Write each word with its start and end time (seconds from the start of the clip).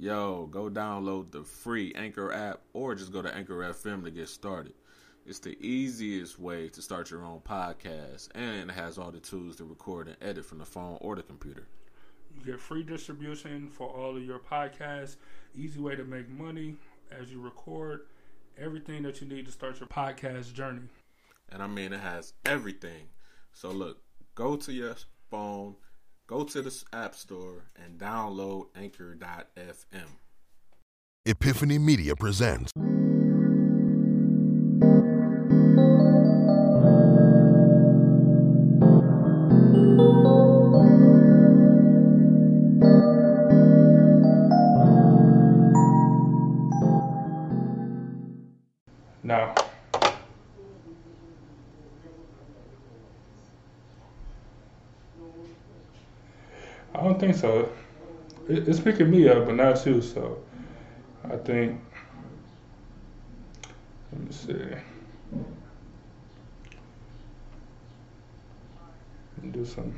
yo, 0.00 0.46
go 0.46 0.70
download 0.70 1.30
the 1.30 1.44
free 1.44 1.92
Anchor 1.94 2.32
app 2.32 2.60
or 2.72 2.94
just 2.94 3.12
go 3.12 3.20
to 3.20 3.34
Anchor 3.34 3.58
FM 3.58 4.02
to 4.04 4.10
get 4.10 4.28
started. 4.28 4.72
It's 5.26 5.40
the 5.40 5.58
easiest 5.60 6.38
way 6.38 6.70
to 6.70 6.80
start 6.80 7.10
your 7.10 7.22
own 7.22 7.40
podcast 7.40 8.28
and 8.34 8.70
it 8.70 8.72
has 8.72 8.96
all 8.96 9.10
the 9.10 9.20
tools 9.20 9.56
to 9.56 9.64
record 9.64 10.08
and 10.08 10.16
edit 10.22 10.46
from 10.46 10.58
the 10.58 10.64
phone 10.64 10.96
or 11.02 11.16
the 11.16 11.22
computer. 11.22 11.66
You 12.34 12.52
get 12.52 12.60
free 12.60 12.82
distribution 12.82 13.68
for 13.68 13.88
all 13.88 14.16
of 14.16 14.24
your 14.24 14.38
podcasts. 14.38 15.16
Easy 15.54 15.78
way 15.78 15.96
to 15.96 16.04
make 16.04 16.30
money 16.30 16.76
as 17.10 17.30
you 17.30 17.38
record. 17.38 18.06
Everything 18.58 19.02
that 19.02 19.20
you 19.20 19.28
need 19.28 19.44
to 19.44 19.52
start 19.52 19.80
your 19.80 19.88
podcast 19.88 20.54
journey. 20.54 20.88
And 21.50 21.62
I 21.62 21.66
mean, 21.66 21.92
it 21.92 22.00
has 22.00 22.32
everything. 22.46 23.08
So 23.52 23.70
look, 23.70 23.98
go 24.34 24.56
to 24.56 24.72
your 24.72 24.94
phone, 25.30 25.74
go 26.30 26.44
to 26.44 26.62
the 26.62 26.84
App 26.92 27.16
Store, 27.16 27.64
and 27.74 27.98
download 27.98 28.66
Anchor.fm. 28.76 30.06
Epiphany 31.26 31.76
Media 31.76 32.14
presents. 32.14 32.70
Don't 57.20 57.32
think 57.32 57.40
so. 57.40 57.70
It, 58.48 58.68
it's 58.68 58.80
picking 58.80 59.10
me 59.10 59.28
up, 59.28 59.46
but 59.46 59.54
not 59.54 59.84
you. 59.86 60.00
So 60.00 60.38
I 61.24 61.36
think. 61.36 61.80
Let 64.12 64.22
me 64.22 64.32
see. 64.32 64.52
Let 69.36 69.44
me 69.44 69.50
do 69.52 69.64
some. 69.64 69.94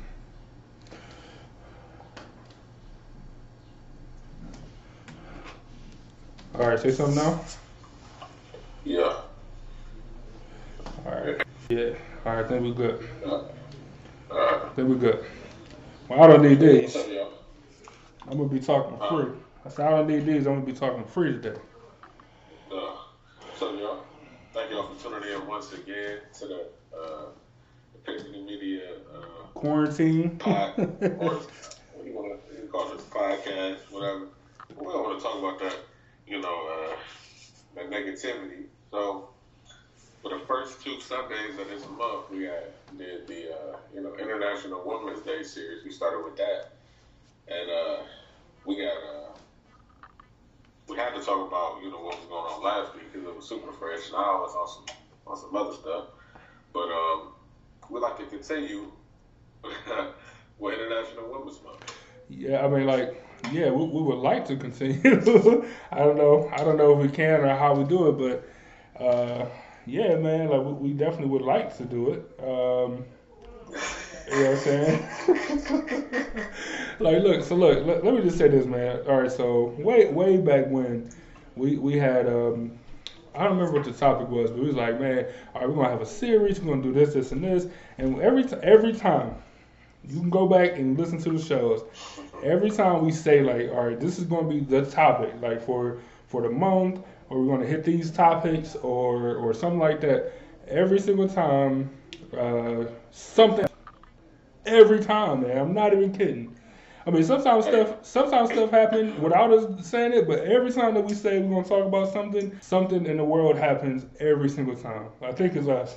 All 6.55 6.67
right, 6.67 6.79
say 6.79 6.91
something 6.91 7.15
now. 7.15 7.43
Yeah. 8.85 9.21
All 11.05 11.11
right. 11.11 11.43
Yeah. 11.69 11.93
All 12.25 12.35
right. 12.35 12.45
I 12.45 12.47
think 12.47 12.61
we're 12.63 12.73
good. 12.73 13.09
Uh, 13.25 13.41
I 14.31 14.69
think 14.75 14.87
we're 14.87 14.95
good. 14.95 15.25
Well, 16.13 16.25
I 16.25 16.27
don't 16.27 16.43
need 16.43 16.59
these. 16.59 16.93
what's 16.93 17.07
up, 17.07 17.11
y'all? 17.11 17.33
I'm 18.29 18.37
gonna 18.37 18.47
be 18.47 18.59
talking 18.59 18.97
free. 19.09 19.33
I 19.65 19.69
said 19.69 19.87
I 19.87 19.89
don't 19.89 20.07
need 20.07 20.27
these. 20.27 20.45
I'm 20.45 20.59
gonna 20.59 20.65
be 20.65 20.73
talking 20.73 21.03
free 21.05 21.31
today. 21.31 21.59
Uh, 22.71 22.97
what's 23.41 23.61
y'all? 23.61 24.03
Thank 24.53 24.69
y'all 24.69 24.93
for 24.93 25.09
tuning 25.09 25.33
in 25.33 25.47
once 25.47 25.73
again 25.73 26.19
to 26.37 26.45
the 26.45 26.67
uh, 26.95 27.25
Epiphany 27.95 28.43
Media 28.43 28.97
uh, 29.11 29.47
Quarantine. 29.55 30.37
pod, 30.37 30.77
or 30.77 30.85
what 30.85 31.49
you 32.05 32.13
want 32.13 32.39
to 32.47 32.67
call 32.67 32.91
it, 32.91 32.99
podcast, 33.09 33.77
whatever. 33.89 34.27
We 34.69 34.85
don't 34.85 35.03
want 35.03 35.17
to 35.17 35.23
talk 35.23 35.39
about 35.39 35.59
that, 35.61 35.77
you 36.27 36.39
know, 36.39 36.91
uh, 36.91 36.95
that 37.73 37.89
negativity. 37.89 38.65
So, 38.91 39.29
for 40.23 40.29
the 40.29 40.45
first 40.45 40.81
two 40.81 40.99
Sundays 41.01 41.59
of 41.59 41.67
this 41.67 41.83
month, 41.97 42.31
we 42.31 42.43
had 42.43 42.71
did 42.97 43.27
the 43.27 43.53
uh, 43.53 43.77
you 43.93 44.01
know 44.01 44.15
International 44.15 44.81
Women's 44.85 45.21
Day 45.21 45.43
series. 45.43 45.83
We 45.83 45.91
started 45.91 46.23
with 46.23 46.37
that, 46.37 46.71
and 47.49 47.69
uh, 47.69 48.03
we 48.65 48.77
got 48.77 48.95
uh, 48.95 49.37
we 50.87 50.95
had 50.95 51.13
to 51.13 51.21
talk 51.21 51.45
about 51.45 51.83
you 51.83 51.91
know 51.91 51.99
what 51.99 52.17
was 52.17 52.25
going 52.29 52.45
on 52.45 52.63
last 52.63 52.95
week 52.95 53.11
because 53.11 53.27
it 53.27 53.35
was 53.35 53.47
super 53.47 53.73
fresh. 53.73 54.11
Now 54.13 54.37
I 54.37 54.39
was 54.39 54.55
on 54.55 54.67
some 54.87 54.97
on 55.27 55.37
some 55.37 55.55
other 55.55 55.73
stuff, 55.73 56.05
but 56.71 56.89
um, 56.89 57.33
we 57.89 57.99
like 57.99 58.17
to 58.19 58.25
continue 58.25 58.91
with 60.57 60.79
International 60.79 61.29
Women's 61.29 61.61
Month. 61.63 61.93
Yeah, 62.29 62.65
I 62.65 62.69
mean, 62.69 62.87
like, 62.87 63.21
yeah, 63.51 63.69
we, 63.69 63.83
we 63.83 64.01
would 64.01 64.19
like 64.19 64.45
to 64.45 64.55
continue. 64.55 65.01
I 65.91 65.99
don't 65.99 66.17
know. 66.17 66.49
I 66.53 66.63
don't 66.63 66.77
know 66.77 66.97
if 66.97 67.05
we 67.05 67.13
can 67.13 67.41
or 67.41 67.55
how 67.55 67.75
we 67.75 67.83
do 67.83 68.07
it, 68.07 68.43
but 68.97 69.03
uh, 69.03 69.45
yeah, 69.85 70.15
man, 70.15 70.49
like 70.49 70.61
we, 70.61 70.73
we 70.73 70.93
definitely 70.93 71.27
would 71.27 71.41
like 71.41 71.75
to 71.77 71.85
do 71.85 72.11
it. 72.11 72.39
Um, 72.39 73.05
you 74.31 74.39
know 74.39 74.51
what 74.51 74.57
I'm 74.57 74.57
saying? 74.57 75.07
like, 76.99 77.21
look, 77.21 77.43
so 77.43 77.55
look, 77.55 77.85
let, 77.85 78.03
let 78.03 78.13
me 78.13 78.21
just 78.21 78.37
say 78.37 78.47
this, 78.47 78.65
man. 78.65 79.01
All 79.07 79.21
right, 79.21 79.31
so 79.31 79.75
way 79.79 80.09
way 80.09 80.37
back 80.37 80.67
when 80.67 81.09
we 81.55 81.77
we 81.77 81.97
had 81.97 82.27
um, 82.27 82.71
I 83.35 83.43
don't 83.43 83.57
remember 83.57 83.73
what 83.79 83.85
the 83.85 83.93
topic 83.93 84.29
was, 84.29 84.51
but 84.51 84.59
we 84.59 84.67
was 84.67 84.75
like, 84.75 84.99
man, 84.99 85.25
all 85.53 85.61
right, 85.61 85.69
we're 85.69 85.75
gonna 85.75 85.89
have 85.89 86.01
a 86.01 86.05
series, 86.05 86.59
we're 86.61 86.73
gonna 86.75 86.83
do 86.83 86.93
this, 86.93 87.13
this, 87.13 87.31
and 87.31 87.43
this, 87.43 87.67
and 87.97 88.19
every 88.21 88.45
t- 88.45 88.55
every 88.63 88.93
time 88.93 89.35
you 90.07 90.19
can 90.19 90.29
go 90.29 90.47
back 90.47 90.77
and 90.77 90.97
listen 90.97 91.17
to 91.19 91.31
the 91.31 91.41
shows. 91.41 91.83
Every 92.43 92.69
time 92.69 93.05
we 93.05 93.11
say 93.11 93.41
like, 93.41 93.69
all 93.71 93.87
right, 93.87 93.99
this 93.99 94.19
is 94.19 94.25
going 94.25 94.47
to 94.49 94.53
be 94.53 94.59
the 94.59 94.89
topic, 94.89 95.33
like 95.41 95.61
for 95.61 95.99
for 96.27 96.41
the 96.41 96.49
month, 96.49 96.99
or 97.29 97.39
we're 97.41 97.47
going 97.47 97.61
to 97.61 97.67
hit 97.67 97.83
these 97.83 98.11
topics, 98.11 98.75
or 98.75 99.35
or 99.35 99.53
something 99.53 99.79
like 99.79 100.01
that. 100.01 100.33
Every 100.67 100.99
single 100.99 101.27
time, 101.27 101.89
uh, 102.37 102.85
something. 103.11 103.65
Every 104.65 104.99
time, 105.03 105.41
man. 105.41 105.57
I'm 105.57 105.73
not 105.73 105.93
even 105.93 106.13
kidding. 106.13 106.55
I 107.05 107.09
mean, 107.11 107.23
sometimes 107.23 107.65
stuff 107.65 108.05
sometimes 108.05 108.51
stuff 108.51 108.71
happens 108.71 109.19
without 109.19 109.51
us 109.51 109.85
saying 109.85 110.13
it, 110.13 110.25
but 110.25 110.39
every 110.39 110.71
time 110.71 110.93
that 110.93 111.01
we 111.03 111.13
say 111.13 111.39
we're 111.39 111.49
going 111.49 111.63
to 111.63 111.69
talk 111.69 111.85
about 111.85 112.13
something, 112.13 112.57
something 112.61 113.05
in 113.05 113.17
the 113.17 113.23
world 113.25 113.57
happens 113.57 114.05
every 114.21 114.49
single 114.49 114.75
time. 114.75 115.07
I 115.21 115.33
think 115.33 115.55
it's 115.55 115.67
us. 115.67 115.95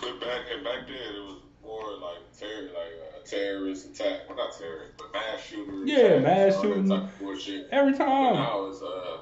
But 0.00 0.20
back 0.20 0.42
and 0.54 0.62
back 0.64 0.86
then, 0.86 1.14
it 1.16 1.24
was 1.24 1.40
more 1.64 1.96
like 1.98 2.18
terror, 2.38 2.62
like 2.72 3.20
a 3.20 3.26
terrorist 3.26 3.86
attack. 3.86 4.20
Well, 4.28 4.36
not 4.38 4.56
terrorist, 4.56 4.92
but 4.96 5.12
mass 5.12 5.40
shooter. 5.42 5.84
Yeah, 5.84 6.20
mass 6.20 6.60
shooting. 6.60 6.92
Every 7.72 7.92
But 7.92 7.98
time. 7.98 8.34
now 8.34 8.66
it's 8.66 8.80
uh, 8.80 9.18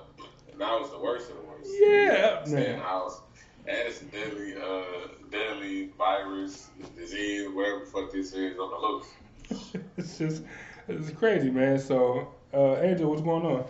now 0.59 0.81
it's 0.81 0.91
the 0.91 0.99
worst 0.99 1.31
of 1.31 1.37
the 1.37 1.43
worst. 1.43 1.71
Yeah, 1.81 2.45
stay 2.45 2.57
in 2.57 2.63
man. 2.63 2.79
the 2.79 2.85
house, 2.85 3.21
and 3.67 3.79
it's 3.89 4.03
a 4.03 4.05
deadly, 4.07 4.55
uh, 4.57 5.09
deadly 5.31 5.91
virus, 5.99 6.69
disease, 6.97 7.49
whatever 7.53 7.81
the 7.81 7.87
fuck 7.87 8.13
this 8.13 8.33
is 8.33 8.59
on 8.59 8.71
the 8.71 8.77
loose. 8.77 9.85
it's 9.97 10.19
just 10.19 10.43
it's 10.89 11.11
crazy, 11.11 11.51
man. 11.51 11.79
So, 11.79 12.29
uh, 12.53 12.77
Angel, 12.81 13.11
what's 13.11 13.23
going 13.23 13.47
on? 13.47 13.65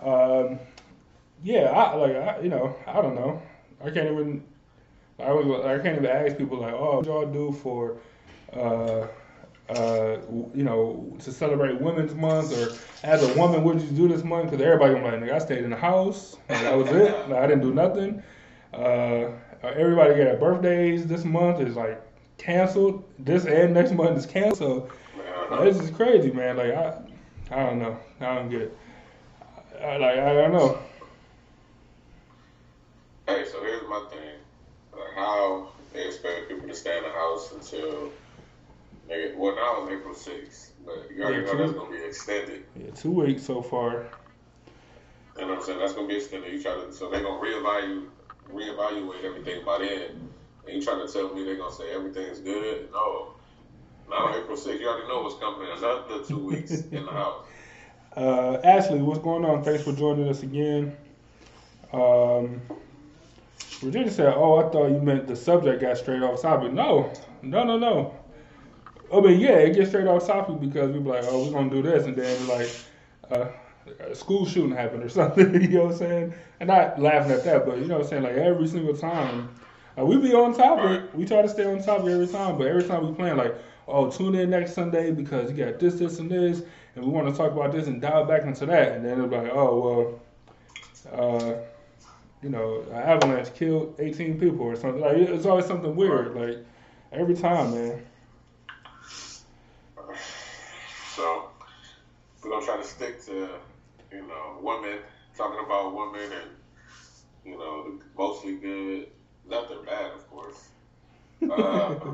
Um, 0.00 0.58
yeah, 1.42 1.70
I 1.70 1.94
like 1.94 2.16
I, 2.16 2.40
you 2.40 2.48
know 2.48 2.74
I 2.86 3.00
don't 3.00 3.14
know. 3.14 3.42
I 3.84 3.90
can't 3.90 4.10
even 4.10 4.42
I 5.18 5.32
was 5.32 5.64
I 5.64 5.78
can't 5.82 5.98
even 5.98 6.06
ask 6.06 6.36
people 6.36 6.58
like, 6.58 6.74
oh, 6.74 6.98
what 6.98 7.06
y'all 7.06 7.26
do 7.26 7.52
for 7.52 7.96
uh, 8.52 9.06
uh, 9.68 10.18
you 10.54 10.64
know 10.64 11.14
to 11.20 11.32
celebrate 11.32 11.80
Women's 11.80 12.14
Month 12.14 12.52
or 12.56 12.76
as 13.02 13.22
a 13.22 13.38
woman, 13.38 13.62
what 13.64 13.78
did 13.78 13.88
you 13.90 13.96
do 13.96 14.08
this 14.08 14.24
month? 14.24 14.50
Because 14.50 14.64
everybody 14.64 14.94
gonna 14.94 15.04
be 15.04 15.16
like, 15.20 15.30
nigga, 15.30 15.34
I 15.34 15.38
stayed 15.38 15.64
in 15.64 15.70
the 15.70 15.76
house. 15.76 16.36
That 16.48 16.76
was 16.76 16.88
it. 16.90 17.28
Like, 17.28 17.42
I 17.42 17.46
didn't 17.46 17.62
do 17.62 17.74
nothing. 17.74 18.22
Uh, 18.72 19.30
everybody 19.62 20.14
got 20.22 20.38
birthdays 20.40 21.06
this 21.06 21.24
month 21.24 21.60
is 21.60 21.76
like 21.76 22.00
canceled. 22.38 23.04
This 23.18 23.44
and 23.44 23.74
next 23.74 23.92
month 23.92 24.16
is 24.18 24.26
canceled. 24.26 24.90
Uh, 25.50 25.64
This 25.64 25.78
is 25.80 25.90
crazy, 25.90 26.30
man. 26.30 26.56
Like 26.56 26.72
I, 26.74 27.00
I 27.50 27.66
don't 27.66 27.78
know. 27.78 27.98
I 28.20 28.34
don't 28.34 28.50
get 28.50 28.62
it. 28.62 28.78
I, 29.82 29.96
like 29.96 30.18
I 30.18 30.32
don't 30.34 30.52
know. 30.52 30.78
Hey, 33.26 33.44
so 33.50 33.62
here's 33.62 33.88
my 33.88 34.04
thing: 34.10 34.36
like 34.92 35.14
how 35.14 35.68
they 35.92 36.06
expect 36.06 36.48
people 36.48 36.68
to 36.68 36.74
stay 36.74 36.96
in 36.96 37.04
the 37.04 37.10
house 37.10 37.52
until, 37.52 38.10
well, 39.08 39.56
now 39.56 39.82
it's 39.82 39.92
April 39.92 40.14
6th, 40.14 40.70
but 40.84 41.10
you 41.14 41.22
already 41.22 41.44
Yeah, 41.44 41.52
know 41.52 41.58
that's 41.58 41.72
gonna 41.72 41.90
be 41.90 42.04
extended. 42.04 42.64
Yeah, 42.76 42.90
two 42.90 43.10
weeks 43.10 43.42
so 43.42 43.62
far. 43.62 44.06
You 45.36 45.42
know 45.42 45.48
what 45.48 45.58
I'm 45.58 45.64
saying? 45.64 45.78
That's 45.78 45.92
gonna 45.92 46.08
be 46.08 46.16
extended. 46.16 46.52
You 46.52 46.62
try 46.62 46.74
to, 46.74 46.92
so 46.92 47.10
they're 47.10 47.22
gonna 47.22 47.40
reevaluate, 47.40 48.08
reevaluate 48.52 49.24
everything 49.24 49.64
by 49.64 49.78
then. 49.78 50.28
And 50.66 50.76
you 50.76 50.82
trying 50.82 51.06
to 51.06 51.12
tell 51.12 51.34
me 51.34 51.44
they're 51.44 51.56
gonna 51.56 51.74
say 51.74 51.92
everything's 51.94 52.40
good? 52.40 52.90
No. 52.92 53.34
Now 54.10 54.34
April 54.36 54.56
6th, 54.56 54.80
you 54.80 54.88
already 54.88 55.08
know 55.08 55.22
what's 55.22 55.38
coming. 55.38 55.68
Another 55.70 56.24
two 56.24 56.38
weeks 56.38 56.70
in 56.90 57.04
the 57.04 57.10
house. 57.10 57.46
Uh, 58.16 58.58
Ashley, 58.64 59.00
what's 59.00 59.20
going 59.20 59.44
on? 59.44 59.62
Thanks 59.62 59.84
for 59.84 59.92
joining 59.92 60.28
us 60.28 60.42
again. 60.42 60.96
Um, 61.92 62.60
Virginia 63.80 64.10
said, 64.10 64.34
"Oh, 64.34 64.56
I 64.56 64.68
thought 64.70 64.88
you 64.88 65.00
meant 65.00 65.28
the 65.28 65.36
subject 65.36 65.80
got 65.80 65.96
straight 65.98 66.22
off 66.22 66.42
topic." 66.42 66.72
No, 66.72 67.12
no, 67.42 67.64
no, 67.64 67.78
no. 67.78 68.17
I 69.12 69.20
mean, 69.20 69.40
yeah, 69.40 69.58
it 69.58 69.74
gets 69.74 69.90
straight 69.90 70.06
off 70.06 70.26
topic 70.26 70.60
because 70.60 70.90
we're 70.90 71.00
like, 71.00 71.24
"Oh, 71.28 71.46
we're 71.46 71.52
gonna 71.52 71.70
do 71.70 71.82
this," 71.82 72.04
and 72.06 72.16
then 72.16 72.46
like, 72.46 72.70
uh, 73.30 73.46
a 74.00 74.14
school 74.14 74.46
shooting 74.46 74.72
happened 74.72 75.02
or 75.02 75.08
something. 75.20 75.54
you 75.62 75.68
know 75.68 75.84
what 75.84 75.92
I'm 75.92 75.98
saying? 75.98 76.34
And 76.60 76.68
not 76.68 77.00
laughing 77.00 77.32
at 77.32 77.44
that, 77.44 77.66
but 77.66 77.78
you 77.78 77.86
know 77.86 77.96
what 77.98 78.04
I'm 78.04 78.10
saying? 78.10 78.22
Like 78.22 78.34
every 78.34 78.66
single 78.68 78.96
time, 78.96 79.48
uh, 79.98 80.04
we 80.04 80.16
be 80.18 80.34
on 80.34 80.54
topic. 80.54 81.14
We 81.14 81.24
try 81.24 81.42
to 81.42 81.48
stay 81.48 81.64
on 81.64 81.82
topic 81.82 82.08
every 82.08 82.26
time, 82.26 82.58
but 82.58 82.66
every 82.66 82.84
time 82.84 83.06
we 83.06 83.14
plan, 83.14 83.36
like, 83.36 83.54
oh, 83.86 84.10
tune 84.10 84.34
in 84.34 84.50
next 84.50 84.74
Sunday 84.74 85.10
because 85.10 85.50
you 85.50 85.56
got 85.56 85.78
this, 85.78 85.94
this, 85.94 86.18
and 86.18 86.30
this, 86.30 86.62
and 86.94 87.04
we 87.04 87.10
want 87.10 87.28
to 87.28 87.34
talk 87.34 87.52
about 87.52 87.72
this 87.72 87.86
and 87.86 88.00
dive 88.00 88.28
back 88.28 88.42
into 88.42 88.66
that, 88.66 88.92
and 88.92 89.04
then 89.04 89.20
it's 89.20 89.32
like, 89.32 89.50
oh 89.52 90.20
well, 91.10 91.20
uh, 91.20 91.54
you 92.42 92.50
know, 92.50 92.84
an 92.90 92.96
avalanche 92.96 93.52
killed 93.54 93.94
18 93.98 94.38
people 94.38 94.62
or 94.62 94.76
something. 94.76 95.00
Like 95.00 95.16
it's 95.16 95.46
always 95.46 95.66
something 95.66 95.94
weird. 95.96 96.34
Like 96.34 96.58
every 97.12 97.34
time, 97.34 97.72
man. 97.74 98.02
So 101.14 101.50
we're 102.48 102.54
gonna 102.54 102.66
try 102.66 102.78
to 102.78 102.84
stick 102.84 103.22
to, 103.26 103.50
you 104.10 104.26
know, 104.26 104.58
women 104.62 105.00
talking 105.36 105.62
about 105.64 105.94
women 105.94 106.32
and 106.32 106.50
you 107.44 107.58
know 107.58 107.98
mostly 108.16 108.56
good, 108.56 109.08
nothing 109.46 109.84
bad, 109.84 110.12
of 110.12 110.26
course. 110.30 110.70
Uh, 111.42 111.94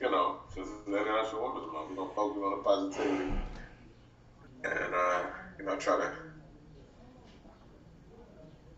you 0.00 0.10
know, 0.10 0.38
this 0.56 0.66
is 0.66 0.72
International 0.86 1.42
Women's 1.42 1.70
Month. 1.72 1.90
We're 1.90 1.96
gonna 1.96 2.14
focus 2.14 2.42
on 2.42 2.50
the 2.50 2.56
positivity 2.64 3.32
and 4.64 4.94
uh, 4.94 5.22
you 5.58 5.66
know 5.66 5.76
try 5.76 5.98
to. 5.98 6.10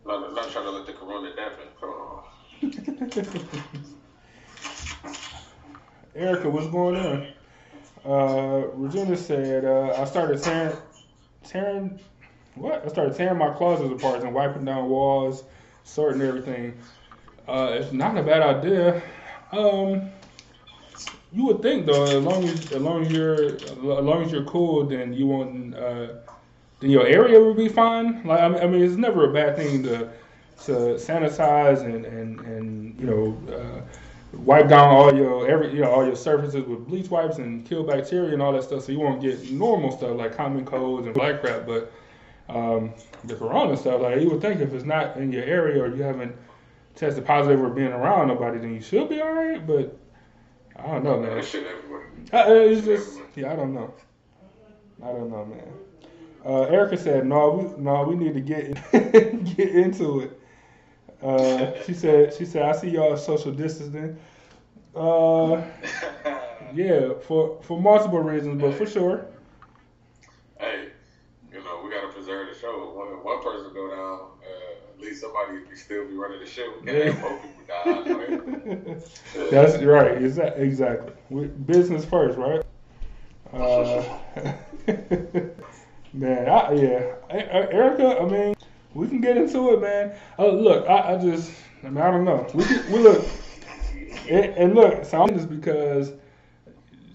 Not, 0.05 0.35
not 0.35 0.51
trying 0.51 0.65
to 0.65 0.71
let 0.71 0.87
the 0.87 0.93
corona 0.93 1.35
dampen. 1.35 1.67
Come 1.81 1.91
on. 1.91 2.25
Erica, 6.15 6.49
what's 6.49 6.69
going 6.69 6.95
on? 6.97 7.27
Uh, 8.05 8.69
Regina 8.75 9.17
said, 9.17 9.65
uh, 9.65 9.95
I 9.99 10.05
started 10.05 10.43
tearing, 10.43 10.77
tearing, 11.45 11.99
what? 12.55 12.85
I 12.85 12.89
started 12.89 13.17
tearing 13.17 13.39
my 13.39 13.51
closets 13.51 13.93
apart 13.93 14.23
and 14.23 14.33
wiping 14.33 14.65
down 14.65 14.89
walls, 14.89 15.45
sorting 15.85 16.23
everything. 16.23 16.79
Uh, 17.49 17.71
it's 17.73 17.93
not 17.93 18.17
a 18.17 18.23
bad 18.23 18.43
idea. 18.43 19.03
Um, 19.53 20.11
you 21.33 21.45
would 21.47 21.63
think 21.63 21.87
though, 21.87 22.17
as 22.17 22.25
long 22.25 22.45
as 22.49 22.73
as 22.73 22.81
long 22.81 23.05
as 23.05 23.13
you're 23.13 23.57
as 23.57 23.77
long 23.79 24.23
as 24.25 24.33
you're 24.33 24.45
cool, 24.45 24.87
then 24.87 25.13
you 25.13 25.27
won't. 25.27 25.75
Uh, 25.75 26.09
then 26.81 26.91
your 26.91 27.07
area 27.07 27.39
will 27.39 27.55
be 27.55 27.69
fine. 27.69 28.25
Like 28.25 28.41
I 28.41 28.67
mean, 28.67 28.83
it's 28.83 28.97
never 28.97 29.31
a 29.31 29.33
bad 29.33 29.57
thing 29.57 29.83
to 29.85 30.11
to 30.65 30.73
sanitize 30.97 31.83
and 31.83 32.05
and 32.05 32.41
and 32.41 33.01
you 33.01 33.07
know. 33.07 33.43
Uh, 33.53 33.81
wipe 34.39 34.69
down 34.69 34.89
all 34.89 35.15
your 35.15 35.49
every 35.49 35.73
you 35.73 35.81
know 35.81 35.91
all 35.91 36.05
your 36.05 36.17
surfaces 36.17 36.65
with 36.67 36.87
bleach 36.87 37.09
wipes 37.11 37.39
and 37.39 37.67
kill 37.67 37.85
bacteria 37.85 38.33
and 38.33 38.43
all 38.43 38.53
that 38.53 38.65
stuff, 38.65 38.85
so 38.85 38.93
you 38.93 39.01
won't 39.01 39.21
get 39.21 39.51
normal 39.51 39.97
stuff 39.97 40.17
like 40.17 40.37
common 40.37 40.65
colds 40.65 41.07
and 41.07 41.15
black 41.15 41.41
crap. 41.41 41.67
But 41.67 41.93
um, 42.49 42.93
the 43.25 43.35
corona 43.35 43.77
stuff, 43.77 44.01
like 44.01 44.21
you 44.21 44.31
would 44.31 44.41
think 44.41 44.61
if 44.61 44.73
it's 44.73 44.85
not 44.85 45.17
in 45.17 45.33
your 45.33 45.45
area 45.45 45.83
or 45.83 45.95
you 45.95 46.03
haven't 46.03 46.35
tested 46.95 47.25
positive 47.25 47.61
or 47.61 47.71
been 47.71 47.93
around 47.93 48.29
nobody, 48.29 48.59
then 48.59 48.75
you 48.75 48.81
should 48.81 49.09
be 49.09 49.21
all 49.21 49.33
right. 49.33 49.67
But 49.67 49.97
I 50.77 50.87
don't 50.87 51.05
know, 51.05 51.21
man. 51.21 51.37
That 51.37 51.45
shit 51.45 51.67
everywhere. 51.67 52.07
Uh, 52.33 52.45
it's 52.49 52.87
just 52.87 53.21
yeah, 53.35 53.53
I 53.53 53.57
don't 53.57 53.75
know. 53.75 53.93
I 55.03 55.07
don't 55.09 55.31
know, 55.31 55.45
man. 55.45 55.73
Uh, 56.45 56.63
Erica 56.63 56.97
said, 56.97 57.27
"No, 57.27 57.51
we 57.51 57.83
no, 57.83 58.05
we 58.05 58.15
need 58.15 58.35
to 58.35 58.41
get 58.41 58.75
get 59.57 59.75
into 59.75 60.21
it." 60.21 60.41
Uh, 61.23 61.73
she 61.85 61.95
said, 61.95 62.35
"She 62.35 62.45
said 62.45 62.63
I 62.63 62.73
see 62.73 62.91
y'all 62.91 63.17
social 63.17 63.53
distancing." 63.53 64.19
Uh, 64.95 65.63
yeah, 66.75 67.13
for 67.27 67.61
for 67.63 67.81
multiple 67.81 68.21
reasons, 68.21 68.61
but 68.61 68.75
for 68.75 68.87
sure. 68.87 69.27
hey, 70.59 70.89
you 71.53 71.63
know, 71.63 71.81
we 71.85 71.91
gotta 71.91 72.09
preserve 72.09 72.49
the 72.53 72.59
show. 72.59 72.93
One 72.95 73.09
one 73.25 73.43
person 73.43 73.73
go 73.73 73.91
down, 73.91 74.21
uh, 74.43 74.95
at 74.95 75.01
least 75.01 75.21
somebody 75.21 75.65
can 75.67 75.77
still 75.77 76.07
be 76.07 76.15
running 76.15 76.41
the 76.41 76.47
show. 76.47 76.73
We 76.81 76.87
can't 76.87 77.15
have 77.15 77.43
people 77.43 77.63
die. 77.67 78.15
Right? 78.15 79.03
That's 79.51 79.83
right. 79.83 80.19
Exa- 80.19 80.59
Exactly. 80.59 81.13
We, 81.31 81.47
business 81.47 82.05
first, 82.05 82.39
right? 82.39 82.63
Uh, 83.53 84.03
man, 86.13 86.49
I, 86.49 86.73
yeah, 86.73 87.15
Erica. 87.31 88.19
I 88.21 88.25
mean, 88.25 88.56
we 88.97 89.09
can 89.09 89.21
get 89.21 89.37
into 89.37 89.73
it, 89.75 89.81
man. 89.81 90.17
Uh, 90.39 90.49
look, 90.49 90.89
I, 90.89 91.15
I 91.15 91.19
just, 91.19 91.53
I 91.85 91.91
mean, 91.91 91.99
I 91.99 92.11
don't 92.11 92.25
know. 92.25 92.47
We 92.55 92.65
can, 92.65 92.93
we 92.93 92.99
look, 92.99 93.25
and, 94.29 94.45
and 94.45 94.75
look. 94.75 95.05
So 95.05 95.23
I'm 95.23 95.29
just 95.35 95.49
because 95.49 96.13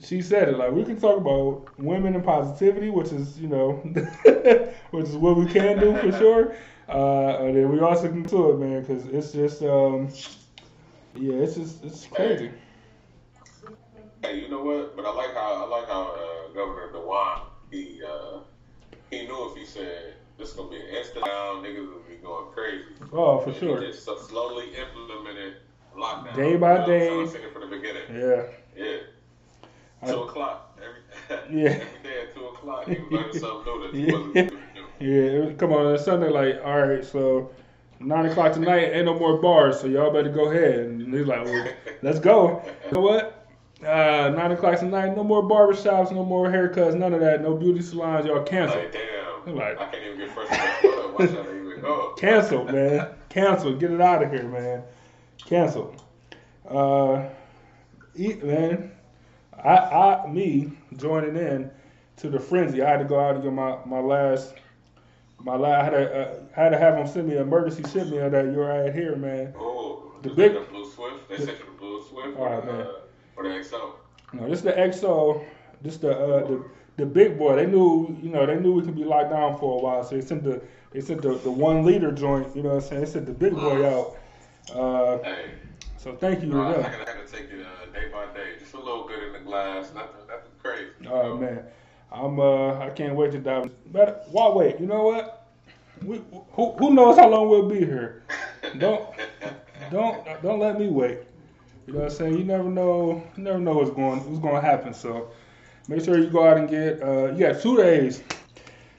she 0.03 0.21
said 0.21 0.49
it. 0.49 0.57
Like 0.57 0.71
we 0.71 0.83
can 0.83 0.99
talk 0.99 1.17
about 1.17 1.67
women 1.79 2.15
and 2.15 2.23
positivity, 2.23 2.89
which 2.89 3.11
is 3.11 3.39
you 3.39 3.47
know, 3.47 3.71
which 4.91 5.07
is 5.07 5.15
what 5.17 5.37
we 5.37 5.45
can 5.47 5.79
do 5.79 5.95
for 5.97 6.11
sure. 6.17 6.55
Uh, 6.87 7.45
and 7.45 7.55
then 7.55 7.71
we 7.71 7.79
also 7.79 8.09
can 8.09 8.23
do 8.23 8.51
it, 8.51 8.59
man, 8.59 8.81
because 8.81 9.05
it's 9.05 9.31
just, 9.31 9.61
um, 9.63 10.09
yeah, 11.15 11.35
it's 11.35 11.55
just, 11.55 11.85
it's 11.85 12.05
crazy. 12.07 12.51
Hey, 14.21 14.41
you 14.41 14.49
know 14.49 14.61
what? 14.61 14.97
But 14.97 15.05
I 15.05 15.13
like 15.13 15.33
how 15.33 15.53
I 15.53 15.67
like 15.67 15.87
how 15.87 16.11
uh, 16.11 16.53
Governor 16.53 16.91
DeWine 16.93 17.41
he 17.71 18.01
uh, 18.05 18.39
he 19.09 19.25
knew 19.25 19.51
if 19.51 19.57
he 19.57 19.65
said 19.65 20.15
this 20.41 20.53
gonna 20.53 20.69
be 20.69 20.77
an 20.77 20.87
instant 20.87 21.25
down, 21.25 21.63
niggas 21.63 21.87
would 21.93 22.07
be 22.07 22.15
going 22.17 22.51
crazy. 22.53 22.85
Oh, 23.13 23.39
for 23.39 23.49
And 23.51 23.59
sure. 23.59 23.79
Just 23.79 24.03
so 24.03 24.17
slowly 24.17 24.69
implemented 24.75 25.55
lockdown. 25.95 26.35
Day 26.35 26.55
by 26.57 26.73
You 26.73 26.79
know, 26.79 26.85
day. 26.87 27.21
I 27.21 27.25
said 27.27 27.41
it 27.41 27.53
from 27.53 27.61
the 27.69 27.75
beginning. 27.77 28.01
Yeah. 28.13 28.43
Yeah. 28.75 28.97
I- 30.03 30.11
Two 30.11 30.21
o'clock 30.23 30.77
every 30.81 31.41
Yeah. 31.63 31.69
every 31.69 31.85
day 32.03 32.21
at 32.23 32.35
two 32.35 32.45
o'clock. 32.45 32.85
He 32.87 32.95
was 32.95 33.11
learning 33.11 33.39
something 33.39 33.91
new 33.93 34.33
that 34.33 34.51
he 34.51 34.57
Yeah. 34.99 35.45
Yeah, 35.47 35.53
come 35.53 35.73
on, 35.73 35.97
Sunday, 35.97 36.29
like, 36.29 36.61
all 36.63 36.79
right, 36.87 37.03
so 37.03 37.49
nine 37.99 38.27
o'clock 38.27 38.53
tonight, 38.53 38.93
ain't 38.93 39.05
no 39.05 39.17
more 39.17 39.37
bars, 39.39 39.79
so 39.79 39.87
y'all 39.87 40.11
better 40.11 40.29
go 40.29 40.51
ahead. 40.51 40.79
And 40.79 41.11
he's 41.13 41.25
like, 41.25 41.43
well, 41.45 41.67
let's 42.03 42.19
go. 42.19 42.63
You 42.85 42.91
know 42.91 43.01
what? 43.01 43.47
Uh, 43.83 44.29
nine 44.35 44.51
o'clock 44.51 44.77
tonight, 44.77 45.15
no 45.15 45.23
more 45.23 45.41
barbershops, 45.41 46.11
no 46.11 46.23
more 46.23 46.49
haircuts, 46.49 46.93
none 46.95 47.13
of 47.13 47.19
that, 47.19 47.41
no 47.41 47.55
beauty 47.55 47.81
salons, 47.81 48.27
y'all 48.27 48.43
cancel. 48.43 48.77
Like 48.79 48.91
damn, 48.91 49.01
Like- 49.47 49.79
I 49.79 49.85
can't 49.91 50.03
even 50.03 50.17
get 50.19 50.31
fresh 50.31 50.51
in 50.51 50.89
Why 51.13 51.25
should 51.27 51.37
I 51.37 51.41
even 51.59 51.81
go? 51.81 52.13
Cancel, 52.17 52.63
man. 52.65 53.07
Cancel. 53.29 53.75
Get 53.75 53.91
it 53.91 54.01
out 54.01 54.23
of 54.23 54.31
here, 54.31 54.43
man. 54.43 54.83
Cancel. 55.45 55.95
Uh, 56.67 57.27
eat, 58.15 58.43
man. 58.43 58.91
I, 59.63 59.75
I, 59.77 60.27
me 60.31 60.71
joining 60.97 61.35
in 61.35 61.69
to 62.17 62.29
the 62.29 62.39
frenzy. 62.39 62.81
I 62.81 62.89
had 62.89 62.99
to 62.99 63.05
go 63.05 63.19
out 63.19 63.35
and 63.35 63.43
get 63.43 63.53
my 63.53 63.77
my 63.85 63.99
last. 63.99 64.53
My 65.43 65.55
last, 65.55 65.81
I 65.81 65.83
had 65.83 65.89
to, 65.91 66.21
uh, 66.21 66.39
I 66.55 66.59
had 66.63 66.69
to 66.69 66.77
have 66.77 66.93
them 66.95 67.07
send 67.07 67.27
me 67.27 67.35
an 67.35 67.41
emergency 67.41 67.81
shipment 67.91 68.21
of 68.21 68.31
that 68.31 68.45
you're 68.45 68.67
right 68.67 68.93
here, 68.93 69.15
man. 69.15 69.55
Oh, 69.57 70.11
The 70.21 70.29
the 70.29 70.35
big- 70.35 70.53
the 70.53 70.59
Blue 70.61 70.87
Swift. 70.91 71.27
They 71.29 71.37
sent 71.37 71.57
you 71.57 71.65
the 71.65 71.71
Blue 71.79 72.03
Swift 72.07 72.37
All 72.37 72.45
or, 72.45 72.61
the, 72.61 72.71
man. 72.73 72.87
or 73.37 73.43
the 73.43 73.49
XO. 73.49 73.91
No, 74.33 74.47
this 74.47 74.59
is 74.59 74.63
the 74.65 74.73
XO. 74.73 75.43
This 75.81 75.97
the 75.97 76.11
uh, 76.11 76.47
the 76.47 76.63
the 77.01 77.07
big 77.07 77.37
boy. 77.37 77.55
They 77.55 77.65
knew, 77.65 78.15
you 78.21 78.29
know, 78.29 78.45
they 78.45 78.59
knew 78.59 78.73
we 78.73 78.83
could 78.83 78.95
be 78.95 79.03
locked 79.03 79.31
down 79.31 79.57
for 79.57 79.79
a 79.79 79.83
while, 79.83 80.03
so 80.03 80.15
they 80.15 80.21
sent 80.21 80.43
the 80.43 80.61
they 80.91 81.01
sent 81.01 81.21
the, 81.23 81.35
the 81.35 81.51
one 81.51 81.83
liter 81.83 82.11
joint. 82.11 82.55
You 82.55 82.61
know 82.63 82.75
what 82.75 82.83
I'm 82.83 82.89
saying? 82.89 83.01
They 83.01 83.09
sent 83.09 83.25
the 83.25 83.33
big 83.33 83.55
boy 83.55 83.85
out. 83.85 84.17
Uh, 84.73 85.17
Hey, 85.23 85.51
so 85.97 86.15
thank 86.15 86.41
you 86.41 86.49
to 86.49 86.55
no, 86.55 86.69
I, 86.69 86.73
gotta, 86.73 87.01
I 87.01 87.05
gotta 87.05 87.27
take 87.27 87.49
it 87.51 87.65
uh, 87.65 87.91
day 87.91 88.09
by 88.11 88.25
day. 88.33 88.53
Just 88.59 88.75
a 88.75 88.77
little 88.77 89.07
good 89.07 89.23
in 89.23 89.33
the 89.33 89.39
glass. 89.39 89.91
Nothing, 89.95 90.21
nothing 90.27 90.51
crazy. 90.61 90.91
Oh 91.09 91.29
know? 91.29 91.37
man, 91.37 91.63
I'm 92.11 92.39
uh 92.39 92.77
I 92.77 92.91
can't 92.91 93.15
wait 93.15 93.31
to 93.31 93.39
dive. 93.39 93.71
But 93.91 94.27
why 94.29 94.49
wait? 94.49 94.79
You 94.79 94.85
know 94.85 95.03
what? 95.03 95.47
We, 96.03 96.21
who 96.51 96.71
who 96.73 96.93
knows 96.93 97.17
how 97.17 97.29
long 97.29 97.49
we'll 97.49 97.67
be 97.67 97.79
here? 97.79 98.23
Don't 98.77 99.09
don't 99.91 100.23
don't 100.43 100.59
let 100.59 100.79
me 100.79 100.87
wait. 100.87 101.19
You 101.87 101.93
know 101.93 101.99
what 101.99 102.11
I'm 102.11 102.17
saying? 102.17 102.37
You 102.37 102.43
never 102.43 102.69
know. 102.69 103.23
You 103.35 103.43
never 103.43 103.59
know 103.59 103.73
what's 103.73 103.89
going 103.91 104.19
what's 104.19 104.39
going 104.39 104.55
to 104.55 104.61
happen. 104.61 104.93
So 104.93 105.31
make 105.91 106.03
sure 106.03 106.17
you 106.17 106.29
go 106.29 106.47
out 106.47 106.57
and 106.57 106.69
get. 106.69 107.01
Uh, 107.03 107.31
you 107.33 107.39
got 107.39 107.61
two 107.61 107.75
days 107.77 108.23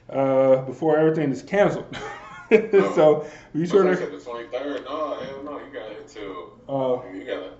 uh, 0.09 0.57
before 0.61 0.97
everything 0.97 1.31
is 1.31 1.41
canceled. 1.41 1.95
so 2.49 3.25
be 3.53 3.65
sure 3.67 3.95
Sure 3.95 3.95
to. 3.95 4.17
the 4.17 4.23
23rd. 4.23 4.85
No, 4.85 5.19
hell 5.19 5.43
no. 5.43 5.59
You 5.59 5.73
got 5.73 5.91
it 5.91 6.01
until 6.01 6.53
Uh, 6.69 7.01
you 7.13 7.25
got 7.25 7.53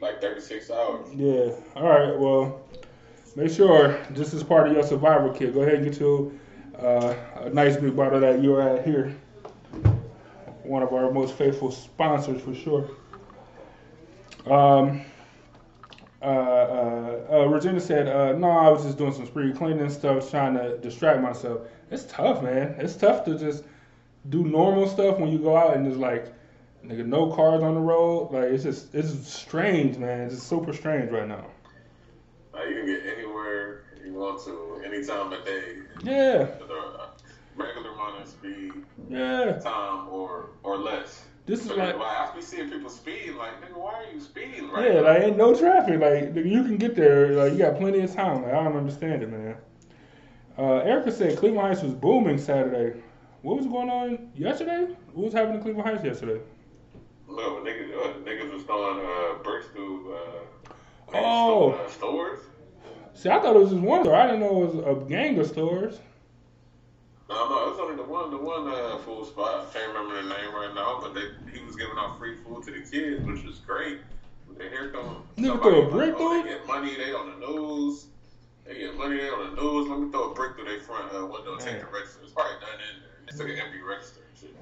like 0.00 0.20
36 0.20 0.70
hours. 0.70 1.06
Yeah. 1.14 1.52
All 1.76 1.88
right. 1.88 2.18
Well, 2.18 2.60
make 3.36 3.50
sure 3.52 3.98
this 4.10 4.34
is 4.34 4.42
part 4.42 4.66
of 4.68 4.74
your 4.74 4.82
survival 4.82 5.30
kit. 5.32 5.54
Go 5.54 5.60
ahead 5.62 5.74
and 5.74 5.84
get 5.84 6.00
you 6.00 6.38
uh, 6.78 7.14
a 7.36 7.50
nice 7.50 7.76
big 7.76 7.94
bottle 7.96 8.18
that 8.20 8.42
you're 8.42 8.60
at 8.60 8.84
here. 8.84 9.14
One 10.64 10.82
of 10.82 10.92
our 10.92 11.10
most 11.12 11.34
faithful 11.34 11.70
sponsors 11.70 12.40
for 12.42 12.54
sure. 12.54 12.88
Um. 14.52 15.02
Uh, 16.22 16.26
uh, 16.26 17.26
uh, 17.32 17.44
Regina 17.46 17.80
said, 17.80 18.06
uh, 18.06 18.32
"No, 18.32 18.48
I 18.50 18.70
was 18.70 18.84
just 18.84 18.96
doing 18.96 19.12
some 19.12 19.26
spring 19.26 19.54
cleaning 19.54 19.90
stuff, 19.90 20.30
trying 20.30 20.54
to 20.54 20.78
distract 20.78 21.20
myself. 21.20 21.62
It's 21.90 22.04
tough, 22.04 22.42
man. 22.42 22.76
It's 22.78 22.94
tough 22.94 23.24
to 23.24 23.36
just 23.36 23.64
do 24.28 24.44
normal 24.44 24.86
stuff 24.88 25.18
when 25.18 25.30
you 25.30 25.38
go 25.38 25.56
out 25.56 25.76
and 25.76 25.84
there's 25.84 25.96
like, 25.98 26.32
nigga, 26.84 27.04
no 27.04 27.32
cars 27.32 27.62
on 27.62 27.74
the 27.74 27.80
road. 27.80 28.30
Like, 28.32 28.44
it's 28.44 28.62
just, 28.62 28.94
it's 28.94 29.28
strange, 29.28 29.98
man. 29.98 30.20
It's 30.20 30.36
just 30.36 30.48
super 30.48 30.72
strange 30.72 31.10
right 31.10 31.26
now. 31.26 31.46
You 32.54 32.76
can 32.76 32.86
get 32.86 33.02
anywhere 33.16 33.84
you 34.04 34.14
want 34.14 34.44
to, 34.44 34.82
any 34.84 35.04
time 35.04 35.32
of 35.32 35.44
day. 35.44 35.78
Yeah, 36.04 36.46
regular 37.56 37.90
amount 37.90 38.22
of 38.22 38.28
speed, 38.28 38.72
yeah. 39.08 39.58
time, 39.58 40.08
or 40.08 40.50
or 40.62 40.78
less. 40.78 41.24
This 41.44 41.60
is 41.62 41.68
So, 41.68 41.74
like, 41.76 41.96
I 41.96 42.30
be 42.34 42.40
seeing 42.42 42.70
people 42.70 42.88
speeding. 42.88 43.36
Like, 43.36 43.60
nigga, 43.60 43.76
why 43.76 43.94
are 43.94 44.12
you 44.12 44.20
speeding 44.20 44.70
right 44.70 44.84
yeah, 44.94 45.00
now? 45.00 45.06
like 45.08 45.22
ain't 45.22 45.36
no 45.36 45.54
traffic. 45.54 46.00
Like, 46.00 46.34
you 46.36 46.62
can 46.62 46.76
get 46.76 46.94
there. 46.94 47.32
Like, 47.32 47.52
you 47.52 47.58
got 47.58 47.76
plenty 47.78 48.00
of 48.00 48.14
time. 48.14 48.42
Like, 48.42 48.54
I 48.54 48.62
don't 48.62 48.76
understand 48.76 49.22
it, 49.22 49.30
man. 49.30 49.56
Uh, 50.56 50.76
Erica 50.78 51.10
said 51.10 51.36
Cleveland 51.38 51.66
Heights 51.66 51.82
was 51.82 51.94
booming 51.94 52.38
Saturday. 52.38 53.00
What 53.42 53.56
was 53.56 53.66
going 53.66 53.90
on 53.90 54.30
yesterday? 54.36 54.94
What 55.14 55.24
was 55.24 55.32
happening 55.34 55.56
in 55.56 55.62
Cleveland 55.62 55.88
Heights 55.88 56.04
yesterday? 56.04 56.40
No, 57.28 57.60
niggas, 57.64 57.90
uh, 57.96 58.12
niggas 58.24 58.52
was 58.52 58.62
throwing 58.62 59.04
uh, 59.04 59.42
bricks 59.42 59.66
through 59.68 60.14
uh, 60.14 60.72
Oh. 61.14 61.70
uh, 61.72 61.88
stores. 61.88 62.38
See, 63.14 63.28
I 63.28 63.40
thought 63.40 63.56
it 63.56 63.58
was 63.58 63.70
just 63.70 63.82
one 63.82 64.04
store. 64.04 64.14
I 64.14 64.26
didn't 64.26 64.40
know 64.40 64.62
it 64.62 64.74
was 64.74 64.86
a 65.04 65.08
gang 65.08 65.38
of 65.38 65.46
stores. 65.46 65.98
No, 67.32 67.48
no, 67.48 67.66
it 67.66 67.70
was 67.70 67.80
only 67.80 67.96
the 67.96 68.04
one, 68.04 68.30
the 68.30 68.36
one 68.36 68.68
uh, 68.68 68.98
food 68.98 69.26
spot. 69.26 69.66
I 69.66 69.72
can't 69.72 69.88
remember 69.88 70.20
the 70.20 70.28
name 70.28 70.54
right 70.54 70.72
now, 70.74 71.00
but 71.00 71.14
they, 71.14 71.32
he 71.50 71.64
was 71.64 71.76
giving 71.76 71.96
out 71.96 72.18
free 72.18 72.36
food 72.36 72.62
to 72.64 72.70
the 72.70 72.80
kids, 72.80 73.24
which 73.24 73.42
was 73.44 73.58
great. 73.58 74.00
Then 74.58 74.68
here 74.68 74.90
come 74.90 75.24
Nigga 75.38 75.46
somebody 75.46 75.62
throw 75.62 75.80
a 75.80 75.82
like, 75.82 75.90
brick 75.90 76.14
oh, 76.18 76.18
through 76.18 76.42
They 76.42 76.50
it? 76.50 76.58
get 76.58 76.66
money, 76.66 76.94
they 76.94 77.12
on 77.12 77.40
the 77.40 77.46
news. 77.46 78.06
They 78.66 78.74
get 78.74 78.96
money, 78.96 79.16
they 79.16 79.30
on 79.30 79.54
the 79.54 79.62
news. 79.62 79.88
Let 79.88 79.98
me 80.00 80.10
throw 80.10 80.30
a 80.30 80.34
brick 80.34 80.56
through 80.56 80.66
their 80.66 80.80
front 80.80 81.12
uh, 81.14 81.24
window 81.24 81.54
and 81.54 81.60
take 81.60 81.80
the 81.80 81.86
register. 81.86 82.20
It's 82.22 82.32
probably 82.32 82.60
done 82.60 82.74
in 82.74 83.00
there. 83.00 83.10
It's 83.28 83.40
like 83.40 83.48
an 83.48 83.58
empty 83.64 83.80
register 83.80 84.20
and 84.28 84.38
shit. 84.38 84.54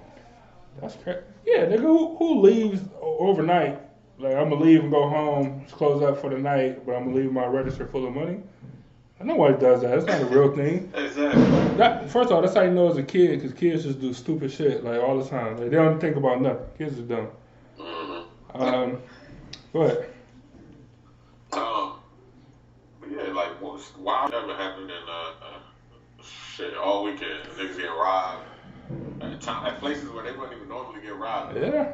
That's 0.81 0.95
crazy. 1.03 1.21
Yeah, 1.45 1.67
nigga, 1.67 1.81
who, 1.81 2.17
who 2.17 2.41
leaves 2.41 2.83
overnight? 3.01 3.81
Like, 4.19 4.37
I'm 4.37 4.51
gonna 4.51 4.63
leave 4.63 4.81
and 4.83 4.93
go 4.93 5.09
home, 5.09 5.67
close 5.73 6.03
up 6.03 6.21
for 6.21 6.31
the 6.31 6.39
night, 6.39 6.87
but 6.87 6.93
I'm 6.93 7.07
gonna 7.07 7.17
leave 7.17 7.33
my 7.33 7.47
register 7.47 7.87
full 7.87 8.07
of 8.07 8.15
money. 8.15 8.43
Nobody 9.23 9.59
does 9.59 9.83
that. 9.83 9.97
It's 9.99 10.07
not 10.07 10.23
a 10.23 10.27
real 10.27 10.55
thing. 10.55 10.91
Exactly. 10.97 11.43
That, 11.77 12.11
first 12.11 12.31
of 12.31 12.37
all, 12.37 12.43
that's 12.43 12.55
how 12.55 12.63
you 12.63 12.71
know 12.71 12.91
as 12.91 12.97
a 12.97 13.03
kid, 13.03 13.31
because 13.41 13.53
kids 13.59 13.85
just 13.85 14.01
do 14.01 14.13
stupid 14.13 14.51
shit 14.53 14.85
like 14.85 15.01
all 15.01 15.19
the 15.23 15.29
time. 15.29 15.57
Like, 15.59 15.71
they 15.71 15.77
don't 15.77 16.01
think 16.01 16.17
about 16.17 16.41
nothing. 16.43 16.67
Kids 16.77 16.99
are 16.99 17.03
dumb. 17.03 17.29
Mm-hmm. 17.79 18.63
Um, 18.63 18.99
go. 19.73 20.05
Um, 21.53 21.93
but 23.01 23.11
yeah, 23.11 23.33
like 23.33 23.61
what's 23.63 23.97
wild 23.97 24.35
ever 24.35 24.55
happened 24.57 24.91
in 24.91 24.97
uh, 25.09 25.33
uh 25.45 26.23
shit 26.55 26.77
all 26.77 27.05
weekend. 27.05 27.45
Niggas 27.57 27.77
get 27.79 27.87
robbed 27.89 28.45
at, 29.23 29.41
time, 29.41 29.67
at 29.67 29.79
places 29.81 30.11
where 30.11 30.25
they 30.25 30.33
wouldn't 30.33 30.55
even 30.57 30.69
normally 30.69 31.01
get 31.01 31.17
robbed. 31.17 31.55
You 31.57 31.63
know 31.63 31.73
Yeah. 31.73 31.93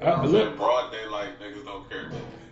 what 0.00 0.18
Uh, 0.18 0.26
look. 0.26 0.56
Broad 0.56 0.90
daylight, 0.92 1.38
niggas 1.40 1.64
don't 1.64 1.88
care. 1.90 2.10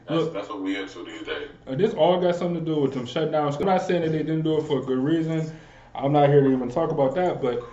That's 0.08 0.22
Look. 0.22 0.34
that's 0.34 0.48
what 0.48 0.60
we 0.62 0.76
into 0.76 1.04
these 1.04 1.22
days. 1.22 1.48
Uh, 1.66 1.74
this 1.74 1.92
all 1.94 2.20
got 2.20 2.36
something 2.36 2.64
to 2.64 2.64
do 2.64 2.80
with 2.80 2.94
them 2.94 3.06
shutdowns. 3.06 3.58
I'm 3.58 3.66
not 3.66 3.82
saying 3.82 4.02
that 4.02 4.12
they 4.12 4.18
didn't 4.18 4.42
do 4.42 4.58
it 4.58 4.62
for 4.66 4.78
a 4.78 4.82
good 4.82 4.98
reason. 4.98 5.52
I'm 5.96 6.12
not 6.12 6.28
here 6.28 6.42
to 6.42 6.52
even 6.52 6.70
talk 6.70 6.90
about 6.90 7.14
that, 7.16 7.42
but 7.42 7.64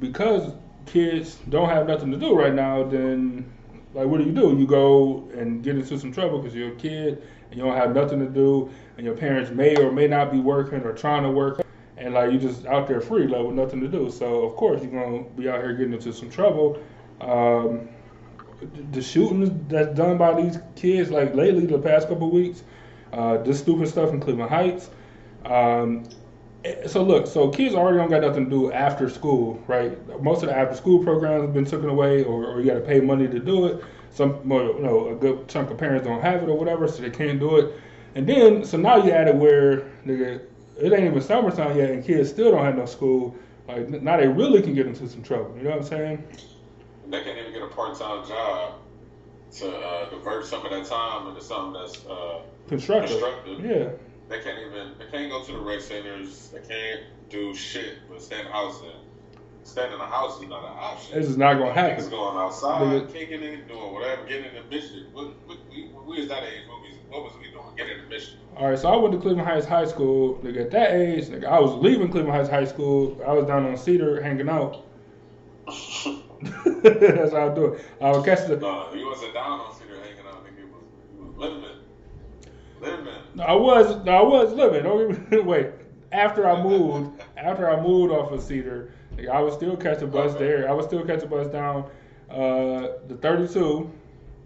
because 0.00 0.54
kids 0.86 1.38
don't 1.50 1.68
have 1.68 1.86
nothing 1.86 2.10
to 2.10 2.16
do 2.16 2.34
right 2.34 2.54
now, 2.54 2.84
then 2.84 3.52
like 3.92 4.06
what 4.06 4.18
do 4.18 4.24
you 4.24 4.32
do? 4.32 4.56
You 4.56 4.66
go 4.66 5.28
and 5.36 5.62
get 5.62 5.76
into 5.76 5.98
some 5.98 6.10
trouble 6.10 6.38
because 6.38 6.54
you're 6.54 6.72
a 6.72 6.76
kid 6.76 7.22
and 7.50 7.58
you 7.58 7.64
don't 7.64 7.76
have 7.76 7.94
nothing 7.94 8.18
to 8.20 8.28
do, 8.28 8.70
and 8.96 9.04
your 9.04 9.16
parents 9.16 9.50
may 9.50 9.76
or 9.76 9.92
may 9.92 10.06
not 10.06 10.32
be 10.32 10.40
working 10.40 10.80
or 10.80 10.92
trying 10.94 11.22
to 11.22 11.30
work, 11.30 11.60
and 11.98 12.14
like 12.14 12.32
you 12.32 12.38
just 12.38 12.64
out 12.64 12.88
there 12.88 13.00
free, 13.02 13.26
like 13.26 13.44
with 13.44 13.56
nothing 13.56 13.80
to 13.80 13.88
do. 13.88 14.10
So 14.10 14.42
of 14.44 14.56
course 14.56 14.82
you're 14.82 14.90
gonna 14.90 15.24
be 15.36 15.50
out 15.50 15.60
here 15.60 15.74
getting 15.74 15.92
into 15.92 16.14
some 16.14 16.30
trouble. 16.30 16.82
Um, 17.20 17.88
the 18.92 19.02
shootings 19.02 19.50
that's 19.68 19.94
done 19.96 20.18
by 20.18 20.40
these 20.40 20.58
kids, 20.76 21.10
like 21.10 21.34
lately, 21.34 21.66
the 21.66 21.78
past 21.78 22.08
couple 22.08 22.30
weeks, 22.30 22.62
uh, 23.12 23.38
this 23.38 23.58
stupid 23.58 23.88
stuff 23.88 24.10
in 24.10 24.20
Cleveland 24.20 24.50
Heights. 24.50 24.90
Um, 25.44 26.04
eh, 26.64 26.86
so 26.86 27.02
look, 27.02 27.26
so 27.26 27.48
kids 27.48 27.74
already 27.74 27.98
don't 27.98 28.10
got 28.10 28.22
nothing 28.22 28.44
to 28.44 28.50
do 28.50 28.72
after 28.72 29.08
school, 29.08 29.62
right? 29.66 29.96
Most 30.22 30.42
of 30.42 30.48
the 30.48 30.56
after 30.56 30.74
school 30.74 31.02
programs 31.02 31.42
have 31.42 31.54
been 31.54 31.64
taken 31.64 31.88
away, 31.88 32.24
or, 32.24 32.44
or 32.46 32.60
you 32.60 32.66
got 32.66 32.74
to 32.74 32.80
pay 32.80 33.00
money 33.00 33.28
to 33.28 33.38
do 33.38 33.66
it. 33.66 33.84
Some, 34.10 34.40
you 34.44 34.80
know, 34.80 35.08
a 35.08 35.14
good 35.14 35.48
chunk 35.48 35.70
of 35.70 35.78
parents 35.78 36.06
don't 36.06 36.22
have 36.22 36.42
it 36.42 36.48
or 36.48 36.56
whatever, 36.56 36.86
so 36.86 37.02
they 37.02 37.10
can't 37.10 37.40
do 37.40 37.56
it. 37.56 37.74
And 38.14 38.28
then, 38.28 38.64
so 38.64 38.78
now 38.78 39.04
you 39.04 39.10
add 39.10 39.28
it 39.28 39.34
where 39.34 39.80
nigga, 40.06 40.40
it 40.80 40.92
ain't 40.92 41.04
even 41.04 41.20
summertime 41.20 41.76
yet, 41.76 41.90
and 41.90 42.04
kids 42.04 42.30
still 42.30 42.52
don't 42.52 42.64
have 42.64 42.76
no 42.76 42.86
school. 42.86 43.36
Like 43.66 43.88
now 43.88 44.16
they 44.16 44.28
really 44.28 44.62
can 44.62 44.74
get 44.74 44.86
into 44.86 45.08
some 45.08 45.22
trouble. 45.22 45.56
You 45.56 45.64
know 45.64 45.70
what 45.70 45.80
I'm 45.80 45.84
saying? 45.84 46.24
They 47.08 47.22
can't 47.22 47.38
even 47.38 47.52
get 47.52 47.62
a 47.62 47.68
part 47.68 47.98
time 47.98 48.26
job 48.26 48.74
to 49.58 49.76
uh, 49.76 50.08
convert 50.08 50.46
some 50.46 50.64
of 50.64 50.70
that 50.72 50.86
time 50.86 51.28
into 51.28 51.40
something 51.42 51.80
that's 51.80 52.04
uh, 52.06 52.40
Constructive. 52.68 53.10
constructive. 53.20 53.64
Yeah. 53.64 53.88
They 54.28 54.40
can't 54.42 54.58
even 54.58 54.92
they 54.98 55.06
can't 55.10 55.30
go 55.30 55.44
to 55.44 55.52
the 55.52 55.58
rec 55.58 55.80
centers. 55.80 56.48
They 56.48 56.60
can't 56.60 57.02
do 57.28 57.54
shit 57.54 57.98
but 58.08 58.22
stay 58.22 58.38
in 58.38 58.46
the 58.46 58.52
house 58.52 58.80
and 58.82 58.92
staying 59.64 59.92
in 59.92 59.98
the 59.98 60.04
house 60.06 60.40
is 60.40 60.48
not 60.48 60.64
an 60.64 60.76
option. 60.78 61.18
This 61.18 61.28
is 61.28 61.36
not 61.36 61.54
gonna 61.58 61.72
happen. 61.74 61.98
It's 61.98 62.08
going 62.08 62.36
outside, 62.36 62.82
Nigga. 62.82 63.12
kicking 63.12 63.42
it, 63.42 63.68
doing 63.68 63.92
whatever, 63.92 64.24
getting 64.24 64.46
in 64.46 64.54
the 64.54 64.70
mission. 64.70 65.06
What, 65.12 65.28
what, 65.46 65.58
we, 65.70 65.90
we 66.06 66.20
was 66.20 66.28
that 66.28 66.42
age. 66.42 66.62
What, 67.08 67.22
was 67.22 67.32
we 67.40 67.50
doing? 67.50 67.64
Getting 67.76 67.98
in 67.98 68.04
the 68.04 68.10
mission. 68.10 68.38
All 68.56 68.70
right, 68.70 68.78
so 68.78 68.88
I 68.88 68.96
went 68.96 69.12
to 69.14 69.20
Cleveland 69.20 69.46
Heights 69.48 69.66
High 69.66 69.84
School. 69.84 70.36
Nigga, 70.42 70.62
at 70.62 70.70
that 70.72 70.92
age, 70.92 71.26
nigga, 71.26 71.44
I 71.46 71.60
was 71.60 71.72
leaving 71.82 72.10
Cleveland 72.10 72.34
Heights 72.36 72.48
High 72.48 72.64
School. 72.64 73.20
I 73.26 73.32
was 73.32 73.46
down 73.46 73.66
on 73.66 73.76
Cedar 73.76 74.20
hanging 74.22 74.48
out. 74.48 74.84
That's 76.82 77.32
how 77.32 77.50
I 77.50 77.54
do 77.54 77.64
it. 77.74 77.84
I 78.00 78.10
would 78.12 78.24
catch 78.24 78.46
the. 78.46 78.56
no, 78.56 78.92
you 78.92 79.06
wasn't 79.06 79.34
down 79.34 79.60
on 79.60 79.74
Cedar 79.74 79.98
hanging 80.00 80.26
out. 80.26 80.44
You 80.58 80.66
was, 80.66 80.82
you 81.16 81.24
was 81.24 81.36
living. 81.36 81.64
Living. 82.80 83.22
No, 83.34 83.44
I 83.44 83.52
was, 83.54 84.04
no, 84.04 84.12
I 84.12 84.22
was 84.22 84.52
living. 84.52 84.82
Don't 84.82 85.30
me, 85.30 85.38
wait. 85.40 85.68
After 86.12 86.46
I 86.48 86.62
moved, 86.62 87.20
after 87.36 87.68
I 87.68 87.80
moved 87.80 88.12
off 88.12 88.30
of 88.32 88.42
Cedar, 88.42 88.92
I 89.32 89.40
was 89.40 89.54
still 89.54 89.76
catching 89.76 90.10
bus 90.10 90.34
Okay. 90.34 90.44
there. 90.44 90.68
I 90.68 90.72
was 90.72 90.86
still 90.86 91.04
catching 91.04 91.28
bus 91.28 91.48
down 91.48 91.90
uh, 92.30 92.88
the 93.08 93.16
32, 93.20 93.90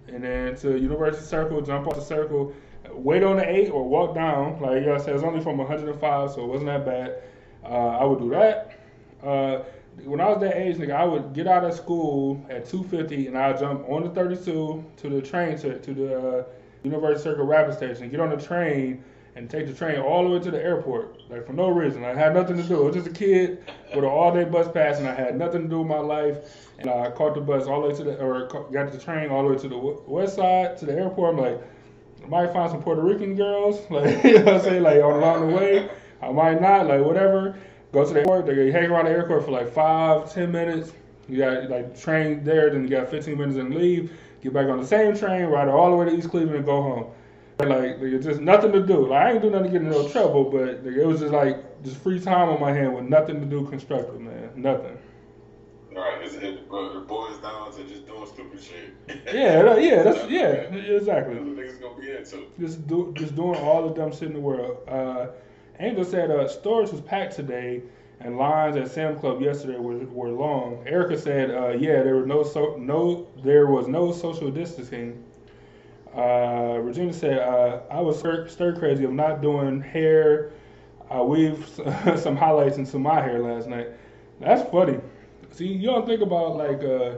and 0.08 0.22
then 0.22 0.56
to 0.56 0.78
University 0.78 1.24
Circle, 1.24 1.60
jump 1.62 1.86
off 1.86 1.94
the 1.96 2.00
Circle, 2.00 2.52
wait 2.92 3.22
on 3.22 3.36
the 3.36 3.48
eight 3.48 3.70
or 3.70 3.84
walk 3.88 4.14
down. 4.14 4.60
Like 4.60 4.80
you 4.80 4.86
know, 4.86 4.92
what 4.92 5.00
I 5.02 5.04
said, 5.04 5.14
it's 5.14 5.24
only 5.24 5.40
from 5.40 5.58
105, 5.58 6.30
so 6.30 6.44
it 6.44 6.46
wasn't 6.48 6.66
that 6.68 6.84
bad. 6.84 7.22
Uh, 7.64 7.98
I 7.98 8.04
would 8.04 8.20
do 8.20 8.30
that. 8.30 8.78
Uh, 9.22 9.62
when 10.04 10.20
I 10.20 10.28
was 10.28 10.40
that 10.40 10.56
age, 10.56 10.76
nigga, 10.76 10.94
I 10.94 11.04
would 11.04 11.32
get 11.32 11.46
out 11.46 11.64
of 11.64 11.74
school 11.74 12.44
at 12.48 12.66
2:50, 12.66 13.28
and 13.28 13.36
I'd 13.36 13.58
jump 13.58 13.88
on 13.88 14.04
the 14.04 14.10
32 14.10 14.84
to 14.96 15.08
the 15.08 15.22
train 15.22 15.58
to 15.58 15.78
to 15.78 15.94
the 15.94 16.18
uh, 16.18 16.44
University 16.82 17.22
Circle 17.22 17.46
Rapid 17.46 17.74
Station, 17.74 18.08
get 18.08 18.20
on 18.20 18.30
the 18.30 18.36
train, 18.36 19.02
and 19.38 19.48
take 19.48 19.66
the 19.66 19.72
train 19.72 20.00
all 20.00 20.24
the 20.24 20.30
way 20.30 20.40
to 20.40 20.50
the 20.50 20.62
airport, 20.62 21.20
like 21.30 21.46
for 21.46 21.52
no 21.52 21.68
reason. 21.68 22.04
I 22.04 22.12
had 22.12 22.34
nothing 22.34 22.56
to 22.56 22.62
do. 22.62 22.82
I 22.82 22.86
was 22.86 22.94
just 22.96 23.06
a 23.06 23.12
kid 23.12 23.64
with 23.94 24.04
an 24.04 24.10
all-day 24.10 24.44
bus 24.44 24.68
pass, 24.72 24.98
and 24.98 25.06
I 25.08 25.14
had 25.14 25.36
nothing 25.36 25.62
to 25.62 25.68
do 25.68 25.78
with 25.78 25.88
my 25.88 25.98
life. 25.98 26.66
And 26.80 26.90
I 26.90 27.10
caught 27.10 27.34
the 27.34 27.40
bus 27.40 27.66
all 27.66 27.82
the 27.82 27.88
way 27.88 27.94
to 27.94 28.04
the, 28.04 28.20
or 28.20 28.46
got 28.72 28.90
the 28.92 28.98
train 28.98 29.30
all 29.30 29.42
the 29.42 29.50
way 29.50 29.58
to 29.58 29.68
the 29.68 29.78
west 29.78 30.36
side 30.36 30.76
to 30.78 30.86
the 30.86 30.92
airport. 30.92 31.34
I'm 31.34 31.40
like, 31.40 31.60
I 32.24 32.26
might 32.26 32.52
find 32.52 32.70
some 32.70 32.82
Puerto 32.82 33.00
Rican 33.02 33.36
girls, 33.36 33.80
like 33.90 34.24
you 34.24 34.38
know 34.38 34.44
what 34.44 34.54
I'm 34.54 34.60
saying, 34.60 34.82
like 34.82 35.02
on 35.02 35.12
along 35.14 35.48
the 35.48 35.56
way. 35.56 35.90
I 36.20 36.32
might 36.32 36.60
not, 36.60 36.88
like 36.88 37.04
whatever. 37.04 37.56
Go 37.92 38.04
to 38.04 38.12
the 38.12 38.20
airport. 38.20 38.46
They 38.46 38.70
hang 38.70 38.90
around 38.90 39.06
the 39.06 39.12
airport 39.12 39.44
for 39.44 39.50
like 39.50 39.72
five, 39.72 40.32
ten 40.32 40.52
minutes. 40.52 40.92
You 41.28 41.38
got 41.38 41.70
like 41.70 41.98
train 41.98 42.44
there, 42.44 42.70
then 42.70 42.84
you 42.84 42.88
got 42.88 43.10
15 43.10 43.36
minutes 43.36 43.58
and 43.58 43.74
leave. 43.74 44.12
Get 44.42 44.52
back 44.52 44.68
on 44.68 44.80
the 44.80 44.86
same 44.86 45.16
train, 45.16 45.46
ride 45.46 45.68
all 45.68 45.90
the 45.90 45.96
way 45.96 46.06
to 46.06 46.16
East 46.16 46.30
Cleveland, 46.30 46.56
and 46.56 46.64
go 46.64 46.82
home. 46.82 47.06
Like, 47.58 47.68
like, 47.70 48.02
it's 48.02 48.24
just 48.24 48.40
nothing 48.40 48.70
to 48.72 48.86
do. 48.86 49.08
Like 49.08 49.26
I 49.26 49.32
ain't 49.32 49.42
do 49.42 49.50
nothing 49.50 49.72
to 49.72 49.72
get 49.72 49.82
in 49.82 49.90
no 49.90 50.08
trouble, 50.08 50.44
but 50.44 50.84
like, 50.84 50.94
it 50.94 51.04
was 51.04 51.20
just 51.20 51.32
like 51.32 51.82
just 51.82 51.96
free 51.96 52.20
time 52.20 52.48
on 52.48 52.60
my 52.60 52.72
hand 52.72 52.94
with 52.94 53.04
nothing 53.04 53.40
to 53.40 53.46
do 53.46 53.66
constructive, 53.66 54.20
man. 54.20 54.50
Nothing. 54.54 54.96
All 55.96 56.04
right, 56.04 56.22
it, 56.22 56.42
it 56.44 56.68
boils 57.08 57.38
down 57.38 57.72
to 57.72 57.84
just 57.84 58.06
doing 58.06 58.26
stupid 58.26 58.62
shit. 58.62 58.94
Yeah, 59.34 59.76
yeah, 59.76 60.02
that's 60.04 60.18
That's 60.20 60.30
yeah, 60.30 60.70
what 60.70 60.84
exactly. 60.84 61.34
niggas 61.34 61.80
gonna 61.80 62.00
be 62.00 62.12
into. 62.12 62.46
Just 62.60 62.86
do, 62.86 63.12
just 63.16 63.34
doing 63.34 63.56
all 63.56 63.88
the 63.88 63.94
dumb 63.94 64.12
shit 64.12 64.24
in 64.24 64.34
the 64.34 64.40
world. 64.40 64.78
Uh, 64.86 65.26
Angel 65.80 66.04
said 66.04 66.30
uh, 66.30 66.48
storage 66.48 66.90
was 66.90 67.00
packed 67.00 67.36
today, 67.36 67.82
and 68.20 68.36
lines 68.36 68.76
at 68.76 68.90
Sam 68.90 69.18
Club 69.18 69.40
yesterday 69.40 69.78
were, 69.78 69.98
were 70.06 70.30
long. 70.30 70.82
Erica 70.86 71.16
said, 71.16 71.50
uh, 71.50 71.68
yeah, 71.70 72.02
there 72.02 72.16
was 72.16 72.26
no 72.26 72.42
so, 72.42 72.76
no 72.76 73.26
there 73.44 73.66
was 73.66 73.86
no 73.86 74.12
social 74.12 74.50
distancing. 74.50 75.22
Uh, 76.16 76.78
Regina 76.80 77.12
said, 77.12 77.38
uh, 77.38 77.80
I 77.90 78.00
was 78.00 78.18
stir, 78.18 78.48
stir 78.48 78.76
crazy 78.76 79.04
of 79.04 79.12
not 79.12 79.40
doing 79.40 79.80
hair. 79.80 80.50
I 81.10 81.22
weaved 81.22 81.68
some 82.18 82.36
highlights 82.36 82.76
into 82.76 82.98
my 82.98 83.20
hair 83.20 83.38
last 83.40 83.68
night. 83.68 83.88
That's 84.40 84.68
funny. 84.70 84.98
See, 85.52 85.66
you 85.66 85.86
don't 85.86 86.06
think 86.06 86.20
about 86.20 86.56
like 86.56 86.82
uh, 86.82 87.16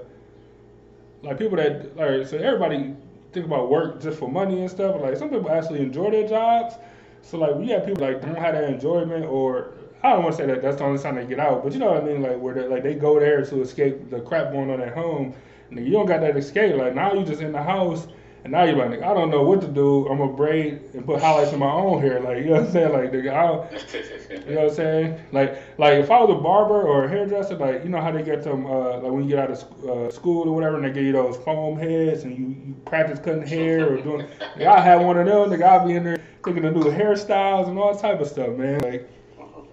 like 1.22 1.38
people 1.38 1.56
that 1.56 1.96
like 1.96 2.26
so 2.26 2.36
everybody 2.36 2.94
think 3.32 3.46
about 3.46 3.70
work 3.70 4.00
just 4.02 4.18
for 4.18 4.30
money 4.30 4.60
and 4.60 4.70
stuff. 4.70 5.00
Like 5.00 5.16
some 5.16 5.30
people 5.30 5.50
actually 5.50 5.80
enjoy 5.80 6.10
their 6.10 6.28
jobs. 6.28 6.74
So 7.22 7.38
like 7.38 7.54
we 7.54 7.68
have 7.68 7.86
people 7.86 8.04
like 8.04 8.20
don't 8.20 8.36
have 8.36 8.54
that 8.54 8.64
enjoyment 8.64 9.24
or 9.24 9.72
I 10.02 10.12
don't 10.12 10.22
want 10.24 10.36
to 10.36 10.42
say 10.42 10.46
that 10.46 10.62
that's 10.62 10.78
the 10.78 10.84
only 10.84 11.02
time 11.02 11.16
they 11.16 11.26
get 11.26 11.38
out, 11.38 11.62
but 11.62 11.72
you 11.72 11.78
know 11.78 11.92
what 11.92 12.02
I 12.02 12.06
mean, 12.06 12.22
like 12.22 12.38
where 12.38 12.54
they 12.54 12.66
like 12.66 12.82
they 12.82 12.94
go 12.94 13.20
there 13.20 13.44
to 13.44 13.60
escape 13.60 14.10
the 14.10 14.20
crap 14.20 14.52
going 14.52 14.70
on 14.70 14.80
at 14.80 14.94
home. 14.94 15.34
And 15.70 15.84
you 15.84 15.92
don't 15.92 16.06
got 16.06 16.20
that 16.22 16.36
escape. 16.36 16.76
Like 16.76 16.94
now 16.94 17.12
you 17.12 17.24
just 17.24 17.42
in 17.42 17.52
the 17.52 17.62
house 17.62 18.06
and 18.42 18.52
now 18.52 18.64
you're 18.64 18.76
like, 18.76 18.90
nigga, 18.90 19.02
I 19.02 19.12
don't 19.12 19.30
know 19.30 19.42
what 19.42 19.60
to 19.60 19.68
do. 19.68 20.08
I'm 20.08 20.18
gonna 20.18 20.32
braid 20.32 20.80
and 20.94 21.04
put 21.04 21.20
highlights 21.20 21.52
in 21.52 21.58
my 21.58 21.70
own 21.70 22.00
hair. 22.00 22.20
Like 22.20 22.38
you 22.38 22.46
know 22.46 22.52
what 22.52 22.64
I'm 22.64 22.72
saying? 22.72 22.92
Like 22.92 23.12
nigga, 23.12 23.34
I 23.34 23.46
don't, 23.46 24.46
you 24.46 24.54
know 24.54 24.60
what 24.62 24.70
I'm 24.70 24.74
saying? 24.74 25.20
Like, 25.32 25.78
like 25.78 25.94
if 25.94 26.10
I 26.10 26.20
was 26.20 26.30
a 26.30 26.40
barber 26.40 26.80
or 26.80 27.04
a 27.04 27.08
hairdresser, 27.08 27.56
like 27.56 27.84
you 27.84 27.90
know 27.90 28.00
how 28.00 28.10
they 28.10 28.22
get 28.22 28.42
them, 28.42 28.64
uh, 28.66 28.98
like 28.98 29.12
when 29.12 29.24
you 29.24 29.28
get 29.28 29.38
out 29.38 29.50
of 29.50 29.88
uh, 29.88 30.10
school 30.10 30.48
or 30.48 30.54
whatever, 30.54 30.76
and 30.76 30.84
they 30.84 30.90
give 30.90 31.04
you 31.04 31.12
those 31.12 31.36
foam 31.38 31.78
heads, 31.78 32.24
and 32.24 32.36
you, 32.36 32.46
you 32.66 32.74
practice 32.86 33.18
cutting 33.18 33.46
hair 33.46 33.92
or 33.92 34.00
doing. 34.00 34.26
I 34.58 34.80
had 34.80 34.96
one 34.96 35.18
of 35.18 35.26
them. 35.26 35.50
Like 35.50 35.60
I'll 35.60 35.86
be 35.86 35.94
in 35.94 36.04
there 36.04 36.18
thinking 36.42 36.64
of 36.64 36.74
new 36.74 36.84
hairstyles 36.84 37.68
and 37.68 37.78
all 37.78 37.94
type 37.94 38.20
of 38.20 38.28
stuff, 38.28 38.56
man. 38.56 38.80
Like, 38.80 39.08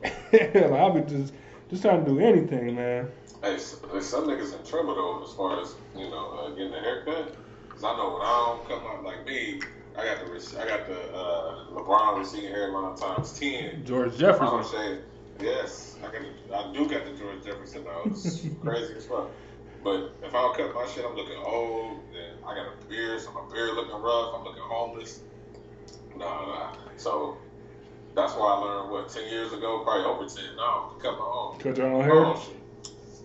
like, 0.34 0.56
I'll 0.56 0.92
be 0.92 1.02
just 1.10 1.34
just 1.70 1.84
trying 1.84 2.04
to 2.04 2.12
do 2.12 2.20
anything, 2.20 2.76
man. 2.76 3.10
Hey, 3.42 3.58
some 3.60 3.80
niggas 4.28 4.58
in 4.58 4.66
trouble 4.66 4.96
though, 4.96 5.24
as 5.24 5.34
far 5.34 5.62
as 5.62 5.76
you 5.96 6.10
know, 6.10 6.32
uh, 6.32 6.50
getting 6.50 6.74
a 6.74 6.80
haircut. 6.82 7.36
Cause 7.78 7.94
I 7.94 7.96
know 7.96 8.14
when 8.14 8.24
I 8.24 8.58
don't 8.58 8.68
come 8.68 8.88
up 8.88 9.04
like 9.06 9.24
me, 9.28 9.62
I 9.96 10.04
got 10.04 10.26
the 10.26 10.60
I 10.60 10.68
got 10.68 10.88
the 10.88 11.14
uh, 11.14 11.66
LeBron 11.74 12.18
receding 12.18 12.50
hairline 12.50 12.96
times 12.98 13.38
ten. 13.38 13.86
George 13.86 14.18
Jefferson. 14.18 14.64
shave. 14.64 15.02
Yes, 15.40 15.96
I 16.02 16.12
got. 16.12 16.70
I 16.70 16.74
do 16.74 16.90
got 16.90 17.06
the 17.06 17.12
George 17.16 17.46
Jefferson 17.46 17.84
though. 17.84 18.02
It's 18.06 18.48
crazy 18.62 18.96
as 18.96 19.06
fuck. 19.06 19.30
But 19.84 20.16
if 20.24 20.34
I 20.34 20.42
don't 20.42 20.58
cut 20.58 20.74
my 20.74 20.88
shit, 20.88 21.06
I'm 21.06 21.16
looking 21.16 21.38
old. 21.38 22.00
Then 22.12 22.40
I 22.48 22.56
got 22.56 22.66
a 22.66 22.86
beard, 22.90 23.22
so 23.22 23.32
my 23.32 23.48
beard 23.54 23.76
looking 23.76 24.02
rough. 24.02 24.34
I'm 24.34 24.44
looking 24.44 24.64
homeless. 24.64 25.20
Nah, 26.16 26.26
nah. 26.48 26.74
So 26.98 27.38
that's 28.16 28.34
why 28.34 28.56
I 28.56 28.60
learned 28.60 28.90
what 28.90 29.10
ten 29.10 29.30
years 29.30 29.54
ago, 29.54 29.84
probably 29.84 30.04
over 30.04 30.26
ten. 30.26 30.56
No, 30.56 30.94
to 30.98 31.04
cut 31.04 31.20
my 31.20 31.26
own. 31.26 31.60
Cut 31.60 31.78
your 31.78 31.94
own 31.94 32.02
hair. 32.02 32.44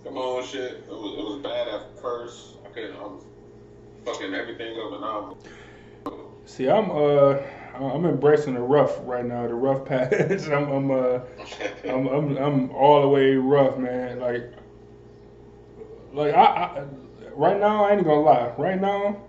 Come 0.05 0.19
on, 0.19 0.45
shit. 0.45 0.73
It 0.73 0.89
was, 0.91 1.19
it 1.19 1.25
was 1.25 1.41
bad 1.43 1.69
at 1.69 2.03
first. 2.03 2.57
I 2.67 2.69
couldn't. 2.69 2.97
I 2.97 3.03
was 3.05 3.25
fucking 4.05 4.35
everything 4.35 4.79
up, 4.81 4.93
and 4.93 5.01
now 5.01 5.37
See, 6.45 6.69
I'm 6.69 6.91
uh, 6.91 7.39
I'm 7.75 8.05
embracing 8.05 8.55
the 8.55 8.61
rough 8.61 8.99
right 9.05 9.25
now, 9.25 9.47
the 9.47 9.55
rough 9.55 9.85
patch. 9.87 10.49
I'm, 10.49 10.71
I'm 10.71 10.91
uh, 10.91 11.21
I'm, 11.85 12.07
I'm, 12.09 12.37
I'm 12.37 12.71
all 12.73 13.01
the 13.03 13.09
way 13.09 13.35
rough, 13.35 13.79
man. 13.79 14.21
Like, 14.21 14.53
like 16.13 16.35
I, 16.35 16.45
I, 16.45 16.85
right 17.35 17.59
now, 17.59 17.85
I 17.85 17.93
ain't 17.93 18.05
gonna 18.05 18.21
lie. 18.21 18.53
Right 18.59 18.81
now, 18.81 19.23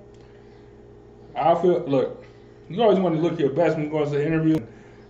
I 1.36 1.56
feel. 1.62 1.80
Look, 1.88 2.25
you 2.70 2.82
always 2.82 3.00
want 3.00 3.15
to 3.15 3.22
look 3.22 3.39
your 3.39 3.51
best 3.51 3.77
when 3.77 3.86
you 3.86 3.92
go 3.92 4.03
to 4.03 4.20
an 4.20 4.27
interview. 4.27 4.58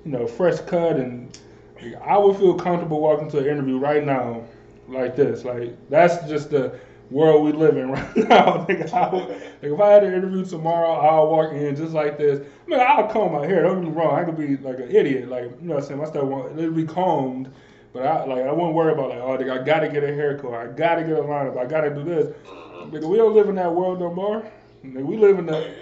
You 0.05 0.11
know, 0.11 0.27
fresh 0.27 0.59
cut, 0.59 0.97
and 0.97 1.35
like, 1.81 1.95
I 2.01 2.17
would 2.17 2.37
feel 2.37 2.55
comfortable 2.55 2.99
walking 2.99 3.29
to 3.31 3.39
an 3.39 3.45
interview 3.45 3.77
right 3.77 4.05
now, 4.05 4.43
like 4.87 5.15
this. 5.15 5.45
Like 5.45 5.75
that's 5.89 6.27
just 6.27 6.51
the 6.51 6.77
world 7.09 7.43
we 7.43 7.51
live 7.51 7.77
in 7.77 7.91
right 7.91 8.17
now. 8.17 8.65
Like, 8.67 8.79
if 8.79 9.79
I 9.79 9.89
had 9.89 10.03
an 10.03 10.13
interview 10.13 10.45
tomorrow, 10.45 10.91
I'll 10.93 11.29
walk 11.29 11.53
in 11.53 11.75
just 11.75 11.93
like 11.93 12.17
this. 12.17 12.39
I 12.39 12.69
mean, 12.69 12.79
I'll 12.79 13.07
comb 13.07 13.33
my 13.33 13.45
hair. 13.45 13.63
Don't 13.63 13.83
get 13.83 13.91
me 13.91 13.95
wrong. 13.95 14.15
I 14.19 14.23
could 14.23 14.37
be 14.37 14.57
like 14.57 14.79
an 14.79 14.89
idiot. 14.89 15.29
Like 15.29 15.43
you 15.43 15.67
know, 15.67 15.75
what 15.75 15.83
I'm 15.83 15.87
saying 15.87 15.99
my 15.99 16.05
stuff 16.05 16.23
won't 16.23 16.57
it'll 16.59 16.73
be 16.73 16.85
combed. 16.85 17.51
But 17.93 18.05
I 18.07 18.25
like 18.25 18.45
I 18.45 18.51
wouldn't 18.51 18.73
worry 18.73 18.93
about 18.93 19.09
like 19.09 19.19
oh 19.19 19.33
I 19.33 19.63
gotta 19.63 19.89
get 19.89 20.03
a 20.03 20.13
haircut. 20.13 20.53
I 20.53 20.67
gotta 20.67 21.03
get 21.03 21.13
a 21.13 21.21
lineup. 21.21 21.57
I 21.57 21.65
gotta 21.65 21.93
do 21.93 22.03
this. 22.03 22.35
Nigga, 22.45 23.07
we 23.07 23.17
don't 23.17 23.33
live 23.35 23.49
in 23.49 23.55
that 23.55 23.73
world 23.73 23.99
no 23.99 24.13
more. 24.13 24.45
We 24.83 25.17
live 25.17 25.39
in 25.39 25.45
the 25.45 25.73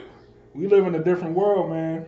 we 0.53 0.67
live 0.67 0.85
in 0.85 0.95
a 0.95 1.03
different 1.03 1.33
world, 1.35 1.69
man. 1.69 2.05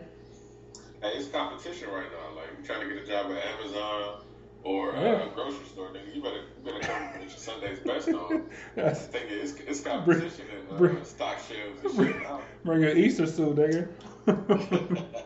hey, 1.02 1.12
it's 1.16 1.28
competition 1.28 1.88
right 1.88 2.06
now. 2.12 2.36
Like 2.36 2.48
you 2.58 2.64
trying 2.64 2.86
to 2.86 2.94
get 2.94 3.02
a 3.02 3.06
job 3.06 3.32
at 3.32 3.42
Amazon 3.44 4.20
or 4.64 4.92
Yeah. 4.92 5.26
a 5.26 5.28
grocery 5.34 5.66
store, 5.66 5.88
nigga. 5.88 6.14
You 6.14 6.22
better 6.22 6.36
you 6.56 6.64
better 6.64 6.80
come 6.80 7.12
with 7.12 7.20
your 7.22 7.30
Sunday's 7.30 7.78
best 7.80 8.08
on. 8.08 8.44
That's 8.74 9.00
Think 9.06 9.30
it- 9.30 9.34
it's 9.42 9.52
it's 9.60 9.80
competition 9.80 10.46
in 10.50 10.74
uh, 10.74 10.78
bring- 10.78 11.04
stock 11.04 11.36
shelves 11.38 11.96
and 11.96 12.06
shit. 12.06 12.22
now. 12.22 12.40
bring 12.64 12.84
an 12.84 12.96
Easter 12.96 13.26
suit, 13.26 13.56
nigga. 13.56 13.88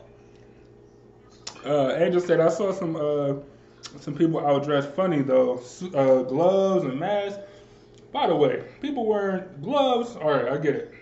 uh, 1.65 1.95
Angel 1.97 2.21
said 2.21 2.41
I 2.41 2.49
saw 2.49 2.73
some 2.73 2.97
uh, 2.97 3.35
some 4.01 4.15
people 4.15 4.45
out 4.45 4.65
dressed 4.65 4.91
funny 4.91 5.23
though. 5.23 5.61
Uh, 5.95 6.23
gloves 6.23 6.85
and 6.85 6.99
masks. 6.99 7.39
By 8.13 8.27
the 8.27 8.35
way, 8.35 8.65
people 8.81 9.07
wearing 9.07 9.45
gloves. 9.63 10.17
All 10.17 10.31
right, 10.33 10.49
I 10.49 10.57
get 10.57 10.75
it. 10.75 10.95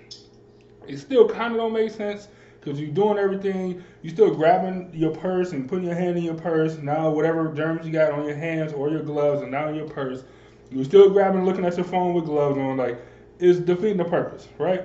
It 0.88 0.98
still 0.98 1.28
kind 1.28 1.52
of 1.52 1.58
don't 1.58 1.72
make 1.72 1.90
sense 1.90 2.28
because 2.66 2.80
you're 2.80 2.90
doing 2.90 3.16
everything. 3.16 3.82
you're 4.02 4.12
still 4.12 4.34
grabbing 4.34 4.90
your 4.92 5.12
purse 5.12 5.52
and 5.52 5.68
putting 5.68 5.84
your 5.84 5.94
hand 5.94 6.18
in 6.18 6.24
your 6.24 6.34
purse. 6.34 6.76
Now 6.78 7.10
whatever 7.10 7.52
germs 7.52 7.86
you 7.86 7.92
got 7.92 8.10
on 8.10 8.24
your 8.24 8.34
hands 8.34 8.72
or 8.72 8.90
your 8.90 9.02
gloves 9.02 9.42
and 9.42 9.52
now 9.52 9.68
in 9.68 9.76
your 9.76 9.88
purse, 9.88 10.24
you're 10.70 10.84
still 10.84 11.08
grabbing, 11.10 11.44
looking 11.44 11.64
at 11.64 11.76
your 11.76 11.84
phone 11.84 12.12
with 12.12 12.24
gloves 12.24 12.58
on. 12.58 12.76
Like, 12.76 13.00
it's 13.38 13.60
defeating 13.60 13.98
the 13.98 14.04
purpose, 14.04 14.48
right? 14.58 14.82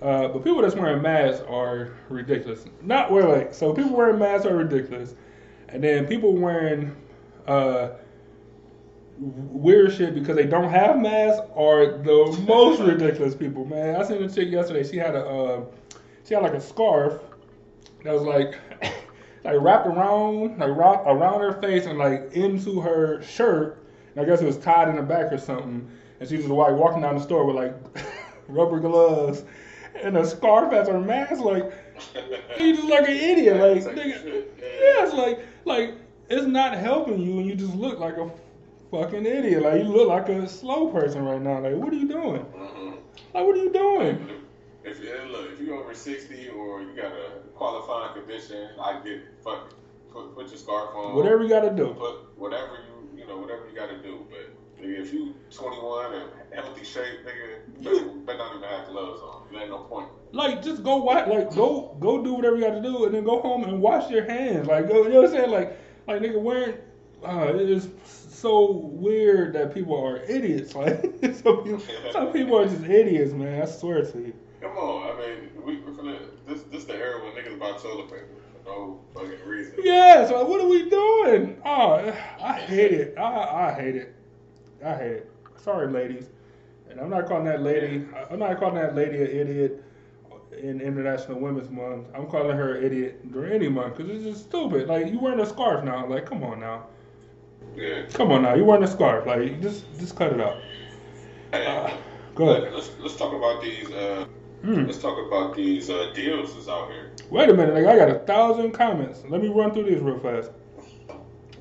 Uh, 0.00 0.28
but 0.28 0.44
people 0.44 0.62
that's 0.62 0.76
wearing 0.76 1.02
masks 1.02 1.42
are 1.48 1.94
ridiculous. 2.08 2.64
Not 2.80 3.10
wait, 3.10 3.26
wait. 3.26 3.54
So 3.54 3.72
people 3.72 3.96
wearing 3.96 4.20
masks 4.20 4.46
are 4.46 4.54
ridiculous, 4.54 5.14
and 5.70 5.82
then 5.82 6.06
people 6.06 6.32
wearing 6.32 6.94
uh, 7.48 7.88
weird 9.18 9.92
shit 9.94 10.14
because 10.14 10.36
they 10.36 10.46
don't 10.46 10.70
have 10.70 10.98
masks 10.98 11.40
are 11.56 11.98
the 11.98 12.44
most 12.46 12.80
ridiculous 12.80 13.34
people. 13.34 13.64
Man, 13.64 13.96
I 13.96 14.04
seen 14.04 14.22
a 14.22 14.28
chick 14.28 14.50
yesterday. 14.50 14.88
She 14.88 14.96
had 14.96 15.16
a 15.16 15.24
uh, 15.24 15.64
she 16.26 16.34
had 16.34 16.42
like 16.42 16.54
a 16.54 16.60
scarf 16.60 17.20
that 18.04 18.12
was 18.12 18.22
like 18.22 18.54
like 19.44 19.56
wrapped 19.60 19.86
around 19.86 20.58
like 20.58 20.76
wrapped 20.76 21.06
around 21.06 21.40
her 21.40 21.60
face 21.60 21.86
and 21.86 21.98
like 21.98 22.32
into 22.32 22.80
her 22.80 23.22
shirt. 23.22 23.78
And 24.14 24.24
I 24.24 24.28
guess 24.28 24.40
it 24.40 24.46
was 24.46 24.56
tied 24.58 24.88
in 24.88 24.96
the 24.96 25.02
back 25.02 25.32
or 25.32 25.38
something. 25.38 25.88
And 26.20 26.28
she 26.28 26.36
was 26.36 26.46
like 26.46 26.72
walking 26.72 27.02
down 27.02 27.16
the 27.16 27.22
store 27.22 27.44
with 27.44 27.56
like 27.56 27.74
rubber 28.48 28.80
gloves 28.80 29.44
and 30.02 30.16
a 30.16 30.24
scarf 30.26 30.72
as 30.72 30.88
her 30.88 31.00
mask. 31.00 31.40
Like 31.42 31.72
you 32.58 32.74
just 32.76 32.88
like 32.88 33.08
an 33.08 33.16
idiot. 33.16 33.56
Like 33.58 33.76
It's 33.76 33.86
like 33.86 33.96
nigga, 33.96 34.44
yeah. 34.58 35.04
it's 35.04 35.14
like 35.14 35.40
like 35.64 35.94
it's 36.30 36.46
not 36.46 36.74
helping 36.78 37.20
you, 37.20 37.38
and 37.38 37.46
you 37.46 37.54
just 37.54 37.74
look 37.74 37.98
like 37.98 38.16
a 38.16 38.30
fucking 38.90 39.26
idiot. 39.26 39.62
Like 39.62 39.82
you 39.82 39.88
look 39.88 40.08
like 40.08 40.28
a 40.30 40.48
slow 40.48 40.88
person 40.88 41.24
right 41.24 41.40
now. 41.40 41.60
Like 41.60 41.74
what 41.74 41.92
are 41.92 41.96
you 41.96 42.08
doing? 42.08 42.44
Mhm. 42.56 42.96
Like 43.34 43.44
what 43.44 43.56
are 43.56 43.62
you 43.62 43.72
doing? 43.72 44.28
If 44.84 45.02
you 45.02 45.10
look, 45.30 45.50
if 45.52 45.60
you 45.60 45.78
over 45.80 45.94
sixty 45.94 46.48
or 46.50 46.82
you 46.82 46.94
got 46.94 47.12
a 47.12 47.40
qualifying 47.54 48.14
condition, 48.14 48.68
I 48.80 49.00
get 49.02 49.22
fuck 49.42 49.68
it. 49.70 49.74
Put, 50.12 50.34
put 50.34 50.48
your 50.48 50.58
scarf 50.58 50.94
on. 50.94 51.16
Whatever 51.16 51.42
you 51.42 51.48
got 51.48 51.62
to 51.62 51.70
do. 51.70 51.94
Put 51.94 52.38
whatever 52.38 52.78
you 52.86 53.20
you 53.20 53.26
know 53.26 53.38
whatever 53.38 53.66
you 53.68 53.74
got 53.74 53.88
to 53.88 54.00
do. 54.02 54.26
But 54.30 54.84
nigga, 54.84 55.00
if 55.00 55.12
you 55.12 55.34
21 55.50 56.14
and 56.14 56.30
healthy 56.52 56.84
shape, 56.84 57.24
nigga, 57.24 57.82
you 57.82 57.82
better, 57.82 58.06
better 58.26 58.38
not 58.38 58.56
even 58.56 58.68
have 58.68 58.88
gloves 58.88 59.20
on. 59.22 59.46
There 59.50 59.62
ain't 59.62 59.70
no 59.70 59.78
point. 59.78 60.08
Like 60.32 60.62
just 60.62 60.82
go 60.82 60.96
watch. 60.96 61.28
Like 61.28 61.54
go 61.54 61.96
go 61.98 62.22
do 62.22 62.34
whatever 62.34 62.56
you 62.56 62.62
got 62.62 62.74
to 62.74 62.82
do, 62.82 63.06
and 63.06 63.14
then 63.14 63.24
go 63.24 63.40
home 63.40 63.64
and 63.64 63.80
wash 63.80 64.10
your 64.10 64.24
hands. 64.24 64.66
Like 64.66 64.86
go, 64.88 65.04
you 65.04 65.08
know 65.08 65.22
what 65.22 65.30
I'm 65.30 65.36
saying? 65.36 65.50
Like 65.50 65.78
like 66.06 66.20
nigga 66.20 66.40
wearing. 66.40 66.74
Uh, 67.24 67.54
it 67.54 67.70
is 67.70 67.88
so 68.04 68.70
weird 68.70 69.54
that 69.54 69.72
people 69.72 69.98
are 69.98 70.22
idiots. 70.24 70.74
Like 70.74 71.00
some 71.42 71.64
people, 71.64 71.82
some 72.12 72.32
people 72.34 72.58
are 72.58 72.66
just 72.66 72.84
idiots, 72.84 73.32
man. 73.32 73.62
I 73.62 73.64
swear 73.64 74.04
to 74.04 74.18
you. 74.18 74.34
Come 74.64 74.78
on, 74.78 75.10
I 75.14 75.20
mean, 75.20 75.50
we, 75.62 75.76
we're 75.80 75.92
finna, 75.92 76.18
this 76.46 76.62
this 76.72 76.84
the 76.84 76.94
era 76.94 77.22
when 77.22 77.32
niggas 77.34 77.58
buy 77.58 77.72
toilet 77.72 78.08
paper 78.08 78.28
for 78.64 78.70
no 78.70 79.00
fucking 79.12 79.46
reason. 79.46 79.74
Yeah, 79.82 80.26
so 80.26 80.42
what 80.46 80.58
are 80.60 80.66
we 80.68 80.88
doing? 80.88 81.60
Oh, 81.66 82.12
I 82.42 82.52
hate 82.60 82.92
it. 82.92 83.14
I, 83.18 83.68
I 83.68 83.72
hate 83.78 83.96
it. 83.96 84.14
I 84.82 84.94
hate 84.94 85.12
it. 85.12 85.30
Sorry, 85.56 85.90
ladies. 85.92 86.28
And 86.90 86.98
I'm 86.98 87.10
not 87.10 87.26
calling 87.26 87.44
that 87.44 87.60
lady. 87.62 88.06
I'm 88.30 88.38
not 88.38 88.58
calling 88.58 88.76
that 88.76 88.94
lady 88.94 89.16
an 89.16 89.28
idiot 89.28 89.84
in 90.62 90.80
International 90.80 91.38
Women's 91.38 91.68
Month. 91.68 92.06
I'm 92.14 92.26
calling 92.26 92.56
her 92.56 92.76
an 92.76 92.84
idiot 92.84 93.32
during 93.32 93.52
any 93.52 93.68
month 93.68 93.96
because 93.98 94.10
it's 94.10 94.24
just 94.24 94.44
stupid. 94.48 94.88
Like 94.88 95.08
you 95.12 95.18
wearing 95.18 95.40
a 95.40 95.46
scarf 95.46 95.84
now. 95.84 96.06
Like 96.06 96.24
come 96.24 96.42
on 96.42 96.60
now. 96.60 96.86
Yeah. 97.76 98.06
Come 98.14 98.30
on 98.32 98.42
now. 98.42 98.54
You 98.54 98.64
wearing 98.64 98.84
a 98.84 98.88
scarf. 98.88 99.26
Like 99.26 99.60
just 99.60 99.84
just 99.98 100.16
cut 100.16 100.32
it 100.32 100.40
out. 100.40 100.56
Hey, 101.52 101.66
Uh, 101.66 101.94
go 102.34 102.48
ahead. 102.50 102.72
let's 102.72 102.90
let's 103.00 103.16
talk 103.16 103.34
about 103.34 103.60
these. 103.62 103.90
Uh, 103.90 104.26
Hmm. 104.64 104.86
let's 104.86 104.98
talk 104.98 105.18
about 105.26 105.54
these 105.54 105.90
uh, 105.90 106.10
deals 106.14 106.54
that's 106.54 106.68
out 106.68 106.88
here. 106.90 107.12
Wait 107.30 107.50
a 107.50 107.54
minute. 107.54 107.74
Like 107.74 107.84
I 107.86 107.96
got 107.98 108.08
a 108.08 108.20
thousand 108.20 108.72
comments. 108.72 109.22
Let 109.28 109.42
me 109.42 109.48
run 109.48 109.72
through 109.72 109.84
these 109.84 110.00
real 110.00 110.18
fast. 110.18 110.50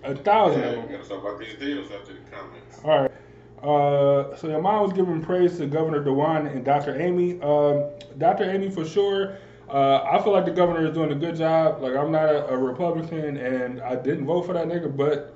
A 0.03 0.15
thousand 0.15 0.63
of 0.63 0.65
Yeah, 0.65 0.71
them. 0.75 0.87
we 0.89 0.95
gotta 0.97 1.09
talk 1.09 1.21
about 1.21 1.39
these 1.39 1.55
deals 1.59 1.91
after 1.91 2.13
the 2.13 2.19
comments. 2.31 2.79
All 2.83 3.01
right. 3.01 3.11
Uh, 3.61 4.35
so 4.37 4.47
your 4.47 4.61
mom 4.61 4.83
was 4.83 4.93
giving 4.93 5.21
praise 5.21 5.57
to 5.57 5.65
Governor 5.65 6.03
DeWine 6.03 6.51
and 6.53 6.63
Dr. 6.65 6.99
Amy. 7.01 7.41
Um, 7.41 7.85
Dr. 8.17 8.49
Amy 8.49 8.69
for 8.69 8.85
sure. 8.85 9.37
Uh, 9.69 10.03
I 10.03 10.21
feel 10.21 10.33
like 10.33 10.45
the 10.45 10.51
governor 10.51 10.85
is 10.85 10.93
doing 10.93 11.11
a 11.11 11.15
good 11.15 11.35
job. 11.35 11.81
Like 11.81 11.95
I'm 11.95 12.11
not 12.11 12.29
a, 12.29 12.47
a 12.49 12.57
Republican 12.57 13.37
and 13.37 13.81
I 13.81 13.95
didn't 13.95 14.25
vote 14.25 14.45
for 14.45 14.53
that 14.53 14.67
nigga, 14.67 14.95
but 14.95 15.35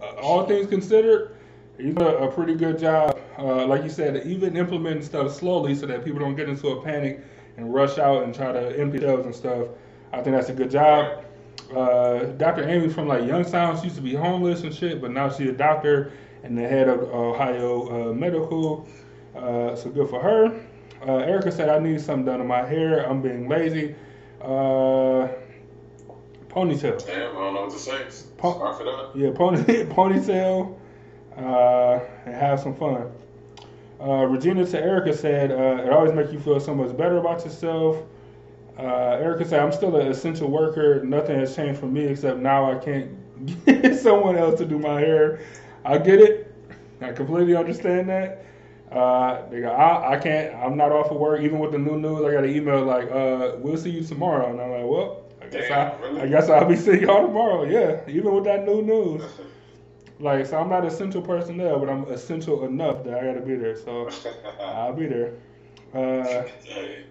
uh, 0.00 0.20
all 0.22 0.46
things 0.46 0.68
considered, 0.68 1.36
he's 1.78 1.96
a, 1.96 2.06
a 2.06 2.32
pretty 2.32 2.54
good 2.54 2.78
job. 2.78 3.17
Uh, 3.38 3.66
like 3.66 3.84
you 3.84 3.88
said, 3.90 4.26
even 4.26 4.56
implementing 4.56 5.02
stuff 5.02 5.32
slowly 5.32 5.74
so 5.74 5.86
that 5.86 6.04
people 6.04 6.18
don't 6.18 6.34
get 6.34 6.48
into 6.48 6.68
a 6.68 6.82
panic 6.82 7.20
and 7.56 7.72
rush 7.72 7.98
out 7.98 8.24
and 8.24 8.34
try 8.34 8.50
to 8.52 8.78
empty 8.78 8.98
shelves 8.98 9.24
and 9.26 9.34
stuff. 9.34 9.68
I 10.12 10.22
think 10.22 10.34
that's 10.36 10.48
a 10.48 10.54
good 10.54 10.70
job. 10.70 11.24
Uh, 11.74 12.24
Dr. 12.36 12.68
Amy 12.68 12.88
from 12.88 13.06
like 13.06 13.24
Youngstown, 13.26 13.76
she 13.78 13.84
used 13.84 13.96
to 13.96 14.02
be 14.02 14.14
homeless 14.14 14.62
and 14.62 14.74
shit, 14.74 15.00
but 15.00 15.12
now 15.12 15.30
she's 15.30 15.50
a 15.50 15.52
doctor 15.52 16.12
and 16.42 16.56
the 16.56 16.66
head 16.66 16.88
of 16.88 17.00
Ohio 17.02 18.10
uh, 18.10 18.12
Medical. 18.12 18.88
Uh, 19.36 19.76
so 19.76 19.90
good 19.90 20.08
for 20.08 20.20
her. 20.20 20.60
Uh, 21.06 21.18
Erica 21.18 21.52
said, 21.52 21.68
I 21.68 21.78
need 21.78 22.00
something 22.00 22.24
done 22.24 22.38
to 22.38 22.44
my 22.44 22.64
hair. 22.66 23.08
I'm 23.08 23.22
being 23.22 23.48
lazy. 23.48 23.94
Uh, 24.40 25.28
ponytail. 26.48 27.04
Damn, 27.06 27.36
I 27.36 27.40
don't 27.40 27.54
know 27.54 27.62
what 27.62 27.70
to 27.70 27.78
say. 27.78 28.04
Pa- 28.36 28.54
Scarf 28.54 28.80
it 28.80 28.88
up. 28.88 29.16
Yeah, 29.16 29.30
pony, 29.32 29.62
ponytail. 29.84 30.76
Uh, 31.36 32.00
and 32.26 32.34
have 32.34 32.58
some 32.58 32.74
fun. 32.74 33.12
Uh, 34.00 34.24
Regina 34.24 34.64
to 34.64 34.80
Erica 34.80 35.16
said, 35.16 35.50
uh, 35.50 35.82
it 35.84 35.90
always 35.90 36.12
makes 36.12 36.32
you 36.32 36.38
feel 36.38 36.60
so 36.60 36.74
much 36.74 36.96
better 36.96 37.18
about 37.18 37.44
yourself. 37.44 37.96
Uh, 38.78 39.18
Erica 39.20 39.44
said, 39.44 39.60
I'm 39.60 39.72
still 39.72 39.96
an 39.96 40.06
essential 40.06 40.48
worker. 40.48 41.02
Nothing 41.04 41.38
has 41.40 41.56
changed 41.56 41.80
for 41.80 41.86
me 41.86 42.04
except 42.04 42.38
now 42.38 42.70
I 42.70 42.76
can't 42.76 43.10
get 43.66 43.96
someone 43.98 44.36
else 44.36 44.58
to 44.60 44.66
do 44.66 44.78
my 44.78 45.00
hair. 45.00 45.40
I 45.84 45.98
get 45.98 46.20
it. 46.20 46.54
I 47.00 47.12
completely 47.12 47.56
understand 47.56 48.08
that. 48.08 48.44
Uh, 48.90 49.42
nigga, 49.50 49.68
I, 49.70 50.14
I 50.14 50.16
can't. 50.16 50.54
I'm 50.54 50.76
not 50.76 50.92
off 50.92 51.10
of 51.10 51.18
work. 51.18 51.42
Even 51.42 51.58
with 51.58 51.72
the 51.72 51.78
new 51.78 51.98
news, 51.98 52.24
I 52.24 52.32
got 52.32 52.44
an 52.44 52.50
email 52.50 52.82
like, 52.84 53.10
uh, 53.10 53.56
"We'll 53.58 53.76
see 53.76 53.90
you 53.90 54.02
tomorrow," 54.02 54.50
and 54.50 54.60
I'm 54.60 54.70
like, 54.70 54.86
"Well, 54.86 55.24
I 55.42 55.46
guess 55.46 55.68
Damn, 55.68 55.92
I, 55.92 56.06
really? 56.06 56.20
I 56.22 56.26
guess 56.26 56.48
I'll 56.48 56.64
be 56.64 56.74
seeing 56.74 57.02
y'all 57.02 57.26
tomorrow." 57.26 57.64
Yeah, 57.64 58.00
even 58.08 58.34
with 58.34 58.44
that 58.44 58.64
new 58.64 58.80
news. 58.80 59.22
Like, 60.20 60.46
so 60.46 60.58
I'm 60.58 60.68
not 60.68 60.84
essential 60.84 61.22
personnel, 61.22 61.78
but 61.78 61.88
I'm 61.88 62.04
essential 62.04 62.64
enough 62.64 63.04
that 63.04 63.14
I 63.18 63.24
gotta 63.24 63.40
be 63.40 63.54
there. 63.54 63.76
So 63.76 64.08
I'll 64.60 64.92
be 64.92 65.06
there. 65.06 65.34
Uh, 65.94 66.44
Hey, 66.64 67.04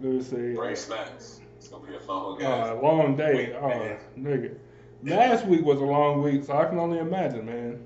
let 0.00 0.12
me 0.12 0.22
see. 0.22 0.54
bring 0.54 0.76
snacks. 0.76 1.40
It's 1.58 1.68
gonna 1.68 1.86
be 1.86 1.94
a 1.94 2.00
long 2.10 2.38
game. 2.38 2.46
Uh, 2.46 2.74
long 2.76 3.16
day. 3.16 3.54
Oh, 3.60 3.68
man. 3.68 3.98
nigga. 4.18 4.54
Last 5.02 5.46
week 5.46 5.64
was 5.64 5.80
a 5.80 5.84
long 5.84 6.22
week, 6.22 6.44
so 6.44 6.56
I 6.56 6.64
can 6.66 6.78
only 6.78 6.98
imagine, 6.98 7.44
man. 7.46 7.84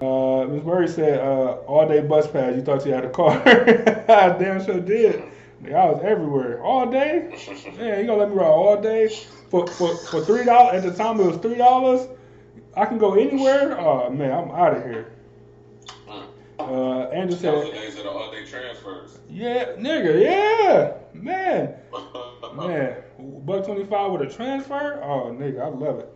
Uh, 0.00 0.46
Ms. 0.46 0.64
Murray 0.64 0.88
said, 0.88 1.20
uh, 1.20 1.52
all 1.66 1.86
day 1.88 2.00
bus 2.00 2.26
pass, 2.26 2.54
you 2.56 2.62
thought 2.62 2.84
you 2.86 2.92
had 2.92 3.04
a 3.04 3.10
car. 3.10 3.30
I 3.46 4.36
damn 4.38 4.64
sure 4.64 4.80
did. 4.80 5.22
I 5.66 5.86
was 5.86 6.02
everywhere. 6.04 6.62
All 6.62 6.90
day? 6.90 7.30
Man, 7.78 8.00
you 8.00 8.06
gonna 8.06 8.18
let 8.18 8.28
me 8.30 8.34
ride 8.36 8.46
all 8.46 8.80
day? 8.80 9.08
For 9.50 9.74
for 9.78 10.06
for 10.10 10.24
three 10.26 10.44
dollars 10.44 10.84
at 10.84 10.90
the 10.90 10.94
time 10.96 11.20
it 11.20 11.26
was 11.26 11.36
three 11.38 11.56
dollars. 11.56 12.06
I 12.76 12.86
can 12.86 12.98
go 12.98 13.14
anywhere. 13.14 13.78
Oh 13.78 14.10
man, 14.10 14.32
I'm 14.32 14.50
out 14.50 14.76
of 14.76 14.84
here. 14.84 15.12
Uh, 16.58 17.08
Andrew 17.10 17.36
That 17.36 17.54
was 17.54 17.64
the 17.66 17.72
said, 17.72 17.72
days 17.74 17.96
of 17.96 18.04
the 18.04 18.10
all 18.10 18.30
day 18.30 18.44
transfers. 18.44 19.18
"Yeah, 19.28 19.72
nigga, 19.76 20.22
yeah, 20.22 20.92
man, 21.12 21.74
man, 22.54 22.96
buck 23.44 23.64
twenty 23.64 23.84
five 23.84 24.12
with 24.12 24.22
a 24.22 24.32
transfer. 24.32 25.00
Oh, 25.02 25.30
nigga, 25.32 25.62
I 25.62 25.68
love 25.68 25.98
it. 25.98 26.12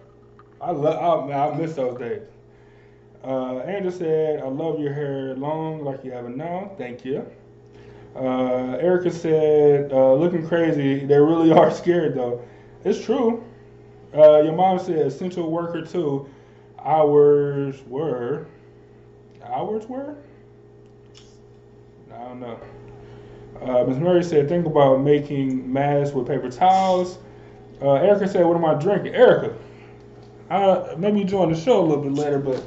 I 0.61 0.71
love. 0.71 1.25
I, 1.25 1.27
man, 1.29 1.41
I 1.55 1.57
miss 1.57 1.75
those 1.75 1.99
days." 1.99 2.23
Uh, 3.25 3.59
Andrew 3.59 3.91
said, 3.91 4.41
"I 4.41 4.49
love 4.49 4.79
your 4.81 4.93
hair 4.93 5.35
long 5.37 5.85
like 5.85 6.05
you 6.05 6.13
have 6.13 6.25
it 6.27 6.37
now. 6.37 6.71
Thank 6.79 7.05
you." 7.05 7.27
Uh, 8.17 8.77
Erica 8.81 9.11
said, 9.11 9.93
uh, 9.93 10.15
"Looking 10.15 10.47
crazy. 10.47 11.05
They 11.05 11.19
really 11.19 11.53
are 11.61 11.71
scared 11.71 12.15
though. 12.15 12.43
It's 12.85 13.05
true." 13.05 13.45
Uh, 14.17 14.41
your 14.43 14.55
mom 14.55 14.79
said, 14.79 14.99
"Essential 15.07 15.51
worker 15.51 15.83
too. 15.85 16.29
Hours 16.85 17.83
were. 17.87 18.47
Hours 19.45 19.87
were. 19.87 20.17
I 22.13 22.25
don't 22.25 22.41
know." 22.41 22.59
Uh, 23.61 23.85
Ms. 23.85 23.99
Murray 23.99 24.23
said, 24.23 24.49
"Think 24.49 24.67
about 24.67 25.01
making 25.01 25.73
masks 25.73 26.15
with 26.15 26.27
paper 26.27 26.51
towels." 26.51 27.19
Uh, 27.83 27.95
Erica 27.95 28.29
said, 28.29 28.45
"What 28.47 28.57
am 28.57 28.65
I 28.65 28.75
drinking?" 28.75 29.15
Erica, 29.15 29.55
uh, 30.51 30.95
maybe 30.97 31.21
you 31.21 31.25
join 31.25 31.53
the 31.53 31.59
show 31.59 31.81
a 31.81 31.85
little 31.85 32.05
bit 32.05 32.15
later, 32.15 32.39
but 32.39 32.65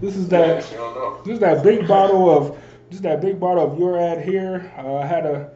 this 0.00 0.16
is 0.16 0.28
that. 0.28 0.66
Yeah, 0.70 0.78
know. 0.78 1.20
Just 1.24 1.40
that 1.40 1.62
big 1.62 1.88
bottle 1.88 2.30
of 2.30 2.58
just 2.90 3.02
that 3.02 3.20
big 3.20 3.40
bottle 3.40 3.72
of 3.72 3.78
your 3.78 3.98
ad 3.98 4.22
here. 4.22 4.72
Uh, 4.78 4.96
I 4.96 5.06
had 5.06 5.22
to 5.22 5.50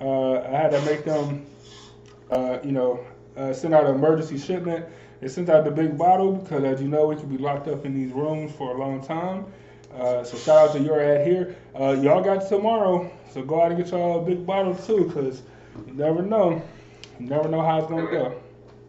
uh, 0.00 0.40
I 0.40 0.50
had 0.50 0.70
to 0.72 0.80
make 0.82 1.04
them 1.04 1.46
uh, 2.30 2.58
you 2.62 2.72
know 2.72 3.00
uh, 3.36 3.52
send 3.52 3.74
out 3.74 3.86
an 3.86 3.94
emergency 3.94 4.38
shipment. 4.38 4.84
They 5.20 5.28
sent 5.28 5.48
out 5.48 5.64
the 5.64 5.70
big 5.70 5.96
bottle 5.96 6.32
because, 6.32 6.64
as 6.64 6.82
you 6.82 6.88
know, 6.88 7.06
we 7.06 7.16
could 7.16 7.30
be 7.30 7.38
locked 7.38 7.68
up 7.68 7.86
in 7.86 7.94
these 7.94 8.12
rooms 8.12 8.52
for 8.54 8.76
a 8.76 8.78
long 8.78 9.02
time. 9.02 9.46
Uh, 9.98 10.22
so 10.24 10.36
shout 10.36 10.68
out 10.68 10.74
to 10.74 10.80
your 10.80 11.00
ad 11.00 11.26
here. 11.26 11.56
Uh, 11.78 11.92
y'all 11.92 12.22
got 12.22 12.46
tomorrow, 12.48 13.10
so 13.32 13.42
go 13.42 13.62
out 13.62 13.72
and 13.72 13.82
get 13.82 13.90
y'all 13.90 14.20
a 14.20 14.24
big 14.24 14.44
bottle 14.44 14.74
too, 14.74 15.06
because 15.06 15.42
you 15.86 15.94
never 15.94 16.20
know. 16.20 16.62
You 17.18 17.26
never 17.26 17.48
know 17.48 17.62
how 17.62 17.78
it's 17.78 17.88
gonna 17.88 18.10
go. 18.10 18.40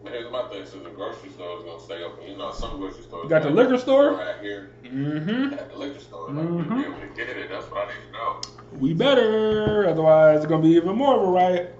But 0.04 0.12
here's 0.12 0.32
my 0.32 0.48
thing: 0.50 0.66
so 0.66 0.80
the 0.80 0.90
grocery 0.90 1.30
store 1.30 1.60
is 1.60 1.64
gonna 1.64 1.80
stay 1.80 2.04
open. 2.04 2.28
You 2.28 2.38
know, 2.38 2.52
some 2.52 2.78
grocery 2.78 3.04
stores. 3.04 3.24
You 3.24 3.30
got 3.30 3.44
the 3.44 3.50
liquor 3.50 3.78
store? 3.78 4.16
Right 4.16 4.36
here. 4.42 4.72
Mm-hmm. 4.84 5.54
At 5.54 5.72
the 5.72 5.78
liquor 5.78 6.00
store, 6.00 6.30
like 6.30 6.46
Mhm. 6.46 6.70
you 6.70 6.76
be 6.76 6.86
able 6.90 7.00
to 7.00 7.08
get 7.16 7.30
it. 7.30 7.50
That's 7.50 7.66
what 7.72 7.88
I 7.88 7.94
need 7.94 8.06
to 8.08 8.12
know. 8.12 8.42
We 8.80 8.94
better, 8.94 9.88
otherwise 9.88 10.38
it's 10.40 10.46
gonna 10.46 10.64
be 10.64 10.70
even 10.76 10.96
more 10.98 11.16
of 11.16 11.22
a 11.22 11.32
riot. 11.32 11.74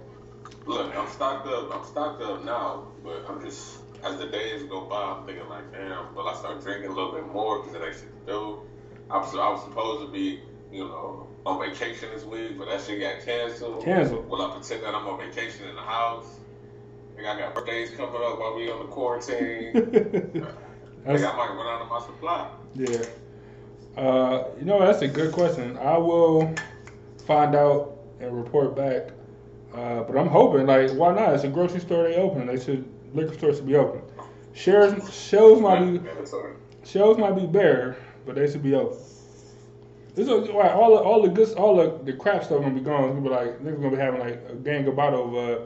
Look, 0.66 0.96
I'm 0.96 1.08
stocked 1.08 1.48
up. 1.48 1.74
I'm 1.74 1.86
stocked 1.86 2.22
up 2.22 2.44
now, 2.46 2.88
but 3.04 3.26
I'm 3.30 3.42
just 3.42 3.80
as 4.04 4.18
the 4.18 4.28
days 4.28 4.64
go 4.64 4.82
by, 4.82 5.02
I'm 5.02 5.26
thinking 5.26 5.48
like, 5.50 5.72
damn, 5.72 6.14
will 6.16 6.28
I 6.28 6.36
start 6.36 6.62
drinking 6.62 6.92
a 6.92 6.94
little 6.94 7.12
bit 7.12 7.28
more 7.28 7.64
because 7.64 7.76
ain't 7.82 7.96
shit 7.96 8.26
to 8.28 8.32
do? 8.32 8.62
I 9.10 9.18
was, 9.18 9.34
I 9.34 9.50
was 9.50 9.64
supposed 9.64 10.06
to 10.06 10.12
be, 10.12 10.42
you 10.72 10.86
know, 10.86 11.28
on 11.46 11.60
vacation 11.60 12.10
this 12.14 12.24
week, 12.26 12.58
but 12.58 12.68
that 12.68 12.82
shit 12.82 13.00
got 13.00 13.24
canceled. 13.26 13.84
Canceled. 13.84 14.30
Will 14.30 14.42
I 14.42 14.56
pretend 14.56 14.84
that 14.84 14.94
I'm 14.94 15.08
on 15.08 15.20
vacation 15.20 15.68
in 15.68 15.76
the 15.76 15.82
house? 15.82 16.40
Think 17.16 17.28
I 17.28 17.40
got 17.40 17.56
birthdays 17.56 17.92
coming 17.92 18.22
up 18.22 18.40
while 18.40 18.56
we 18.56 18.70
on 18.70 18.80
the 18.80 18.92
quarantine. 18.92 19.74
Think 19.74 20.34
That's- 21.06 21.24
I 21.24 21.38
might 21.38 21.56
run 21.56 21.68
out 21.68 21.82
of 21.82 21.90
my 21.90 22.02
supply. 22.02 22.50
Yeah. 22.76 23.06
Uh, 23.96 24.50
you 24.60 24.66
know, 24.66 24.80
that's 24.80 25.02
a 25.02 25.08
good 25.08 25.32
question. 25.32 25.78
I 25.78 25.98
will 25.98 26.54
find 27.26 27.56
out 27.56 27.98
and 28.20 28.36
report 28.36 28.76
back. 28.76 29.10
Uh, 29.74 30.04
but 30.04 30.18
I'm 30.18 30.28
hoping, 30.28 30.66
like, 30.68 30.92
why 30.92 31.14
not? 31.14 31.34
It's 31.34 31.44
a 31.44 31.48
grocery 31.48 31.80
store. 31.80 32.04
They 32.04 32.16
open. 32.16 32.46
They 32.46 32.60
should 32.60 32.88
liquor 33.14 33.34
stores 33.34 33.58
should 33.58 33.68
be 33.68 33.76
open. 33.76 34.02
Shares 34.54 35.14
shows 35.14 35.62
might 35.62 35.80
be 35.86 36.00
shows 36.84 37.18
might 37.18 37.36
be 37.36 37.46
bare, 37.46 37.98
but 38.26 38.36
they 38.36 38.50
should 38.50 38.64
be 38.64 38.74
open. 38.74 38.98
This 40.16 40.28
is 40.28 40.50
like 40.50 40.72
all 40.72 40.96
the 40.96 41.02
all 41.04 41.22
the 41.22 41.30
good 41.30 41.54
all 41.58 41.76
the, 41.76 42.04
the 42.04 42.14
crap 42.14 42.44
stuff 42.44 42.62
gonna 42.62 42.74
be 42.74 42.82
gone. 42.82 43.04
It's 43.06 43.14
gonna 43.14 43.22
be 43.22 43.30
like 43.30 43.60
niggas 43.60 43.82
gonna 43.82 43.92
be 43.96 43.98
having 44.02 44.20
like 44.20 44.42
a 44.50 44.56
gang 44.56 44.88
of 44.88 44.96
bottle 44.96 45.28
of 45.38 45.60
uh, 45.60 45.62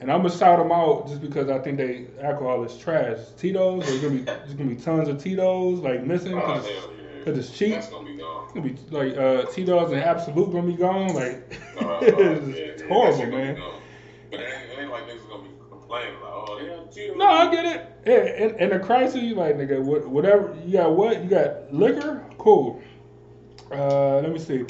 and 0.00 0.10
I'm 0.10 0.22
gonna 0.22 0.34
shout 0.34 0.58
them 0.58 0.72
out 0.72 1.06
just 1.08 1.20
because 1.20 1.50
I 1.50 1.58
think 1.58 1.76
they 1.76 2.06
alcohol 2.22 2.64
is 2.64 2.76
trash. 2.78 3.18
Tito's, 3.36 3.84
there's 3.84 4.00
gonna 4.00 4.14
be 4.14 4.22
there's 4.22 4.54
gonna 4.54 4.70
be 4.70 4.76
tons 4.76 5.08
of 5.08 5.22
Tito's 5.22 5.80
like 5.80 6.02
missing 6.04 6.32
Oh, 6.32 6.36
because 6.40 6.64
hell 6.64 6.74
yeah. 6.74 7.24
'cause 7.24 7.36
it's 7.36 7.50
cheap. 7.56 7.74
That's 7.74 7.88
gonna 7.88 8.06
be 8.06 8.16
gone. 8.16 8.44
It's 8.44 8.52
gonna 8.54 8.68
be 8.68 8.78
like 8.90 9.18
uh, 9.18 9.50
Tito's 9.52 9.92
and 9.92 10.00
Absolut 10.02 10.50
gonna 10.50 10.66
be 10.66 10.76
gone. 10.76 11.14
Like 11.14 11.60
Uh, 11.80 11.86
uh, 11.86 12.00
it's 12.00 12.12
yeah, 12.12 12.54
yeah, 12.54 12.70
it's 12.72 12.82
horrible, 12.82 13.24
be 13.26 13.30
man. 13.32 13.56
But 14.30 14.40
it 14.40 14.44
ain't, 14.44 14.70
it 14.70 14.78
ain't 14.80 14.90
like 14.90 15.04
niggas 15.08 15.28
gonna 15.28 15.42
be 15.42 15.49
complaining 15.90 16.20
like, 16.20 16.32
oh, 16.32 16.86
yeah, 16.96 17.16
No, 17.16 17.26
I 17.26 17.50
get 17.50 17.66
it. 17.66 17.86
Yeah, 18.06 18.46
in, 18.46 18.54
in 18.60 18.72
a 18.72 18.78
crisis, 18.78 19.22
you 19.22 19.34
like 19.34 19.56
nigga, 19.56 19.82
whatever 19.82 20.56
you 20.64 20.72
got. 20.72 20.92
What 20.92 21.22
you 21.22 21.28
got? 21.28 21.72
Liquor, 21.72 22.24
cool. 22.38 22.80
Uh, 23.70 24.16
let 24.20 24.30
me 24.32 24.38
see. 24.38 24.64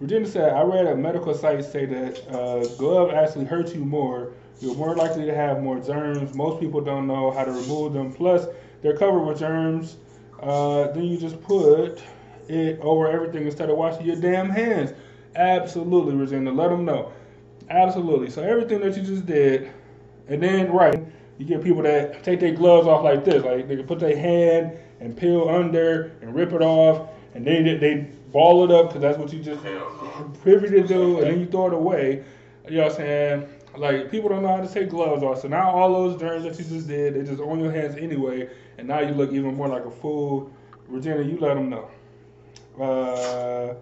Virginia 0.00 0.28
said, 0.28 0.52
I 0.52 0.62
read 0.62 0.86
a 0.86 0.96
medical 0.96 1.32
site 1.34 1.64
say 1.64 1.86
that 1.86 2.28
uh, 2.28 2.66
glove 2.76 3.10
actually 3.10 3.44
hurts 3.44 3.72
you 3.74 3.84
more. 3.84 4.32
You're 4.60 4.74
more 4.74 4.94
likely 4.96 5.24
to 5.26 5.34
have 5.34 5.62
more 5.62 5.78
germs. 5.80 6.34
Most 6.34 6.60
people 6.60 6.80
don't 6.80 7.06
know 7.06 7.30
how 7.30 7.44
to 7.44 7.52
remove 7.52 7.92
them. 7.92 8.12
Plus, 8.12 8.46
they're 8.82 8.96
covered 8.96 9.24
with 9.24 9.38
germs. 9.38 9.96
Uh, 10.40 10.88
then 10.92 11.04
you 11.04 11.16
just 11.16 11.40
put 11.42 12.02
it 12.48 12.80
over 12.80 13.08
everything 13.08 13.46
instead 13.46 13.70
of 13.70 13.76
washing 13.76 14.04
your 14.04 14.16
damn 14.16 14.50
hands. 14.50 14.92
Absolutely, 15.36 16.16
Virginia. 16.16 16.52
Let 16.52 16.68
them 16.70 16.84
know. 16.84 17.12
Absolutely. 17.70 18.30
So 18.30 18.42
everything 18.42 18.80
that 18.80 18.96
you 18.96 19.02
just 19.02 19.26
did, 19.26 19.72
and 20.28 20.42
then 20.42 20.72
right, 20.72 21.00
you 21.38 21.46
get 21.46 21.62
people 21.62 21.82
that 21.82 22.24
take 22.24 22.40
their 22.40 22.52
gloves 22.54 22.86
off 22.86 23.04
like 23.04 23.24
this, 23.24 23.44
like 23.44 23.68
they 23.68 23.76
can 23.76 23.86
put 23.86 23.98
their 24.00 24.16
hand 24.16 24.72
and 25.00 25.16
peel 25.16 25.48
under 25.48 26.12
and 26.22 26.34
rip 26.34 26.52
it 26.52 26.62
off, 26.62 27.08
and 27.34 27.46
they 27.46 27.62
they 27.76 28.08
ball 28.32 28.64
it 28.64 28.70
up 28.70 28.88
because 28.88 29.02
that's 29.02 29.18
what 29.18 29.32
you 29.32 29.40
just 29.40 29.62
privy 30.42 30.68
to 30.70 30.86
do, 30.86 31.18
and 31.18 31.26
then 31.28 31.40
you 31.40 31.46
throw 31.46 31.68
it 31.68 31.74
away. 31.74 32.24
You 32.68 32.78
know 32.78 32.82
what 32.84 32.92
I'm 32.92 32.96
saying? 32.98 33.48
Like 33.76 34.10
people 34.10 34.28
don't 34.28 34.42
know 34.42 34.56
how 34.56 34.62
to 34.62 34.72
take 34.72 34.90
gloves 34.90 35.22
off, 35.22 35.40
so 35.42 35.48
now 35.48 35.70
all 35.70 35.92
those 35.92 36.20
germs 36.20 36.44
that 36.44 36.58
you 36.58 36.64
just 36.64 36.88
did, 36.88 37.14
they 37.14 37.22
just 37.22 37.40
on 37.40 37.60
your 37.60 37.72
hands 37.72 37.96
anyway, 37.96 38.48
and 38.78 38.88
now 38.88 39.00
you 39.00 39.14
look 39.14 39.32
even 39.32 39.54
more 39.54 39.68
like 39.68 39.84
a 39.84 39.90
fool. 39.90 40.50
Virginia, 40.88 41.22
you 41.24 41.38
let 41.38 41.54
them 41.54 41.70
know. 41.70 41.90
Uh, 42.80 43.74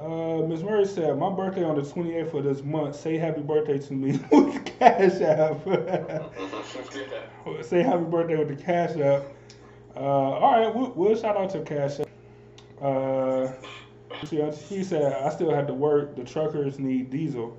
uh, 0.00 0.46
Ms. 0.46 0.62
Murray 0.62 0.86
said, 0.86 1.18
"My 1.18 1.30
birthday 1.30 1.64
on 1.64 1.74
the 1.76 1.82
28th 1.82 2.34
of 2.34 2.44
this 2.44 2.62
month. 2.62 2.94
Say 2.96 3.18
happy 3.18 3.40
birthday 3.40 3.78
to 3.78 3.92
me 3.92 4.12
with 4.32 4.54
the 4.54 4.60
Cash 4.78 5.20
App. 5.20 5.64
Say 7.64 7.82
happy 7.82 8.04
birthday 8.04 8.36
with 8.36 8.48
the 8.48 8.56
Cash 8.62 8.96
App. 8.98 9.22
Uh, 9.96 10.00
all 10.00 10.60
right, 10.60 10.74
we'll, 10.74 10.92
we'll 10.92 11.16
shout 11.16 11.36
out 11.36 11.50
to 11.50 11.60
Cash 11.62 12.00
App. 12.00 12.08
Uh, 12.80 13.48
she, 14.68 14.84
said, 14.84 15.12
I 15.12 15.28
still 15.30 15.54
had 15.54 15.66
to 15.68 15.74
work. 15.74 16.16
The 16.16 16.24
truckers 16.24 16.78
need 16.78 17.10
diesel. 17.10 17.56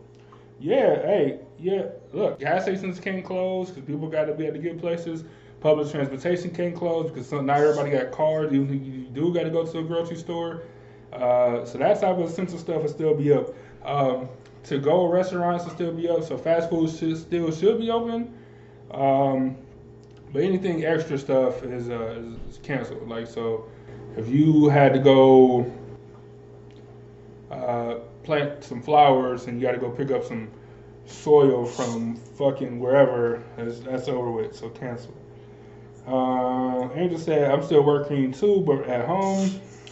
Yeah, 0.60 1.02
hey, 1.02 1.40
yeah. 1.60 1.88
Look, 2.14 2.40
gas 2.40 2.64
stations 2.64 3.00
can't 3.00 3.24
close 3.24 3.70
because 3.70 3.86
people 3.86 4.08
got 4.08 4.26
to 4.26 4.34
be 4.34 4.46
able 4.46 4.58
to 4.58 4.62
get 4.62 4.80
places. 4.80 5.24
Public 5.60 5.92
transportation 5.92 6.52
can't 6.52 6.76
close 6.76 7.12
because 7.12 7.32
not 7.32 7.60
everybody 7.60 7.92
got 7.92 8.12
cars. 8.12 8.54
Even 8.54 8.68
if 8.68 8.86
you 8.86 9.08
do 9.14 9.34
got 9.34 9.44
to 9.44 9.50
go 9.50 9.66
to 9.66 9.80
a 9.80 9.84
grocery 9.84 10.18
store. 10.18 10.64
Uh, 11.14 11.66
so 11.66 11.78
that 11.78 12.00
type 12.00 12.18
of 12.18 12.30
essential 12.30 12.58
stuff 12.58 12.82
will 12.82 12.90
still 12.90 13.14
be 13.16 13.32
up. 13.32 13.54
Um, 13.86 14.30
to 14.64 14.80
go 14.80 15.08
restaurants 15.08 15.64
will 15.64 15.72
still 15.72 15.94
be 15.94 16.10
up. 16.10 16.24
So 16.24 16.38
fast 16.38 16.70
food 16.70 16.90
should 16.90 17.18
still 17.18 17.52
should 17.52 17.80
be 17.80 17.90
open. 17.90 18.38
Um, 18.92 19.58
but 20.34 20.44
anything 20.44 20.86
extra 20.86 21.18
stuff 21.18 21.64
is, 21.64 21.90
uh, 21.90 22.22
is, 22.50 22.58
canceled. 22.64 23.08
Like 23.08 23.28
so, 23.28 23.66
if 24.18 24.28
you 24.28 24.68
had 24.70 24.94
to 24.94 25.00
go 25.00 25.72
uh, 27.50 27.96
plant 28.24 28.64
some 28.64 28.82
flowers 28.82 29.48
and 29.48 29.60
you 29.60 29.66
got 29.66 29.74
to 29.74 29.78
go 29.78 29.90
pick 29.90 30.12
up 30.12 30.24
some 30.24 30.50
soil 31.06 31.66
from 31.66 32.16
fucking 32.16 32.80
wherever, 32.80 33.42
that's, 33.56 33.80
that's 33.80 34.08
over 34.10 34.32
with. 34.32 34.56
So 34.56 34.70
cancel. 34.70 35.14
Uh, 36.06 36.90
Angel 36.94 37.20
said, 37.20 37.52
I'm 37.52 37.64
still 37.64 37.84
working 37.84 38.32
too, 38.32 38.62
but 38.62 38.88
at 38.88 39.06
home. 39.06 39.50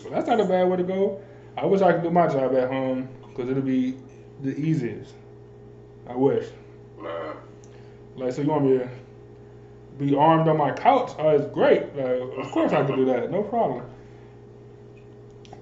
That's 0.09 0.27
not 0.27 0.39
a 0.39 0.45
bad 0.45 0.69
way 0.69 0.77
to 0.77 0.83
go. 0.83 1.21
I 1.57 1.65
wish 1.65 1.81
I 1.81 1.93
could 1.93 2.03
do 2.03 2.11
my 2.11 2.27
job 2.27 2.55
at 2.55 2.69
home 2.69 3.07
because 3.27 3.49
it'll 3.49 3.63
be 3.63 3.95
the 4.41 4.55
easiest. 4.57 5.13
I 6.07 6.15
wish. 6.15 6.47
Like, 8.15 8.33
so 8.33 8.41
you 8.41 8.49
want 8.49 8.65
me 8.65 8.77
to 8.77 8.89
be 9.97 10.15
armed 10.15 10.47
on 10.47 10.57
my 10.57 10.71
couch? 10.71 11.11
Oh, 11.17 11.29
it's 11.29 11.51
great. 11.53 11.95
Like, 11.95 12.45
of 12.45 12.51
course 12.51 12.71
I 12.71 12.85
can 12.85 12.95
do 12.95 13.05
that. 13.05 13.31
No 13.31 13.43
problem. 13.43 13.85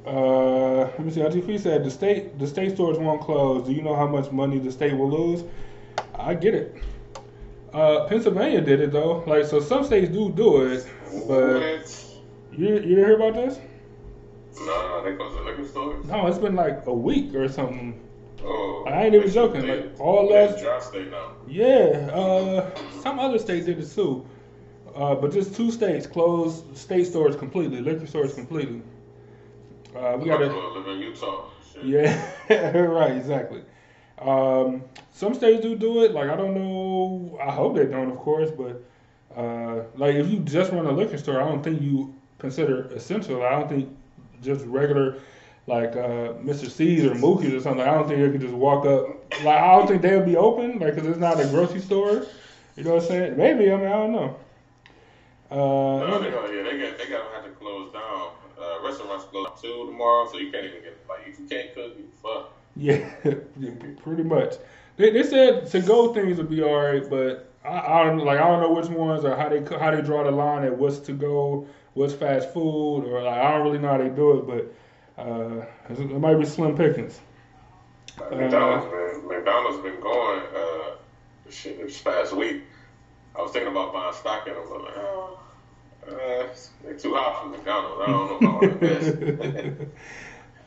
Uh, 0.05 0.79
let 0.81 0.99
me 0.99 1.11
see. 1.11 1.21
LGP 1.21 1.59
said 1.59 1.83
the 1.83 1.91
state 1.91 2.37
the 2.37 2.45
state 2.45 2.73
stores 2.73 2.97
won't 2.97 3.21
close. 3.21 3.65
Do 3.65 3.71
you 3.71 3.81
know 3.81 3.95
how 3.95 4.07
much 4.07 4.31
money 4.31 4.59
the 4.59 4.71
state 4.71 4.93
will 4.93 5.09
lose? 5.09 5.45
I 6.13 6.33
get 6.33 6.53
it. 6.53 6.75
Uh, 7.73 8.05
Pennsylvania 8.07 8.61
did 8.61 8.81
it 8.81 8.91
though. 8.91 9.23
Like, 9.25 9.45
so 9.45 9.61
some 9.61 9.83
states 9.85 10.11
do 10.11 10.31
do 10.31 10.65
it, 10.67 10.85
but 11.27 11.61
what? 11.61 12.05
you 12.51 12.67
you 12.67 12.95
didn't 12.95 13.05
hear 13.05 13.15
about 13.15 13.33
this? 13.35 13.59
Nah, 14.61 15.01
they 15.01 15.11
to 15.11 15.17
the 15.17 15.41
liquor 15.45 15.67
stores. 15.67 16.05
No, 16.05 16.27
it's 16.27 16.37
been 16.37 16.55
like 16.55 16.85
a 16.85 16.93
week 16.93 17.33
or 17.35 17.47
something. 17.47 17.99
Oh, 18.45 18.83
I 18.87 19.05
ain't 19.05 19.15
even 19.15 19.31
joking, 19.31 19.61
they- 19.61 19.81
like, 19.83 19.99
all 19.99 20.27
last- 20.29 20.61
dry 20.61 20.79
state 20.79 21.09
now. 21.09 21.31
Yeah, 21.47 22.09
uh, 22.13 22.69
some 23.01 23.19
other 23.19 23.39
states 23.39 23.65
did 23.65 23.79
it 23.79 23.89
too. 23.89 24.25
Uh, 24.95 25.15
but 25.15 25.31
just 25.31 25.55
two 25.55 25.71
states 25.71 26.05
closed 26.05 26.77
state 26.77 27.05
stores 27.05 27.35
completely, 27.35 27.81
liquor 27.81 28.05
stores 28.05 28.33
completely. 28.35 28.81
Uh, 29.95 30.17
we 30.19 30.29
I 30.29 30.37
gotta, 30.37 30.45
live 30.47 30.87
in 30.87 30.99
Utah. 30.99 31.45
Shit. 31.73 31.85
yeah, 31.85 32.77
right, 32.77 33.15
exactly. 33.15 33.63
Um, 34.19 34.83
some 35.11 35.33
states 35.33 35.61
do 35.63 35.75
do 35.75 36.03
it. 36.03 36.11
Like 36.13 36.29
I 36.29 36.35
don't 36.35 36.53
know. 36.53 37.39
I 37.41 37.51
hope 37.51 37.75
they 37.75 37.85
don't, 37.85 38.11
of 38.11 38.17
course. 38.17 38.51
But 38.51 38.83
uh, 39.35 39.83
like 39.95 40.15
if 40.15 40.29
you 40.29 40.39
just 40.39 40.71
run 40.71 40.85
a 40.85 40.91
liquor 40.91 41.17
store, 41.17 41.41
I 41.41 41.45
don't 41.49 41.63
think 41.63 41.81
you 41.81 42.13
consider 42.37 42.83
essential. 42.87 43.41
I 43.43 43.51
don't 43.51 43.69
think 43.69 43.89
just 44.43 44.65
regular 44.65 45.19
like 45.67 45.95
uh, 45.95 46.33
Mr. 46.43 46.69
C's 46.69 47.05
or 47.05 47.15
Mookie's 47.15 47.53
or 47.53 47.61
something. 47.61 47.81
I 47.87 47.93
don't 47.93 48.07
think 48.07 48.19
they 48.19 48.31
could 48.31 48.41
just 48.41 48.53
walk 48.53 48.85
up. 48.85 49.07
Like 49.43 49.59
I 49.59 49.75
don't 49.75 49.87
think 49.87 50.01
they 50.01 50.15
would 50.15 50.25
be 50.25 50.35
open. 50.37 50.79
Like 50.79 50.95
because 50.95 51.07
it's 51.09 51.19
not 51.19 51.39
a 51.39 51.45
grocery 51.47 51.79
store. 51.81 52.25
You 52.75 52.83
know 52.83 52.95
what 52.95 53.03
I'm 53.03 53.07
saying? 53.09 53.37
Maybe. 53.37 53.71
I 53.71 53.77
mean 53.77 53.87
I 53.87 53.91
don't 53.91 54.11
know. 54.11 54.35
No, 55.51 56.05
Uh, 56.15 56.17
they 56.19 56.31
got, 56.31 56.53
yeah, 56.53 56.63
they 56.63 56.79
got 56.79 56.97
they 56.97 57.07
gotta 57.09 57.29
have 57.35 57.43
to 57.45 57.51
close 57.51 57.91
down. 57.93 58.29
Uh, 58.59 58.83
restaurants 58.83 59.25
close 59.25 59.49
two 59.61 59.85
tomorrow, 59.87 60.27
so 60.31 60.37
you 60.37 60.51
can't 60.51 60.65
even 60.65 60.81
get 60.81 60.97
like 61.07 61.27
if 61.27 61.39
you 61.39 61.45
can't 61.45 61.73
cook, 61.75 61.93
you 61.97 62.05
fuck. 62.21 62.51
Yeah, 62.75 63.07
pretty 64.03 64.23
much. 64.23 64.55
They, 64.97 65.11
they 65.11 65.23
said 65.23 65.67
to 65.71 65.81
go 65.81 66.13
things 66.13 66.37
would 66.37 66.49
be 66.49 66.61
all 66.63 66.75
right, 66.75 67.07
but 67.09 67.51
I, 67.63 67.79
I 67.79 68.03
don't 68.05 68.17
like 68.19 68.39
I 68.39 68.47
don't 68.47 68.61
know 68.61 68.73
which 68.73 68.87
ones 68.89 69.25
or 69.25 69.35
how 69.35 69.49
they 69.49 69.61
how 69.79 69.91
they 69.91 70.01
draw 70.01 70.23
the 70.23 70.31
line 70.31 70.63
at 70.63 70.75
what's 70.77 70.99
to 70.99 71.13
go, 71.13 71.67
what's 71.93 72.13
fast 72.13 72.51
food, 72.53 73.05
or 73.05 73.21
like 73.23 73.37
I 73.37 73.51
don't 73.51 73.65
really 73.65 73.79
know 73.79 73.89
how 73.89 73.97
they 73.97 74.09
do 74.09 74.39
it, 74.39 74.47
but 74.47 75.21
uh, 75.21 75.65
it 75.89 76.19
might 76.19 76.35
be 76.35 76.45
slim 76.45 76.75
pickings. 76.75 77.19
Uh, 78.19 78.35
McDonald's 78.35 78.85
been 78.91 79.27
McDonald's 79.27 79.81
been 79.83 79.99
going 79.99 80.41
uh, 80.55 80.95
shit 81.49 81.79
this 81.79 82.01
past 82.01 82.33
week. 82.33 82.63
I 83.35 83.41
was 83.41 83.51
thinking 83.51 83.71
about 83.71 83.93
buying 83.93 84.13
stock 84.13 84.47
in 84.47 84.53
them, 84.53 84.63
but 84.69 84.83
like, 84.83 84.97
oh, 84.97 85.39
uh, 86.07 86.47
they're 86.83 86.97
too 86.97 87.15
hot 87.15 87.43
for 87.43 87.49
McDonald's. 87.49 88.01
I 88.01 88.11
don't 88.11 88.29
know 88.29 88.37
if 88.37 88.43
I 88.43 88.67
want 88.67 88.79
to 88.79 89.53
invest. 89.55 89.81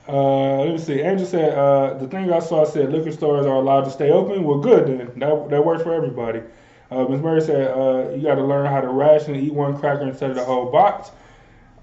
Uh, 0.08 0.58
let 0.58 0.72
me 0.72 0.78
see. 0.78 1.00
Angel 1.00 1.26
said 1.26 1.52
uh, 1.58 1.94
the 1.94 2.06
thing 2.06 2.32
I 2.32 2.38
saw 2.38 2.64
said 2.64 2.92
liquor 2.92 3.10
stores 3.10 3.44
are 3.44 3.56
allowed 3.56 3.86
to 3.86 3.90
stay 3.90 4.10
open. 4.10 4.44
Well, 4.44 4.60
good 4.60 4.86
then. 4.86 5.18
That 5.18 5.50
that 5.50 5.64
works 5.64 5.82
for 5.82 5.92
everybody. 5.92 6.42
Uh, 6.90 7.04
Ms. 7.04 7.20
Murray 7.20 7.40
said 7.40 7.70
uh, 7.70 8.10
you 8.10 8.22
got 8.22 8.36
to 8.36 8.44
learn 8.44 8.66
how 8.66 8.80
to 8.80 8.88
ration 8.88 9.34
and 9.34 9.42
eat 9.42 9.52
one 9.52 9.78
cracker 9.78 10.06
instead 10.06 10.30
of 10.30 10.36
the 10.36 10.44
whole 10.44 10.70
box. 10.70 11.10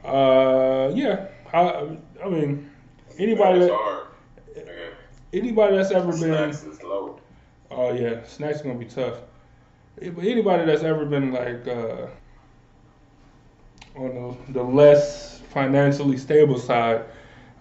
Uh, 0.04 0.92
yeah, 0.94 1.28
I, 1.54 1.98
I 2.24 2.30
mean 2.30 2.70
anybody 3.18 3.60
that 3.60 4.94
anybody 5.34 5.78
that's 5.78 5.92
ever 5.92 6.12
been 6.12 6.20
snacks 6.20 6.64
is 6.64 6.82
low. 6.84 7.20
oh 7.72 7.94
yeah, 7.94 8.24
snacks 8.26 8.62
gonna 8.62 8.76
be 8.76 8.86
tough. 8.86 9.20
But 9.96 10.24
anybody 10.26 10.66
that's 10.66 10.84
ever 10.84 11.06
been 11.06 11.32
like 11.32 11.68
uh, 11.68 12.08
on 13.96 14.38
the, 14.48 14.54
the 14.54 14.64
less 14.64 15.40
financially 15.54 16.18
stable 16.18 16.58
side, 16.58 17.04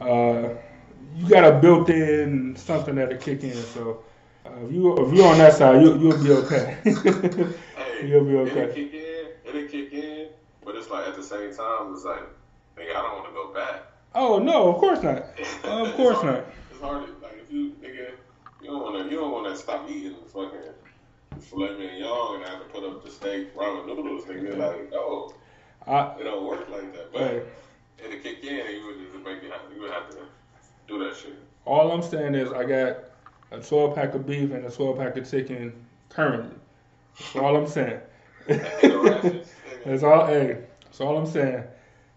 uh, 0.01 0.49
you 1.17 1.29
got 1.29 1.45
a 1.45 1.59
built-in 1.59 2.57
something 2.57 2.95
that'll 2.95 3.19
kick 3.19 3.43
in. 3.43 3.55
So 3.55 4.03
if 4.45 4.73
you 4.73 4.97
if 4.97 5.15
you're 5.15 5.27
on 5.27 5.39
that 5.39 5.53
side, 5.55 5.83
you 5.83 5.99
you'll 5.99 6.23
be 6.23 6.31
okay. 6.33 6.77
Hey, 6.85 6.93
You'll 8.09 8.25
be 8.25 8.37
It'll 8.51 8.67
kick 8.75 8.93
in, 8.93 9.27
it'll 9.45 9.69
kick 9.69 9.93
in, 9.93 10.29
but 10.65 10.75
it's 10.75 10.91
like 10.91 11.07
at 11.07 11.15
the 11.15 11.23
same 11.23 11.55
time, 11.55 11.93
it's 11.95 12.05
like, 12.05 12.23
nigga, 12.77 12.91
I 12.97 13.03
don't 13.03 13.15
want 13.19 13.27
to 13.29 13.33
go 13.33 13.55
back. 13.55 13.83
oh 14.15 14.39
no, 14.41 14.69
of 14.73 14.77
course 14.79 15.03
not. 15.03 15.19
Of 15.19 15.29
It's 15.39 15.97
course 15.97 16.17
hard- 16.17 16.27
not. 16.27 16.45
It's 16.71 16.81
hard. 16.81 17.03
Like 17.23 17.39
if 17.45 17.53
you 17.53 17.75
nigga, 17.81 18.11
you 18.61 18.67
don't 18.71 18.83
want 18.83 19.05
to, 19.05 19.11
you 19.11 19.19
don't 19.21 19.31
want 19.31 19.47
to 19.55 19.57
stop 19.61 19.89
eating 19.89 20.17
fucking 20.33 20.59
filet 21.41 21.71
mignon 21.79 21.89
and 21.91 21.99
young 21.99 22.37
and 22.37 22.45
have 22.45 22.59
to 22.59 22.65
put 22.73 22.83
up 22.85 23.05
the 23.05 23.11
steak 23.11 23.55
ramen 23.57 23.87
noodles. 23.87 24.25
Nigga, 24.25 24.57
like 24.59 24.93
oh, 24.95 25.33
I, 25.87 26.15
it 26.21 26.25
don't 26.25 26.45
work 26.45 26.69
like 26.69 26.93
that. 26.95 27.13
But 27.13 27.21
hey, 27.23 27.43
it'll 28.05 28.19
kick 28.21 28.43
in, 28.43 28.59
and 28.67 28.75
you 28.77 28.87
would 28.87 28.99
just 29.13 29.25
make 29.25 29.43
you 29.45 29.51
have, 29.51 29.61
you 29.73 29.81
would 29.83 29.93
have 29.93 30.11
to 30.11 30.19
do 30.89 30.99
that 31.05 31.17
shit. 31.17 31.35
all 31.65 31.93
I'm 31.93 32.03
saying 32.03 32.35
is 32.35 32.51
I 32.53 32.65
got 32.65 32.97
a 33.53 33.61
12 33.61 33.95
pack 33.95 34.15
of 34.15 34.27
beef 34.27 34.51
and 34.53 34.65
a 34.65 34.71
12 34.71 34.99
pack 34.99 35.17
of 35.17 35.31
chicken 35.31 35.73
currently. 36.09 36.57
That's 37.19 37.37
all 37.37 37.57
I'm 37.57 37.67
saying. 37.67 38.01
That's 39.85 40.03
all. 40.03 40.27
Hey, 40.27 40.59
that's 40.85 41.01
all 41.01 41.17
I'm 41.17 41.27
saying. 41.27 41.65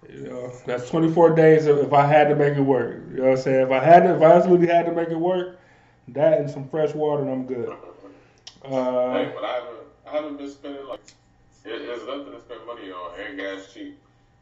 You 0.10 0.28
know, 0.28 0.52
that's 0.66 0.90
24 0.90 1.36
days 1.36 1.66
if 1.66 1.92
I 1.94 2.06
had 2.06 2.30
to 2.30 2.36
make 2.36 2.56
it 2.56 2.62
work. 2.62 3.04
You 3.12 3.18
know 3.18 3.24
what 3.24 3.32
I'm 3.32 3.38
saying? 3.38 3.62
If 3.68 3.72
I 3.72 3.84
had 3.84 4.04
to, 4.04 4.16
if 4.16 4.22
I 4.22 4.34
absolutely 4.34 4.68
had 4.68 4.86
to 4.86 4.92
make 4.92 5.10
it 5.10 5.16
work, 5.20 5.60
that 6.10 6.40
and 6.40 6.50
some 6.50 6.68
fresh 6.70 6.94
water, 6.94 7.24
and 7.24 7.32
I'm 7.32 7.46
good. 7.46 7.70
Hey, 8.64 8.70
Uh, 8.70 9.32
but 9.34 9.44
I 9.44 9.54
haven't, 9.54 9.78
I 10.08 10.12
haven't 10.12 10.38
been 10.38 10.50
spending 10.52 10.86
like 10.88 11.02
it, 11.66 11.82
it's 11.82 12.06
nothing 12.06 12.32
to 12.34 12.40
spend 12.42 12.66
money 12.68 12.92
on, 12.92 13.20
and 13.20 13.38
gas 13.38 13.74
cheap. 13.74 14.00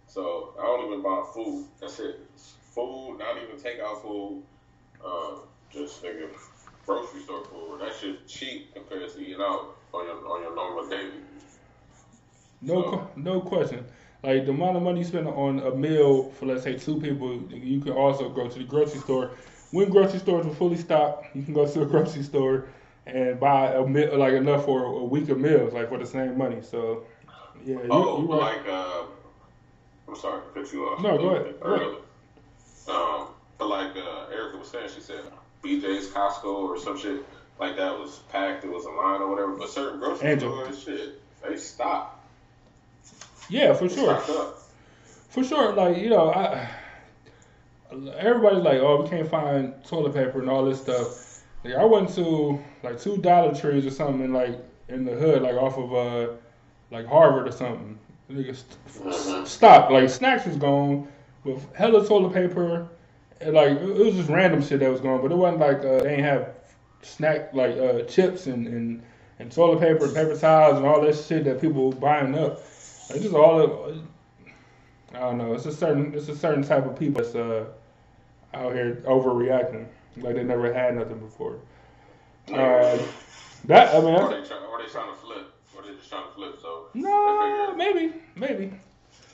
So 0.08 0.53
I 0.60 0.63
don't 0.63 0.88
even 0.88 1.01
buy 1.01 1.23
food. 1.34 1.67
That's 1.79 1.99
it. 1.99 2.19
Food, 2.73 3.17
not 3.19 3.38
even 3.38 3.56
takeout 3.56 4.01
food. 4.01 4.43
Uh, 5.03 5.38
just 5.71 6.03
nigga, 6.03 6.29
grocery 6.85 7.21
store 7.21 7.43
food. 7.45 7.79
That 7.81 7.93
shit 7.99 8.27
cheap 8.27 8.73
compared 8.73 9.09
to 9.09 9.19
eating 9.19 9.41
out 9.41 9.77
on 9.93 10.05
your 10.05 10.27
on 10.27 10.41
your 10.41 10.55
normal 10.55 10.87
daily. 10.89 11.21
no, 12.61 12.83
que- 12.83 13.07
no 13.21 13.41
question. 13.41 13.85
Like 14.23 14.45
the 14.45 14.51
amount 14.51 14.77
of 14.77 14.83
money 14.83 14.99
you 14.99 15.05
spend 15.05 15.27
on 15.27 15.59
a 15.59 15.75
meal 15.75 16.31
for 16.31 16.45
let's 16.45 16.63
say 16.63 16.77
two 16.77 16.99
people, 16.99 17.41
you 17.51 17.81
can 17.81 17.91
also 17.93 18.29
go 18.29 18.47
to 18.47 18.57
the 18.59 18.63
grocery 18.65 18.99
store. 19.01 19.31
When 19.71 19.89
grocery 19.89 20.19
stores 20.19 20.45
are 20.45 20.53
fully 20.53 20.77
stocked, 20.77 21.35
you 21.35 21.43
can 21.43 21.53
go 21.53 21.65
to 21.67 21.81
a 21.81 21.85
grocery 21.93 22.23
store 22.23 22.67
and 23.05 23.37
buy 23.39 23.73
a 23.73 23.85
meal, 23.85 24.17
like 24.17 24.33
enough 24.33 24.63
for 24.65 24.85
a 24.85 25.03
week 25.03 25.27
of 25.29 25.39
meals, 25.39 25.73
like 25.73 25.89
for 25.89 25.97
the 25.97 26.05
same 26.05 26.37
money. 26.37 26.61
So, 26.61 27.03
yeah, 27.65 27.75
you, 27.75 27.87
Oh, 27.91 28.21
you 28.21 28.31
right. 28.31 28.57
like 28.57 28.67
uh, 28.69 29.03
I'm 30.07 30.15
sorry 30.15 30.41
to 30.41 30.47
cut 30.61 30.71
you 30.71 30.85
off. 30.85 31.01
No, 31.01 31.17
go 31.17 31.29
ahead. 31.35 31.55
Ahead. 31.61 31.95
Um, 32.87 33.27
but 33.57 33.67
like 33.67 33.91
uh, 33.97 34.27
Erica 34.31 34.57
was 34.57 34.69
saying, 34.69 34.89
she 34.93 35.01
said 35.01 35.19
BJ's, 35.63 36.08
Costco, 36.10 36.45
or 36.45 36.78
some 36.80 36.97
shit 36.97 37.23
like 37.60 37.76
that 37.78 37.97
was 37.97 38.19
packed. 38.32 38.63
It 38.65 38.71
was 38.71 38.86
a 38.86 38.89
line 38.89 39.21
or 39.21 39.30
whatever. 39.30 39.52
But 39.56 39.69
certain 39.69 39.99
grocery 39.99 40.30
Angel. 40.32 40.52
stores, 40.52 40.84
shit, 40.84 41.21
they 41.47 41.56
stop. 41.58 42.26
yeah, 43.49 43.73
for 43.73 43.88
They 43.88 43.95
sure. 43.95 44.54
For 45.30 45.43
sure, 45.43 45.73
like 45.73 45.97
you 45.97 46.10
know, 46.10 46.32
I 46.32 46.69
everybody's 48.17 48.63
like, 48.63 48.80
oh, 48.80 49.02
we 49.04 49.10
can't 49.10 49.30
find 49.30 49.73
toilet 49.86 50.13
paper 50.13 50.39
and 50.41 50.49
all 50.49 50.65
this 50.65 50.82
stuff. 50.82 51.43
Like 51.63 51.76
I 51.76 51.86
went 51.86 52.10
to 52.15 52.60
like 52.84 52.99
two 52.99 53.17
Dollar 53.17 53.54
Trees 53.56 53.86
or 53.86 53.91
something, 53.91 54.26
in, 54.26 54.34
like 54.34 54.60
in 54.89 55.06
the 55.06 55.13
hood, 55.13 55.41
like 55.41 55.56
off 55.56 55.78
of 55.78 55.93
uh, 55.93 56.34
like 56.91 57.06
Harvard 57.08 57.47
or 57.47 57.52
something. 57.52 57.97
Nigga, 58.30 58.56
st- 58.56 59.47
stop. 59.47 59.89
Like 59.91 60.10
snacks 60.10 60.45
was 60.45 60.58
gone, 60.58 61.08
with 61.43 61.65
hella 61.76 62.06
toilet 62.08 62.34
paper, 62.34 62.88
like 63.41 63.71
it 63.71 63.97
was 63.97 64.15
just 64.15 64.29
random 64.29 64.61
shit 64.61 64.79
that 64.79 64.91
was 64.91 65.01
going, 65.01 65.21
But 65.21 65.31
it 65.31 65.35
wasn't 65.35 65.59
like 65.59 65.79
uh, 65.79 66.03
they 66.03 66.15
ain't 66.15 66.23
have 66.23 66.49
snack 67.01 67.53
like 67.53 67.77
uh, 67.77 68.03
chips 68.03 68.47
and, 68.47 68.67
and 68.67 69.03
and 69.39 69.51
toilet 69.51 69.79
paper 69.79 70.05
and 70.05 70.15
paper 70.15 70.35
towels 70.35 70.77
and 70.77 70.85
all 70.85 71.01
that 71.01 71.15
shit 71.15 71.43
that 71.45 71.59
people 71.59 71.89
were 71.89 71.95
buying 71.95 72.37
up. 72.37 72.59
It's 73.09 73.21
just 73.21 73.35
all 73.35 73.61
of, 73.61 74.01
I 75.13 75.19
don't 75.19 75.37
know. 75.37 75.53
It's 75.53 75.65
a 75.65 75.71
certain 75.71 76.13
it's 76.13 76.29
a 76.29 76.35
certain 76.35 76.63
type 76.63 76.85
of 76.85 76.97
people 76.97 77.21
that's 77.21 77.35
uh, 77.35 77.65
out 78.53 78.73
here 78.73 79.03
overreacting 79.05 79.87
like 80.17 80.35
they 80.35 80.43
never 80.43 80.73
had 80.73 80.95
nothing 80.95 81.19
before. 81.19 81.59
Uh, 82.49 82.97
that 83.65 83.95
I 83.95 83.99
mean, 83.99 84.15
or, 84.15 84.29
that's, 84.29 84.49
they 84.49 84.55
try, 84.55 84.65
or 84.65 84.81
they 84.81 84.89
trying 84.89 85.13
to 85.13 85.19
flip, 85.19 85.53
or 85.75 85.81
they 85.83 85.95
just 85.95 86.09
trying 86.09 86.27
to 86.27 86.33
flip. 86.33 86.59
So 86.61 86.87
no, 86.93 87.73
maybe, 87.75 88.13
maybe. 88.35 88.73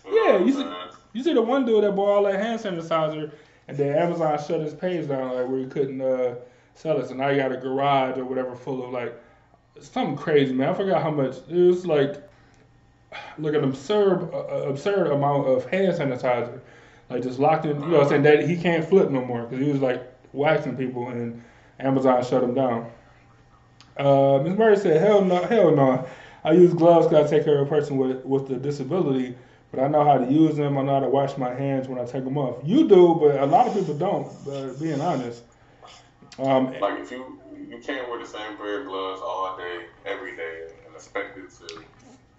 Yeah, 0.05 0.37
you 0.39 0.53
see, 0.53 0.65
you 1.13 1.23
see 1.23 1.33
the 1.33 1.41
one 1.41 1.65
dude 1.65 1.83
that 1.83 1.95
bought 1.95 2.09
all 2.09 2.23
that 2.23 2.39
hand 2.39 2.59
sanitizer, 2.59 3.31
and 3.69 3.77
then 3.77 3.95
Amazon 3.95 4.37
shut 4.39 4.61
his 4.61 4.73
page 4.73 5.07
down 5.07 5.35
like 5.35 5.47
where 5.47 5.59
he 5.59 5.67
couldn't 5.67 6.01
uh, 6.01 6.33
sell. 6.73 7.05
So 7.05 7.13
now 7.13 7.29
you 7.29 7.37
got 7.37 7.51
a 7.51 7.57
garage 7.57 8.17
or 8.17 8.25
whatever 8.25 8.55
full 8.55 8.83
of 8.83 8.91
like 8.91 9.13
something 9.79 10.17
crazy, 10.17 10.53
man. 10.53 10.69
I 10.69 10.73
forgot 10.73 11.03
how 11.03 11.11
much. 11.11 11.35
It 11.47 11.67
was 11.67 11.85
like 11.85 12.15
like 13.37 13.53
an 13.53 13.63
absurd, 13.63 14.33
uh, 14.33 14.67
absurd 14.67 15.11
amount 15.11 15.47
of 15.47 15.65
hand 15.65 15.95
sanitizer, 15.95 16.59
like 17.11 17.21
just 17.21 17.37
locked 17.37 17.65
in. 17.65 17.79
You 17.79 17.87
know, 17.87 17.97
what 17.97 18.03
I'm 18.05 18.09
saying 18.09 18.23
that 18.23 18.49
he 18.49 18.57
can't 18.57 18.83
flip 18.83 19.11
no 19.11 19.23
more 19.23 19.43
because 19.43 19.63
he 19.63 19.71
was 19.71 19.81
like 19.81 20.01
waxing 20.33 20.75
people, 20.75 21.07
and 21.09 21.39
Amazon 21.79 22.23
shut 22.25 22.43
him 22.43 22.55
down. 22.55 22.89
Uh, 23.97 24.41
Ms. 24.43 24.57
Murray 24.57 24.77
said, 24.77 24.99
"Hell 24.99 25.23
no, 25.23 25.43
hell 25.43 25.75
no. 25.75 26.07
I 26.43 26.53
use 26.53 26.73
gloves 26.73 27.05
because 27.05 27.31
I 27.31 27.37
take 27.37 27.45
care 27.45 27.59
of 27.59 27.67
a 27.67 27.69
person 27.69 27.97
with 27.97 28.25
with 28.25 28.49
a 28.49 28.55
disability, 28.55 29.37
but 29.71 29.81
I 29.81 29.87
know 29.87 30.03
how 30.03 30.17
to 30.17 30.31
use 30.31 30.55
them. 30.57 30.77
I 30.77 30.83
know 30.83 30.93
how 30.95 30.99
to 31.01 31.09
wash 31.09 31.37
my 31.37 31.53
hands 31.53 31.87
when 31.87 31.99
I 31.99 32.05
take 32.05 32.23
them 32.23 32.37
off. 32.37 32.61
You 32.63 32.87
do, 32.87 33.17
but 33.19 33.39
a 33.39 33.45
lot 33.45 33.67
of 33.67 33.73
people 33.73 33.93
don't. 33.95 34.27
Uh, 34.47 34.73
being 34.79 35.01
honest." 35.01 35.43
Um, 36.39 36.73
Like 36.79 36.99
if 36.99 37.11
you 37.11 37.39
you 37.69 37.79
can't 37.79 38.09
wear 38.09 38.19
the 38.19 38.25
same 38.25 38.57
pair 38.57 38.81
of 38.81 38.87
gloves 38.87 39.21
all 39.21 39.57
day, 39.57 39.85
every 40.05 40.35
day, 40.35 40.67
and 40.85 40.95
expect 40.95 41.37
it 41.37 41.51
to 41.59 41.83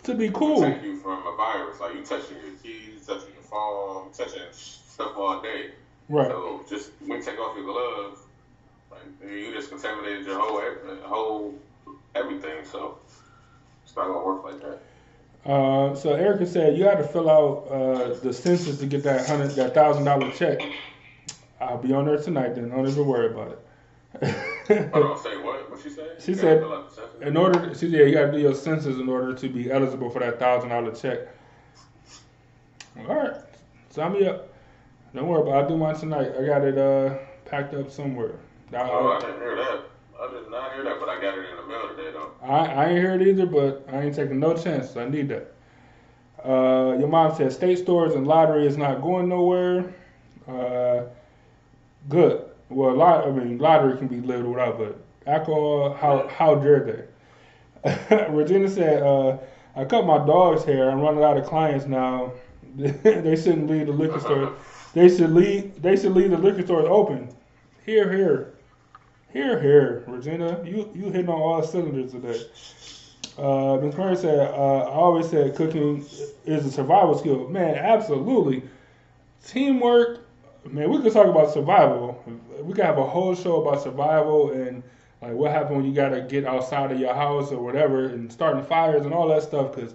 to 0.05 0.15
be 0.15 0.31
cool. 0.31 0.61
protect 0.61 0.85
you 0.85 0.97
from 0.97 1.27
a 1.27 1.37
virus. 1.37 1.81
Like 1.81 1.95
you 1.95 2.05
touching 2.05 2.37
your 2.39 2.57
keys, 2.63 3.07
touching 3.07 3.35
your 3.35 3.43
phone, 3.43 4.11
touching 4.13 4.43
stuff 4.53 5.17
all 5.17 5.41
day. 5.41 5.73
Right. 6.09 6.29
So 6.29 6.65
just 6.69 6.91
when 7.01 7.19
you 7.19 7.23
take 7.25 7.39
off 7.39 7.57
your 7.57 7.67
gloves, 7.67 8.21
like 8.91 9.31
you 9.31 9.53
just 9.53 9.71
contaminated 9.71 10.27
your 10.27 10.41
whole 10.41 10.61
whole 11.03 11.55
everything. 12.15 12.65
So 12.65 12.99
it's 13.85 13.95
not 13.95 14.07
gonna 14.07 14.25
work 14.25 14.45
like 14.45 14.61
that. 14.63 14.81
Uh, 15.47 15.95
so 15.95 16.13
Erica 16.15 16.47
said 16.47 16.77
you 16.77 16.85
had 16.85 16.99
to 16.99 17.05
fill 17.05 17.31
out 17.31 17.67
uh, 17.71 18.15
the 18.23 18.33
census 18.33 18.79
to 18.79 18.87
get 18.87 19.03
that 19.05 19.27
hundred 19.27 19.51
that 19.53 19.73
thousand 19.75 20.05
dollar 20.05 20.31
check. 20.33 20.61
I'll 21.61 21.79
be 21.79 21.93
on 21.93 22.05
there 22.07 22.19
tonight. 22.19 22.55
Then 22.57 22.69
don't 22.71 22.87
even 22.89 23.07
worry 23.07 23.27
about 23.33 23.53
it. 23.53 24.91
Hold 24.93 25.07
on, 25.07 25.19
say 25.23 25.37
what? 25.39 25.71
What 25.71 25.81
she 25.83 25.89
said? 25.91 26.17
She 26.21 26.33
You 26.33 26.39
said- 26.39 26.61
fill 26.61 26.73
out 26.75 26.91
the 26.91 26.95
census? 26.95 27.23
in 27.23 27.37
order, 27.37 27.69
she 27.75 27.91
said 27.91 28.09
you 28.09 28.13
got 28.13 28.27
to 28.27 28.33
do 28.33 28.39
your 28.39 28.55
census 28.55 28.97
in 28.97 29.09
order 29.09 29.35
to 29.35 29.49
be 29.49 29.71
eligible 29.71 30.11
for 30.11 30.19
that 30.19 30.39
thousand 30.39 30.69
dollar 30.71 30.95
check. 30.95 31.21
All 33.09 33.15
right, 33.15 33.37
sign 33.91 34.13
me 34.13 34.27
up. 34.27 34.49
Don't 35.15 35.27
worry 35.27 35.43
about. 35.43 35.53
it. 35.53 35.57
I'll 35.63 35.69
do 35.69 35.77
mine 35.77 35.95
tonight. 35.97 36.33
I 36.39 36.45
got 36.45 36.63
it 36.65 36.77
uh, 36.77 37.17
packed 37.47 37.73
up 37.75 37.91
somewhere. 37.91 38.33
Oh, 38.73 38.77
I 38.77 39.17
I, 39.17 39.21
didn't 39.21 39.37
hear 39.41 39.57
that. 39.57 39.81
I 40.21 40.31
did 40.33 40.51
not 40.51 40.73
hear 40.75 40.85
that, 40.85 41.01
but 41.01 41.09
I 41.09 41.21
got 41.21 41.39
it 41.39 41.45
in 41.49 41.57
the 41.57 41.67
mail 41.67 41.89
today 41.89 42.11
though. 42.13 42.31
I, 42.51 42.67
I 42.67 42.89
ain't 42.89 42.99
hear 42.99 43.15
it 43.15 43.23
either, 43.23 43.47
but 43.47 43.87
I 43.93 44.03
ain't 44.03 44.15
taking 44.15 44.41
no 44.41 44.55
chances. 44.57 44.97
I 44.97 45.09
need 45.09 45.29
that. 45.29 45.55
Uh, 46.45 46.97
your 46.99 47.07
mom 47.07 47.35
said 47.37 47.53
state 47.53 47.79
stores 47.79 48.15
and 48.15 48.27
lottery 48.27 48.67
is 48.67 48.77
not 48.77 49.01
going 49.01 49.29
nowhere. 49.29 49.95
Uh, 50.49 51.03
good. 52.09 52.45
Well, 52.69 52.95
lot. 52.95 53.27
I 53.27 53.31
mean, 53.31 53.59
lottery 53.59 53.97
can 53.99 54.09
be 54.09 54.21
lived 54.21 54.47
without, 54.47 54.79
but 54.79 54.99
alcohol. 55.27 55.93
How 55.93 56.27
how 56.29 56.57
dare 56.57 57.07
they? 57.85 58.27
Regina 58.31 58.69
said, 58.69 59.03
uh, 59.03 59.39
"I 59.77 59.85
cut 59.85 60.05
my 60.07 60.19
dog's 60.19 60.65
hair. 60.65 60.91
I'm 60.91 61.01
running 61.01 61.23
out 61.23 61.37
of 61.37 61.47
clients 61.47 61.87
now. 61.87 62.33
they 62.77 63.37
shouldn't 63.37 63.71
leave 63.71 63.87
the 63.87 63.93
liquor 63.93 64.21
store. 64.21 64.55
They 64.93 65.09
should 65.09 65.31
leave. 65.31 65.81
They 65.81 65.97
should 65.97 66.13
leave 66.13 66.31
the 66.31 66.39
liquor 66.39 66.63
stores 66.63 66.87
open. 66.89 67.29
Here, 67.85 68.13
here, 68.13 68.55
here, 69.33 69.61
here. 69.61 70.05
Regina, 70.07 70.63
you 70.65 70.91
you 70.95 71.11
hitting 71.11 71.29
on 71.29 71.41
all 71.41 71.63
cylinders 71.63 72.13
today." 72.13 72.41
Uh, 73.39 73.79
Ms. 73.79 74.21
Said, 74.21 74.39
uh, 74.39 74.53
I 74.53 74.93
always 74.93 75.31
said 75.31 75.55
cooking 75.55 76.05
is 76.45 76.67
a 76.67 76.71
survival 76.71 77.17
skill. 77.17 77.49
Man, 77.49 77.75
absolutely. 77.75 78.63
Teamwork, 79.47 80.27
man, 80.67 80.91
we 80.91 81.01
could 81.01 81.13
talk 81.13 81.27
about 81.27 81.51
survival. 81.53 82.23
We 82.63 82.75
could 82.75 82.85
have 82.85 82.99
a 82.99 83.07
whole 83.07 83.35
show 83.35 83.63
about 83.63 83.83
survival 83.83 84.53
and 84.53 84.83
like 85.23 85.33
what 85.33 85.53
happened 85.53 85.77
when 85.77 85.87
you 85.87 85.95
got 85.95 86.11
to 86.11 86.23
get 86.23 86.45
outside 86.45 86.93
of 86.93 87.01
your 87.01 87.15
house 87.15 87.51
or 87.51 87.63
whatever 87.63 88.07
and 88.07 88.31
starting 88.31 88.63
fires 88.63 89.07
and 89.07 89.15
all 89.15 89.29
that 89.29 89.43
stuff. 89.43 89.75
Cause, 89.75 89.95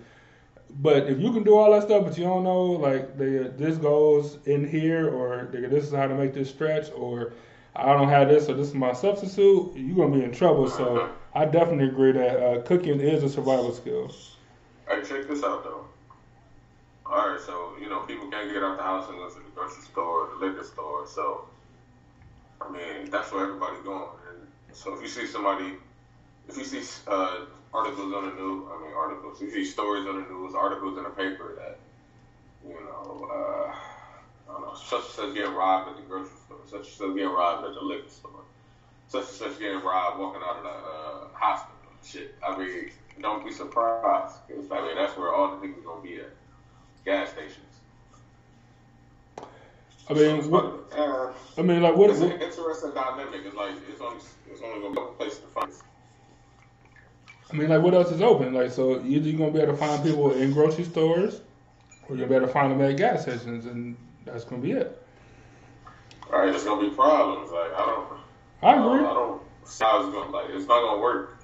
but 0.82 1.08
if 1.08 1.20
you 1.20 1.32
can 1.32 1.44
do 1.44 1.56
all 1.56 1.72
that 1.72 1.84
stuff, 1.84 2.04
but 2.04 2.18
you 2.18 2.24
don't 2.24 2.44
know 2.44 2.64
like 2.64 3.18
this 3.18 3.78
goes 3.78 4.40
in 4.46 4.68
here 4.68 5.08
or 5.10 5.50
this 5.52 5.86
is 5.86 5.94
how 5.94 6.08
to 6.08 6.16
make 6.16 6.34
this 6.34 6.50
stretch 6.50 6.92
or 6.96 7.34
I 7.76 7.94
don't 7.94 8.10
have 8.10 8.30
this 8.30 8.50
or 8.50 8.54
this 8.54 8.70
is 8.70 8.74
my 8.74 8.94
substitute, 8.94 9.74
you're 9.76 9.96
gonna 9.96 10.18
be 10.18 10.24
in 10.24 10.32
trouble. 10.32 10.70
So 10.70 11.10
I 11.34 11.46
definitely 11.46 11.88
agree 11.88 12.14
that 12.14 12.44
uh, 12.44 12.62
cooking 12.62 13.00
is 13.00 13.24
a 13.24 13.30
survival 13.30 13.74
skill. 13.74 14.12
Hey, 14.88 15.02
check 15.04 15.28
this 15.28 15.44
out 15.44 15.64
though. 15.64 15.86
All 17.06 17.30
right, 17.30 17.40
so 17.40 17.74
you 17.80 17.90
know 17.90 18.00
people 18.02 18.30
can't 18.32 18.52
get 18.52 18.64
out 18.64 18.78
the 18.78 18.84
house 18.84 19.10
and 19.10 19.18
go 19.18 19.30
to 19.30 19.36
the 19.36 19.52
grocery 19.54 19.84
store, 19.84 20.30
the 20.40 20.46
liquor 20.46 20.64
store. 20.64 21.06
So, 21.08 21.46
I 22.62 22.72
mean, 22.72 23.10
that's 23.10 23.32
where 23.32 23.44
everybody's 23.44 23.84
going. 23.84 24.10
And 24.30 24.48
so 24.76 24.96
if 24.96 25.02
you 25.02 25.08
see 25.08 25.28
somebody, 25.28 25.74
if 26.48 26.58
you 26.58 26.64
see 26.64 26.82
uh, 27.08 27.46
articles 27.74 28.14
on 28.14 28.26
the 28.30 28.42
news, 28.42 28.68
I 28.72 28.82
mean 28.82 28.94
articles, 28.96 29.42
if 29.42 29.54
you 29.54 29.66
see 29.66 29.72
stories 29.72 30.08
on 30.08 30.24
the 30.24 30.30
news, 30.30 30.56
articles 30.56 30.98
in 30.98 31.04
the 31.04 31.10
paper 31.10 31.56
that 31.58 31.78
you 32.68 32.74
know, 32.74 33.30
uh, 33.32 33.76
I 34.50 34.54
don't 34.54 34.62
know, 34.62 34.76
such 34.76 35.24
and 35.24 35.34
getting 35.36 35.54
robbed 35.54 35.90
at 35.90 35.96
the 35.98 36.02
grocery 36.04 36.30
store, 36.45 36.45
such 36.70 36.80
and 36.80 36.88
such 36.88 37.14
getting 37.16 37.30
robbed 37.30 37.68
at 37.68 37.74
the 37.74 37.82
liquor 37.82 38.10
store, 38.10 38.32
such 39.08 39.22
and 39.24 39.32
such 39.32 39.60
getting 39.60 39.82
robbed 39.82 40.20
walking 40.20 40.42
out 40.44 40.58
of 40.58 40.64
the 40.64 40.70
uh, 40.70 41.28
hospital. 41.34 41.72
Shit, 42.04 42.36
I 42.46 42.58
mean, 42.58 42.92
don't 43.22 43.44
be 43.46 43.52
surprised. 43.52 44.36
'cause, 44.48 44.66
I 44.72 44.82
mean, 44.82 44.96
that's 44.96 45.18
where 45.18 45.34
all 45.34 45.58
the 45.58 45.66
niggas 45.68 45.84
gonna 45.84 46.02
be 46.02 46.18
at. 46.18 46.30
Gas 47.04 47.30
stations. 47.30 47.62
I 50.10 50.14
mean, 50.14 50.50
what, 50.52 50.84
Uh, 50.96 51.32
I 51.58 51.62
mean, 51.64 51.82
like 51.82 51.96
what? 51.96 52.12
it's 52.12 52.20
an 52.22 52.32
interesting 52.40 52.92
dynamic. 52.92 53.42
It's 53.44 53.56
like 53.56 53.72
it's 53.90 54.02
only 54.02 54.18
it's 54.52 54.62
only 54.62 54.82
gonna 54.82 54.94
be 54.94 55.02
a 55.02 55.06
place 55.18 55.40
to 55.40 55.48
find. 55.48 55.72
I 57.52 57.56
mean, 57.56 57.70
like 57.70 57.82
what 57.82 57.94
else 57.94 58.12
is 58.12 58.22
open? 58.22 58.54
Like, 58.54 58.72
so 58.72 59.02
either 59.04 59.30
you're 59.30 59.38
gonna 59.38 59.52
be 59.52 59.60
able 59.60 59.74
to 59.74 59.78
find 59.78 60.04
people 60.04 60.32
in 60.34 60.52
grocery 60.54 60.84
stores, 60.84 61.42
or 62.08 62.16
you'll 62.16 62.28
be 62.28 62.36
able 62.36 62.48
to 62.48 62.54
find 62.54 62.72
them 62.72 62.82
at 62.82 62.98
gas 62.98 63.24
stations, 63.24 63.66
and 63.66 63.96
that's 64.26 64.44
gonna 64.44 64.62
be 64.62 64.72
it. 64.74 65.05
Right, 66.36 66.52
there's 66.52 66.66
gonna 66.66 66.90
be 66.90 66.94
problems. 66.94 67.50
Like 67.50 67.74
I 67.74 67.86
don't. 67.86 68.08
I 68.62 68.74
agree. 68.74 69.08
I 69.08 69.14
don't 69.14 69.42
see 69.64 69.86
how 69.86 70.02
it's 70.04 70.14
gonna 70.14 70.32
like. 70.32 70.50
It's 70.50 70.68
not 70.68 70.82
gonna 70.82 71.02
work. 71.02 71.38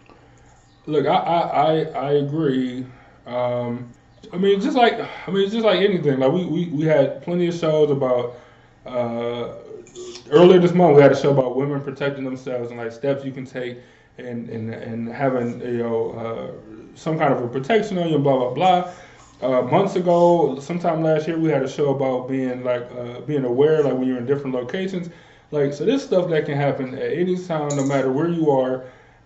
Look, 0.86 1.06
I 1.06 1.15
I 1.15 1.39
I, 1.39 1.75
I 2.08 2.12
agree. 2.13 2.86
Um, 3.25 3.89
I 4.34 4.38
mean, 4.38 4.60
just 4.60 4.75
like 4.75 4.99
I 4.99 5.32
mean, 5.32 5.43
it's 5.43 5.54
just 5.54 5.63
like 5.63 5.80
anything. 5.80 6.19
Like 6.19 6.34
we, 6.34 6.45
we, 6.45 6.65
we 6.67 6.84
had 6.84 7.23
plenty 7.23 7.47
of 7.47 7.56
shows 7.56 7.89
about. 7.89 8.36
Uh, 8.86 9.54
earlier 10.32 10.60
this 10.60 10.73
month, 10.73 10.97
we 10.97 11.01
had 11.01 11.12
a 11.12 11.15
show 11.15 11.32
about 11.32 11.56
women 11.56 11.80
protecting 11.82 12.25
themselves 12.25 12.69
and 12.69 12.77
like 12.77 12.91
steps 12.91 13.23
you 13.23 13.32
can 13.32 13.45
take, 13.45 13.77
and 14.17 14.49
and 14.49 14.73
and 14.73 15.08
having 15.08 15.62
you 15.62 15.77
know 15.77 16.12
uh, 16.12 16.95
some 16.95 17.17
kind 17.17 17.34
of 17.34 17.41
a 17.41 17.47
protection 17.47 17.97
on 17.97 18.10
you. 18.10 18.19
Blah 18.19 18.38
blah 18.38 18.54
blah. 18.54 18.93
Uh, 19.41 19.62
months 19.63 19.95
ago, 19.95 20.60
sometime 20.60 21.01
last 21.01 21.27
year, 21.27 21.38
we 21.38 21.49
had 21.49 21.63
a 21.63 21.69
show 21.69 21.89
about 21.95 22.30
being 22.30 22.63
like 22.63 22.84
uh, 22.91 23.21
being 23.21 23.43
aware, 23.43 23.84
like 23.84 23.93
when 23.93 24.08
you're 24.08 24.17
in 24.17 24.25
different 24.25 24.56
locations. 24.56 25.10
Like 25.51 25.73
so, 25.73 25.84
this 25.86 26.04
stuff 26.04 26.30
that 26.30 26.45
can 26.45 26.56
happen 26.58 26.93
at 26.93 27.12
any 27.13 27.38
time, 27.45 27.75
no 27.75 27.84
matter 27.84 28.12
where 28.12 28.27
you 28.30 28.51
are. 28.51 28.86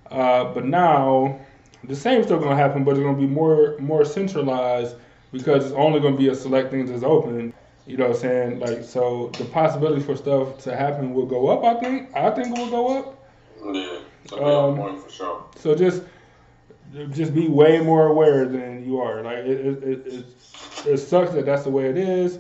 Uh, 0.10 0.45
but 0.54 0.65
now, 0.65 1.39
the 1.84 1.95
same 1.95 2.23
stuff 2.23 2.41
gonna 2.41 2.56
happen, 2.56 2.84
but 2.84 2.91
it's 2.91 3.01
gonna 3.01 3.17
be 3.17 3.28
more 3.28 3.75
more 3.80 4.06
centralized 4.06 4.95
because 5.32 5.65
it's 5.65 5.75
only 5.75 5.99
gonna 5.99 6.15
be 6.17 6.30
a 6.30 6.36
select 6.36 6.71
things 6.71 6.89
that's 6.89 7.04
open. 7.04 7.54
You 7.86 7.97
know 7.97 8.08
what 8.08 8.15
I'm 8.15 8.21
saying? 8.21 8.60
Like 8.60 8.84
so, 8.84 9.32
the 9.38 9.45
possibility 9.45 10.01
for 10.01 10.15
stuff 10.15 10.58
to 10.60 10.75
happen 10.75 11.13
will 11.13 11.25
go 11.25 11.47
up. 11.49 11.63
I 11.63 11.80
think. 11.80 12.15
I 12.15 12.30
think 12.32 12.58
it 12.58 12.58
will 12.58 12.69
go 12.69 12.97
up. 12.97 13.19
Yeah, 13.73 13.99
Um, 14.38 14.78
point 14.78 15.04
for 15.04 15.10
sure. 15.10 15.43
So 15.58 15.75
just 15.75 16.04
just 17.12 17.34
be 17.34 17.48
way 17.48 17.80
more 17.80 18.08
aware 18.08 18.45
than 18.48 18.86
you 18.86 19.00
are. 19.00 19.21
Like 19.24 19.39
it 19.39 19.48
it, 19.48 19.84
it, 19.84 20.08
it, 20.08 20.26
it 20.86 20.98
sucks 20.98 21.32
that 21.32 21.45
that's 21.45 21.63
the 21.63 21.69
way 21.69 21.89
it 21.89 21.98
is. 21.98 22.39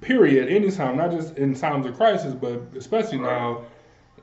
Period. 0.00 0.48
Anytime, 0.48 0.96
not 0.96 1.10
just 1.10 1.36
in 1.36 1.54
times 1.54 1.86
of 1.86 1.96
crisis, 1.96 2.34
but 2.34 2.60
especially 2.76 3.18
now. 3.18 3.64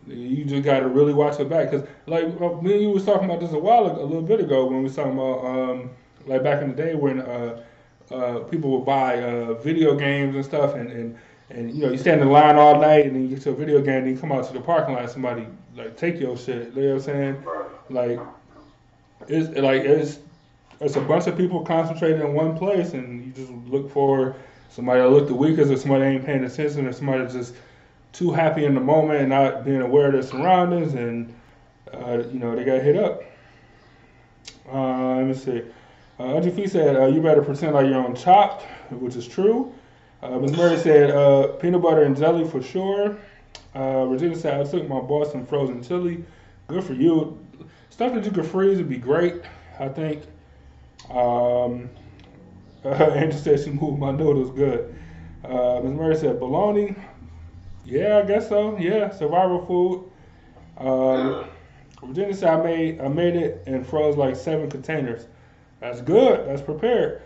You 0.05 0.43
just 0.43 0.63
got 0.63 0.81
to 0.81 0.89
really 0.89 1.13
watch 1.13 1.39
your 1.39 1.47
back, 1.47 1.71
cause 1.71 1.87
like 2.07 2.25
uh, 2.25 2.61
me 2.61 2.73
and 2.73 2.81
you 2.81 2.89
was 2.89 3.05
talking 3.05 3.23
about 3.23 3.39
this 3.39 3.53
a 3.53 3.57
while 3.57 3.85
ago, 3.85 4.01
a 4.01 4.03
little 4.03 4.21
bit 4.21 4.41
ago 4.41 4.65
when 4.65 4.79
we 4.79 4.83
was 4.83 4.97
talking 4.97 5.13
about 5.13 5.45
um, 5.45 5.91
like 6.25 6.43
back 6.43 6.61
in 6.61 6.67
the 6.67 6.75
day 6.75 6.93
when 6.93 7.21
uh, 7.21 7.63
uh, 8.11 8.39
people 8.39 8.71
would 8.71 8.85
buy 8.85 9.21
uh, 9.21 9.53
video 9.55 9.95
games 9.95 10.35
and 10.35 10.43
stuff, 10.43 10.75
and, 10.75 10.91
and 10.91 11.17
and 11.49 11.73
you 11.73 11.85
know 11.85 11.91
you 11.91 11.97
stand 11.97 12.21
in 12.21 12.29
line 12.29 12.55
all 12.55 12.79
night, 12.79 13.05
and 13.05 13.15
then 13.15 13.23
you 13.23 13.29
get 13.29 13.41
to 13.43 13.51
a 13.51 13.55
video 13.55 13.81
game, 13.81 14.03
and 14.03 14.09
you 14.09 14.17
come 14.17 14.31
out 14.31 14.45
to 14.47 14.53
the 14.53 14.59
parking 14.59 14.95
lot, 14.95 15.09
somebody 15.09 15.47
like 15.75 15.95
take 15.95 16.19
your 16.19 16.37
shit. 16.37 16.73
You 16.73 16.81
know 16.81 16.87
what 16.89 16.95
I'm 16.95 17.01
saying? 17.01 17.43
Right. 17.43 17.65
Like 17.89 18.19
it's 19.27 19.57
like 19.57 19.83
it's 19.83 20.19
it's 20.79 20.95
a 20.95 21.01
bunch 21.01 21.27
of 21.27 21.37
people 21.37 21.63
concentrated 21.65 22.21
in 22.21 22.33
one 22.33 22.57
place, 22.57 22.93
and 22.93 23.25
you 23.25 23.31
just 23.31 23.51
look 23.67 23.91
for 23.91 24.35
somebody 24.69 25.01
that 25.01 25.09
look 25.09 25.27
the 25.27 25.35
weakest, 25.35 25.71
or 25.71 25.77
somebody 25.77 26.03
that 26.03 26.09
ain't 26.11 26.25
paying 26.25 26.43
attention, 26.43 26.87
or 26.87 26.93
somebody 26.93 27.21
that's 27.21 27.33
just 27.33 27.55
too 28.11 28.31
happy 28.31 28.65
in 28.65 28.75
the 28.75 28.81
moment 28.81 29.19
and 29.19 29.29
not 29.29 29.65
being 29.65 29.81
aware 29.81 30.07
of 30.07 30.13
their 30.13 30.23
surroundings, 30.23 30.93
and 30.93 31.33
uh, 31.93 32.23
you 32.31 32.39
know 32.39 32.55
they 32.55 32.63
got 32.63 32.81
hit 32.81 32.97
up. 32.97 33.23
Uh, 34.71 35.15
let 35.15 35.27
me 35.27 35.33
see. 35.33 35.61
Uh, 36.19 36.35
Auntie 36.35 36.51
Fee 36.51 36.67
said, 36.67 36.95
uh, 36.95 37.07
"You 37.07 37.21
better 37.21 37.41
pretend 37.41 37.73
like 37.73 37.87
you're 37.87 38.03
on 38.03 38.15
Chopped," 38.15 38.63
which 38.91 39.15
is 39.15 39.27
true. 39.27 39.73
Uh, 40.21 40.39
Ms. 40.39 40.55
Murray 40.55 40.77
said, 40.77 41.11
uh, 41.11 41.47
"Peanut 41.59 41.81
butter 41.81 42.03
and 42.03 42.15
jelly 42.17 42.47
for 42.47 42.61
sure." 42.61 43.17
Uh, 43.75 44.05
Regina 44.07 44.35
said, 44.35 44.59
"I 44.59 44.63
took 44.69 44.87
my 44.87 44.99
Boston 44.99 45.45
frozen 45.45 45.81
chili. 45.83 46.23
Good 46.67 46.83
for 46.83 46.93
you. 46.93 47.37
Stuff 47.93 48.15
that 48.15 48.25
you 48.25 48.31
could 48.31 48.47
freeze 48.47 48.79
would 48.79 48.89
be 48.89 48.97
great. 48.97 49.43
I 49.79 49.87
think." 49.87 50.23
Um, 51.11 51.91
Uh, 52.85 53.31
said 53.31 53.61
she 53.61 53.69
moved 53.69 53.97
my 53.97 54.11
good. 54.11 54.93
Uh, 55.45 55.79
Ms. 55.81 55.93
Murray 55.93 56.15
said 56.17 56.37
bologna. 56.37 56.93
Yeah, 57.85 58.17
I 58.17 58.25
guess 58.25 58.49
so. 58.49 58.77
Yeah, 58.77 59.09
survival 59.09 59.65
food. 59.65 60.11
Um, 60.77 61.45
Virginia 62.03 62.33
said 62.35 62.49
I 62.49 62.61
made 62.61 62.99
I 62.99 63.07
made 63.07 63.35
it 63.35 63.63
and 63.67 63.87
froze 63.87 64.17
like 64.17 64.35
seven 64.35 64.69
containers. 64.69 65.27
That's 65.79 66.01
good. 66.01 66.45
That's 66.45 66.61
prepared. 66.61 67.21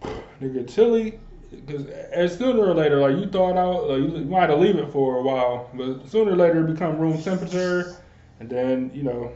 Nigga, 0.40 0.72
chili. 0.72 1.18
Because 1.50 2.38
sooner 2.38 2.66
or 2.66 2.74
later, 2.74 2.98
like 2.98 3.16
you 3.16 3.26
thought 3.28 3.56
out, 3.56 3.88
like, 3.88 3.98
you 3.98 4.24
might 4.26 4.50
have 4.50 4.60
leave 4.60 4.76
it 4.76 4.92
for 4.92 5.16
a 5.16 5.22
while, 5.22 5.70
but 5.74 6.08
sooner 6.08 6.32
or 6.32 6.36
later 6.36 6.64
it 6.64 6.72
become 6.72 6.98
room 6.98 7.20
temperature, 7.20 7.96
and 8.38 8.48
then 8.48 8.92
you 8.94 9.02
know, 9.02 9.32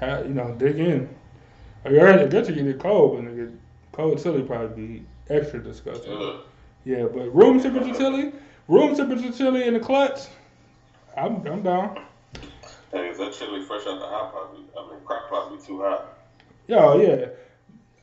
ha, 0.00 0.18
you 0.18 0.34
know, 0.34 0.54
dig 0.58 0.78
in. 0.78 1.08
I 1.84 1.90
heard 1.90 2.20
it 2.20 2.30
good 2.30 2.44
to 2.46 2.52
get 2.52 2.66
it 2.66 2.78
cold, 2.78 3.16
but 3.16 3.24
nigga, 3.24 3.54
cold 3.92 4.22
chili 4.22 4.42
probably 4.42 4.86
be 4.86 5.06
extra 5.28 5.62
disgusting. 5.62 6.12
Ugh. 6.12 6.40
Yeah, 6.84 7.04
but 7.04 7.34
room 7.34 7.60
temperature 7.60 7.94
chili, 7.94 8.32
room 8.68 8.94
temperature 8.94 9.32
chili 9.32 9.66
in 9.66 9.74
the 9.74 9.80
clutch, 9.80 10.20
I'm 11.16 11.46
I'm 11.46 11.62
down. 11.62 12.02
Hey, 12.92 13.08
is 13.08 13.18
that 13.18 13.32
chili 13.32 13.64
fresh 13.64 13.86
out 13.86 13.98
the 13.98 14.06
hot 14.06 14.32
pot? 14.32 14.56
I 14.78 14.90
mean, 14.90 15.00
crock 15.04 15.28
pot 15.28 15.58
be 15.58 15.64
too 15.64 15.80
hot. 15.80 16.18
Yo, 16.68 17.00
yeah. 17.00 17.26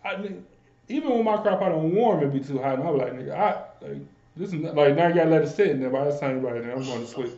I 0.04 0.18
mean, 0.18 0.46
even 0.88 1.10
when 1.12 1.24
my 1.24 1.38
crock 1.38 1.60
pot 1.60 1.70
don't 1.70 1.94
warm, 1.94 2.24
it 2.24 2.34
be 2.34 2.40
too 2.40 2.60
hot. 2.60 2.80
And 2.80 2.88
I'm 2.88 2.98
like, 2.98 3.14
nigga, 3.14 3.32
I 3.36 3.64
like 3.82 4.02
this 4.36 4.50
is 4.50 4.56
not- 4.56 4.76
like 4.76 4.96
now 4.96 5.08
you 5.08 5.16
gotta 5.16 5.30
let 5.30 5.44
it 5.44 5.50
sit 5.50 5.68
in 5.68 5.80
there. 5.80 5.90
By 5.90 6.06
the 6.06 6.18
time 6.18 6.42
you 6.42 6.48
right 6.48 6.62
there, 6.62 6.76
I'm 6.76 6.84
going 6.84 7.02
to 7.02 7.08
sleep. 7.08 7.34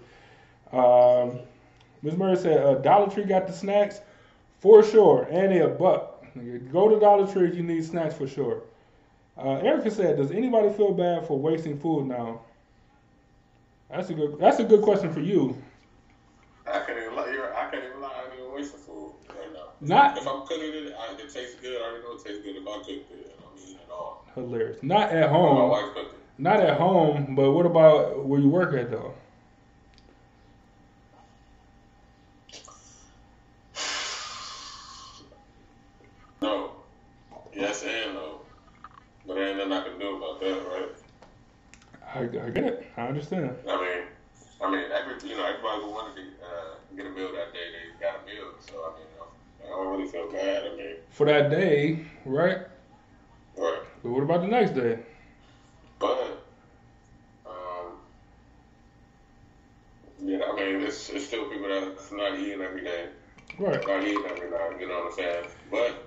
Um, 0.71 1.39
Ms. 2.01 2.17
Murray 2.17 2.35
said, 2.35 2.57
uh, 2.63 2.75
Dollar 2.75 3.09
Tree 3.09 3.23
got 3.23 3.47
the 3.47 3.53
snacks 3.53 4.01
for 4.63 4.81
sure, 4.81 5.27
and 5.29 5.51
they 5.51 5.59
a 5.59 5.67
buck. 5.67 6.23
Go 6.71 6.87
to 6.87 6.97
Dollar 6.97 7.31
Tree 7.31 7.49
if 7.49 7.55
you 7.55 7.63
need 7.63 7.83
snacks 7.83 8.15
for 8.15 8.27
sure. 8.27 8.63
Uh, 9.37 9.57
Erica 9.57 9.91
said, 9.91 10.15
"Does 10.15 10.31
anybody 10.31 10.71
feel 10.71 10.93
bad 10.93 11.27
for 11.27 11.37
wasting 11.37 11.77
food 11.77 12.07
now?" 12.07 12.39
That's 13.89 14.09
a 14.09 14.13
good. 14.13 14.39
That's 14.39 14.59
a 14.59 14.63
good 14.63 14.81
question 14.81 15.13
for 15.13 15.19
you. 15.19 15.61
I 16.65 16.79
can't 16.79 16.97
even 16.97 17.13
lie. 17.15 17.29
You're, 17.29 17.53
I 17.53 17.69
can't 17.69 17.83
even 17.83 18.01
lie. 18.01 18.13
I 18.15 18.31
ain't 18.31 18.39
even 18.39 18.53
wasting 18.53 18.79
food 18.79 19.11
right 19.29 19.51
now. 19.53 19.65
Not 19.81 20.17
If 20.17 20.25
I'm 20.25 20.47
cooking 20.47 20.73
it, 20.73 20.95
I, 20.97 21.13
it 21.13 21.33
tastes 21.33 21.55
good. 21.61 21.81
I 21.81 21.85
already 21.85 22.03
know 22.05 22.13
it 22.13 22.23
tastes 22.23 22.41
good. 22.41 22.55
If 22.55 22.65
I 22.65 22.77
cook 22.77 22.87
it, 22.87 23.35
I 23.37 23.41
don't 23.43 23.59
eat 23.59 23.75
it 23.75 23.81
at 23.85 23.91
all. 23.91 24.25
hilarious. 24.33 24.81
Not 24.81 25.11
at 25.11 25.29
home. 25.29 25.69
wife 25.69 25.93
cooked 25.93 26.13
it. 26.13 26.19
Not 26.37 26.61
at 26.61 26.77
home, 26.77 27.35
but 27.35 27.51
what 27.51 27.65
about 27.65 28.25
where 28.25 28.39
you 28.39 28.47
work 28.47 28.73
at 28.73 28.89
though? 28.89 29.13
No. 36.41 36.71
Yes 37.53 37.83
and 37.83 38.15
no. 38.15 38.41
But 39.25 39.35
there 39.35 39.47
ain't 39.47 39.57
nothing 39.57 39.73
I 39.73 39.83
can 39.83 39.99
do 39.99 40.17
about 40.17 40.39
that, 40.41 40.67
right? 40.67 40.89
I, 42.23 42.45
I 42.47 42.49
get 42.49 42.63
it. 42.63 42.85
I 42.97 43.01
understand. 43.07 43.55
I 43.67 43.75
mean, 43.81 44.03
I 44.61 44.71
mean, 44.71 44.85
every 44.91 45.29
you 45.29 45.35
know, 45.35 45.45
everybody 45.45 45.81
who 45.81 45.89
wanted 45.91 46.15
to 46.15 46.21
uh, 46.45 46.95
get 46.95 47.05
a 47.05 47.09
meal 47.09 47.31
that 47.33 47.53
day, 47.53 47.67
they 47.73 47.99
got 48.05 48.21
a 48.23 48.25
meal. 48.25 48.53
So 48.59 48.73
I 48.75 48.97
mean, 48.97 49.07
I 49.65 49.69
don't 49.69 49.87
really 49.97 50.09
feel 50.09 50.31
bad. 50.31 50.63
I 50.71 50.75
mean, 50.75 50.95
For 51.09 51.25
that 51.25 51.49
day, 51.49 52.05
right? 52.25 52.59
right. 53.57 53.79
But 54.01 54.09
what 54.11 54.23
about 54.23 54.41
the 54.41 54.47
next 54.47 54.71
day? 54.71 54.99
But, 55.99 56.43
um, 57.45 57.93
yeah, 60.21 60.39
I 60.51 60.55
mean, 60.55 60.81
it's, 60.81 61.09
it's 61.09 61.27
still 61.27 61.45
people 61.49 61.69
that's 61.69 62.11
not 62.11 62.37
eating 62.37 62.61
every 62.61 62.83
day, 62.83 63.07
Right. 63.57 63.85
not 63.87 64.03
eating 64.03 64.23
every 64.25 64.49
night. 64.49 64.79
You 64.81 64.87
know 64.89 64.95
what 64.99 65.05
I'm 65.07 65.13
saying? 65.13 65.43
But, 65.71 66.03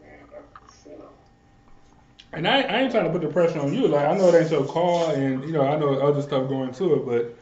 man, 0.00 0.18
that's, 0.30 0.86
you 0.86 0.92
know, 0.98 1.08
And 2.32 2.46
I, 2.46 2.62
I 2.62 2.80
ain't 2.82 2.92
trying 2.92 3.04
to 3.04 3.10
put 3.10 3.22
the 3.22 3.28
pressure 3.28 3.60
on 3.60 3.72
you. 3.72 3.88
Like 3.88 4.06
I 4.06 4.16
know 4.16 4.28
it 4.28 4.40
ain't 4.42 4.50
your 4.50 4.64
call, 4.64 5.10
and 5.10 5.42
you 5.44 5.52
know 5.52 5.62
I 5.62 5.78
know 5.78 5.94
other 6.00 6.22
stuff 6.22 6.48
going 6.48 6.72
to 6.74 6.94
it, 6.94 7.06
but 7.06 7.38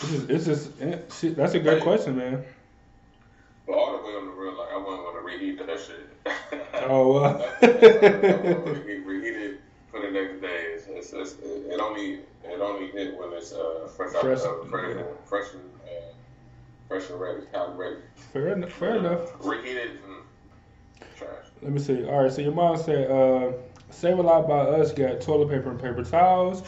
it's 0.00 0.10
just, 0.10 0.30
it's 0.30 0.44
just 0.44 0.70
eh, 0.80 0.98
shit, 1.12 1.36
that's 1.36 1.54
a 1.54 1.60
good 1.60 1.82
question, 1.82 2.16
man. 2.16 2.44
but 3.66 3.74
all 3.74 3.96
the 3.96 4.02
way 4.04 4.14
on 4.14 4.26
the 4.26 4.32
real, 4.32 4.56
like 4.58 4.70
I 4.72 4.76
wouldn't 4.76 5.02
want 5.02 5.16
to 5.16 5.22
reheat 5.22 5.58
that 5.66 5.80
shit. 5.80 6.10
Oh, 6.86 7.16
uh, 7.16 7.42
I 7.62 7.66
reheat, 7.66 9.06
reheat 9.06 9.36
it 9.36 9.60
for 9.90 10.00
the 10.02 10.10
next 10.10 10.42
day. 10.42 10.74
It's, 10.74 10.86
it's, 10.88 11.12
it's, 11.12 11.34
it 11.42 11.80
only 11.80 12.18
it 12.44 12.60
only 12.60 12.88
hit 12.88 13.16
when 13.16 13.32
it's 13.32 13.52
uh, 13.52 13.88
fresh 13.96 14.14
out 14.14 14.20
Fresh, 14.20 14.40
the 14.42 14.66
fresh, 14.68 14.96
yeah. 14.96 15.02
fresh 15.24 15.46
and 15.54 15.62
uh, 15.86 16.12
fresh 16.88 17.08
and 17.08 17.20
ready, 17.20 17.46
ready. 17.74 17.96
fair 18.32 18.48
enough. 18.48 18.72
Fair 18.72 18.96
enough. 18.96 19.30
Reheat 19.40 19.76
it, 19.76 19.90
Let 21.62 21.72
me 21.72 21.80
see. 21.80 22.04
All 22.04 22.22
right, 22.22 22.32
so 22.32 22.42
your 22.42 22.52
mom 22.52 22.76
said, 22.76 23.10
uh, 23.10 23.52
"Save 23.90 24.18
a 24.18 24.22
lot 24.22 24.48
by 24.48 24.60
us." 24.60 24.92
Got 24.92 25.20
toilet 25.20 25.48
paper 25.48 25.70
and 25.70 25.80
paper 25.80 26.04
towels. 26.04 26.62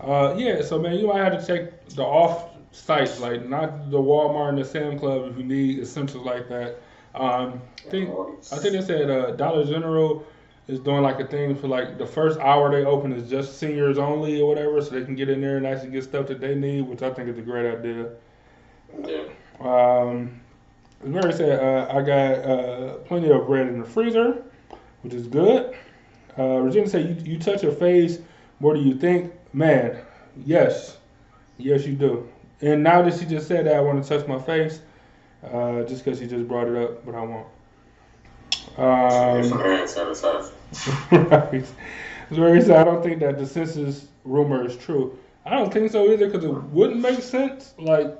Uh, 0.00 0.34
yeah, 0.36 0.62
so 0.62 0.78
man, 0.78 0.98
you 0.98 1.06
might 1.06 1.22
have 1.22 1.40
to 1.40 1.46
check 1.46 1.88
the 1.90 2.02
off 2.02 2.50
sites, 2.72 3.20
like 3.20 3.48
not 3.48 3.90
the 3.90 3.98
Walmart 3.98 4.50
and 4.50 4.58
the 4.58 4.64
Sam 4.64 4.98
Club, 4.98 5.30
if 5.30 5.38
you 5.38 5.44
need 5.44 5.78
essentials 5.78 6.26
like 6.26 6.48
that. 6.48 6.80
Um, 7.14 7.60
I 7.86 7.90
think 7.90 8.10
I 8.52 8.56
think 8.56 8.74
they 8.74 8.80
said 8.80 9.10
uh, 9.10 9.32
Dollar 9.32 9.64
General 9.64 10.24
is 10.68 10.80
doing 10.80 11.02
like 11.02 11.20
a 11.20 11.26
thing 11.26 11.54
for 11.54 11.68
like 11.68 11.98
the 11.98 12.06
first 12.06 12.38
hour 12.40 12.70
they 12.70 12.84
open 12.84 13.12
is 13.12 13.28
just 13.28 13.58
seniors 13.58 13.98
only 13.98 14.40
or 14.40 14.48
whatever, 14.48 14.80
so 14.80 14.90
they 14.90 15.04
can 15.04 15.14
get 15.14 15.28
in 15.28 15.40
there 15.40 15.56
and 15.56 15.66
actually 15.66 15.90
get 15.90 16.04
stuff 16.04 16.26
that 16.28 16.40
they 16.40 16.54
need, 16.54 16.82
which 16.82 17.02
I 17.02 17.12
think 17.12 17.28
is 17.28 17.38
a 17.38 17.42
great 17.42 17.78
idea. 17.78 18.10
Yeah. 19.04 19.24
Um, 19.60 20.41
as 21.02 21.08
Mary 21.08 21.32
said, 21.32 21.58
uh, 21.58 21.92
I 21.92 22.02
got 22.02 22.44
uh, 22.44 22.94
plenty 23.04 23.30
of 23.30 23.46
bread 23.46 23.66
in 23.66 23.80
the 23.80 23.84
freezer, 23.84 24.42
which 25.02 25.14
is 25.14 25.26
good. 25.26 25.74
Uh, 26.38 26.58
Regina 26.58 26.88
said, 26.88 27.26
you, 27.26 27.32
you 27.32 27.38
touch 27.38 27.62
your 27.62 27.72
face 27.72 28.18
more 28.60 28.74
than 28.74 28.86
you 28.86 28.94
think. 28.94 29.32
Man, 29.52 29.98
yes. 30.44 30.98
Yes, 31.58 31.84
you 31.86 31.94
do. 31.94 32.28
And 32.60 32.82
now 32.82 33.02
that 33.02 33.18
she 33.18 33.26
just 33.26 33.48
said 33.48 33.66
that, 33.66 33.74
I 33.74 33.80
want 33.80 34.02
to 34.02 34.08
touch 34.08 34.26
my 34.26 34.38
face 34.38 34.80
uh, 35.42 35.82
just 35.82 36.04
because 36.04 36.20
she 36.20 36.26
just 36.26 36.46
brought 36.46 36.68
it 36.68 36.76
up, 36.76 37.04
but 37.04 37.14
I 37.14 37.22
won't. 37.22 37.46
Um, 38.78 39.52
right. 41.10 41.64
Mary 42.30 42.62
said, 42.62 42.76
I 42.76 42.84
don't 42.84 43.02
think 43.02 43.20
that 43.20 43.38
the 43.38 43.46
census 43.46 44.06
rumor 44.24 44.64
is 44.64 44.76
true. 44.76 45.18
I 45.44 45.50
don't 45.50 45.72
think 45.72 45.90
so 45.90 46.10
either 46.10 46.26
because 46.26 46.44
it 46.44 46.50
wouldn't 46.50 47.00
make 47.00 47.20
sense, 47.20 47.74
like, 47.78 48.16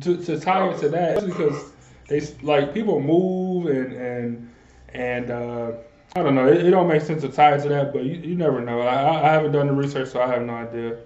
to, 0.00 0.16
to 0.24 0.38
tie 0.38 0.68
it 0.68 0.78
to 0.78 0.88
that, 0.90 1.26
because 1.26 1.72
they 2.08 2.20
like 2.42 2.74
people 2.74 3.00
move 3.00 3.66
and 3.66 3.92
and 3.92 4.54
and 4.94 5.30
uh, 5.30 5.72
I 6.16 6.22
don't 6.22 6.34
know. 6.34 6.48
It, 6.48 6.66
it 6.66 6.70
don't 6.70 6.88
make 6.88 7.02
sense 7.02 7.22
to 7.22 7.28
tie 7.28 7.54
it 7.54 7.62
to 7.62 7.68
that, 7.68 7.92
but 7.92 8.04
you, 8.04 8.14
you 8.14 8.34
never 8.34 8.60
know. 8.60 8.80
I, 8.80 9.28
I 9.28 9.32
haven't 9.32 9.52
done 9.52 9.66
the 9.68 9.74
research, 9.74 10.08
so 10.08 10.20
I 10.20 10.26
have 10.26 10.42
no 10.42 10.54
idea. 10.54 10.98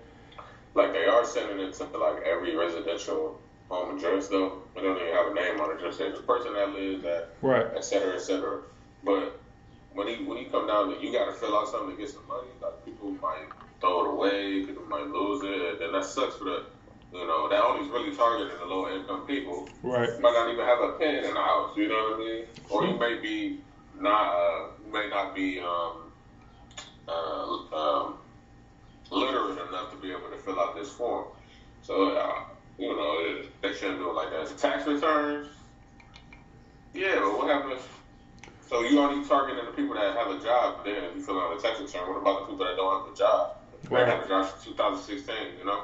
Like 0.75 0.93
they 0.93 1.05
are 1.07 1.25
sending 1.27 1.59
it 1.59 1.75
to 1.75 1.85
like 1.99 2.23
every 2.23 2.57
residential 2.57 3.41
home 3.69 3.97
address 3.99 4.29
though. 4.29 4.63
They 4.75 4.81
don't 4.83 4.97
even 4.97 5.13
have 5.13 5.27
a 5.33 5.35
name 5.35 5.61
on 5.61 5.77
it. 5.77 5.81
Just 5.81 5.99
say 5.99 6.11
the 6.11 6.19
person 6.19 6.55
that 6.55 6.71
lives 6.71 7.05
at, 7.05 7.31
Right. 7.43 7.67
et 7.77 7.85
cetera, 7.85 8.15
et 8.15 8.21
cetera. 8.21 8.63
But 9.05 9.41
when 9.93 10.07
you 10.09 10.27
when 10.27 10.39
you 10.39 10.47
come 10.51 10.67
down 10.69 10.95
to 10.95 11.03
you 11.05 11.13
got 11.13 11.27
to 11.27 11.33
fill 11.33 11.57
out 11.59 11.69
something 11.69 11.97
to 11.97 11.97
get 12.01 12.11
some 12.11 12.27
money. 12.29 12.49
Like 12.63 12.85
people 12.85 13.11
might 13.21 13.49
throw 13.81 14.05
it 14.05 14.15
away, 14.15 14.65
people 14.65 14.85
might 14.85 15.09
lose 15.09 15.43
it, 15.45 15.83
and 15.83 15.95
that 15.95 16.05
sucks 16.05 16.37
for 16.37 16.45
the. 16.45 16.65
You 17.13 17.27
know 17.27 17.49
that 17.49 17.63
only 17.63 17.85
is 17.85 17.91
really 17.93 18.17
targeting 18.17 18.57
the 18.59 18.65
low 18.65 18.89
income 18.89 19.27
people. 19.27 19.69
Right. 19.83 20.09
You 20.09 20.21
might 20.21 20.33
not 20.33 20.51
even 20.53 20.65
have 20.65 20.81
a 20.81 20.93
pen 20.99 21.25
in 21.25 21.35
the 21.35 21.41
house. 21.41 21.77
You 21.77 21.89
know 21.89 21.95
what 21.95 22.15
I 22.15 22.19
mean? 22.19 22.45
Or 22.71 22.85
you 22.87 22.99
may 22.99 23.21
be 23.21 23.61
not. 24.01 24.35
Uh, 24.35 24.67
you 24.87 24.93
may 24.93 25.09
not 25.11 25.35
be 25.35 25.61
um, 25.61 26.13
uh, 27.09 27.77
um, 27.77 28.15
literate 29.11 29.59
enough 29.69 29.91
to 29.91 29.97
be 30.01 30.11
able 30.11 30.31
to 30.31 30.39
fill 30.39 30.59
out 30.59 30.75
this 30.75 30.91
form. 30.91 31.27
So, 31.83 32.17
uh, 32.17 32.45
you 32.79 32.89
know, 32.89 33.17
it, 33.21 33.61
they 33.61 33.75
shouldn't 33.75 33.99
do 33.99 34.09
it 34.11 34.15
like 34.15 34.31
that. 34.31 34.57
Tax 34.57 34.87
returns, 34.87 35.49
yeah, 36.95 37.17
but 37.21 37.37
what 37.37 37.49
happens? 37.49 37.83
So 38.69 38.81
you 38.81 38.99
only 39.01 39.27
targeting 39.29 39.65
the 39.67 39.73
people 39.73 39.95
that 39.95 40.17
have 40.17 40.29
a 40.29 40.43
job. 40.43 40.85
Then, 40.85 41.05
if 41.05 41.17
you 41.17 41.23
fill 41.23 41.41
out 41.41 41.59
a 41.59 41.61
tax 41.61 41.79
return, 41.81 42.09
what 42.09 42.23
about 42.23 42.41
the 42.41 42.53
people 42.53 42.65
that 42.65 42.77
don't 42.77 43.05
have 43.05 43.13
a 43.13 43.17
job? 43.17 43.57
They 43.83 43.97
Right. 43.97 44.09
have 44.09 44.25
a 44.25 44.29
job 44.29 44.49
since 44.49 44.65
2016. 44.65 45.35
You 45.59 45.67
know? 45.67 45.83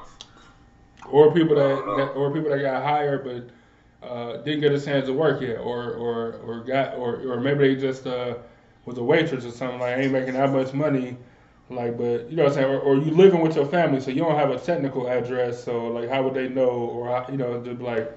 Or 1.07 1.33
people 1.33 1.55
that, 1.55 1.75
that 1.97 2.09
or 2.15 2.31
people 2.31 2.49
that 2.49 2.59
got 2.59 2.83
hired 2.83 3.23
but 3.23 4.07
uh, 4.07 4.37
didn't 4.37 4.61
get 4.61 4.71
a 4.71 4.79
chance 4.79 5.05
to 5.07 5.13
work 5.13 5.41
yet, 5.41 5.57
or 5.57 5.93
or 5.93 6.33
or 6.45 6.59
got 6.61 6.95
or 6.95 7.21
or 7.31 7.39
maybe 7.39 7.73
they 7.73 7.79
just 7.79 8.05
uh, 8.07 8.35
was 8.85 8.97
a 8.97 9.03
waitress 9.03 9.45
or 9.45 9.51
something 9.51 9.79
like 9.79 9.97
ain't 9.97 10.11
making 10.11 10.33
that 10.33 10.51
much 10.51 10.73
money, 10.73 11.17
like 11.69 11.97
but 11.97 12.29
you 12.29 12.35
know 12.35 12.43
what 12.43 12.53
I'm 12.53 12.55
saying, 12.55 12.69
or, 12.69 12.79
or 12.79 12.95
you 12.97 13.11
living 13.11 13.41
with 13.41 13.55
your 13.55 13.65
family 13.65 13.99
so 13.99 14.11
you 14.11 14.21
don't 14.21 14.35
have 14.35 14.51
a 14.51 14.59
technical 14.59 15.07
address, 15.07 15.63
so 15.63 15.87
like 15.87 16.09
how 16.09 16.23
would 16.23 16.33
they 16.33 16.49
know, 16.49 16.69
or 16.69 17.25
you 17.29 17.37
know 17.37 17.63
just 17.63 17.81
like 17.81 18.11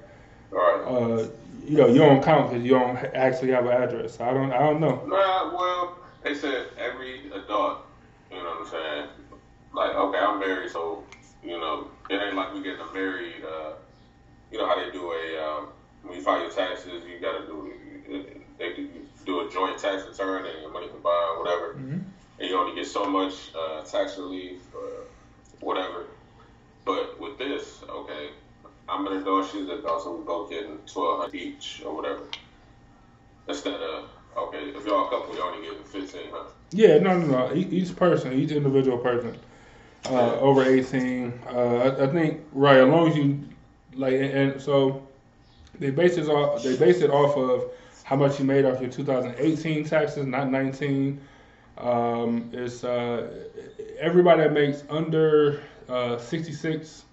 uh, 0.55 1.25
you 1.65 1.77
know 1.77 1.87
you 1.87 1.99
don't 1.99 2.23
count 2.23 2.49
because 2.49 2.63
you 2.63 2.71
don't 2.71 2.97
actually 3.15 3.51
have 3.51 3.65
an 3.65 3.71
address. 3.71 4.19
I 4.19 4.33
don't 4.33 4.51
I 4.51 4.59
don't 4.59 4.79
know. 4.79 5.05
Nah, 5.07 5.55
well, 5.55 5.97
they 6.23 6.35
said 6.35 6.67
every 6.77 7.31
adult, 7.31 7.85
you 8.31 8.37
know 8.37 8.43
what 8.43 8.61
I'm 8.61 8.71
saying? 8.71 9.07
Like, 9.73 9.95
okay, 9.95 10.19
I'm 10.19 10.39
married, 10.39 10.71
so, 10.71 11.03
you 11.43 11.59
know, 11.59 11.87
it 12.09 12.15
ain't 12.15 12.35
like 12.35 12.53
we 12.53 12.61
getting 12.63 12.79
married, 12.93 13.43
uh, 13.43 13.73
you 14.51 14.57
know 14.57 14.67
how 14.67 14.75
they 14.75 14.91
do 14.91 15.11
a, 15.11 15.43
um, 15.45 15.67
when 16.03 16.17
you 16.17 16.23
file 16.23 16.41
your 16.41 16.51
taxes, 16.51 17.03
you 17.05 17.19
gotta 17.19 17.45
do, 17.45 17.71
they 18.57 18.73
do, 18.73 18.89
do 19.25 19.47
a 19.47 19.51
joint 19.51 19.77
tax 19.77 20.05
return 20.07 20.45
and 20.45 20.61
your 20.61 20.71
money 20.71 20.87
combined, 20.87 21.39
whatever, 21.39 21.73
Mhm. 21.75 22.03
and 22.39 22.49
you 22.49 22.57
only 22.57 22.75
get 22.75 22.87
so 22.87 23.05
much 23.05 23.51
uh, 23.55 23.81
tax 23.83 24.17
relief 24.17 24.59
or 24.75 25.05
whatever. 25.59 26.05
But 26.85 27.19
with 27.19 27.37
this, 27.37 27.81
okay, 27.87 28.29
I'm 28.89 29.07
an 29.07 29.21
adult, 29.21 29.49
she's 29.49 29.63
an 29.69 29.79
adult, 29.79 30.03
so 30.03 30.15
we 30.15 30.25
both 30.25 30.49
getting 30.49 30.77
twelve 30.85 31.19
hundred 31.19 31.35
each 31.35 31.81
or 31.85 31.95
whatever. 31.95 32.21
Instead 33.47 33.81
of 33.81 34.09
okay, 34.37 34.69
if 34.75 34.85
y'all 34.85 35.07
a 35.07 35.09
couple, 35.09 35.35
you're 35.35 35.45
only 35.45 35.65
getting 35.65 35.83
fifteen 35.83 36.29
hundred. 36.31 36.51
Yeah, 36.71 36.97
no, 36.99 37.17
no, 37.17 37.47
no. 37.47 37.53
Each 37.55 37.95
person, 37.95 38.33
each 38.33 38.51
individual 38.51 38.97
person, 38.97 39.37
uh, 40.05 40.39
over 40.39 40.63
eighteen. 40.63 41.33
Uh, 41.47 41.95
I, 41.97 42.03
I 42.03 42.07
think 42.07 42.41
right, 42.51 42.77
as 42.77 42.87
long 42.87 43.09
as 43.09 43.17
you 43.17 43.39
like, 43.95 44.13
and, 44.13 44.23
and 44.23 44.61
so 44.61 45.07
they 45.79 45.91
base 45.91 46.17
it 46.17 46.27
off. 46.27 46.63
They 46.63 46.75
base 46.77 47.01
it 47.01 47.09
off 47.09 47.37
of 47.37 47.71
how 48.03 48.15
much 48.15 48.39
you 48.39 48.45
made 48.45 48.65
off 48.65 48.81
your 48.81 48.89
2018 48.89 49.85
taxes, 49.85 50.25
not 50.25 50.49
19. 50.51 51.19
Um, 51.77 52.49
it's 52.53 52.83
uh, 52.83 53.45
everybody 53.99 54.43
that 54.43 54.53
makes 54.53 54.83
under 54.89 55.63
uh, 55.89 56.17
66 56.17 57.05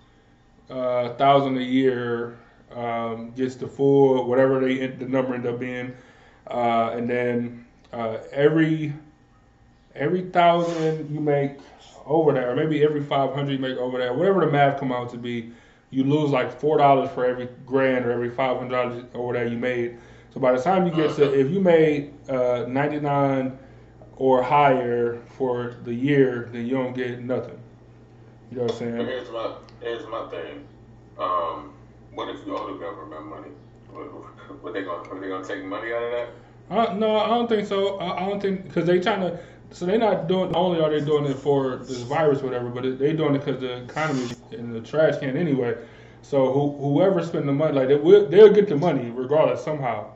uh, 0.69 1.15
thousand 1.15 1.57
a 1.59 1.63
year 1.63 2.39
um, 2.75 3.31
gets 3.33 3.57
the 3.57 3.67
full 3.67 4.27
whatever 4.27 4.61
they 4.61 4.87
the 4.87 5.07
number 5.07 5.35
end 5.35 5.47
up 5.47 5.59
being, 5.59 5.93
uh, 6.49 6.91
and 6.93 7.09
then 7.09 7.65
every 8.33 8.93
every 9.95 10.23
thousand 10.23 11.13
you 11.13 11.21
make 11.21 11.53
over 12.07 12.33
there, 12.33 12.51
or 12.51 12.57
maybe 12.57 12.83
every 12.83 13.03
500 13.03 13.53
you 13.53 13.59
make 13.59 13.77
over 13.79 13.99
there, 13.99 14.13
whatever 14.15 14.41
the 14.45 14.51
math 14.51 14.79
come 14.79 14.93
out 14.93 15.11
to 15.11 15.19
be, 15.19 15.53
you 15.91 16.05
lose 16.05 16.31
like 16.31 16.51
four 16.61 16.79
dollars 16.79 17.11
for 17.11 17.25
every 17.25 17.49
grand 17.67 18.05
or 18.07 18.13
every 18.13 18.31
500 18.31 18.71
dollars 18.71 19.05
over 19.15 19.33
there 19.35 19.47
you 19.47 19.59
made. 19.59 19.99
So 20.33 20.41
by 20.41 20.53
the 20.53 20.63
time 20.63 20.87
you 20.87 20.93
get 20.93 21.15
to, 21.17 21.33
if 21.39 21.51
you 21.51 21.61
made 21.61 22.13
uh, 22.29 22.65
99 22.69 23.59
or 24.17 24.43
higher 24.43 25.21
for 25.37 25.77
the 25.85 25.95
year, 25.95 26.49
then 26.53 26.67
you 26.67 26.75
don't 26.75 26.93
get 26.95 27.21
nothing. 27.21 27.59
You 28.51 28.59
know 28.59 28.63
what 28.65 28.73
I'm 28.73 28.79
But 28.97 29.07
saying? 29.07 29.07
here's 29.07 29.31
my 29.31 29.55
here's 29.81 30.07
my 30.07 30.29
thing. 30.29 30.67
Um, 31.19 31.73
what 32.13 32.29
if 32.29 32.45
you 32.47 32.57
owe 32.57 32.73
the 32.73 32.79
government 32.79 33.27
money? 33.27 33.51
What, 33.91 34.63
what 34.63 34.73
they 34.75 34.83
gonna 34.83 35.09
what 35.09 35.21
they 35.21 35.29
gonna 35.29 35.45
take 35.45 35.65
money 35.65 35.93
out 35.93 36.03
of 36.03 36.11
that? 36.13 36.29
Uh, 36.71 36.95
no, 36.95 37.17
I 37.17 37.29
don't 37.29 37.49
think 37.49 37.67
so. 37.67 37.97
I, 37.99 38.25
I 38.25 38.29
don't 38.29 38.41
think 38.41 38.65
because 38.65 38.87
they 38.87 39.01
trying 39.01 39.21
to. 39.21 39.39
So 39.73 39.87
they're 39.87 39.99
not 39.99 40.27
doing. 40.27 40.51
Not 40.51 40.59
only 40.59 40.81
are 40.81 40.91
they 40.91 41.05
doing 41.05 41.27
it 41.27 41.37
for 41.39 41.77
this 41.77 42.03
virus, 42.03 42.41
or 42.41 42.47
whatever, 42.47 42.69
but 42.69 42.85
it, 42.85 42.99
they 42.99 43.13
doing 43.13 43.35
it 43.35 43.45
because 43.45 43.61
the 43.61 43.85
economy 43.85 44.25
is 44.25 44.37
in 44.53 44.73
the 44.73 44.81
trash 44.81 45.19
can 45.19 45.37
anyway. 45.37 45.77
So 46.23 46.53
who, 46.53 46.77
whoever 46.79 47.25
spend 47.25 47.49
the 47.49 47.53
money, 47.53 47.73
like 47.73 47.89
they 47.89 47.97
will, 47.97 48.29
they'll 48.29 48.53
get 48.53 48.69
the 48.69 48.77
money 48.77 49.11
regardless 49.11 49.63
somehow. 49.63 50.13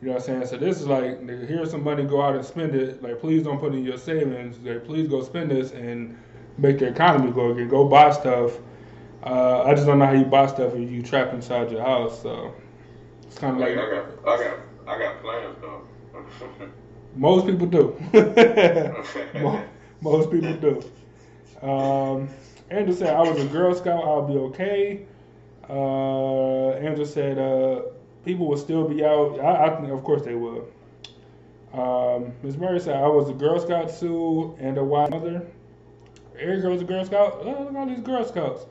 You 0.00 0.08
know 0.08 0.12
what 0.14 0.20
I'm 0.20 0.26
saying? 0.26 0.46
So 0.46 0.56
this 0.58 0.80
is 0.80 0.86
like, 0.86 1.26
here's 1.28 1.72
some 1.72 1.82
money, 1.82 2.04
go 2.04 2.22
out 2.22 2.36
and 2.36 2.44
spend 2.44 2.74
it. 2.74 3.02
Like, 3.02 3.18
please 3.18 3.42
don't 3.42 3.58
put 3.58 3.74
in 3.74 3.84
your 3.84 3.98
savings. 3.98 4.56
Like, 4.60 4.84
please 4.84 5.08
go 5.08 5.24
spend 5.24 5.50
this 5.50 5.72
and 5.72 6.16
make 6.56 6.78
the 6.78 6.86
economy 6.86 7.32
go 7.32 7.50
again. 7.50 7.68
Go 7.68 7.88
buy 7.88 8.12
stuff. 8.12 8.52
Uh, 9.24 9.64
I 9.64 9.74
just 9.74 9.86
don't 9.86 9.98
know 9.98 10.06
how 10.06 10.12
you 10.12 10.24
buy 10.24 10.46
stuff 10.46 10.74
if 10.74 10.88
you 10.90 11.02
trapped 11.02 11.34
inside 11.34 11.72
your 11.72 11.82
house. 11.82 12.22
So 12.22 12.54
it's 13.26 13.38
kind 13.38 13.54
of 13.56 13.60
Like, 13.60 13.76
like 13.76 13.86
I 13.86 13.90
got 13.90 14.06
I 14.24 14.44
got 14.44 14.58
I 14.86 14.98
got 14.98 15.20
plans 15.20 15.56
though. 15.60 15.82
most 17.18 17.46
people 17.46 17.66
do. 17.66 17.96
Mo- 19.34 19.64
Most 20.02 20.30
people 20.32 20.54
do. 20.54 20.82
Um, 21.68 22.28
Andrew 22.70 22.94
said, 22.94 23.14
I 23.14 23.22
was 23.22 23.40
a 23.40 23.46
Girl 23.48 23.74
Scout, 23.74 24.04
I'll 24.04 24.26
be 24.26 24.34
okay. 24.36 25.06
Uh, 25.68 26.70
Andrew 26.72 27.06
said, 27.06 27.38
uh, 27.38 27.82
people 28.24 28.46
will 28.48 28.58
still 28.58 28.88
be 28.88 29.04
out. 29.04 29.40
I, 29.40 29.66
I 29.66 29.76
think, 29.80 29.92
of 29.92 30.04
course, 30.04 30.22
they 30.22 30.34
will. 30.34 30.68
Um, 31.72 32.32
Ms. 32.42 32.56
Murray 32.58 32.80
said, 32.80 32.96
I 32.96 33.08
was 33.08 33.30
a 33.30 33.34
Girl 33.34 33.60
Scout 33.60 33.90
too 34.00 34.56
and 34.60 34.78
a 34.78 34.84
wife 34.84 35.10
mother. 35.10 35.46
Erica 36.38 36.68
was 36.68 36.82
a 36.82 36.86
Girl 36.86 37.04
Scout. 37.04 37.40
Oh, 37.42 37.44
look 37.50 37.70
at 37.70 37.76
all 37.76 37.86
these 37.86 38.00
Girl 38.00 38.24
Scouts 38.26 38.66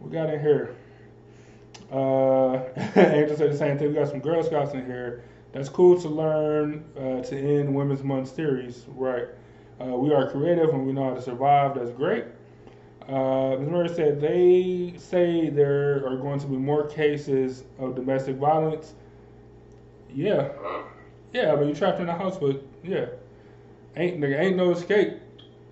we 0.00 0.10
got 0.10 0.30
in 0.32 0.40
here. 0.40 0.76
Uh, 1.92 2.64
Angel 2.96 3.36
said 3.36 3.52
the 3.52 3.58
same 3.58 3.78
thing. 3.78 3.88
We 3.88 3.94
got 3.94 4.08
some 4.08 4.20
Girl 4.20 4.42
Scouts 4.42 4.74
in 4.74 4.86
here. 4.86 5.24
That's 5.56 5.70
cool 5.70 5.98
to 6.02 6.08
learn 6.10 6.84
uh, 6.98 7.22
to 7.22 7.34
end 7.34 7.74
Women's 7.74 8.02
Month 8.02 8.34
series, 8.34 8.84
right? 8.88 9.24
Uh, 9.80 9.86
we 9.86 10.12
are 10.12 10.30
creative 10.30 10.68
and 10.68 10.86
we 10.86 10.92
know 10.92 11.08
how 11.08 11.14
to 11.14 11.22
survive. 11.22 11.76
That's 11.76 11.92
great. 11.92 12.26
Uh, 13.08 13.56
Ms. 13.58 13.68
Murray 13.70 13.88
said 13.88 14.20
they 14.20 14.92
say 14.98 15.48
there 15.48 16.06
are 16.06 16.18
going 16.18 16.40
to 16.40 16.46
be 16.46 16.56
more 16.56 16.86
cases 16.86 17.64
of 17.78 17.94
domestic 17.94 18.36
violence. 18.36 18.92
Yeah, 20.12 20.50
yeah, 21.32 21.56
but 21.56 21.66
you 21.66 21.74
trapped 21.74 22.00
in 22.00 22.08
a 22.10 22.18
house, 22.18 22.36
but 22.36 22.62
yeah, 22.84 23.06
ain't 23.96 24.20
nigga 24.20 24.38
ain't 24.38 24.56
no 24.58 24.72
escape. 24.72 25.14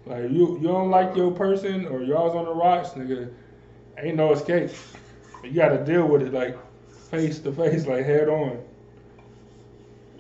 Like 0.07 0.31
you 0.31 0.59
you 0.63 0.69
don't 0.69 0.89
like 0.89 1.15
your 1.15 1.31
person 1.31 1.85
or 1.89 2.03
y'all's 2.03 2.35
on 2.35 2.47
the 2.47 2.55
rocks, 2.55 2.91
nigga. 2.91 3.31
Ain't 3.99 4.17
no 4.17 4.33
escape. 4.33 4.71
You 5.43 5.53
got 5.53 5.77
to 5.77 5.85
deal 5.85 6.09
with 6.09 6.23
it 6.23 6.33
like 6.33 6.57
face 7.11 7.39
to 7.41 7.53
face, 7.53 7.87
like 7.87 8.07
head 8.07 8.31
on. 8.31 8.65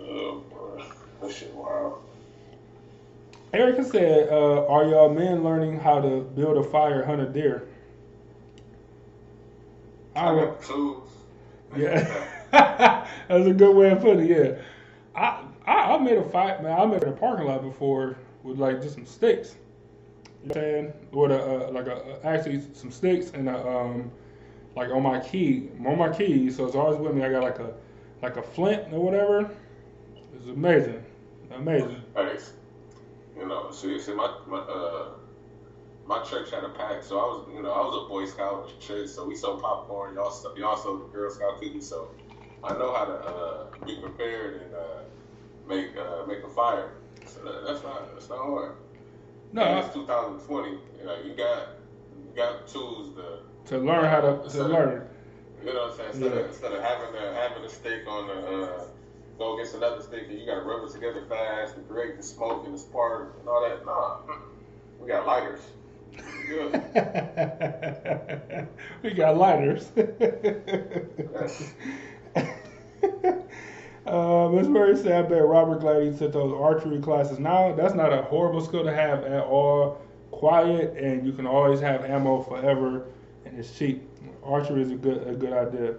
Oh 0.04 0.42
boy, 0.50 0.84
that 1.20 1.32
shit 1.32 1.54
wild. 1.54 2.02
Erica 3.52 3.84
said, 3.84 4.28
uh, 4.30 4.66
"Are 4.66 4.84
y'all 4.84 5.08
men 5.08 5.44
learning 5.44 5.78
how 5.78 6.00
to 6.00 6.20
build 6.20 6.56
a 6.56 6.64
fire, 6.64 7.04
hunt 7.04 7.20
a 7.20 7.26
deer?" 7.26 7.68
I 10.16 10.30
I 10.30 10.34
got 10.34 10.62
tools. 10.62 11.08
Yeah, 11.76 12.26
that's 13.28 13.46
a 13.46 13.52
good 13.52 13.74
way 13.76 13.90
of 13.90 14.00
putting 14.00 14.30
it. 14.30 14.58
Yeah, 15.14 15.20
I, 15.20 15.44
I 15.66 15.94
I 15.94 15.98
made 15.98 16.18
a 16.18 16.28
fight, 16.28 16.62
man. 16.62 16.78
I 16.78 16.84
made 16.86 17.02
a 17.04 17.12
parking 17.12 17.46
lot 17.46 17.62
before 17.62 18.16
with 18.42 18.58
like 18.58 18.82
just 18.82 18.94
some 18.94 19.06
sticks. 19.06 19.56
You 20.42 20.48
know 20.48 20.54
what 20.54 20.56
I'm 20.56 20.62
saying? 20.62 20.92
With 21.12 21.30
a 21.32 21.68
uh, 21.68 21.70
like 21.72 21.86
a 21.86 22.18
actually 22.24 22.62
some 22.74 22.90
sticks 22.90 23.30
and 23.30 23.48
a 23.48 23.66
um 23.66 24.10
like 24.76 24.90
on 24.90 25.02
my 25.02 25.20
key 25.20 25.70
on 25.86 25.98
my 25.98 26.10
keys. 26.10 26.56
So 26.56 26.66
it's 26.66 26.76
always 26.76 26.98
with 26.98 27.14
me. 27.14 27.24
I 27.24 27.30
got 27.30 27.42
like 27.42 27.58
a 27.58 27.72
like 28.22 28.36
a 28.36 28.42
flint 28.42 28.92
or 28.92 29.00
whatever. 29.00 29.50
It's 30.36 30.46
amazing, 30.48 31.04
amazing. 31.54 32.02
Hey, 32.14 32.36
you 33.38 33.46
know, 33.46 33.70
see, 33.70 33.98
see, 34.00 34.14
my 34.14 34.36
my 34.46 34.58
uh, 34.58 35.08
my 36.06 36.22
church 36.22 36.50
had 36.50 36.64
a 36.64 36.68
pack, 36.70 37.02
so 37.02 37.18
I 37.18 37.22
was, 37.22 37.48
you 37.54 37.62
know, 37.62 37.72
I 37.72 37.80
was 37.80 38.04
a 38.04 38.08
Boy 38.08 38.24
Scout 38.26 38.70
shit. 38.78 39.08
So 39.08 39.26
we 39.26 39.34
sold 39.36 39.62
popcorn, 39.62 40.14
y'all, 40.14 40.30
so- 40.30 40.54
y'all 40.56 40.76
sold 40.76 41.00
the 41.02 41.12
Girl 41.12 41.30
Scout 41.30 41.60
cookies. 41.60 41.88
So 41.88 42.08
I 42.62 42.72
know 42.74 42.94
how 42.94 43.04
to 43.04 43.12
uh, 43.14 43.64
be 43.86 43.96
prepared 44.00 44.62
and 44.62 44.74
uh, 44.74 45.02
make 45.68 45.96
uh, 45.96 46.26
make 46.26 46.42
a 46.44 46.48
fire. 46.48 46.92
So 47.26 47.40
that, 47.44 47.64
that's 47.66 47.82
not 47.82 48.12
that's 48.14 48.28
not 48.28 48.38
hard. 48.38 48.76
No, 49.52 49.62
And 49.62 49.84
it's 49.84 49.94
2020. 49.94 50.70
You 50.70 51.04
know, 51.04 51.16
you 51.24 51.34
got 51.34 51.68
you 52.18 52.36
got 52.36 52.66
tools 52.66 53.14
to 53.16 53.38
to 53.70 53.78
learn 53.78 54.04
how 54.04 54.20
to 54.20 54.48
to 54.48 54.64
learn. 54.64 55.06
you 55.64 55.72
know 55.72 55.88
what 55.88 55.90
I'm 55.92 55.96
saying? 55.96 56.10
Instead, 56.12 56.32
Yeah. 56.32 56.40
of, 56.40 56.46
instead 56.48 56.72
of 56.72 56.82
having 56.82 57.14
a, 57.16 57.34
having 57.34 57.64
a 57.64 57.68
stick 57.68 58.06
on 58.06 58.26
the, 58.26 58.34
uh, 58.34 58.84
go 59.38 59.54
against 59.54 59.74
another 59.74 60.02
stick 60.02 60.24
and 60.28 60.38
you 60.38 60.46
got 60.46 60.56
to 60.56 60.62
rub 60.62 60.84
it 60.84 60.92
together 60.92 61.24
fast 61.28 61.76
and 61.76 61.88
create 61.88 62.16
the 62.16 62.22
smoke 62.22 62.64
and 62.64 62.74
the 62.74 62.78
spark 62.78 63.34
and 63.40 63.48
all 63.48 63.60
that. 63.68 63.84
Nah, 63.84 64.18
we 65.00 65.08
got 65.08 65.26
lighters. 65.26 65.60
We 69.02 69.10
got 69.14 69.36
lighters. 69.36 69.90
uh, 74.06 74.48
Miss 74.48 74.66
Murray 74.68 74.96
said, 74.96 75.24
I 75.24 75.28
bet 75.28 75.44
Robert 75.44 75.80
glad 75.80 76.02
he 76.04 76.16
took 76.16 76.32
those 76.32 76.52
archery 76.52 77.00
classes. 77.00 77.38
Now, 77.38 77.72
that's 77.74 77.94
not 77.94 78.12
a 78.12 78.22
horrible 78.22 78.60
skill 78.64 78.84
to 78.84 78.94
have 78.94 79.24
at 79.24 79.44
all. 79.44 80.00
Quiet, 80.30 80.96
and 80.96 81.26
you 81.26 81.32
can 81.32 81.46
always 81.46 81.80
have 81.80 82.04
ammo 82.04 82.42
forever, 82.42 83.06
and 83.44 83.58
it's 83.58 83.76
cheap. 83.78 84.02
Archery 84.42 84.82
is 84.82 84.90
a 84.90 84.96
good 84.96 85.26
a 85.28 85.34
good 85.34 85.52
idea. 85.52 85.94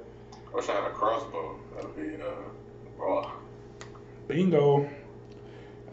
I 0.51 0.55
wish 0.55 0.67
I 0.69 0.73
had 0.73 0.91
a 0.91 0.93
crossbow. 0.93 1.57
That'd 1.75 1.95
be, 1.95 2.21
uh, 2.21 2.27
Bingo. 4.27 4.89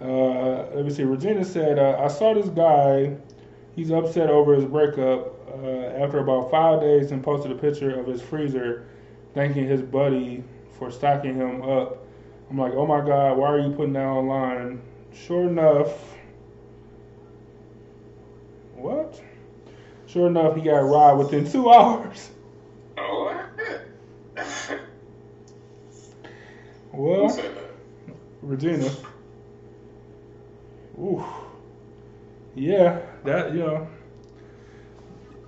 Uh, 0.01 0.75
let 0.75 0.85
me 0.85 0.91
see. 0.91 1.05
Regina 1.05 1.45
said, 1.45 1.79
uh, 1.79 1.97
I 2.01 2.09
saw 2.09 2.35
this 2.35 2.49
guy. 2.49 3.17
He's 3.77 3.91
upset 3.91 4.29
over 4.29 4.55
his 4.55 4.65
breakup 4.65 5.49
uh, 5.49 6.03
after 6.03 6.19
about 6.19 6.51
five 6.51 6.81
days 6.81 7.13
and 7.13 7.23
posted 7.23 7.53
a 7.53 7.55
picture 7.55 7.99
of 7.99 8.07
his 8.07 8.21
freezer 8.21 8.87
thanking 9.35 9.67
his 9.67 9.81
buddy 9.81 10.45
for 10.79 10.91
stocking 10.91 11.37
him 11.37 11.63
up. 11.63 12.05
I'm 12.51 12.59
like, 12.59 12.73
oh 12.75 12.87
my 12.87 13.01
God, 13.01 13.39
why 13.39 13.49
are 13.49 13.61
you 13.61 13.71
putting 13.71 13.95
that 13.95 14.05
online? 14.05 14.83
Sure 15.15 15.49
enough, 15.49 16.13
what? 18.75 19.21
Sure 20.07 20.27
enough, 20.27 20.57
he 20.57 20.63
got 20.63 20.81
robbed 20.81 21.21
within 21.21 21.51
two 21.51 21.71
hours. 21.73 22.31
Oh? 22.99 23.43
Well, 26.93 27.28
Who 27.28 27.34
said 27.34 27.55
that? 27.57 27.70
Regina. 28.43 28.90
Ooh. 30.99 31.24
Yeah, 32.55 33.01
that 33.24 33.53
you 33.53 33.61
know. 33.61 33.88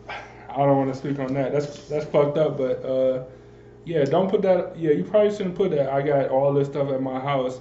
I 0.09 0.59
don't 0.59 0.77
want 0.77 0.93
to 0.93 0.99
speak 0.99 1.19
on 1.19 1.35
that. 1.35 1.53
That's 1.53 1.89
that's 1.89 2.07
fucked 2.07 2.39
up. 2.39 2.57
But 2.57 2.85
uh, 2.85 3.25
yeah, 3.85 4.05
don't 4.05 4.31
put 4.31 4.43
that. 4.43 4.79
Yeah, 4.79 4.93
you 4.93 5.05
probably 5.05 5.31
shouldn't 5.31 5.57
put 5.57 5.71
that. 5.73 5.91
I 5.91 6.01
got 6.03 6.31
all 6.31 6.53
this 6.55 6.69
stuff 6.69 6.91
at 6.91 7.03
my 7.03 7.19
house. 7.21 7.61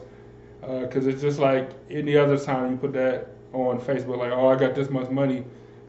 because 0.61 1.07
it's 1.07 1.21
just 1.21 1.39
like 1.39 1.71
any 1.89 2.15
other 2.15 2.37
time 2.37 2.71
you 2.71 2.77
put 2.77 2.93
that 2.93 3.27
on 3.53 3.79
Facebook, 3.79 4.17
like, 4.17 4.31
oh, 4.31 4.47
I 4.47 4.55
got 4.55 4.75
this 4.75 4.89
much 4.89 5.09
money. 5.09 5.43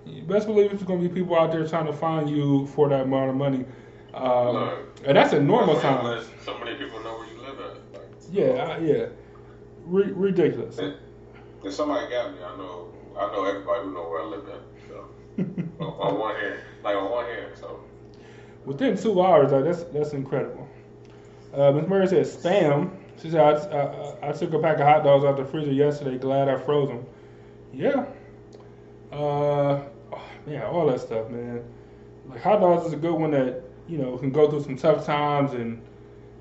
You 0.06 0.22
best 0.22 0.46
believe 0.46 0.72
it's 0.72 0.82
going 0.82 1.00
to 1.02 1.08
be 1.08 1.14
people 1.14 1.36
out 1.38 1.52
there 1.52 1.66
trying 1.66 1.86
to 1.86 1.92
find 1.92 2.28
you 2.28 2.66
for 2.68 2.88
that 2.88 3.02
amount 3.02 3.30
of 3.30 3.36
money. 3.36 3.64
Um, 4.12 4.86
and 5.04 5.16
that's 5.16 5.32
a 5.32 5.40
normal 5.40 5.74
That's 5.74 5.84
why 5.84 5.90
you 5.90 5.96
times. 5.98 6.28
let 6.28 6.42
So 6.44 6.58
many 6.58 6.74
people 6.76 7.02
know 7.02 7.14
where 7.14 7.26
you 7.26 7.32
live 7.32 7.32
at. 7.32 7.32
Like, 7.32 7.33
Yeah, 8.34 8.64
I- 8.64 8.78
yeah. 8.78 9.06
Ri 9.86 10.10
ridiculous. 10.12 10.78
if 10.78 11.72
somebody 11.72 12.10
got 12.10 12.32
me, 12.32 12.38
I 12.42 12.56
know 12.56 12.88
I 13.16 13.30
know 13.32 13.44
everybody 13.44 13.84
who 13.84 13.92
know 13.94 14.08
where 14.08 14.22
I 14.22 14.24
live 14.26 14.48
at. 14.48 14.60
So 14.88 15.08
on, 15.84 15.86
on 16.14 16.18
one 16.18 16.34
hand, 16.34 16.58
like 16.82 16.96
on 16.96 17.10
one 17.10 17.26
hand, 17.26 17.52
so 17.54 17.80
Within 18.64 18.96
two 18.96 19.20
hours, 19.22 19.52
like, 19.52 19.64
that's 19.64 19.84
that's 19.84 20.12
incredible. 20.14 20.66
Uh, 21.52 21.70
Ms. 21.72 21.86
Murray 21.86 22.06
said 22.08 22.26
spam. 22.26 22.90
She 23.22 23.30
said 23.30 23.40
I, 23.40 23.52
I, 24.22 24.30
I 24.30 24.32
took 24.32 24.52
a 24.54 24.58
pack 24.58 24.76
of 24.78 24.86
hot 24.86 25.04
dogs 25.04 25.24
out 25.24 25.36
the 25.36 25.44
freezer 25.44 25.70
yesterday. 25.72 26.18
Glad 26.18 26.48
I 26.48 26.56
froze 26.58 26.88
them. 26.88 27.04
Yeah. 27.72 28.06
Uh, 29.12 29.82
oh, 30.12 30.22
man, 30.46 30.62
all 30.62 30.86
that 30.86 31.00
stuff, 31.00 31.30
man. 31.30 31.62
Like 32.28 32.40
hot 32.42 32.60
dogs 32.60 32.86
is 32.86 32.94
a 32.94 32.96
good 32.96 33.14
one 33.14 33.30
that 33.32 33.62
you 33.86 33.98
know 33.98 34.16
can 34.16 34.30
go 34.30 34.50
through 34.50 34.62
some 34.64 34.76
tough 34.76 35.04
times 35.04 35.52
and 35.52 35.80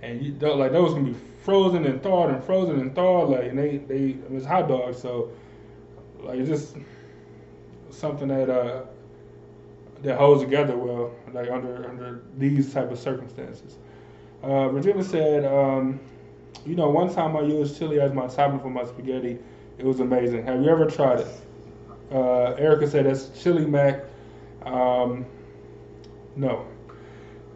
and 0.02 0.22
you 0.24 0.34
like 0.34 0.72
those 0.72 0.94
can 0.94 1.04
be 1.12 1.16
frozen 1.44 1.86
and 1.86 2.02
thawed 2.02 2.30
and 2.30 2.44
frozen 2.44 2.80
and 2.80 2.96
thawed 2.96 3.30
like 3.30 3.46
and 3.46 3.58
they 3.58 3.78
they 3.78 3.96
I 3.96 4.00
mean, 4.00 4.38
it's 4.38 4.46
hot 4.46 4.68
dogs 4.68 5.00
so 5.00 5.32
like 6.22 6.40
it's 6.40 6.50
just 6.50 6.78
something 7.92 8.28
that 8.30 8.50
uh 8.50 8.84
that 10.04 10.18
holds 10.18 10.44
together 10.44 10.78
well, 10.78 11.12
like 11.34 11.50
under 11.50 11.90
under 11.90 12.22
these 12.38 12.74
type 12.74 12.92
of 12.92 13.00
circumstances. 13.00 13.78
Uh, 14.44 14.68
Virginia 14.70 15.04
said, 15.04 15.46
um, 15.46 16.00
you 16.66 16.76
know, 16.76 16.90
one 16.90 17.14
time 17.14 17.36
I 17.38 17.42
used 17.42 17.80
chili 17.80 18.02
as 18.02 18.12
my 18.14 18.28
topping 18.28 18.60
for 18.60 18.70
my 18.70 18.84
spaghetti. 18.84 19.40
It 19.78 19.86
was 19.86 20.02
amazing. 20.02 20.46
Have 20.46 20.62
you 20.62 20.70
ever 20.70 20.86
tried 20.86 21.22
it? 21.22 21.28
Uh, 22.12 22.54
Erica 22.60 22.88
said 22.88 23.06
that's 23.06 23.30
chili 23.42 23.66
mac. 23.66 24.04
Um, 24.66 25.26
no, 26.36 26.68
uh, 26.90 26.94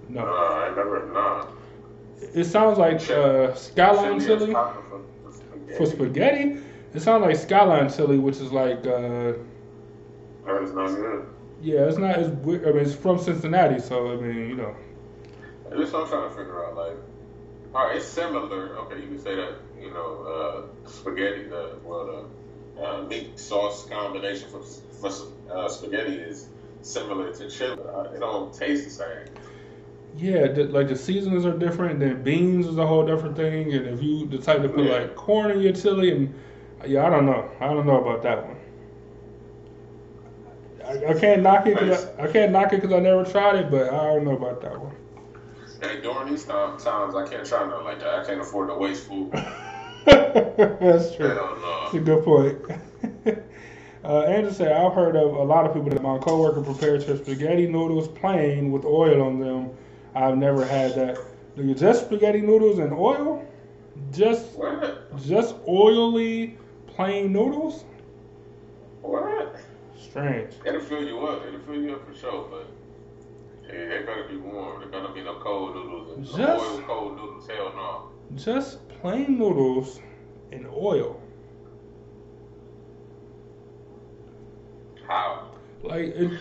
no. 0.10 0.26
I 0.26 0.70
never 0.70 1.06
nah. 1.14 1.46
It 2.22 2.46
sounds 2.46 2.78
like 2.78 3.10
uh, 3.10 3.54
skyline 3.56 4.20
Chili 4.20 4.34
is 4.34 4.40
chili 4.42 4.54
proper 4.54 4.82
for, 4.84 5.02
for 5.78 5.86
spaghetti. 5.86 6.58
It 6.94 7.00
sounds 7.02 7.24
like 7.24 7.36
skyline 7.36 7.90
chili, 7.92 8.18
which 8.18 8.38
is 8.38 8.52
like. 8.52 8.80
Uh, 8.88 9.34
That 10.46 10.62
is 10.64 10.74
not 10.74 10.88
good. 10.96 11.26
yeah, 11.62 11.82
it's 11.88 11.98
not 11.98 12.16
as. 12.18 12.30
we- 12.30 12.58
I 12.66 12.72
mean, 12.72 12.78
it's 12.78 12.96
from 12.96 13.20
Cincinnati, 13.20 13.80
so 13.80 14.12
I 14.14 14.16
mean, 14.16 14.50
you 14.50 14.56
know. 14.56 14.76
This 15.70 15.92
what 15.92 16.04
I'm 16.04 16.10
trying 16.10 16.30
to 16.30 16.36
figure 16.36 16.66
out. 16.66 16.76
Like, 16.76 16.98
all 17.76 17.86
right, 17.88 17.98
it's 17.98 18.06
similar. 18.06 18.78
Okay, 18.80 19.02
you 19.02 19.08
can 19.08 19.20
say 19.20 19.36
that. 19.36 19.54
You 19.80 19.92
know, 19.92 20.24
uh, 20.86 20.90
spaghetti. 20.90 21.44
The 21.44 21.76
well, 21.84 22.28
the 22.76 22.84
uh, 22.84 23.04
meat 23.04 23.38
sauce 23.38 23.86
combination 23.86 24.50
for 24.50 24.62
for 24.64 25.12
uh, 25.52 25.68
spaghetti 25.70 26.16
is 26.16 26.48
similar 26.82 27.32
to 27.34 27.50
chili. 27.50 27.78
Uh, 27.94 28.14
it 28.16 28.20
don't 28.20 28.52
taste 28.54 28.86
the 28.86 28.90
same. 28.90 29.28
Yeah, 30.16 30.48
like 30.70 30.88
the 30.88 30.96
seasonings 30.96 31.46
are 31.46 31.58
different. 31.58 32.00
Then 32.00 32.24
beans 32.24 32.66
is 32.66 32.78
a 32.78 32.88
whole 32.88 33.06
different 33.06 33.36
thing. 33.36 33.74
And 33.74 33.88
if 33.88 34.02
you 34.02 34.26
the 34.28 34.38
type 34.38 34.62
to 34.62 34.70
put 34.70 34.86
Yeah. 34.86 34.94
like 34.94 35.16
corn 35.16 35.52
in 35.52 35.62
your 35.62 35.74
chili, 35.74 36.12
and 36.12 36.34
yeah, 36.86 37.06
I 37.06 37.10
don't 37.10 37.26
know. 37.26 37.50
I 37.60 37.68
don't 37.68 37.86
know 37.86 38.02
about 38.02 38.24
that 38.24 38.46
one. 38.46 38.56
I, 40.86 41.12
I 41.12 41.20
can't 41.20 41.42
knock 41.42 41.68
it 41.68 41.78
because 41.78 42.06
I, 42.18 42.24
I 42.24 42.32
can't 42.32 42.52
knock 42.52 42.74
it 42.74 42.82
because 42.82 42.94
I 42.94 43.00
never 43.00 43.24
tried 43.26 43.56
it, 43.56 43.70
but 43.70 43.90
I 43.94 44.06
don't 44.14 44.24
know 44.24 44.38
about 44.38 44.62
that 44.62 44.80
one. 44.80 44.96
And 45.82 46.02
during 46.02 46.30
these 46.32 46.46
time, 46.46 46.78
times, 46.80 47.14
I 47.14 47.28
can't 47.28 47.46
try 47.46 47.68
nothing 47.68 47.86
like 47.86 48.00
that. 48.00 48.20
I 48.20 48.26
can't 48.26 48.42
afford 48.42 48.70
to 48.70 48.76
waste 48.76 49.08
food. 49.08 49.32
That's 50.06 51.16
true. 51.16 51.28
That's 51.84 51.94
a 51.94 52.00
good 52.00 52.24
point. 52.24 52.58
uh, 54.04 54.22
Andrew 54.22 54.52
said, 54.52 54.72
I've 54.72 54.94
heard 54.94 55.16
of 55.16 55.34
a 55.34 55.44
lot 55.44 55.66
of 55.66 55.74
people 55.74 55.90
that 55.90 56.02
my 56.02 56.18
coworker 56.18 56.62
prepares 56.62 57.06
her 57.06 57.18
spaghetti 57.18 57.68
noodles 57.68 58.08
plain 58.08 58.72
with 58.72 58.86
oil 58.86 59.22
on 59.22 59.40
them. 59.40 59.70
I've 60.18 60.38
never 60.38 60.66
had 60.66 60.96
that. 60.96 61.18
Just 61.76 62.06
spaghetti 62.06 62.42
noodles 62.42 62.80
and 62.80 62.92
oil? 62.92 63.46
Just 64.12 64.58
What? 64.58 65.16
just 65.24 65.56
oily 65.68 66.58
plain 66.88 67.32
noodles? 67.32 67.86
What? 69.02 69.56
Strange. 69.96 70.54
It'll 70.66 70.82
fill 70.82 71.04
you 71.04 71.20
up. 71.28 71.46
It'll 71.48 71.60
fill 71.62 71.76
you 71.82 71.94
up 71.94 72.08
for 72.08 72.16
sure, 72.16 72.48
but 72.50 72.68
hey, 73.72 73.88
they 73.88 74.00
better 74.06 74.26
be 74.30 74.38
warm. 74.38 74.80
There 74.80 74.90
better 74.90 75.14
be 75.14 75.24
no 75.24 75.36
cold 75.36 75.76
noodles. 75.76 76.18
And 76.18 76.26
Just- 76.26 76.38
no 76.40 76.60
oil 76.60 76.82
cold 76.88 77.16
noodles. 77.18 77.48
Hell 77.48 77.72
no. 77.76 78.10
Just 78.36 78.88
plain 78.90 79.38
noodles 79.38 80.00
and 80.52 80.66
oil. 80.68 81.22
How? 85.08 85.52
Like 85.84 86.02
it, 86.16 86.32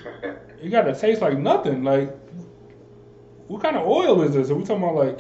it 0.62 0.68
gotta 0.70 0.94
taste 0.94 1.20
like 1.20 1.38
nothing. 1.38 1.84
Like 1.84 2.16
what 3.48 3.62
kind 3.62 3.76
of 3.76 3.86
oil 3.86 4.22
is 4.22 4.34
this? 4.34 4.50
Are 4.50 4.54
we 4.54 4.64
talking 4.64 4.82
about 4.82 4.94
like 4.96 5.18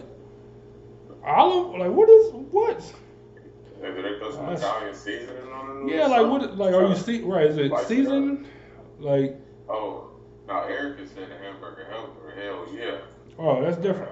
olive? 1.24 1.78
Like 1.78 1.90
what 1.90 2.08
is 2.08 2.32
what? 2.32 2.94
Maybe 3.80 4.02
they 4.02 4.14
put 4.14 4.32
some 4.34 4.46
That's- 4.46 4.60
Italian 4.62 4.94
seasoning 4.94 5.52
on 5.52 5.86
noodles. 5.86 5.92
Yeah, 5.92 6.06
like 6.06 6.26
what? 6.30 6.56
Like 6.56 6.74
are 6.74 6.86
you 6.88 6.96
see 6.96 7.20
right? 7.22 7.46
Is 7.46 7.58
it 7.58 7.70
Like, 7.70 7.86
seasoned? 7.86 8.46
Like 8.98 9.36
Oh, 9.68 10.10
now 10.48 10.64
Erica 10.64 11.06
said 11.08 11.28
the 11.30 11.36
hamburger 11.38 11.86
helper. 11.90 12.34
Hell 12.40 12.66
yeah. 12.74 12.98
oh, 13.38 13.62
that's 13.62 13.76
different. 13.76 14.10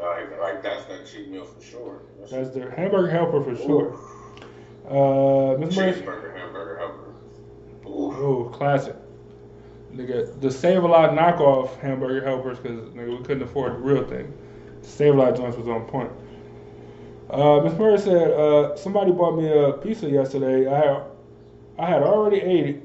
Like, 0.00 0.38
like 0.40 0.62
that's 0.62 0.84
that 0.86 1.06
cheat 1.06 1.28
meal 1.28 1.44
for 1.44 1.62
sure. 1.62 2.02
That's 2.30 2.50
the 2.50 2.70
hamburger 2.70 3.10
helper 3.10 3.42
for 3.42 3.56
sure. 3.56 3.94
Uh. 4.86 5.56
Cheeseburger, 5.66 6.36
hamburger 6.36 6.78
helper. 6.78 7.14
Ooh. 7.86 8.12
Oh, 8.12 8.50
classic. 8.52 8.96
Nigga, 9.94 10.40
the 10.40 10.50
Save 10.50 10.82
a 10.82 10.88
Lot 10.88 11.10
knockoff 11.10 11.78
hamburger 11.78 12.24
helpers 12.24 12.58
because 12.58 12.80
nigga 12.90 13.16
we 13.16 13.24
couldn't 13.24 13.44
afford 13.44 13.74
the 13.74 13.78
real 13.78 14.04
thing. 14.04 14.32
Save 14.82 15.14
a 15.14 15.16
Lot 15.16 15.36
joints 15.36 15.56
was 15.56 15.68
on 15.68 15.84
point. 15.86 16.10
Uh, 17.30 17.60
Miss 17.60 17.72
Murray 17.78 17.98
said 17.98 18.30
uh, 18.32 18.76
somebody 18.76 19.12
bought 19.12 19.36
me 19.36 19.48
a 19.50 19.72
pizza 19.72 20.08
yesterday. 20.10 20.66
I 20.68 20.78
had, 20.78 21.02
I 21.78 21.86
had 21.86 22.02
already 22.02 22.40
ate 22.40 22.66
it. 22.66 22.82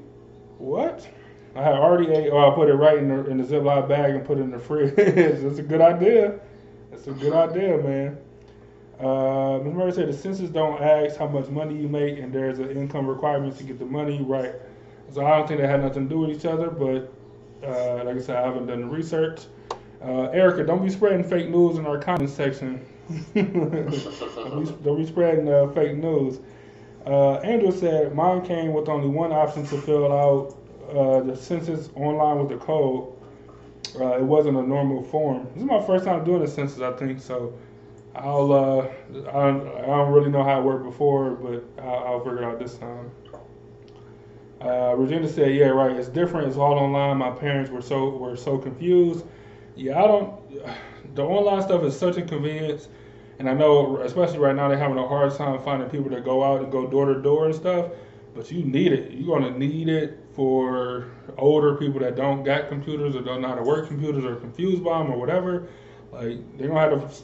What? 0.60 1.07
I 1.55 1.64
had 1.64 1.74
already 1.74 2.12
ate. 2.12 2.30
Oh, 2.32 2.51
I 2.51 2.55
put 2.55 2.70
it 2.70 2.76
right 2.76 2.97
in 2.97 3.10
the 3.10 3.26
in 3.30 3.38
the 3.38 3.43
Ziploc 3.43 3.89
bag 3.89 4.14
and 4.14 4.24
put 4.24 4.38
it 4.38 4.41
in 4.41 4.51
the 4.51 4.60
fridge. 4.60 4.95
That's 5.41 5.60
a 5.60 5.64
good 5.64 5.82
idea. 5.82 6.39
That's 6.91 7.07
a 7.07 7.12
good 7.12 7.34
idea, 7.34 7.78
man. 7.78 8.18
Uh, 8.99 9.60
Ms. 9.64 9.74
Murray 9.74 9.91
said 9.93 10.10
the 10.10 10.14
census 10.14 10.49
don't 10.49 10.82
ask 10.82 11.18
how 11.18 11.28
much 11.28 11.47
money 11.47 11.76
you 11.76 11.88
make, 11.88 12.20
and 12.20 12.34
there's 12.34 12.60
an 12.60 12.70
income 12.72 13.07
requirement 13.07 13.57
to 13.57 13.64
get 13.64 13.80
the 13.80 13.86
money 13.86 14.22
right. 14.22 14.53
So 15.12 15.26
I 15.26 15.38
don't 15.38 15.47
think 15.47 15.60
they 15.60 15.68
had 15.68 15.82
nothing 15.82 16.07
to 16.07 16.10
do 16.10 16.20
with 16.20 16.32
each 16.32 16.45
other, 16.45 16.70
but 16.70 17.12
uh, 17.66 18.03
like 18.03 18.18
I 18.18 18.22
said, 18.22 18.38
I 18.38 18.45
haven't 18.45 18.68
done 18.68 18.82
the 18.82 18.88
research. 18.88 19.41
Uh, 20.03 20.30
Erica, 20.30 20.64
don't 20.64 20.84
be 20.84 20.89
spreading 20.89 21.24
fake 21.24 21.49
news 21.49 21.78
in 21.78 21.86
our 21.86 21.97
comment 21.97 22.30
section. 22.30 22.86
don't, 23.34 23.89
be, 23.89 24.84
don't 24.84 24.97
be 24.97 25.05
spreading 25.05 25.51
uh, 25.51 25.68
fake 25.70 25.97
news. 25.97 26.39
Uh, 27.05 27.36
Andrew 27.38 27.72
said 27.72 28.14
mine 28.14 28.45
came 28.45 28.74
with 28.74 28.88
only 28.88 29.07
one 29.07 29.32
option 29.32 29.66
to 29.68 29.82
fill 29.82 30.12
out 30.12 30.57
uh, 30.95 31.22
the 31.22 31.36
census 31.36 31.89
online 31.95 32.39
with 32.39 32.49
the 32.49 32.57
code. 32.64 33.14
Uh, 33.99 34.18
it 34.18 34.24
wasn't 34.24 34.55
a 34.55 34.62
normal 34.62 35.03
form. 35.03 35.47
This 35.53 35.64
is 35.64 35.70
my 35.70 35.84
first 35.86 36.05
time 36.05 36.24
doing 36.24 36.43
a 36.43 36.47
census, 36.47 36.82
I 36.82 36.91
think. 36.93 37.20
So 37.20 37.57
I'll 38.16 38.53
I, 38.53 38.88
don't, 39.34 39.68
I 39.68 39.86
don't 39.86 40.12
really 40.12 40.30
know 40.30 40.43
how 40.43 40.60
it 40.60 40.64
worked 40.64 40.86
before, 40.86 41.32
but 41.32 41.84
I'll, 41.84 42.05
I'll 42.05 42.20
figure 42.20 42.43
it 42.43 42.43
out 42.43 42.60
this 42.60 42.76
time. 42.76 43.12
Uh, 44.62 44.93
Regina 44.97 45.28
said, 45.28 45.53
"Yeah, 45.55 45.68
right. 45.68 45.95
It's 45.95 46.10
different. 46.10 46.47
It's 46.47 46.57
all 46.57 46.78
online. 46.78 47.18
My 47.18 47.32
parents 47.32 47.72
were 47.72 47.82
so 47.82 48.10
were 48.10 48.36
so 48.36 48.57
confused. 48.57 49.26
Yeah, 49.76 50.03
I 50.03 50.07
don't. 50.07 51.16
The 51.16 51.24
online 51.24 51.62
stuff 51.64 51.84
is 51.84 51.97
such 51.97 52.18
a 52.18 52.22
convenience, 52.22 52.89
and 53.39 53.49
I 53.49 53.53
know, 53.53 53.97
especially 53.97 54.39
right 54.39 54.55
now, 54.55 54.68
they're 54.68 54.78
having 54.78 54.97
a 54.97 55.07
hard 55.07 55.34
time 55.34 55.60
finding 55.64 55.89
people 55.89 56.10
to 56.12 56.20
go 56.22 56.43
out 56.43 56.62
and 56.62 56.72
go 56.72 56.88
door 56.88 57.05
to 57.14 57.22
door 57.22 57.45
and 57.45 57.55
stuff. 57.55 57.91
But 58.36 58.51
you 58.51 58.64
need 58.64 58.91
it. 58.91 59.12
You're 59.14 59.39
gonna 59.39 59.57
need 59.57 59.88
it 59.88 60.20
for 60.36 61.07
older 61.38 61.76
people 61.76 61.99
that 62.01 62.16
don't 62.16 62.43
got 62.43 62.68
computers 62.70 63.16
or 63.16 63.22
don't 63.22 63.41
know 63.41 63.47
how 63.47 63.55
to 63.55 63.64
work 63.64 63.88
computers 63.88 64.26
or 64.26 64.36
confused 64.36 64.84
by 64.84 64.99
them 64.99 65.12
or 65.12 65.18
whatever. 65.18 65.68
Like 66.12 66.38
they're 66.57 66.68
gonna 66.68 66.80
have 66.80 66.91
to, 66.91 67.24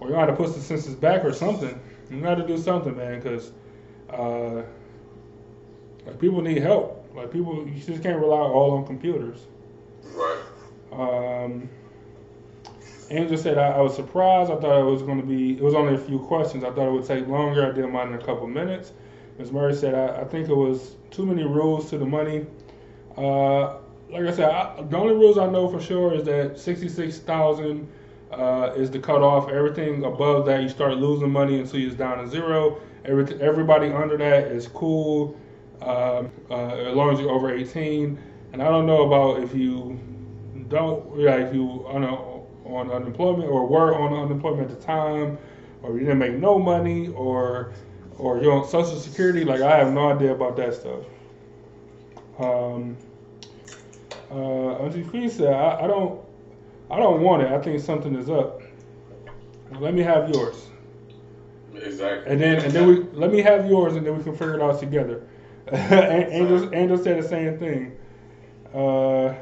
or 0.00 0.08
you're 0.08 0.16
gonna 0.16 0.26
have 0.26 0.38
to 0.38 0.42
push 0.42 0.54
the 0.54 0.62
census 0.62 0.94
back 0.94 1.22
or 1.24 1.32
something. 1.34 1.78
You 2.10 2.20
got 2.22 2.36
to 2.36 2.46
do 2.46 2.56
something, 2.56 2.96
man, 2.96 3.20
because." 3.20 3.52
Uh, 4.08 4.62
like 6.06 6.20
people 6.20 6.40
need 6.40 6.62
help. 6.62 7.04
Like 7.14 7.32
people, 7.32 7.66
you 7.66 7.80
just 7.80 8.02
can't 8.02 8.20
rely 8.20 8.38
all 8.38 8.72
on 8.72 8.86
computers. 8.86 9.40
Right. 10.14 10.42
Um, 10.92 11.68
Angel 13.10 13.36
said 13.36 13.58
I, 13.58 13.72
I 13.72 13.80
was 13.80 13.94
surprised. 13.94 14.50
I 14.50 14.56
thought 14.56 14.80
it 14.80 14.90
was 14.90 15.02
going 15.02 15.20
to 15.20 15.26
be. 15.26 15.52
It 15.52 15.62
was 15.62 15.74
only 15.74 15.94
a 15.94 15.98
few 15.98 16.18
questions. 16.18 16.64
I 16.64 16.70
thought 16.70 16.88
it 16.88 16.92
would 16.92 17.06
take 17.06 17.26
longer. 17.26 17.66
I 17.66 17.72
did 17.72 17.86
mine 17.86 18.08
in 18.08 18.14
a 18.14 18.24
couple 18.24 18.46
minutes. 18.46 18.92
Ms. 19.38 19.52
Murray 19.52 19.74
said 19.74 19.94
I, 19.94 20.22
I 20.22 20.24
think 20.24 20.48
it 20.48 20.54
was 20.54 20.96
too 21.10 21.26
many 21.26 21.44
rules 21.44 21.90
to 21.90 21.98
the 21.98 22.06
money. 22.06 22.46
Uh, 23.16 23.76
like 24.10 24.26
I 24.26 24.32
said, 24.32 24.50
I, 24.50 24.82
the 24.82 24.96
only 24.96 25.14
rules 25.14 25.38
I 25.38 25.46
know 25.46 25.68
for 25.68 25.80
sure 25.80 26.14
is 26.14 26.24
that 26.24 26.58
sixty-six 26.58 27.18
thousand 27.18 27.88
uh, 28.32 28.72
is 28.76 28.90
the 28.90 28.98
cutoff. 28.98 29.48
Everything 29.48 30.04
above 30.04 30.46
that, 30.46 30.62
you 30.62 30.68
start 30.68 30.96
losing 30.96 31.30
money 31.30 31.60
until 31.60 31.80
you're 31.80 31.92
down 31.92 32.18
to 32.18 32.28
zero. 32.28 32.80
Every, 33.04 33.40
everybody 33.40 33.90
under 33.90 34.16
that 34.16 34.48
is 34.48 34.68
cool 34.68 35.38
um, 35.82 36.30
uh, 36.50 36.68
as 36.68 36.96
long 36.96 37.12
as 37.12 37.20
you're 37.20 37.30
over 37.30 37.54
18. 37.54 38.18
And 38.52 38.62
I 38.62 38.68
don't 38.68 38.86
know 38.86 39.06
about 39.06 39.42
if 39.42 39.54
you 39.54 39.98
don't, 40.68 41.18
yeah, 41.18 41.36
if 41.36 41.54
you 41.54 41.84
on, 41.88 42.04
a, 42.04 42.14
on 42.68 42.90
unemployment 42.90 43.48
or 43.48 43.66
were 43.66 43.94
on 43.94 44.12
unemployment 44.12 44.70
at 44.70 44.80
the 44.80 44.84
time, 44.84 45.38
or 45.82 45.94
you 45.94 46.00
didn't 46.00 46.18
make 46.18 46.34
no 46.34 46.58
money, 46.58 47.08
or 47.08 47.72
or 48.18 48.40
you're 48.42 48.52
on 48.52 48.66
Social 48.66 48.98
Security. 48.98 49.44
Like 49.44 49.60
I 49.60 49.76
have 49.76 49.92
no 49.92 50.10
idea 50.10 50.32
about 50.32 50.56
that 50.56 50.74
stuff. 50.74 51.04
Um, 52.38 52.96
uh, 54.30 54.82
Auntie 54.82 55.28
said, 55.28 55.52
I, 55.52 55.84
I 55.84 55.86
don't, 55.86 56.20
I 56.90 56.98
don't 56.98 57.20
want 57.20 57.42
it. 57.42 57.52
I 57.52 57.60
think 57.60 57.80
something 57.80 58.14
is 58.16 58.28
up. 58.28 58.62
Let 59.78 59.94
me 59.94 60.02
have 60.02 60.30
yours. 60.30 60.66
Exactly. 61.74 62.32
And 62.32 62.40
then 62.40 62.64
and 62.64 62.72
then 62.72 62.86
we 62.86 63.02
let 63.12 63.30
me 63.30 63.40
have 63.42 63.68
yours, 63.68 63.96
and 63.96 64.06
then 64.06 64.16
we 64.16 64.24
can 64.24 64.32
figure 64.32 64.54
it 64.54 64.62
out 64.62 64.80
together. 64.80 65.22
Angel 65.72 66.72
Angel 66.74 66.98
said 66.98 67.22
the 67.22 67.28
same 67.28 67.58
thing. 67.58 67.96
Uh, 68.72 69.34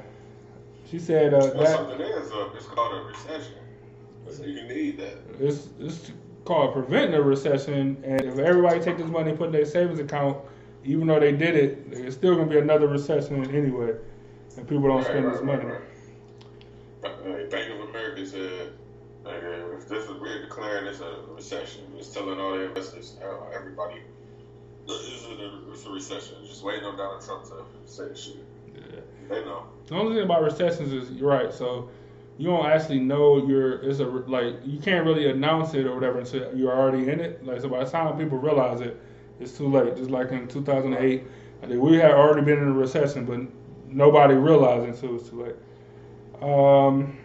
she 0.90 0.98
said 0.98 1.34
uh, 1.34 1.40
that 1.40 1.68
something 1.68 2.00
is 2.00 2.32
up. 2.32 2.54
It's 2.56 2.66
called 2.66 2.94
a 2.94 3.04
recession. 3.04 3.54
So 4.30 4.44
you 4.44 4.62
need 4.62 4.98
that. 4.98 5.18
it's, 5.38 5.68
it's 5.78 6.12
called 6.44 6.72
preventing 6.72 7.14
a 7.14 7.22
recession, 7.22 8.02
and 8.04 8.22
if 8.22 8.38
everybody 8.38 8.80
take 8.80 8.96
this 8.96 9.06
money 9.06 9.30
and 9.30 9.38
put 9.38 9.46
in 9.46 9.52
their 9.52 9.66
savings 9.66 9.98
account, 9.98 10.38
even 10.84 11.06
though 11.06 11.20
they 11.20 11.32
did 11.32 11.56
it, 11.56 11.78
it's 11.90 12.16
still 12.16 12.36
gonna 12.36 12.48
be 12.48 12.58
another 12.58 12.88
recession 12.88 13.44
anyway, 13.54 13.94
and 14.56 14.68
people 14.68 14.88
don't 14.88 15.04
spend 15.04 15.30
this 15.32 15.42
money. 15.42 15.64
Uh, 17.04 17.10
Bank 17.50 17.70
of 17.70 17.88
America 17.90 18.26
said, 18.26 18.72
like, 19.24 19.42
uh, 19.42 19.76
if 19.76 19.88
this 19.88 20.04
is 20.04 20.20
we're 20.20 20.42
declaring 20.42 20.86
this 20.86 21.00
a 21.00 21.16
recession, 21.28 21.82
it's 21.98 22.08
telling 22.08 22.40
all 22.40 22.52
the 22.52 22.62
investors, 22.62 23.16
uh, 23.22 23.54
everybody, 23.54 24.00
this 24.86 25.00
is 25.02 25.24
a, 25.26 25.70
it's 25.70 25.86
a 25.86 25.90
recession. 25.90 26.36
Just 26.46 26.62
waiting 26.62 26.84
on 26.84 26.96
Donald 26.96 27.24
Trump 27.24 27.44
to 27.44 27.64
say 27.86 28.08
the 28.08 28.14
shit. 28.14 28.36
Yeah. 28.74 29.00
They 29.28 29.44
know. 29.44 29.66
The 29.86 29.94
only 29.94 30.16
thing 30.16 30.24
about 30.24 30.42
recessions 30.42 30.92
is 30.92 31.10
you're 31.12 31.30
right. 31.30 31.52
So 31.52 31.88
you 32.38 32.48
don't 32.48 32.66
actually 32.66 33.00
know 33.00 33.46
you're 33.46 33.82
it's 33.82 34.00
a 34.00 34.04
like 34.04 34.56
you 34.64 34.78
can't 34.80 35.06
really 35.06 35.30
announce 35.30 35.74
it 35.74 35.86
or 35.86 35.94
whatever 35.94 36.18
until 36.18 36.54
you're 36.56 36.76
already 36.76 37.08
in 37.10 37.20
it. 37.20 37.44
Like 37.44 37.60
so 37.60 37.68
by 37.68 37.84
the 37.84 37.90
time 37.90 38.16
people 38.18 38.38
realize 38.38 38.80
it, 38.80 39.00
it's 39.40 39.56
too 39.56 39.68
late. 39.68 39.96
Just 39.96 40.10
like 40.10 40.30
in 40.30 40.48
2008, 40.48 41.22
I 41.62 41.66
think 41.66 41.80
we 41.80 41.96
had 41.96 42.12
already 42.12 42.44
been 42.44 42.58
in 42.58 42.68
a 42.68 42.72
recession, 42.72 43.24
but 43.24 43.40
nobody 43.88 44.34
realized 44.34 44.84
it 44.84 44.90
until 44.90 45.10
it 45.10 45.12
was 45.12 45.30
too 45.30 45.42
late. 45.42 45.56
Um, 46.42 47.16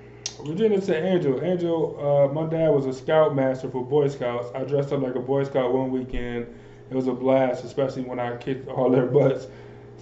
Virginia 0.45 0.80
to 0.80 1.05
Angel. 1.05 1.43
Angel, 1.43 1.97
uh, 1.99 2.34
my 2.34 2.49
dad 2.49 2.70
was 2.70 2.86
a 2.86 2.93
scout 2.93 3.36
master 3.36 3.70
for 3.70 3.84
Boy 3.84 4.07
Scouts. 4.07 4.49
I 4.55 4.64
dressed 4.64 4.93
up 4.93 5.01
like 5.01 5.16
a 5.16 5.20
Boy 5.20 5.43
Scout 5.43 5.74
one 5.74 5.91
weekend. 5.91 6.47
It 6.90 6.96
was 6.96 7.08
a 7.08 7.14
blast, 7.14 7.64
especially 7.64 8.04
when 8.04 8.20
I 8.20 8.36
kicked 8.38 8.68
all 8.68 8.90
their 8.90 9.06
butts. 9.06 9.48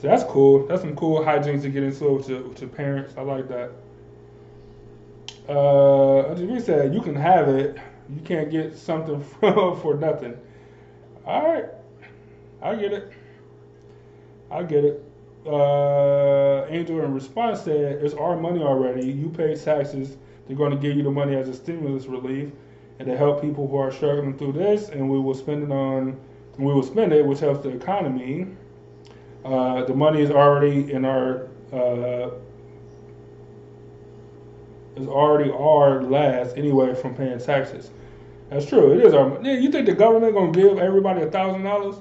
So 0.01 0.07
that's 0.07 0.23
cool. 0.23 0.67
That's 0.67 0.81
some 0.81 0.95
cool 0.95 1.21
hijinks 1.21 1.63
to 1.63 1.69
get 1.69 1.83
into 1.83 2.11
with 2.11 2.29
your, 2.29 2.69
parents. 2.69 3.15
I 3.17 3.21
like 3.21 3.47
that. 3.49 3.71
Uh, 5.49 6.35
we 6.35 6.59
said 6.59 6.93
you 6.93 7.01
can 7.01 7.15
have 7.15 7.47
it. 7.49 7.77
You 8.09 8.21
can't 8.23 8.51
get 8.51 8.77
something 8.77 9.23
for, 9.39 9.75
for 9.77 9.95
nothing. 9.95 10.37
All 11.25 11.51
right, 11.51 11.65
I 12.61 12.75
get 12.75 12.93
it. 12.93 13.11
I 14.51 14.63
get 14.63 14.85
it. 14.85 15.03
Uh, 15.45 16.65
Angel 16.69 17.01
in 17.01 17.13
response 17.13 17.61
said, 17.61 18.03
"It's 18.03 18.13
our 18.13 18.37
money 18.37 18.61
already. 18.61 19.07
You 19.11 19.29
pay 19.29 19.55
taxes. 19.55 20.17
They're 20.47 20.55
going 20.55 20.71
to 20.71 20.77
give 20.77 20.95
you 20.95 21.03
the 21.03 21.11
money 21.11 21.35
as 21.35 21.49
a 21.49 21.53
stimulus 21.53 22.05
relief, 22.05 22.51
and 22.99 23.07
to 23.07 23.17
help 23.17 23.41
people 23.41 23.67
who 23.67 23.77
are 23.77 23.91
struggling 23.91 24.37
through 24.37 24.53
this. 24.53 24.89
And 24.89 25.09
we 25.09 25.19
will 25.19 25.33
spend 25.33 25.63
it 25.63 25.71
on. 25.71 26.19
We 26.57 26.73
will 26.73 26.83
spend 26.83 27.13
it, 27.13 27.25
which 27.25 27.39
helps 27.39 27.61
the 27.63 27.69
economy. 27.69 28.47
Uh, 29.45 29.83
the 29.85 29.93
money 29.93 30.21
is 30.21 30.31
already 30.31 30.91
in 30.91 31.05
our." 31.05 31.47
Uh, 31.71 32.31
is 34.95 35.07
already 35.07 35.51
our 35.51 36.01
last 36.01 36.57
anyway 36.57 36.95
from 36.95 37.13
paying 37.13 37.37
taxes. 37.39 37.91
That's 38.49 38.65
true. 38.65 38.93
It 38.97 39.05
is 39.05 39.13
our. 39.13 39.29
money. 39.29 39.49
Yeah, 39.53 39.59
you 39.59 39.71
think 39.71 39.85
the 39.85 39.93
government 39.93 40.33
gonna 40.33 40.51
give 40.51 40.79
everybody 40.79 41.21
a 41.21 41.29
thousand 41.29 41.63
dollars, 41.63 41.95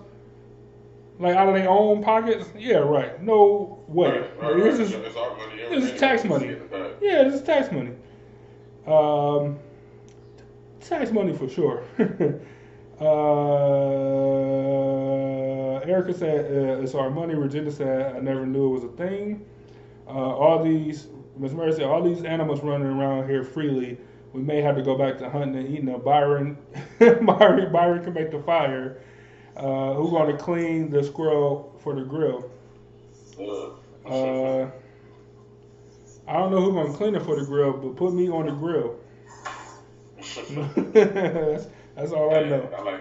like 1.18 1.36
out 1.36 1.48
of 1.48 1.54
their 1.54 1.68
own 1.68 2.02
pockets? 2.02 2.48
Yeah, 2.56 2.76
right. 2.76 3.20
No 3.22 3.82
way. 3.88 4.20
Right, 4.20 4.42
right, 4.42 4.56
This 4.56 4.78
right. 4.78 4.86
is 4.86 4.92
it's 4.92 5.16
our 5.16 5.36
money. 5.36 5.56
this 5.68 5.84
is 5.92 6.00
tax 6.00 6.24
money. 6.24 6.46
get 6.46 6.56
it 6.56 6.70
back. 6.70 6.92
yeah, 7.02 7.24
this 7.24 7.34
is 7.34 7.42
tax 7.42 7.70
money. 7.72 7.90
Um, 8.86 9.58
tax 10.80 11.10
money 11.10 11.34
for 11.34 11.48
sure. 11.48 11.82
uh, 13.00 13.04
Erica 15.86 16.14
said 16.14 16.46
uh, 16.46 16.82
it's 16.82 16.94
our 16.94 17.10
money. 17.10 17.34
Regina 17.34 17.70
said 17.70 18.16
I 18.16 18.20
never 18.20 18.46
knew 18.46 18.66
it 18.66 18.70
was 18.80 18.84
a 18.84 18.96
thing. 18.96 19.44
Uh, 20.06 20.10
all 20.10 20.62
these, 20.62 21.08
Miss 21.36 21.52
Murray 21.52 21.72
said, 21.72 21.84
all 21.84 22.02
these 22.02 22.24
animals 22.24 22.62
running 22.62 22.86
around 22.86 23.28
here 23.28 23.42
freely. 23.44 23.98
We 24.32 24.42
may 24.42 24.60
have 24.60 24.76
to 24.76 24.82
go 24.82 24.96
back 24.96 25.18
to 25.18 25.30
hunting 25.30 25.56
and 25.56 25.68
eating 25.68 25.88
a 25.88 25.98
Byron. 25.98 26.58
Byron, 26.98 27.72
Byron 27.72 28.04
can 28.04 28.12
make 28.12 28.30
the 28.30 28.42
fire. 28.42 29.00
Uh, 29.56 29.94
who's 29.94 30.10
going 30.10 30.36
to 30.36 30.42
clean 30.42 30.90
the 30.90 31.02
squirrel 31.02 31.74
for 31.82 31.94
the 31.94 32.02
grill? 32.02 32.50
Uh, 34.04 34.70
I 36.28 36.32
don't 36.32 36.50
know 36.50 36.60
who's 36.60 36.74
gonna 36.74 36.92
clean 36.96 37.14
it 37.14 37.22
for 37.22 37.38
the 37.38 37.44
grill, 37.44 37.72
but 37.72 37.96
put 37.96 38.12
me 38.12 38.28
on 38.28 38.46
the 38.46 38.52
grill. 38.52 38.96
that's, 40.16 41.66
that's 41.96 42.12
all 42.12 42.34
I 42.34 42.42
know. 42.44 42.70
I 42.76 42.82
like 42.82 43.00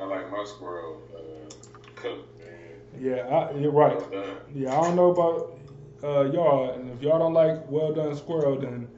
I 0.00 0.04
like 0.04 0.30
my 0.30 0.44
squirrel 0.44 1.00
uh, 1.14 1.50
cooked. 1.94 2.38
Man. 2.40 2.48
Yeah, 3.00 3.26
I, 3.26 3.56
you're 3.56 3.70
right. 3.70 4.10
Well. 4.10 4.36
Yeah, 4.54 4.78
I 4.78 4.82
don't 4.82 4.96
know 4.96 5.10
about 5.12 5.58
uh, 6.02 6.30
y'all, 6.32 6.72
and 6.72 6.90
if 6.90 7.00
y'all 7.00 7.18
don't 7.18 7.34
like 7.34 7.70
well 7.70 7.92
done 7.92 8.16
squirrel, 8.16 8.58
then 8.58 8.88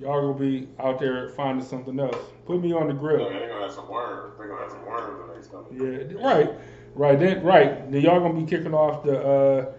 y'all 0.00 0.32
gonna 0.32 0.38
be 0.38 0.68
out 0.80 0.98
there 0.98 1.28
finding 1.30 1.64
something 1.64 2.00
else. 2.00 2.16
Put 2.46 2.60
me 2.60 2.72
on 2.72 2.88
the 2.88 2.94
grill. 2.94 3.28
they're 3.28 3.48
gonna 3.48 3.62
have 3.62 3.72
some 3.72 3.88
worms. 3.88 4.34
They're 4.38 4.48
gonna 4.48 4.62
have 4.62 4.70
some 4.70 4.86
worms 4.86 5.32
their 5.32 5.42
stomach. 5.42 5.72
Yeah, 5.72 6.26
right, 6.26 6.50
right. 6.94 7.18
Then 7.18 7.42
right, 7.42 7.90
then 7.90 8.00
y'all 8.00 8.20
gonna 8.20 8.40
be 8.40 8.46
kicking 8.46 8.74
off 8.74 9.04
the 9.04 9.20
uh, 9.20 9.72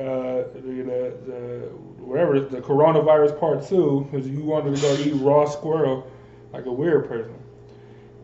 uh, 0.00 0.52
the, 0.52 0.60
the, 0.60 1.16
the 1.26 1.68
whatever 2.02 2.40
the 2.40 2.60
coronavirus 2.60 3.38
part 3.38 3.66
two 3.66 4.06
because 4.10 4.28
you 4.28 4.42
wanted 4.42 4.76
to 4.76 4.82
go 4.82 4.94
eat 4.96 5.14
raw 5.22 5.44
squirrel 5.44 6.10
like 6.52 6.66
a 6.66 6.72
weird 6.72 7.08
person. 7.08 7.34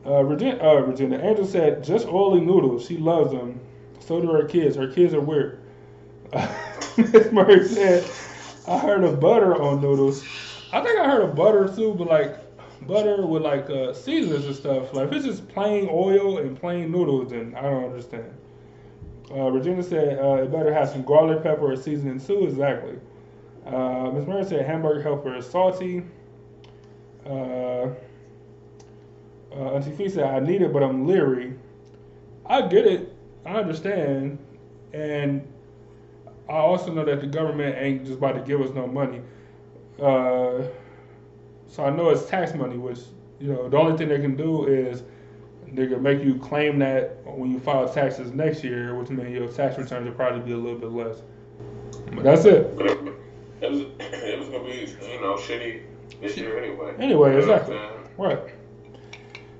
Uh, 0.05 0.23
Virginia, 0.25 0.57
uh, 0.57 0.83
Virginia 0.83 1.21
Angel 1.23 1.47
said 1.47 1.85
just 1.85 2.07
oily 2.09 2.41
noodles. 2.41 2.87
She 2.87 2.97
loves 2.97 3.31
them. 3.31 3.61
So 4.01 4.21
do 4.21 4.31
her 4.33 4.45
kids. 4.45 4.77
Her 4.77 4.89
kids 4.89 5.15
are 5.15 5.21
weird. 5.21 5.61
Miss 6.97 7.31
Murray 7.33 7.67
said, 7.69 8.05
I 8.67 8.79
heard 8.79 9.05
of 9.05 9.21
butter 9.21 9.61
on 9.61 9.81
noodles. 9.81 10.25
I 10.73 10.83
think 10.83 10.99
I 10.99 11.05
heard 11.11 11.23
of 11.23 11.35
butter 11.37 11.73
too, 11.75 11.95
but 11.95 12.09
like 12.09 12.39
butter 12.87 13.27
with 13.27 13.43
like 13.43 13.69
uh, 13.71 13.93
seasonings 13.93 14.47
and 14.47 14.57
stuff. 14.57 14.93
Like 14.93 15.09
if 15.09 15.13
it's 15.15 15.27
just 15.27 15.49
plain 15.49 15.89
oil 15.91 16.39
and 16.39 16.59
plain 16.59 16.91
noodles, 16.91 17.31
then 17.31 17.55
I 17.57 17.63
don't 17.63 17.85
understand. 17.85 18.33
Uh, 19.31 19.51
Regina 19.51 19.83
said 19.83 20.19
uh, 20.19 20.43
it 20.43 20.51
better 20.53 20.73
have 20.73 20.89
some 20.91 21.03
garlic 21.05 21.43
pepper 21.43 21.73
or 21.73 21.77
seasoning 21.77 22.21
too. 22.21 22.47
Exactly. 22.47 22.99
Uh, 23.67 24.11
Miss 24.13 24.27
Murray 24.27 24.45
said 24.45 24.67
hamburger 24.67 25.03
helper 25.03 25.35
is 25.37 25.49
salty. 25.49 26.05
Uh, 27.25 27.89
uh, 29.57 29.75
Auntie 29.75 29.93
Fee 29.93 30.09
said 30.09 30.25
I 30.25 30.41
need 30.41 30.63
it, 30.63 30.73
but 30.73 30.83
I'm 30.83 31.07
leery. 31.07 31.55
I 32.47 32.63
get 32.63 32.87
it. 32.87 33.15
I 33.45 33.55
understand, 33.55 34.39
and 34.93 35.47
I 36.49 36.55
also 36.55 36.93
know 36.93 37.05
that 37.05 37.21
the 37.21 37.27
government 37.27 37.77
ain't 37.79 38.05
just 38.05 38.19
about 38.19 38.35
to 38.35 38.41
give 38.41 38.61
us 38.61 38.71
no 38.75 38.87
money. 38.87 39.21
Uh, 40.01 40.63
so 41.69 41.85
I 41.85 41.91
know 41.91 42.11
it's 42.11 42.27
tax 42.27 42.55
money, 42.55 42.77
which 42.77 43.01
you 43.41 43.53
know 43.53 43.69
the 43.69 43.77
only 43.77 43.97
thing 43.97 44.09
they 44.09 44.21
can 44.21 44.37
do 44.37 44.67
is 44.67 45.03
they 45.73 45.87
can 45.87 46.03
make 46.03 46.23
you 46.23 46.37
claim 46.37 46.79
that 46.81 47.19
when 47.25 47.51
you 47.51 47.59
file 47.59 47.89
taxes 47.89 48.33
next 48.33 48.63
year, 48.63 48.95
which 48.95 49.09
means 49.09 49.31
your 49.31 49.49
tax 49.49 49.79
returns 49.79 50.07
will 50.07 50.15
probably 50.15 50.41
be 50.41 50.53
a 50.53 50.57
little 50.57 50.79
bit 50.79 50.91
less. 50.93 51.23
But 52.13 52.25
that's 52.25 52.45
it. 52.45 52.77
But 52.77 52.87
it, 52.87 52.99
it 53.61 53.71
was 53.71 53.81
it 54.01 54.39
was 54.39 54.49
gonna 54.49 54.65
be 54.65 54.87
you 55.13 55.21
know 55.21 55.37
shitty 55.37 55.83
this 56.21 56.37
year 56.37 56.63
anyway. 56.63 56.95
Anyway, 56.99 57.35
You 57.35 57.41
know 57.41 57.49
what 57.49 57.63
I'm 57.63 57.63
exactly. 57.67 57.77
Right. 58.19 58.62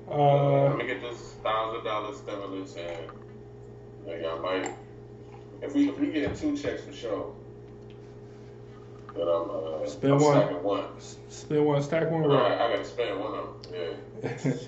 Uh, 0.09 0.13
Uh, 0.13 0.69
let 0.69 0.77
me 0.77 0.85
get 0.85 1.01
this 1.01 1.33
thousand 1.43 1.83
dollar 1.83 2.13
stimulus 2.13 2.75
and 2.75 3.07
like 4.05 4.23
I 4.25 4.37
might 4.39 4.71
if 5.61 5.73
we 5.73 5.89
if 5.89 5.99
we 5.99 6.07
get 6.11 6.35
two 6.35 6.55
checks 6.57 6.83
for 6.83 6.93
sure. 6.93 7.33
But 9.13 9.23
I'm 9.27 9.49
uh 9.83 9.87
Spend 9.87 10.13
I'm 10.13 10.21
one. 10.21 10.63
one. 10.63 10.85
spend 11.29 11.65
one, 11.65 11.81
stack 11.83 12.09
one. 12.11 12.23
I, 12.23 12.27
Right. 12.27 12.51
I 12.53 12.69
gotta 12.71 12.85
spend 12.85 13.19
one 13.19 13.33
of 13.33 13.71
them. 13.71 13.97
Yeah. 14.45 14.53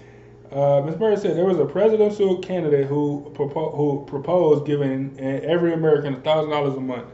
Uh, 0.51 0.79
Ms. 0.85 0.95
Bird 0.95 1.17
said 1.19 1.35
there 1.35 1.43
was 1.43 1.57
a 1.57 1.65
presidential 1.65 2.37
candidate 2.37 2.85
who 2.85 3.29
propo- 3.33 3.75
who 3.75 4.05
proposed 4.05 4.63
giving 4.63 5.13
every 5.19 5.73
American 5.73 6.21
thousand 6.21 6.51
dollars 6.51 6.75
a 6.75 6.79
month. 6.79 7.07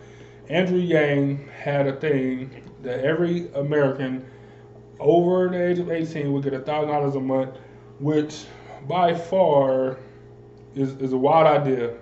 Andrew 0.49 0.77
Yang 0.77 1.47
had 1.47 1.87
a 1.87 1.93
thing 1.93 2.51
that 2.83 2.99
every 3.05 3.47
American 3.55 4.25
over 4.99 5.47
the 5.47 5.65
age 5.65 5.79
of 5.79 5.89
18 5.89 6.31
would 6.33 6.43
get 6.43 6.51
$1,000 6.53 7.15
a 7.15 7.19
month, 7.21 7.51
which 8.01 8.45
by 8.87 9.13
far 9.13 9.97
is, 10.75 10.93
is 10.93 11.13
a 11.13 11.17
wild 11.17 11.45
idea, 11.45 11.93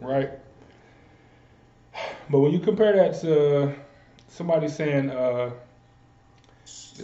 right? 0.00 0.30
But 2.28 2.40
when 2.40 2.52
you 2.52 2.58
compare 2.58 2.92
that 2.94 3.20
to 3.20 3.74
somebody 4.28 4.68
saying, 4.68 5.10
uh, 5.10 5.50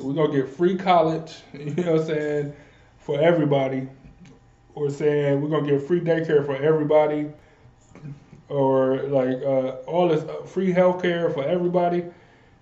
we're 0.01 0.27
to 0.27 0.43
get 0.43 0.49
free 0.49 0.77
college, 0.77 1.37
you 1.53 1.75
know 1.75 1.93
what 1.93 2.01
I'm 2.01 2.07
saying, 2.07 2.53
for 2.99 3.21
everybody, 3.21 3.89
or 4.75 4.91
saying 4.91 5.41
we're 5.41 5.61
to 5.65 5.71
get 5.79 5.87
free 5.87 6.01
daycare 6.01 6.45
for 6.45 6.57
everybody, 6.57 7.31
or 8.49 8.97
like 9.05 9.43
uh, 9.43 9.77
all 9.87 10.09
this 10.09 10.25
free 10.51 10.73
health 10.73 11.01
care 11.01 11.31
for 11.31 11.45
everybody 11.45 12.05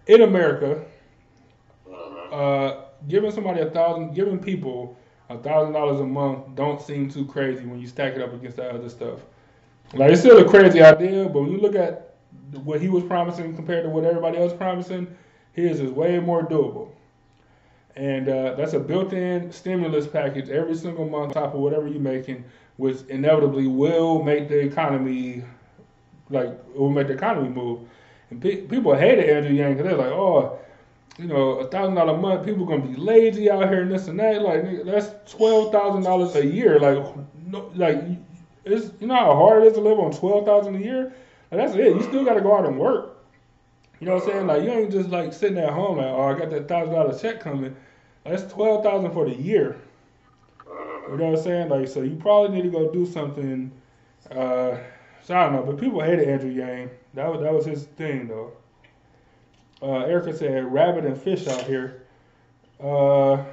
in 0.07 0.21
America, 0.21 0.85
uh, 2.31 2.83
giving 3.09 3.31
somebody 3.31 3.61
a 3.61 3.71
thousand, 3.71 4.15
giving 4.15 4.39
people 4.39 4.97
a 5.33 5.39
thousand 5.39 5.73
dollars 5.73 6.01
a 6.01 6.07
month 6.07 6.55
don't 6.55 6.81
seem 6.81 7.11
too 7.11 7.25
crazy 7.27 7.65
when 7.65 7.81
you 7.81 7.87
stack 7.87 8.15
it 8.15 8.23
up 8.23 8.33
against 8.35 8.57
that 8.59 8.71
other 8.71 8.89
stuff. 8.89 9.21
Like 9.95 10.13
it's 10.13 10.21
still 10.21 10.39
a 10.39 10.49
crazy 10.49 10.83
idea, 10.83 11.29
but 11.29 11.43
when 11.43 11.53
you 11.53 11.59
look 11.59 11.75
at 11.75 12.15
what 12.65 12.81
he 12.81 12.89
was 12.89 13.05
promising 13.05 13.55
compared 13.55 13.85
to 13.85 13.91
what 13.91 14.05
everybody 14.05 14.39
else 14.39 14.53
promising, 14.53 15.15
his 15.53 15.81
is 15.81 15.91
way 15.91 16.19
more 16.19 16.43
doable. 16.43 16.91
And 17.97 18.29
uh, 18.29 18.55
that's 18.55 18.73
a 18.73 18.81
built-in 18.81 19.53
stimulus 19.53 20.07
package 20.07 20.49
every 20.49 20.75
single 20.75 21.07
month 21.07 21.37
on 21.37 21.43
top 21.43 21.55
of 21.55 21.61
whatever 21.61 21.89
you're 21.89 22.01
making, 22.01 22.45
which 22.79 23.03
inevitably 23.09 23.67
will 23.67 24.23
make 24.23 24.49
the 24.49 24.59
economy 24.59 25.45
like 26.31 26.59
will 26.75 26.91
make 26.91 27.09
the 27.09 27.13
economy 27.13 27.51
move. 27.51 27.81
And 28.31 28.41
pe- 28.41 28.63
people 28.63 28.95
hated 28.95 29.29
Andrew 29.29 29.53
Yang 29.53 29.75
because 29.75 29.87
they're 29.91 29.99
like, 29.99 30.13
oh, 30.13 30.59
you 31.19 31.27
know, 31.27 31.59
a 31.59 31.69
thousand 31.69 31.95
dollar 31.95 32.15
a 32.15 32.19
month, 32.19 32.47
people 32.47 32.65
gonna 32.65 32.87
be 32.87 32.97
lazy 32.97 33.51
out 33.51 33.69
here 33.69 33.83
and 33.83 33.93
this 33.93 34.09
and 34.09 34.19
that. 34.19 34.43
Like 34.43 34.63
nigga, 34.63 34.85
that's 34.87 35.31
twelve 35.31 35.73
thousand 35.73 36.03
dollars 36.03 36.35
a 36.37 36.47
year. 36.47 36.79
Like, 36.81 37.05
no, 37.47 37.71
like 37.75 38.03
it's 38.65 38.93
you 39.01 39.07
know 39.07 39.17
how 39.17 39.35
hard 39.35 39.63
it 39.63 39.69
is 39.69 39.75
to 39.75 39.81
live 39.81 39.99
on 39.99 40.13
twelve 40.13 40.47
thousand 40.47 40.77
a 40.77 40.81
year. 40.81 41.13
Like, 41.51 41.61
that's 41.61 41.75
it. 41.75 41.95
You 41.95 42.03
still 42.03 42.25
gotta 42.25 42.41
go 42.41 42.57
out 42.57 42.67
and 42.67 42.79
work. 42.79 43.25
You 44.01 44.07
know 44.07 44.15
what 44.15 44.25
I'm 44.25 44.31
saying? 44.31 44.47
Like 44.47 44.63
you 44.63 44.71
ain't 44.71 44.91
just 44.91 45.11
like 45.11 45.33
sitting 45.33 45.59
at 45.59 45.71
home 45.71 45.99
like, 45.99 46.07
oh, 46.07 46.23
I 46.23 46.39
got 46.39 46.51
that 46.51 46.67
thousand 46.67 46.95
dollar 46.95 47.17
check 47.19 47.41
coming. 47.41 47.77
That's 48.25 48.51
twelve 48.53 48.83
thousand 48.83 49.13
for 49.13 49.29
the 49.29 49.35
year. 49.35 49.81
You 51.09 51.19
know 51.19 51.27
what 51.27 51.39
I'm 51.39 51.45
saying? 51.45 51.69
Like, 51.69 51.89
so 51.89 52.01
you 52.03 52.17
probably 52.17 52.57
need 52.57 52.63
to 52.63 52.71
go 52.71 52.91
do 52.91 53.05
something. 53.05 53.71
Uh, 54.31 54.79
so 55.23 55.37
I 55.37 55.45
don't 55.45 55.53
know, 55.53 55.63
but 55.63 55.79
people 55.79 56.01
hated 56.01 56.29
Andrew 56.29 56.51
Yang. 56.51 56.91
That 57.15 57.31
was 57.31 57.43
that 57.43 57.53
was 57.53 57.67
his 57.67 57.85
thing 57.85 58.29
though. 58.29 58.53
Uh, 59.83 60.05
Erica 60.05 60.33
said, 60.33 60.73
"Rabbit 60.73 61.05
and 61.05 61.21
fish 61.21 61.49
out 61.49 61.63
here. 61.63 62.03
Uh, 62.81 63.45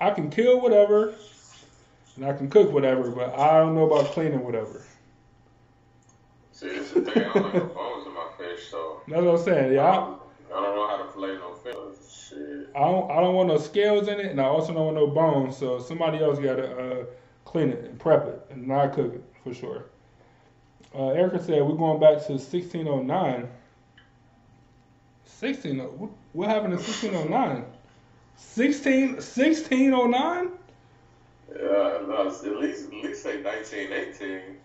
I 0.00 0.10
can 0.10 0.30
kill 0.30 0.60
whatever, 0.60 1.14
and 2.16 2.26
I 2.26 2.34
can 2.34 2.50
cook 2.50 2.70
whatever, 2.72 3.10
but 3.10 3.38
I 3.38 3.58
don't 3.58 3.74
know 3.74 3.90
about 3.90 4.12
cleaning 4.12 4.44
whatever." 4.44 4.84
See, 6.52 6.68
this 6.68 6.88
is 6.88 6.92
the 6.92 7.00
thing. 7.00 7.22
I 7.22 7.32
don't 7.32 7.74
bones 7.74 8.06
in 8.06 8.12
my 8.12 8.28
fish, 8.36 8.70
so 8.70 9.00
That's 9.08 9.22
what 9.22 9.38
I'm 9.38 9.44
saying. 9.44 9.72
Yeah, 9.72 9.86
I, 9.86 9.94
I 9.94 10.62
don't 10.62 10.76
know 10.76 10.86
how 10.86 10.98
to 10.98 11.10
fillet 11.12 11.36
no 11.36 11.54
fish. 11.54 12.28
Shit. 12.28 12.68
I 12.76 12.80
don't 12.80 13.10
I 13.10 13.20
don't 13.20 13.34
want 13.34 13.48
no 13.48 13.56
scales 13.56 14.08
in 14.08 14.20
it, 14.20 14.26
and 14.26 14.38
I 14.38 14.44
also 14.44 14.74
don't 14.74 14.84
want 14.84 14.96
no 14.96 15.06
bones. 15.06 15.56
So 15.56 15.78
somebody 15.78 16.18
else 16.18 16.38
got 16.38 16.56
to 16.56 16.76
uh, 16.76 17.04
clean 17.46 17.70
it 17.70 17.84
and 17.84 17.98
prep 17.98 18.26
it, 18.26 18.46
and 18.50 18.68
not 18.68 18.92
cook 18.92 19.14
it 19.14 19.24
for 19.42 19.54
sure. 19.54 19.86
Uh, 20.94 21.08
Erica 21.08 21.42
said 21.42 21.62
we're 21.62 21.76
going 21.76 21.98
back 21.98 22.24
to 22.26 22.32
1609. 22.32 23.48
16. 25.40 25.78
What, 25.78 26.10
what 26.34 26.48
happened 26.50 26.74
in 26.74 26.78
1609? 26.78 27.64
16 28.36 29.12
1609? 29.14 30.50
Yeah, 31.48 31.56
no, 31.56 32.28
at 32.28 32.60
least 32.60 32.84
at 32.84 32.92
least 32.92 33.22
say 33.22 33.42
1918. 33.42 34.56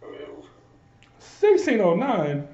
I 0.00 0.10
mean, 0.10 0.20
1609. 1.18 2.48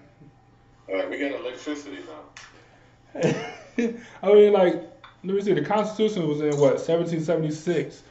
uh, 0.88 1.08
we 1.10 1.18
got 1.18 1.40
electricity 1.40 1.98
now. 2.08 3.20
I 4.22 4.32
mean, 4.32 4.52
like, 4.54 4.74
let 5.22 5.36
me 5.36 5.42
see. 5.42 5.52
The 5.52 5.62
Constitution 5.62 6.26
was 6.26 6.40
in 6.40 6.56
what 6.56 6.80
1776. 6.80 8.02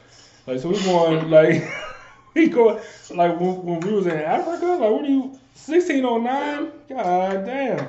Like, 0.46 0.60
so 0.60 0.70
we 0.70 0.84
going 0.84 1.30
like 1.32 1.64
we 2.36 2.48
going 2.48 2.80
like 3.10 3.40
when, 3.40 3.64
when 3.64 3.80
we 3.80 3.92
was 3.92 4.06
in 4.06 4.14
Africa. 4.18 4.68
Like, 4.68 4.92
what 4.92 5.04
do 5.04 5.12
you 5.12 5.22
1609? 5.56 6.72
God 6.90 7.46
damn. 7.48 7.88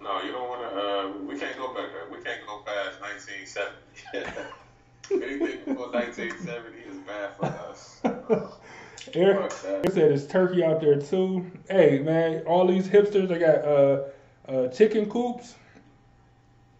No, 0.00 0.22
you 0.22 0.30
don't 0.30 0.48
want 0.48 0.52
to. 0.52 0.55
Uh, 0.76 1.10
we 1.26 1.38
can't 1.38 1.56
go 1.56 1.72
back 1.72 1.90
there. 1.90 2.06
We 2.10 2.22
can't 2.22 2.46
go 2.46 2.58
past 2.58 3.00
1970. 3.00 4.44
Anything 5.24 5.58
before 5.64 5.90
1970 5.90 6.78
is 6.80 6.96
bad 7.06 7.34
for 7.36 7.46
us. 7.46 8.00
Eric 9.14 9.52
Fuck 9.52 9.84
He 9.84 9.90
said 9.92 10.12
it's 10.12 10.26
turkey 10.26 10.62
out 10.62 10.82
there 10.82 11.00
too. 11.00 11.50
Hey 11.70 12.00
man, 12.00 12.42
all 12.42 12.66
these 12.66 12.88
hipsters 12.88 13.28
they 13.28 13.38
got 13.38 13.64
uh, 13.64 14.02
uh, 14.48 14.68
chicken 14.68 15.08
coops. 15.08 15.54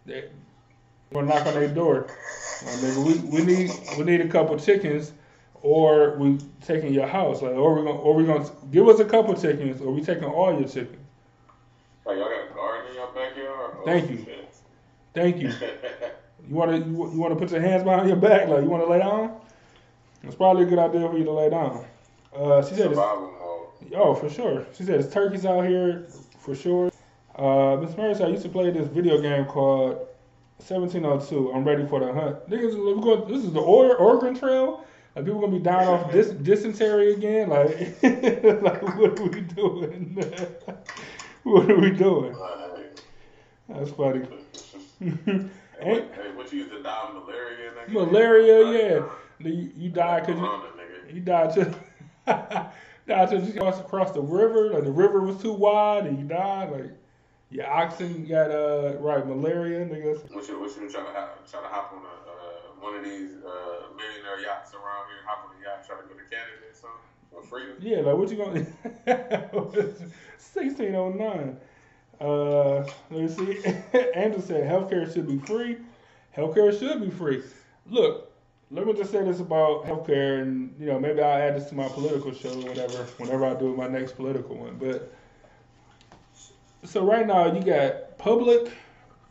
They 0.05 0.25
gonna 1.11 1.25
knock 1.25 1.47
on 1.47 1.55
their 1.55 1.67
door. 1.67 2.07
Like, 2.65 2.75
nigga, 2.75 3.03
we, 3.03 3.39
we 3.39 3.45
need 3.45 3.71
we 3.97 4.03
need 4.03 4.21
a 4.21 4.27
couple 4.27 4.59
chickens, 4.59 5.13
or 5.63 6.17
we 6.17 6.37
taking 6.61 6.93
your 6.93 7.07
house. 7.07 7.41
Like, 7.41 7.55
or 7.55 7.73
we 7.73 7.83
gonna 7.83 7.97
or 7.97 8.13
we 8.13 8.25
gonna 8.25 8.47
give 8.71 8.87
us 8.89 8.99
a 8.99 9.05
couple 9.05 9.33
chickens, 9.33 9.81
or 9.81 9.91
we 9.91 10.01
taking 10.01 10.25
all 10.25 10.53
your 10.59 10.67
chickens. 10.67 11.06
Like, 12.07 12.17
y'all 12.17 12.29
got 12.29 12.49
a 12.49 12.53
garden 12.53 12.89
in 12.89 12.95
your 12.95 13.07
backyard? 13.07 13.71
Oh, 13.79 13.81
Thank 13.85 14.09
you. 14.09 14.17
shit. 14.23 14.55
Thank 15.13 15.37
you. 15.37 15.51
You 16.49 16.55
wanna 16.55 16.77
you, 16.77 16.85
you 16.85 17.19
wanna 17.19 17.35
put 17.35 17.51
your 17.51 17.59
hands 17.59 17.83
behind 17.83 18.07
your 18.07 18.15
back? 18.15 18.47
Like 18.47 18.63
you 18.63 18.69
wanna 18.69 18.85
lay 18.85 18.99
down? 18.99 19.37
It's 20.23 20.35
probably 20.35 20.63
a 20.63 20.65
good 20.65 20.79
idea 20.79 21.01
for 21.09 21.17
you 21.17 21.25
to 21.25 21.31
lay 21.31 21.49
down. 21.49 21.83
Uh, 22.33 22.61
she 22.63 22.69
said 22.75 22.85
it's, 22.85 22.95
Survival 22.95 23.33
mode. 23.81 23.93
Oh, 23.93 24.13
for 24.15 24.29
sure. 24.29 24.65
She 24.73 24.83
said 24.83 25.01
it's 25.01 25.13
turkeys 25.13 25.45
out 25.45 25.67
here 25.67 26.07
for 26.39 26.55
sure. 26.55 26.89
Uh, 27.35 27.75
Miss 27.81 27.97
Mary 27.97 28.15
said 28.15 28.27
I 28.27 28.29
used 28.29 28.43
to 28.43 28.49
play 28.49 28.71
this 28.71 28.87
video 28.87 29.19
game 29.21 29.43
called 29.43 30.07
1702. 30.65 31.51
I'm 31.51 31.65
ready 31.65 31.85
for 31.85 31.99
the 31.99 32.13
hunt. 32.13 32.49
Niggas, 32.49 32.75
we 32.75 33.01
going, 33.01 33.29
this 33.29 33.43
is 33.43 33.51
the 33.51 33.59
Oregon 33.59 34.33
Trail. 34.39 34.85
Like 35.17 35.25
people 35.25 35.41
gonna 35.41 35.51
be 35.51 35.59
dying 35.59 35.89
off 35.89 36.11
dis- 36.13 36.29
dysentery 36.29 37.13
again. 37.13 37.49
Like, 37.49 38.01
like 38.63 38.81
what 38.97 39.19
are 39.19 39.23
we 39.25 39.41
doing? 39.41 40.17
What 41.47 41.71
are 41.71 41.79
we 41.79 41.91
doing? 41.91 42.33
Like, 42.33 43.01
That's 43.69 43.91
funny. 43.91 44.27
hey, 44.99 45.09
what, 45.81 46.11
hey, 46.13 46.31
what 46.35 46.51
you 46.51 46.59
used 46.59 46.71
to 46.71 46.83
die 46.83 47.07
of 47.07 47.13
malaria? 47.13 47.71
Nigga? 47.71 47.93
Malaria, 47.93 48.71
yeah. 48.71 49.05
You, 49.39 49.71
you 49.75 49.89
die 49.89 50.19
because 50.21 50.39
you. 50.39 51.15
You 51.15 51.21
died 51.21 51.53
to 51.53 51.73
died 53.07 53.29
to 53.29 53.39
just 53.39 53.57
cross 53.57 53.79
across 53.79 54.11
the 54.11 54.21
river. 54.21 54.73
Like 54.73 54.83
the 54.83 54.91
river 54.91 55.21
was 55.21 55.41
too 55.41 55.53
wide, 55.53 56.05
and 56.05 56.19
you 56.19 56.25
died. 56.25 56.71
Like 56.71 56.91
your 57.49 57.69
oxen 57.69 58.25
got 58.25 58.51
uh 58.51 58.97
right 58.99 59.25
malaria, 59.25 59.85
nigga. 59.85 60.19
What 60.33 60.47
you, 60.49 60.59
what 60.59 60.69
you 60.75 60.89
trying 60.89 61.05
to 61.05 61.13
hop, 61.13 61.47
try 61.49 61.61
to 61.61 61.67
hop 61.67 61.93
on 61.93 62.03
a, 62.03 62.11
uh, 62.27 62.83
one 62.83 62.95
of 62.95 63.05
these 63.05 63.31
uh, 63.39 63.87
millionaire 63.95 64.41
yachts 64.43 64.73
around 64.73 65.07
here? 65.07 65.23
Hop 65.25 65.47
on 65.47 65.55
a 65.55 65.63
yacht, 65.63 65.87
try 65.87 65.95
to 65.95 66.03
go 66.03 66.13
to 66.13 66.27
Canada 66.27 66.67
or 66.67 66.75
something 66.75 67.16
for? 67.49 67.61
Yeah, 67.79 67.97
like 67.97 68.17
what 68.17 68.29
you 68.29 68.37
gonna? 68.37 68.65
Sixteen 70.37 70.95
oh 70.95 71.09
nine. 71.09 71.57
Uh, 72.19 72.79
let 73.11 73.11
me 73.11 73.27
see. 73.27 73.63
Andrew 74.15 74.41
said 74.41 74.63
healthcare 74.69 75.11
should 75.11 75.27
be 75.27 75.37
free. 75.39 75.77
Healthcare 76.35 76.77
should 76.77 77.01
be 77.01 77.09
free. 77.09 77.43
Look, 77.89 78.31
let 78.71 78.85
me 78.85 78.93
just 78.93 79.11
say 79.11 79.23
this 79.23 79.39
about 79.39 79.85
healthcare, 79.85 80.41
and 80.41 80.75
you 80.79 80.87
know 80.87 80.99
maybe 80.99 81.21
I'll 81.21 81.41
add 81.41 81.55
this 81.55 81.69
to 81.69 81.75
my 81.75 81.87
political 81.87 82.33
show 82.33 82.49
or 82.49 82.67
whatever 82.69 83.03
whenever 83.17 83.45
I 83.45 83.53
do 83.53 83.75
my 83.75 83.87
next 83.87 84.13
political 84.13 84.57
one. 84.57 84.77
But 84.77 85.13
so 86.83 87.05
right 87.05 87.25
now 87.25 87.53
you 87.53 87.63
got 87.63 88.17
public 88.17 88.71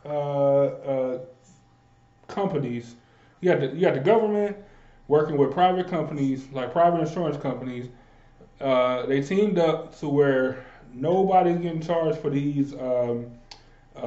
uh, 0.05 0.09
uh, 0.09 1.19
companies. 2.27 2.95
You 3.41 3.51
got 3.51 3.59
the 3.59 3.67
you 3.67 3.81
got 3.81 3.93
the 3.93 3.99
government 3.99 4.57
working 5.07 5.37
with 5.37 5.51
private 5.51 5.87
companies 5.87 6.47
like 6.51 6.71
private 6.71 7.01
insurance 7.01 7.37
companies. 7.37 7.89
Uh, 8.59 9.05
they 9.05 9.21
teamed 9.21 9.59
up 9.59 9.97
to 9.99 10.07
where 10.09 10.65
nobody's 10.93 11.57
getting 11.57 11.81
charged 11.81 12.19
for 12.19 12.29
these 12.29 12.73
um, 12.73 13.27
uh, 13.95 14.05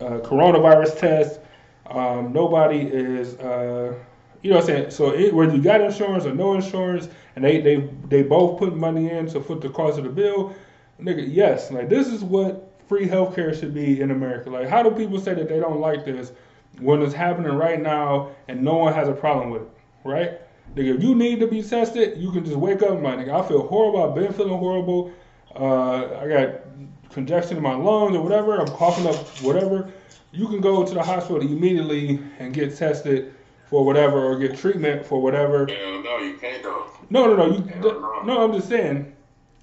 uh, 0.00 0.20
coronavirus 0.20 0.98
tests. 0.98 1.38
Um, 1.86 2.32
nobody 2.32 2.80
is, 2.80 3.34
uh, 3.40 3.94
you 4.42 4.50
know, 4.50 4.56
what 4.56 4.62
I'm 4.62 4.66
saying. 4.66 4.90
So 4.90 5.12
it, 5.12 5.34
whether 5.34 5.54
you 5.54 5.62
got 5.62 5.80
insurance 5.80 6.24
or 6.24 6.34
no 6.34 6.54
insurance, 6.54 7.08
and 7.36 7.44
they 7.44 7.60
they 7.60 7.90
they 8.08 8.22
both 8.22 8.58
put 8.58 8.76
money 8.76 9.10
in 9.10 9.26
to 9.28 9.40
foot 9.40 9.60
the 9.60 9.68
cost 9.68 9.98
of 9.98 10.04
the 10.04 10.10
bill. 10.10 10.54
Nigga, 11.00 11.26
yes, 11.28 11.70
like 11.70 11.88
this 11.88 12.06
is 12.06 12.22
what 12.22 12.72
free 12.88 13.08
healthcare 13.08 13.58
should 13.58 13.74
be 13.74 14.00
in 14.00 14.10
America. 14.10 14.50
Like, 14.50 14.68
how 14.68 14.82
do 14.82 14.90
people 14.90 15.18
say 15.20 15.34
that 15.34 15.48
they 15.48 15.58
don't 15.58 15.80
like 15.80 16.04
this 16.04 16.32
when 16.80 17.02
it's 17.02 17.14
happening 17.14 17.52
right 17.52 17.80
now 17.80 18.30
and 18.48 18.62
no 18.62 18.74
one 18.76 18.92
has 18.92 19.08
a 19.08 19.12
problem 19.12 19.50
with 19.50 19.62
it, 19.62 19.68
right? 20.04 20.40
Nigga, 20.74 20.96
if 20.96 21.02
you 21.02 21.14
need 21.14 21.40
to 21.40 21.46
be 21.46 21.62
tested, 21.62 22.18
you 22.18 22.32
can 22.32 22.44
just 22.44 22.56
wake 22.56 22.82
up 22.82 22.90
and 22.90 23.02
like, 23.02 23.18
nigga, 23.18 23.44
I 23.44 23.46
feel 23.46 23.66
horrible. 23.66 24.08
I've 24.08 24.14
been 24.14 24.32
feeling 24.32 24.58
horrible. 24.58 25.12
Uh, 25.54 26.18
I 26.18 26.28
got 26.28 27.10
congestion 27.10 27.58
in 27.58 27.62
my 27.62 27.74
lungs 27.74 28.16
or 28.16 28.22
whatever. 28.22 28.58
I'm 28.58 28.68
coughing 28.68 29.06
up 29.06 29.16
whatever. 29.42 29.92
you 30.32 30.48
can 30.48 30.60
go 30.60 30.84
to 30.84 30.94
the 30.94 31.02
hospital 31.02 31.42
immediately 31.42 32.20
and 32.38 32.54
get 32.54 32.74
tested 32.74 33.34
for 33.66 33.84
whatever 33.84 34.18
or 34.18 34.38
get 34.38 34.56
treatment 34.56 35.04
for 35.04 35.20
whatever. 35.20 35.66
Hell 35.66 36.02
no, 36.02 36.18
you 36.18 36.34
can't 36.38 36.62
though. 36.62 36.86
No, 37.10 37.26
no, 37.26 37.36
no. 37.36 37.56
You 37.56 37.64
no. 37.80 38.22
no. 38.22 38.44
I'm 38.44 38.52
just 38.52 38.68
saying. 38.68 39.14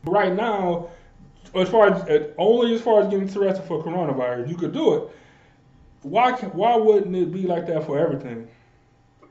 Right 0.04 0.34
now, 0.34 0.90
as 1.56 1.70
far 1.70 1.94
as 1.94 2.04
uh, 2.04 2.32
only 2.38 2.74
as 2.74 2.82
far 2.82 3.02
as 3.02 3.08
getting 3.10 3.28
tested 3.28 3.64
for 3.66 3.84
coronavirus, 3.84 4.48
you 4.48 4.56
could 4.56 4.74
do 4.74 4.94
it. 4.96 5.04
Why? 6.04 6.32
Why 6.32 6.76
wouldn't 6.76 7.16
it 7.16 7.32
be 7.32 7.44
like 7.44 7.68
that 7.68 7.86
for 7.86 8.00
everything? 8.00 8.48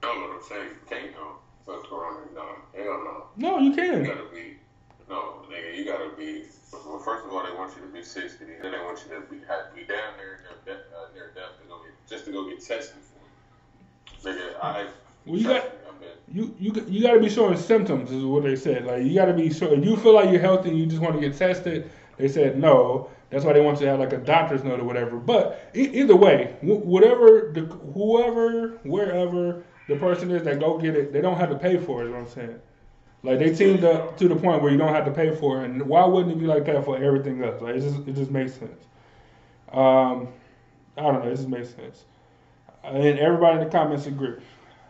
No, 0.03 0.09
what 0.09 0.31
I'm 0.37 0.43
saying, 0.49 0.69
you 0.69 0.87
can't 0.89 1.13
though. 1.15 1.37
For 1.65 1.81
Corona, 1.89 2.21
no. 2.35 2.47
Hell 2.75 3.05
no. 3.05 3.25
No, 3.37 3.59
you 3.59 3.73
can. 3.75 4.05
You 4.05 4.07
gotta 4.07 4.29
be, 4.33 4.57
no, 5.09 5.43
nigga, 5.51 5.77
you 5.77 5.85
gotta 5.85 6.11
be, 6.17 6.45
well, 6.73 6.99
first 6.99 7.27
of 7.27 7.33
all, 7.33 7.45
they 7.45 7.53
want 7.57 7.73
you 7.77 7.83
to 7.87 7.93
be 7.93 8.03
60, 8.03 8.45
then 8.45 8.73
they 8.73 8.79
want 8.79 8.99
you 9.07 9.15
to 9.15 9.21
be, 9.31 9.39
have 9.47 9.69
to 9.71 9.75
be 9.77 9.83
down 9.83 10.15
there 10.17 10.41
near 10.45 10.57
death, 10.77 10.85
uh, 10.97 11.13
near 11.15 11.33
death 11.35 11.61
to 11.61 11.69
go 11.69 11.79
get, 11.83 11.93
just 12.09 12.25
to 12.25 12.33
go 12.33 12.49
get 12.49 12.61
tested 12.65 12.97
for. 13.03 14.29
Nigga, 14.29 14.55
I, 14.63 14.87
Well, 15.27 15.39
you 15.39 15.45
got- 15.45 15.61
trust 15.61 15.67
me, 15.75 15.79
I've 15.89 16.01
been, 16.01 16.09
You 16.35 16.55
you 16.59 16.85
you 16.89 17.03
got 17.03 17.13
to 17.15 17.21
be 17.21 17.29
showing 17.29 17.57
symptoms 17.59 18.11
is 18.11 18.25
what 18.25 18.43
they 18.45 18.57
said. 18.57 18.85
Like 18.87 19.03
you 19.05 19.15
got 19.15 19.27
to 19.27 19.35
be 19.35 19.53
sure 19.53 19.73
if 19.75 19.85
you 19.85 19.97
feel 19.97 20.15
like 20.15 20.31
you're 20.31 20.41
healthy 20.41 20.71
and 20.71 20.79
you 20.79 20.87
just 20.87 21.01
want 21.03 21.15
to 21.15 21.21
get 21.21 21.37
tested. 21.37 21.91
They 22.17 22.29
said 22.29 22.59
no. 22.59 23.11
That's 23.31 23.45
why 23.45 23.53
they 23.53 23.61
want 23.61 23.79
you 23.81 23.85
to 23.87 23.91
have 23.91 24.01
like 24.01 24.13
a 24.15 24.19
doctor's 24.19 24.65
note 24.65 24.81
or 24.81 24.85
whatever. 24.85 25.17
But 25.17 25.71
e- 25.75 25.91
either 26.01 26.17
way, 26.17 26.57
wh- 26.61 26.85
whatever 26.87 27.51
the 27.55 27.61
whoever 27.95 28.79
wherever 28.85 29.63
the 29.89 29.97
person 29.97 30.31
is 30.31 30.45
that 30.45 30.61
go 30.61 30.79
get 30.79 30.95
it, 30.95 31.13
they 31.13 31.21
don't 31.21 31.39
have 31.39 31.51
to 31.51 31.59
pay 31.59 31.79
for 31.79 32.03
it. 32.03 32.07
Is 32.07 32.13
what 32.13 32.21
I'm 32.21 32.29
saying. 32.29 32.61
Like 33.23 33.41
they 33.41 33.53
teamed 33.53 33.83
up 33.85 34.17
to 34.19 34.29
the 34.29 34.37
point 34.37 34.63
where 34.63 34.71
you 34.71 34.79
don't 34.79 34.95
have 34.95 35.07
to 35.07 35.11
pay 35.11 35.35
for 35.35 35.63
it. 35.63 35.71
And 35.71 35.83
why 35.83 36.05
wouldn't 36.05 36.33
it 36.33 36.39
be 36.39 36.47
like 36.47 36.67
that 36.67 36.85
for 36.85 36.97
everything 37.03 37.43
else? 37.43 37.61
Like 37.61 37.77
it 37.77 37.81
just 37.81 38.07
it 38.07 38.15
just 38.15 38.31
makes 38.31 38.53
sense. 38.53 38.85
Um, 39.73 40.29
I 40.97 41.03
don't 41.03 41.25
know. 41.25 41.31
It 41.31 41.37
just 41.37 41.49
makes 41.49 41.71
sense. 41.71 42.05
And 42.85 43.19
everybody 43.19 43.59
in 43.59 43.65
the 43.65 43.71
comments 43.71 44.07
agree. 44.07 44.37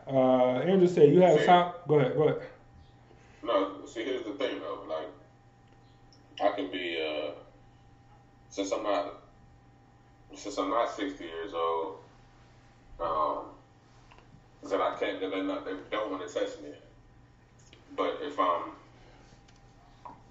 Uh, 0.06 0.58
Andrew 0.60 0.88
said 0.88 1.12
you 1.12 1.20
have 1.20 1.44
time. 1.44 1.72
Go 1.86 1.98
ahead. 1.98 2.16
Go 2.16 2.28
ahead. 2.28 2.42
no, 3.42 3.84
see, 3.86 4.04
here's 4.04 4.24
the 4.24 4.32
thing 4.32 4.58
though, 4.60 4.84
like, 4.88 5.08
I 6.40 6.56
can 6.56 6.70
be, 6.70 6.98
uh, 6.98 7.32
since 8.48 8.72
I'm 8.72 8.82
not, 8.82 9.22
since 10.34 10.56
I'm 10.56 10.70
not 10.70 10.94
60 10.96 11.24
years 11.24 11.52
old, 11.52 11.98
um, 13.00 13.44
then 14.62 14.80
I 14.80 14.96
can't, 14.98 15.20
then 15.20 15.30
they 15.30 15.72
don't 15.90 16.10
want 16.10 16.26
to 16.26 16.32
test 16.32 16.62
me. 16.62 16.70
But 17.96 18.18
if 18.22 18.38
I'm 18.38 18.72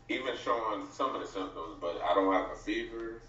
even 0.10 0.36
showing 0.38 0.88
some 0.92 1.16
of 1.16 1.22
the 1.22 1.28
symptoms, 1.28 1.78
but 1.80 2.02
I 2.02 2.14
don't 2.14 2.32
have 2.34 2.52
a 2.52 2.56
fever, 2.56 3.22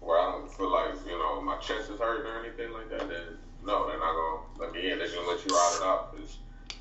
or 0.00 0.18
I 0.18 0.30
don't 0.30 0.52
feel 0.52 0.70
like 0.70 0.94
you 1.06 1.18
know 1.18 1.40
my 1.40 1.56
chest 1.56 1.90
is 1.90 1.98
hurting 1.98 2.30
or 2.30 2.38
anything 2.38 2.72
like 2.72 2.88
that, 2.90 3.08
then 3.08 3.38
no, 3.64 3.88
they're 3.88 3.98
not 3.98 4.14
gonna 4.14 4.42
let 4.58 4.72
me 4.72 4.90
in. 4.90 4.98
They're 4.98 5.08
gonna 5.08 5.28
let 5.28 5.44
you 5.44 5.54
ride 5.54 5.76
it 5.80 5.84
out 5.84 6.12
because 6.12 6.38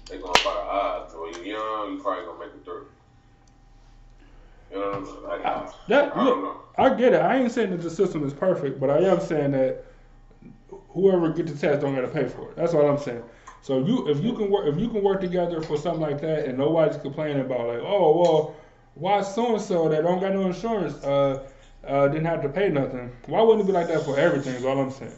they're 0.07 0.19
going 0.19 0.33
by 0.43 0.53
the 0.53 0.59
odds. 0.59 1.13
When 1.15 1.33
you're 1.33 1.57
young, 1.57 1.93
you 1.93 2.01
probably 2.01 2.25
gonna 2.25 2.39
make 2.39 2.55
it 2.55 2.63
through. 2.63 2.87
You 4.71 4.79
know 4.79 4.87
what 4.87 4.95
I'm 4.95 5.05
saying? 5.05 5.23
Like, 5.23 5.45
I, 5.45 5.71
that 5.87 6.17
I 6.17 6.25
know. 6.25 6.35
look, 6.35 6.73
I 6.77 6.93
get 6.93 7.13
it. 7.13 7.21
I 7.21 7.37
ain't 7.37 7.51
saying 7.51 7.71
that 7.71 7.81
the 7.81 7.89
system 7.89 8.25
is 8.25 8.33
perfect, 8.33 8.79
but 8.79 8.89
I 8.89 8.99
am 8.99 9.19
saying 9.19 9.51
that 9.51 9.85
whoever 10.89 11.29
get 11.31 11.47
the 11.47 11.55
test 11.55 11.81
don't 11.81 11.95
gotta 11.95 12.07
pay 12.07 12.27
for 12.27 12.49
it. 12.49 12.55
That's 12.55 12.73
all 12.73 12.87
I'm 12.87 12.97
saying. 12.97 13.23
So 13.61 13.85
you, 13.85 14.07
if 14.09 14.23
you 14.23 14.33
can 14.33 14.49
work, 14.49 14.67
if 14.67 14.79
you 14.79 14.89
can 14.89 15.03
work 15.03 15.19
together 15.19 15.61
for 15.61 15.77
something 15.77 16.01
like 16.01 16.21
that, 16.21 16.45
and 16.45 16.57
nobody's 16.57 16.97
complaining 16.97 17.41
about 17.41 17.67
like, 17.67 17.81
oh 17.81 18.21
well, 18.21 18.55
why 18.95 19.21
so 19.21 19.53
and 19.53 19.61
so 19.61 19.89
that 19.89 20.03
don't 20.03 20.19
got 20.19 20.33
no 20.33 20.47
insurance 20.47 20.95
uh, 21.03 21.47
uh, 21.85 22.07
didn't 22.07 22.25
have 22.25 22.41
to 22.43 22.49
pay 22.49 22.69
nothing? 22.69 23.11
Why 23.25 23.41
wouldn't 23.41 23.63
it 23.63 23.67
be 23.67 23.73
like 23.73 23.87
that 23.89 24.03
for 24.03 24.17
everything? 24.17 24.55
Is 24.55 24.65
all 24.65 24.79
I'm 24.79 24.91
saying. 24.91 25.11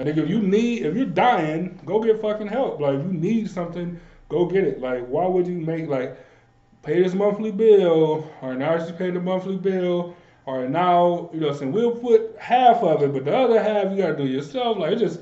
I 0.00 0.04
think 0.04 0.18
if 0.18 0.28
you 0.28 0.40
need, 0.40 0.84
if 0.84 0.96
you're 0.96 1.06
dying, 1.06 1.80
go 1.86 2.02
get 2.02 2.20
fucking 2.20 2.48
help. 2.48 2.80
Like 2.80 2.98
if 2.98 3.04
you 3.06 3.12
need 3.12 3.50
something, 3.50 3.98
go 4.28 4.46
get 4.46 4.64
it. 4.64 4.80
Like 4.80 5.06
why 5.06 5.26
would 5.26 5.46
you 5.46 5.54
make 5.54 5.88
like 5.88 6.18
pay 6.82 7.02
this 7.02 7.14
monthly 7.14 7.50
bill, 7.50 8.30
or 8.42 8.54
now 8.54 8.78
she's 8.78 8.92
paying 8.92 9.14
the 9.14 9.20
monthly 9.20 9.56
bill, 9.56 10.14
or 10.46 10.68
now 10.68 11.30
you 11.32 11.40
know, 11.40 11.52
saying 11.52 11.72
we'll 11.72 11.92
put 11.96 12.36
half 12.38 12.82
of 12.82 13.02
it, 13.02 13.12
but 13.12 13.24
the 13.24 13.36
other 13.36 13.62
half 13.62 13.90
you 13.90 13.96
gotta 13.96 14.16
do 14.16 14.26
yourself. 14.26 14.78
Like 14.78 14.92
it 14.92 14.98
just, 14.98 15.20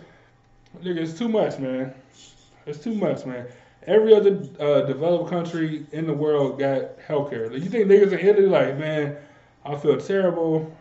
nigga, 0.83 0.99
it's 0.99 1.19
too 1.19 1.29
much, 1.29 1.59
man. 1.59 1.95
It's 2.67 2.79
too 2.79 2.95
much, 2.95 3.25
man. 3.27 3.47
Every 3.87 4.15
other 4.15 4.43
uh, 4.61 4.83
developed 4.83 5.31
country 5.31 5.87
in 5.93 6.07
the 6.07 6.13
world 6.13 6.59
got 6.59 6.99
healthcare. 7.01 7.53
Like, 7.53 7.63
you 7.63 7.69
think 7.69 7.89
niggas 7.89 8.13
in 8.13 8.21
Italy, 8.21 8.47
like, 8.47 8.79
man, 8.79 9.17
I 9.65 9.75
feel 9.77 9.99
terrible, 9.99 10.73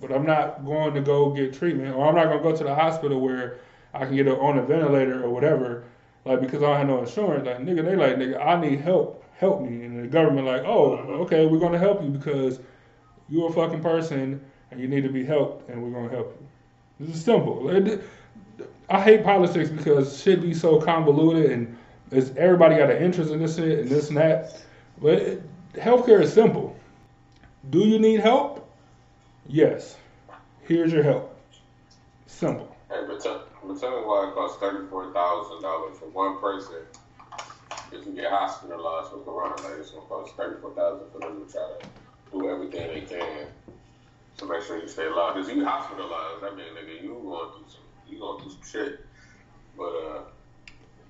but 0.00 0.12
I'm 0.12 0.26
not 0.26 0.64
going 0.64 0.92
to 0.94 1.00
go 1.00 1.30
get 1.30 1.54
treatment, 1.54 1.94
or 1.94 2.06
I'm 2.06 2.14
not 2.14 2.26
gonna 2.26 2.42
go 2.42 2.54
to 2.54 2.64
the 2.64 2.74
hospital 2.74 3.20
where 3.20 3.58
I 3.94 4.04
can 4.04 4.16
get 4.16 4.28
on 4.28 4.58
a 4.58 4.62
ventilator 4.62 5.22
or 5.24 5.30
whatever, 5.30 5.84
like 6.24 6.40
because 6.40 6.62
I 6.62 6.66
don't 6.66 6.76
have 6.78 6.86
no 6.88 7.00
insurance. 7.00 7.46
Like, 7.46 7.58
nigga, 7.58 7.84
they 7.84 7.96
like, 7.96 8.16
nigga, 8.16 8.44
I 8.44 8.60
need 8.60 8.80
help, 8.80 9.24
help 9.36 9.62
me, 9.62 9.84
and 9.84 10.02
the 10.02 10.08
government 10.08 10.46
like, 10.46 10.62
oh, 10.64 10.96
okay, 11.24 11.46
we're 11.46 11.58
gonna 11.58 11.78
help 11.78 12.02
you 12.02 12.08
because 12.08 12.60
you're 13.32 13.48
a 13.48 13.52
fucking 13.52 13.80
person 13.82 14.38
and 14.70 14.80
you 14.80 14.86
need 14.88 15.02
to 15.02 15.08
be 15.08 15.24
helped, 15.24 15.68
and 15.70 15.82
we're 15.82 15.90
gonna 15.90 16.10
help 16.10 16.36
you. 16.38 17.06
This 17.06 17.16
is 17.16 17.24
simple. 17.24 17.68
It- 17.70 18.02
I 18.88 19.00
hate 19.00 19.24
politics 19.24 19.70
because 19.70 20.22
shit 20.22 20.42
be 20.42 20.52
so 20.52 20.78
convoluted 20.78 21.50
and 21.50 21.78
it's, 22.10 22.30
everybody 22.36 22.76
got 22.76 22.90
an 22.90 23.02
interest 23.02 23.30
in 23.30 23.40
this 23.40 23.56
shit 23.56 23.78
and 23.78 23.88
this 23.88 24.08
and 24.08 24.18
that. 24.18 24.62
But 25.00 25.14
it, 25.14 25.42
healthcare 25.74 26.20
is 26.20 26.30
simple. 26.32 26.76
Do 27.70 27.80
you 27.80 27.98
need 27.98 28.20
help? 28.20 28.68
Yes. 29.46 29.96
Here's 30.60 30.92
your 30.92 31.02
help. 31.02 31.34
Simple. 32.26 32.76
Hey, 32.90 33.00
but 33.06 33.20
tell, 33.20 33.44
but 33.64 33.80
tell 33.80 33.98
me 33.98 34.06
why 34.06 34.28
it 34.28 34.34
costs 34.34 34.58
thirty-four 34.58 35.12
thousand 35.14 35.62
dollars 35.62 35.98
for 35.98 36.06
one 36.10 36.38
person 36.38 36.82
if 37.92 38.04
you 38.06 38.12
get 38.12 38.30
hospitalized 38.30 39.10
for 39.10 39.18
corona. 39.24 39.54
Like 39.62 39.78
it's 39.80 39.90
gonna 39.92 40.06
cost 40.06 40.36
thirty-four 40.36 40.74
thousand 40.74 41.10
for 41.12 41.20
them 41.20 41.46
to 41.46 41.50
try 41.52 41.62
to 41.80 41.86
do 42.32 42.48
everything 42.48 42.88
they 42.88 43.00
can 43.02 43.46
to 44.38 44.46
make 44.46 44.62
sure 44.62 44.80
you 44.80 44.88
stay 44.88 45.06
alive. 45.06 45.34
Cause 45.34 45.48
you 45.48 45.64
hospitalized, 45.64 46.44
I 46.44 46.50
mean, 46.56 46.66
nigga, 46.74 47.02
you 47.02 47.08
going 47.22 47.50
through 47.52 47.64
some, 47.68 47.82
you 48.08 48.18
going 48.18 48.42
through 48.42 48.52
some 48.52 48.62
shit. 48.64 49.06
But 49.76 49.84
uh, 49.84 50.22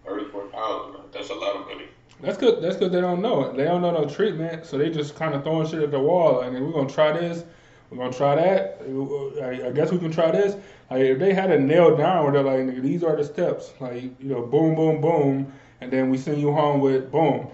thirty-four 0.05 0.49
thousand, 0.49 1.01
that's 1.12 1.31
a 1.31 1.35
lot 1.35 1.57
of 1.57 1.66
money. 1.66 1.87
That's 2.20 2.39
good. 2.39 2.62
That's 2.62 2.77
because 2.77 2.93
they 2.93 3.01
don't 3.01 3.20
know 3.20 3.45
it. 3.45 3.57
They 3.57 3.64
don't 3.64 3.83
know 3.83 3.91
no 3.91 4.09
treatment, 4.09 4.64
so 4.66 4.79
they 4.79 4.91
just 4.91 5.16
kind 5.16 5.35
of 5.35 5.43
throwing 5.43 5.66
shit 5.66 5.83
at 5.83 5.91
the 5.91 5.99
wall. 5.99 6.39
Like, 6.39 6.53
we're 6.53 6.73
gonna 6.73 6.89
try 6.89 7.12
this. 7.12 7.45
We're 7.91 7.99
gonna 7.99 8.12
try 8.12 8.37
that. 8.37 8.81
I, 9.43 9.68
I 9.68 9.70
guess 9.73 9.91
we 9.91 9.99
can 9.99 10.12
try 10.12 10.31
this. 10.31 10.57
Like, 10.91 11.01
if 11.01 11.18
they 11.18 11.35
had 11.35 11.51
it 11.51 11.61
nailed 11.61 11.99
down, 11.99 12.23
where 12.23 12.33
they're 12.33 12.43
like, 12.43 12.61
nigga, 12.61 12.83
these 12.83 13.03
are 13.03 13.16
the 13.16 13.25
steps. 13.25 13.73
Like, 13.81 14.03
you 14.03 14.29
know, 14.29 14.43
boom, 14.43 14.75
boom, 14.77 15.01
boom, 15.01 15.53
and 15.81 15.91
then 15.91 16.11
we 16.11 16.18
send 16.18 16.41
you 16.41 16.53
home 16.53 16.81
with 16.81 17.11
boom. 17.11 17.49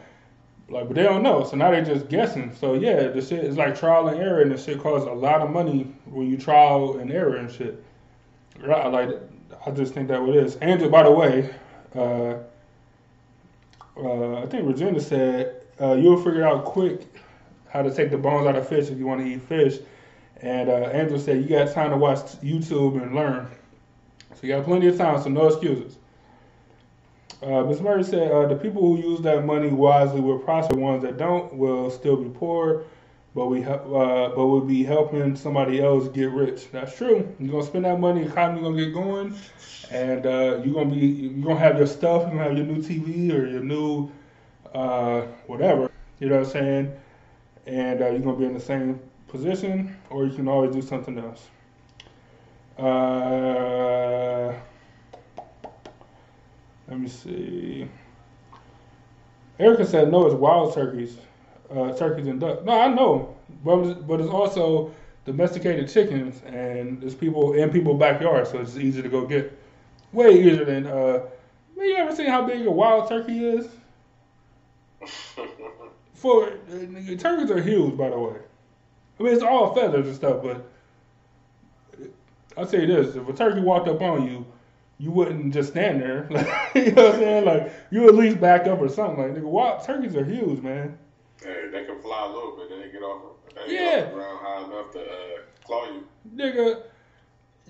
Like, 0.70 0.86
but 0.86 0.96
they 0.96 1.02
don't 1.02 1.22
know, 1.22 1.44
so 1.44 1.56
now 1.56 1.70
they're 1.70 1.84
just 1.84 2.08
guessing. 2.08 2.54
So 2.54 2.74
yeah, 2.74 3.08
the 3.08 3.22
shit 3.22 3.42
is 3.42 3.56
like 3.56 3.78
trial 3.78 4.08
and 4.08 4.20
error, 4.20 4.42
and 4.42 4.50
the 4.50 4.58
shit 4.58 4.80
costs 4.80 5.08
a 5.08 5.12
lot 5.12 5.40
of 5.40 5.50
money 5.50 5.94
when 6.04 6.28
you 6.28 6.36
trial 6.36 6.98
and 6.98 7.10
error 7.10 7.36
and 7.36 7.50
shit. 7.50 7.82
Right? 8.60 8.86
Like, 8.86 9.10
I 9.64 9.70
just 9.70 9.94
think 9.94 10.08
that 10.08 10.20
what 10.20 10.36
it 10.36 10.44
is. 10.44 10.56
Andrew, 10.56 10.90
by 10.90 11.04
the 11.04 11.10
way, 11.10 11.54
uh, 11.94 12.34
uh, 13.96 14.42
I 14.42 14.46
think 14.46 14.68
Regina 14.68 15.00
said 15.00 15.62
uh, 15.80 15.94
you'll 15.94 16.22
figure 16.22 16.46
out 16.46 16.64
quick 16.64 17.06
how 17.68 17.82
to 17.82 17.92
take 17.92 18.10
the 18.10 18.18
bones 18.18 18.46
out 18.46 18.56
of 18.56 18.68
fish 18.68 18.88
if 18.90 18.98
you 18.98 19.06
want 19.06 19.20
to 19.20 19.26
eat 19.26 19.42
fish. 19.42 19.78
And 20.42 20.68
uh, 20.68 20.90
Andrew 20.92 21.18
said 21.18 21.42
you 21.42 21.48
got 21.48 21.72
time 21.72 21.90
to 21.90 21.96
watch 21.96 22.18
YouTube 22.42 23.02
and 23.02 23.14
learn. 23.14 23.48
So 24.34 24.46
you 24.46 24.54
got 24.54 24.64
plenty 24.64 24.86
of 24.88 24.96
time, 24.96 25.20
so 25.20 25.30
no 25.30 25.48
excuses. 25.48 25.96
Uh, 27.42 27.62
Ms. 27.62 27.80
Murray 27.80 28.02
said 28.02 28.32
uh, 28.32 28.48
the 28.48 28.56
people 28.56 28.82
who 28.82 28.98
use 28.98 29.20
that 29.20 29.44
money 29.46 29.68
wisely 29.68 30.20
will 30.20 30.38
prosper. 30.38 30.74
The 30.74 30.80
ones 30.80 31.02
that 31.02 31.18
don't 31.18 31.54
will 31.54 31.88
still 31.90 32.16
be 32.16 32.28
poor, 32.30 32.84
but 33.34 33.46
we 33.46 33.64
uh, 33.64 33.78
but 33.86 34.46
we'll 34.46 34.60
be 34.60 34.82
helping 34.82 35.36
somebody 35.36 35.80
else 35.80 36.08
get 36.08 36.30
rich. 36.32 36.70
That's 36.72 36.96
true. 36.96 37.32
You're 37.38 37.52
gonna 37.52 37.64
spend 37.64 37.84
that 37.84 38.00
money, 38.00 38.22
economy 38.22 38.62
gonna 38.62 38.76
get 38.76 38.92
going, 38.92 39.34
and 39.92 40.26
uh, 40.26 40.60
you're 40.64 40.74
gonna 40.74 40.90
be 40.90 41.06
you're 41.06 41.46
gonna 41.46 41.60
have 41.60 41.78
your 41.78 41.86
stuff. 41.86 42.22
You're 42.22 42.30
gonna 42.32 42.44
have 42.44 42.56
your 42.56 42.66
new 42.66 42.82
TV 42.82 43.32
or 43.32 43.46
your 43.46 43.62
new 43.62 44.10
uh, 44.74 45.22
whatever. 45.46 45.90
You 46.18 46.28
know 46.28 46.38
what 46.38 46.46
I'm 46.46 46.52
saying? 46.52 46.92
And 47.66 48.02
uh, 48.02 48.06
you're 48.10 48.20
gonna 48.20 48.36
be 48.36 48.46
in 48.46 48.54
the 48.54 48.60
same 48.60 48.98
position, 49.28 49.96
or 50.10 50.26
you 50.26 50.34
can 50.34 50.48
always 50.48 50.74
do 50.74 50.82
something 50.82 51.16
else. 51.18 51.46
Uh, 52.76 54.54
let 56.88 56.98
me 56.98 57.08
see. 57.08 57.88
Erica 59.58 59.84
said 59.84 60.10
no, 60.10 60.26
it's 60.26 60.34
wild 60.34 60.74
turkeys, 60.74 61.18
uh, 61.70 61.92
turkeys 61.92 62.26
and 62.26 62.40
ducks. 62.40 62.64
No, 62.64 62.80
I 62.80 62.88
know, 62.88 63.36
but 63.64 63.78
it's- 63.80 63.98
but 64.06 64.20
it's 64.20 64.30
also 64.30 64.92
domesticated 65.24 65.88
chickens, 65.88 66.42
and 66.46 67.02
it's 67.02 67.14
people 67.14 67.52
in 67.52 67.70
people's 67.70 67.98
backyards, 67.98 68.50
so 68.50 68.58
it's 68.58 68.76
easy 68.76 69.02
to 69.02 69.08
go 69.08 69.26
get. 69.26 69.52
Way 70.12 70.40
easier 70.40 70.64
than. 70.64 70.86
Uh, 70.86 71.20
man, 71.76 71.86
you 71.86 71.96
ever 71.96 72.14
seen 72.14 72.26
how 72.28 72.46
big 72.46 72.66
a 72.66 72.70
wild 72.70 73.08
turkey 73.08 73.46
is? 73.46 73.68
For 76.14 76.46
uh, 76.48 77.16
turkeys 77.18 77.50
are 77.50 77.60
huge, 77.60 77.96
by 77.96 78.08
the 78.08 78.18
way. 78.18 78.36
I 79.20 79.22
mean, 79.22 79.34
it's 79.34 79.42
all 79.42 79.74
feathers 79.74 80.06
and 80.06 80.16
stuff, 80.16 80.42
but 80.42 80.64
I'll 82.56 82.66
tell 82.66 82.80
you 82.80 82.86
this: 82.86 83.16
if 83.16 83.28
a 83.28 83.32
turkey 83.32 83.60
walked 83.60 83.88
up 83.88 84.00
on 84.00 84.26
you, 84.26 84.46
you 84.98 85.10
wouldn't 85.10 85.54
just 85.54 85.70
stand 85.70 86.00
there. 86.02 86.26
you 86.74 86.92
know 86.92 87.04
what 87.04 87.14
I'm 87.14 87.20
saying? 87.20 87.44
Like 87.44 87.72
you 87.90 88.08
at 88.08 88.14
least 88.14 88.40
back 88.40 88.66
up 88.66 88.80
or 88.80 88.88
something. 88.88 89.22
Like 89.22 89.34
nigga, 89.34 89.42
wild 89.44 89.84
turkeys 89.84 90.16
are 90.16 90.24
huge, 90.24 90.60
man. 90.60 90.98
Hey, 91.42 91.68
they 91.70 91.84
can 91.84 92.00
fly 92.00 92.24
a 92.24 92.28
little 92.28 92.56
bit, 92.56 92.68
then 92.68 92.80
they 92.80 92.90
get 92.90 93.02
off. 93.02 93.22
They 93.54 93.74
Yeah. 93.74 93.84
get 93.84 94.04
off 94.04 94.10
the 94.10 94.14
ground 94.16 94.38
high 94.42 94.64
enough 94.64 94.92
to 94.92 95.00
uh, 95.00 95.40
claw 95.64 95.84
you. 95.86 96.04
Nigga, 96.34 96.82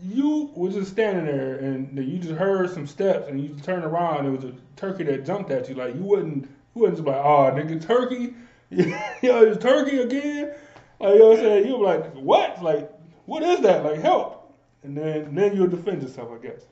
you 0.03 0.51
was 0.55 0.75
just 0.75 0.93
standing 0.93 1.27
there 1.27 1.57
and 1.57 1.99
you 1.99 2.19
just 2.19 2.35
heard 2.35 2.71
some 2.71 2.87
steps 2.87 3.29
and 3.29 3.41
you 3.41 3.55
turn 3.63 3.83
around. 3.85 4.25
And 4.25 4.29
it 4.29 4.43
was 4.43 4.51
a 4.51 4.55
turkey 4.77 5.05
that 5.05 5.27
jumped 5.27 5.51
at 5.51 5.69
you. 5.69 5.75
Like 5.75 5.95
you 5.95 6.03
wouldn't, 6.03 6.45
you 6.45 6.81
wouldn't 6.81 6.97
just 6.97 7.05
be 7.05 7.11
like, 7.11 7.25
oh 7.25 7.53
nigga, 7.55 7.81
turkey, 7.85 8.35
yo, 8.71 9.43
it's 9.43 9.63
turkey 9.63 9.99
again. 9.99 10.55
Like 11.01 11.15
you 11.15 11.19
know 11.19 11.29
what 11.29 11.39
I'm 11.39 11.45
saying? 11.45 11.67
You'll 11.67 11.79
be 11.79 11.85
like, 11.85 12.15
what? 12.15 12.63
Like 12.63 12.91
what 13.27 13.43
is 13.43 13.61
that? 13.61 13.85
Like 13.85 14.01
help. 14.01 14.55
And 14.83 14.97
then 14.97 15.35
then 15.35 15.55
you'll 15.55 15.69
defend 15.69 16.03
yourself, 16.03 16.31
I 16.33 16.39
guess. 16.47 16.63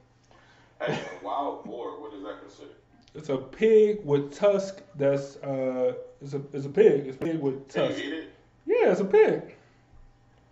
Hey, 0.81 0.93
a 1.21 1.25
wild 1.25 1.65
boar, 1.65 2.01
what 2.01 2.13
is 2.15 2.23
that 2.23 2.41
considered? 2.41 2.75
It's 3.15 3.29
a 3.31 3.39
pig 3.39 4.05
with 4.05 4.35
tusk. 4.35 4.83
That's 4.97 5.37
uh, 5.37 5.95
it's 6.21 6.35
a 6.35 6.43
it's 6.53 6.67
a 6.67 6.69
pig. 6.69 7.07
It's 7.07 7.17
a 7.17 7.25
pig 7.25 7.41
with 7.41 7.67
tusk. 7.69 7.99
it? 7.99 8.31
Yeah, 8.67 8.91
it's 8.91 9.01
a 9.01 9.05
pig. 9.05 9.55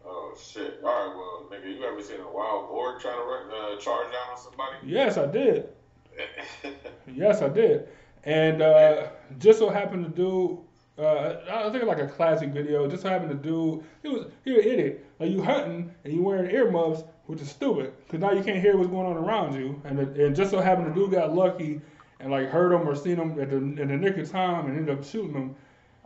Oh 0.07 0.35
shit! 0.41 0.81
All 0.83 0.89
right, 0.89 1.15
well, 1.15 1.47
nigga, 1.51 1.77
you 1.77 1.85
ever 1.85 2.03
seen 2.03 2.21
a 2.21 2.31
wild 2.33 2.69
boar 2.69 2.99
trying 2.99 3.19
to 3.19 3.25
run- 3.25 3.51
uh, 3.51 3.79
charge 3.81 4.11
down 4.13 4.31
on 4.31 4.39
somebody? 4.39 4.77
Yes, 4.85 5.19
I 5.19 5.27
did. 5.27 5.69
Yes, 7.07 7.43
I 7.43 7.49
did. 7.49 7.89
And 8.25 8.63
uh, 8.63 9.09
just 9.39 9.59
so 9.59 9.69
happened 9.69 10.05
to 10.05 10.11
do, 10.11 10.61
uh, 10.99 11.37
I 11.51 11.71
think 11.71 11.85
like 11.85 11.99
a 11.99 12.09
classic 12.09 12.49
video. 12.51 12.89
Just 12.89 13.03
so 13.03 13.11
happened 13.11 13.31
to 13.31 13.37
do, 13.49 13.85
he 14.03 14.09
was 14.09 14.27
he 14.45 14.55
an 14.55 14.61
idiot. 14.61 15.07
Like 15.21 15.31
you 15.31 15.43
hunting 15.43 15.95
and 16.03 16.13
you 16.13 16.23
wearing 16.23 16.51
earmuffs, 16.51 17.05
which 17.27 17.41
is 17.41 17.49
stupid, 17.49 17.93
because 18.07 18.21
now 18.21 18.33
you 18.33 18.43
can't 18.43 18.61
hear 18.61 18.77
what's 18.77 18.91
going 18.91 19.07
on 19.07 19.17
around 19.17 19.55
you. 19.55 19.81
And 19.85 19.99
and 19.99 20.37
just 20.37 20.51
so 20.51 20.61
happened 20.61 20.95
to 20.95 20.95
do 20.95 21.11
got 21.11 21.35
lucky 21.35 21.81
and 22.21 22.31
like 22.31 22.49
heard 22.49 22.73
him 22.73 22.89
or 22.89 22.95
seen 22.95 23.17
him 23.17 23.41
at 23.41 23.51
the 23.51 23.57
in 23.57 23.89
the 23.89 23.97
nick 23.97 24.17
of 24.19 24.31
time 24.31 24.67
and 24.67 24.77
ended 24.77 24.99
up 24.99 25.05
shooting 25.05 25.35
him. 25.35 25.57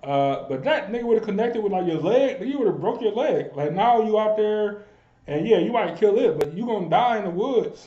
Uh, 0.03 0.49
but 0.49 0.63
that 0.63 0.93
nigga 0.93 1.03
would 1.03 1.19
have 1.19 1.27
connected 1.27 1.61
with 1.63 1.73
like 1.73 1.87
your 1.87 2.01
leg, 2.01 2.41
you 2.47 2.59
would 2.59 2.69
have 2.69 2.81
broke 2.81 3.01
your 3.01 3.13
leg. 3.13 3.51
Like 3.55 3.73
now 3.73 4.03
you 4.03 4.19
out 4.19 4.37
there, 4.37 4.85
and 5.27 5.47
yeah, 5.47 5.59
you 5.59 5.73
might 5.73 5.97
kill 5.97 6.19
it, 6.19 6.39
but 6.39 6.53
you 6.55 6.67
gonna 6.67 6.89
die 6.89 7.19
in 7.19 7.25
the 7.25 7.31
woods. 7.31 7.87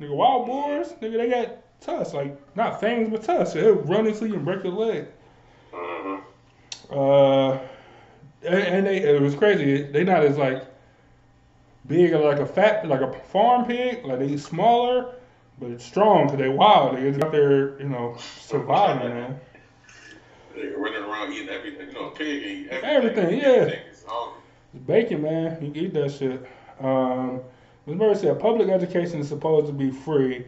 Nigga, 0.00 0.14
wild 0.14 0.46
boars, 0.46 0.88
nigga, 1.00 1.16
they 1.16 1.30
got 1.30 1.58
tusks, 1.80 2.14
like 2.14 2.36
not 2.56 2.80
fangs 2.80 3.08
but 3.10 3.22
tusks. 3.22 3.54
They'll 3.54 3.74
run 3.74 4.06
into 4.06 4.26
you 4.26 4.34
and 4.34 4.44
break 4.44 4.62
your 4.62 4.72
leg. 4.74 5.06
hmm 5.72 6.16
Uh, 6.90 7.52
and, 8.44 8.54
and 8.54 8.86
they 8.86 8.98
it 8.98 9.22
was 9.22 9.34
crazy. 9.34 9.82
They 9.82 10.04
not 10.04 10.24
as 10.24 10.36
like 10.36 10.64
big 11.86 12.12
like 12.12 12.38
a 12.38 12.46
fat 12.46 12.86
like 12.86 13.00
a 13.00 13.12
farm 13.12 13.64
pig. 13.66 14.04
Like 14.04 14.18
they 14.18 14.36
smaller, 14.36 15.14
but 15.58 15.70
it's 15.70 15.84
strong 15.84 16.26
because 16.26 16.38
they 16.38 16.48
wild. 16.48 16.96
They 16.96 17.08
out 17.24 17.32
there, 17.32 17.80
you 17.80 17.88
know, 17.88 18.16
surviving, 18.18 19.08
man. 19.08 19.40
They're 20.54 20.76
running 20.76 21.02
around 21.02 21.32
eating 21.32 21.48
everything. 21.48 21.88
You 21.88 21.94
know, 21.94 22.10
pig 22.10 22.42
eat 22.42 22.68
everything. 22.70 22.90
Everything, 22.90 23.38
yeah. 23.38 23.46
Everything. 23.46 23.80
It's 24.74 24.84
bacon, 24.86 25.22
man. 25.22 25.58
You 25.62 25.70
can 25.70 25.76
eat 25.76 25.94
that 25.94 26.12
shit. 26.12 26.48
Um, 26.80 27.40
Ms. 27.86 27.96
Murray 27.96 28.14
said 28.14 28.40
public 28.40 28.68
education 28.68 29.20
is 29.20 29.28
supposed 29.28 29.66
to 29.66 29.72
be 29.72 29.90
free, 29.90 30.46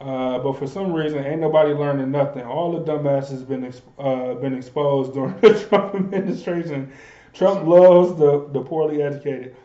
uh, 0.00 0.38
but 0.40 0.58
for 0.58 0.66
some 0.66 0.92
reason 0.92 1.24
ain't 1.24 1.40
nobody 1.40 1.72
learning 1.72 2.10
nothing. 2.10 2.44
All 2.44 2.72
the 2.72 2.80
dumbasses 2.80 3.46
been 3.46 3.64
ex- 3.64 3.82
uh, 3.98 4.34
been 4.34 4.54
exposed 4.54 5.14
during 5.14 5.38
the 5.40 5.54
Trump 5.68 5.94
administration. 5.94 6.92
Trump 7.32 7.66
loves 7.66 8.18
the, 8.18 8.48
the 8.52 8.60
poorly 8.60 9.02
educated. 9.02 9.56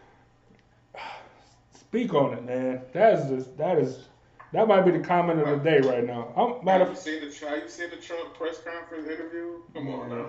Speak 1.90 2.14
on 2.14 2.34
it, 2.34 2.46
man. 2.46 2.82
That 2.94 3.20
is 3.20 3.30
just, 3.30 3.58
that 3.58 3.80
is 3.80 4.10
that 4.52 4.68
might 4.68 4.82
be 4.82 4.92
the 4.92 5.00
comment 5.00 5.40
of 5.40 5.48
the 5.48 5.70
day 5.70 5.80
right 5.80 6.06
now. 6.06 6.32
I'm 6.36 6.64
matter 6.64 6.86
Have 6.86 6.94
you 6.94 7.00
seen 7.00 7.20
the 7.22 7.48
have 7.48 7.64
you 7.64 7.70
seen 7.70 7.90
the 7.90 7.98
Trump 7.98 8.36
press 8.36 8.60
conference 8.62 9.08
interview? 9.08 9.60
Come 9.74 9.90
on 9.90 10.10
now. 10.10 10.26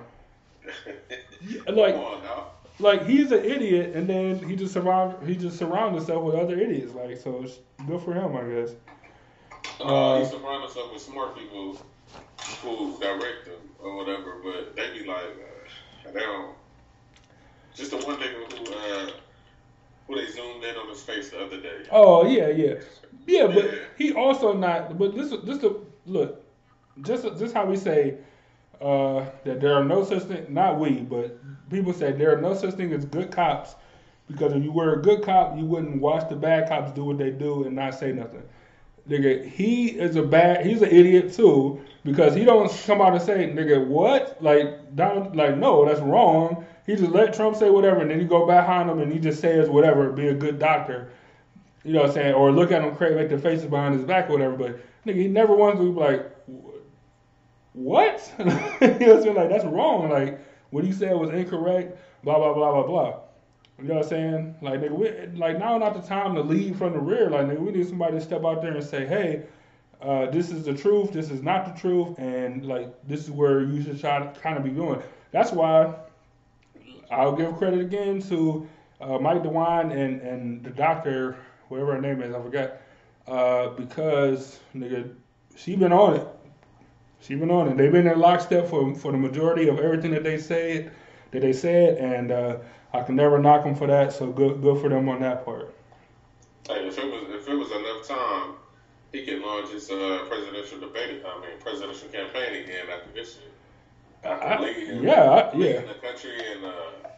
like 1.73 1.95
Come 1.95 2.05
on 2.05 2.23
now. 2.23 2.47
like 2.79 3.07
he's 3.07 3.31
an 3.33 3.45
idiot, 3.45 3.95
and 3.95 4.09
then 4.09 4.39
he 4.49 4.57
just 4.57 4.75
surround 4.75 5.27
he 5.27 5.37
just 5.37 5.59
surround 5.59 5.95
himself 5.95 6.23
with 6.23 6.35
other 6.35 6.59
idiots. 6.59 6.95
Like 6.95 7.17
so, 7.19 7.43
it's 7.43 7.59
good 7.87 8.01
for 8.03 8.15
him, 8.15 8.37
I 8.37 8.43
guess. 8.43 8.75
Uh, 9.81 10.21
he 10.21 10.27
surround 10.27 10.65
himself 10.65 10.93
with 10.93 11.03
smart 11.03 11.37
people 11.37 11.79
who 12.63 12.99
direct 13.01 13.49
him 13.49 13.61
or 13.79 13.97
whatever, 13.97 14.37
but 14.43 14.77
they 14.77 14.99
be 14.99 15.07
like, 15.07 15.25
uh, 16.07 16.11
they 16.13 16.21
don't. 16.21 16.55
Just 17.75 17.91
the 17.91 17.99
one 17.99 18.17
nigga 18.17 18.53
who, 18.53 18.75
uh, 18.75 19.11
who 20.11 20.21
they 20.21 20.31
zoomed 20.31 20.65
in 20.65 20.77
on 20.77 20.89
his 20.89 21.03
face 21.03 21.31
the 21.31 21.41
other 21.45 21.61
day. 21.61 21.85
Oh 21.91 22.27
yeah, 22.27 22.49
yeah, 22.49 22.75
yeah. 23.27 23.47
But 23.47 23.65
Yeah. 23.65 23.71
he 23.97 24.13
also 24.13 24.53
not. 24.53 24.99
But 24.99 25.15
this 25.15 25.31
this 25.45 25.59
the 25.59 25.81
look. 26.07 26.45
Just 27.03 27.25
just 27.39 27.55
how 27.55 27.67
we 27.67 27.77
say 27.77 28.17
uh, 28.81 29.25
that 29.45 29.61
there 29.61 29.75
are 29.75 29.85
no 29.85 30.05
such 30.05 30.25
thing. 30.25 30.47
Not 30.49 30.79
we, 30.79 31.01
but 31.01 31.39
people 31.71 31.93
say 31.93 32.13
there 32.13 32.37
are 32.37 32.41
no 32.41 32.55
such 32.55 32.75
thing 32.75 32.93
as 32.93 33.05
good 33.05 33.31
cops 33.31 33.77
because 34.29 34.53
if 34.53 34.63
you 34.63 34.73
were 34.73 34.95
a 34.95 35.03
good 35.03 35.23
cop, 35.23 35.57
you 35.57 35.65
wouldn't 35.65 36.01
watch 36.01 36.29
the 36.29 36.37
bad 36.37 36.69
cops 36.69 36.93
do 36.93 37.05
what 37.05 37.19
they 37.19 37.31
do 37.31 37.65
and 37.65 37.77
not 37.77 37.95
say 37.95 38.13
nothing. 38.13 38.43
Nigga, 39.09 39.45
he 39.49 39.89
is 39.89 40.17
a 40.17 40.23
bad. 40.23 40.65
He's 40.67 40.83
an 40.83 40.91
idiot 40.91 41.33
too 41.33 41.81
because 42.05 42.35
he 42.35 42.45
don't 42.45 42.71
come 42.87 43.01
out 43.01 43.13
and 43.13 43.23
say, 43.23 43.51
"Nigga, 43.51 43.87
what?" 43.87 44.37
Like, 44.43 44.95
down, 44.95 45.33
like, 45.33 45.57
no, 45.57 45.85
that's 45.85 46.01
wrong. 46.01 46.65
He 46.91 46.97
just 46.97 47.13
let 47.13 47.33
Trump 47.33 47.57
say 47.57 47.71
whatever, 47.71 48.01
and 48.01 48.11
then 48.11 48.21
you 48.21 48.27
go 48.27 48.45
behind 48.45 48.91
him 48.91 48.99
and 48.99 49.13
he 49.13 49.21
just 49.21 49.41
says 49.41 49.69
whatever, 49.69 50.11
be 50.11 50.27
a 50.27 50.35
good 50.35 50.59
doctor. 50.59 51.13
You 51.85 51.93
know 51.93 52.01
what 52.01 52.09
I'm 52.09 52.15
saying? 52.15 52.35
Or 52.35 52.51
look 52.51 52.73
at 52.73 52.83
him 52.83 52.97
crazy, 52.97 53.15
make 53.15 53.29
the 53.29 53.39
faces 53.39 53.67
behind 53.67 53.95
his 53.95 54.05
back 54.05 54.29
or 54.29 54.33
whatever. 54.33 54.57
But 54.57 54.81
nigga, 55.07 55.15
he 55.15 55.29
never 55.29 55.55
wants 55.55 55.79
to 55.79 55.93
be 55.93 56.01
like, 56.01 56.37
what? 57.75 58.33
you 58.41 58.45
know 58.45 58.51
what 58.51 58.83
I'm 58.83 59.23
saying? 59.23 59.37
Like 59.37 59.51
that's 59.51 59.65
wrong. 59.67 60.11
Like 60.11 60.41
what 60.71 60.83
he 60.83 60.91
said 60.91 61.15
was 61.15 61.31
incorrect. 61.31 61.97
Blah 62.25 62.39
blah 62.39 62.55
blah 62.55 62.73
blah 62.73 62.83
blah. 62.83 63.21
You 63.79 63.85
know 63.85 63.95
what 63.95 64.03
I'm 64.03 64.09
saying? 64.09 64.57
Like 64.61 64.81
nigga, 64.81 64.91
we, 64.91 65.39
like 65.39 65.61
now 65.61 65.79
not 65.79 65.95
the 65.95 66.03
time 66.03 66.35
to 66.35 66.43
lead 66.43 66.77
from 66.77 66.95
the 66.95 66.99
rear. 66.99 67.31
Like 67.31 67.47
nigga, 67.47 67.61
we 67.61 67.71
need 67.71 67.89
somebody 67.89 68.15
to 68.15 68.21
step 68.21 68.45
out 68.45 68.63
there 68.63 68.75
and 68.75 68.85
say, 68.85 69.07
hey, 69.07 69.45
uh, 70.03 70.27
this 70.27 70.51
is 70.51 70.65
the 70.65 70.75
truth. 70.75 71.13
This 71.13 71.31
is 71.31 71.41
not 71.41 71.73
the 71.73 71.81
truth, 71.81 72.19
and 72.19 72.67
like 72.67 72.93
this 73.07 73.21
is 73.21 73.31
where 73.31 73.63
you 73.63 73.81
should 73.81 74.01
try 74.01 74.19
to 74.19 74.41
kind 74.41 74.59
of 74.59 74.65
be 74.65 74.71
going. 74.71 75.01
That's 75.31 75.53
why 75.53 75.95
I'll 77.11 77.35
give 77.35 77.57
credit 77.57 77.81
again 77.81 78.23
to 78.23 78.67
uh, 79.01 79.19
Mike 79.19 79.43
DeWine 79.43 79.91
and 79.93 80.21
and 80.21 80.63
the 80.63 80.71
doctor, 80.71 81.37
whatever 81.69 81.95
her 81.95 82.01
name 82.01 82.23
is, 82.23 82.35
I 82.35 82.41
forgot, 82.43 82.77
uh, 83.27 83.69
because 83.71 84.61
nigga, 84.75 85.13
she 85.57 85.77
been 85.77 85.93
on 85.93 86.17
it. 86.17 86.27
She 87.21 87.35
been 87.35 87.51
on 87.51 87.69
it. 87.69 87.77
They've 87.77 87.93
been 87.93 88.07
in 88.07 88.19
lockstep 88.19 88.69
for 88.69 88.95
for 88.95 89.13
the 89.13 89.19
majority 89.19 89.69
of 89.69 89.79
everything 89.79 90.11
that 90.13 90.23
they 90.25 90.39
said, 90.39 90.93
that 91.33 91.41
they 91.43 91.53
said, 91.53 91.99
and 91.99 92.31
uh, 92.33 92.57
I 92.93 93.03
can 93.03 93.17
never 93.17 93.39
knock 93.39 93.65
them 93.65 93.75
for 93.75 93.87
that. 93.87 94.13
So 94.13 94.31
good, 94.31 94.63
good 94.63 94.81
for 94.81 94.89
them 94.89 95.09
on 95.09 95.21
that 95.21 95.45
part. 95.45 95.75
Hey, 96.69 96.87
if 96.87 96.99
it 96.99 97.05
was 97.05 97.25
if 97.31 97.49
it 97.49 97.55
was 97.55 97.71
enough 97.71 98.07
time, 98.07 98.55
he 99.13 99.25
could 99.25 99.41
launch 99.43 99.71
his 99.71 99.91
uh, 99.91 100.25
presidential 100.29 100.79
debate. 100.81 101.23
I 101.27 101.41
mean, 101.41 101.59
presidential 101.61 102.09
campaign 102.09 102.63
again 102.65 102.87
after 102.93 103.11
this 103.13 103.37
year. 103.37 103.51
After 104.33 104.47
I- 104.47 104.61
leading, 104.61 105.03
yeah, 105.03 105.31
I- 105.31 105.57
yeah. 105.57 105.81
the 105.81 105.95
country 105.95 106.33
uh, 106.63 106.67
uh, 106.67 107.10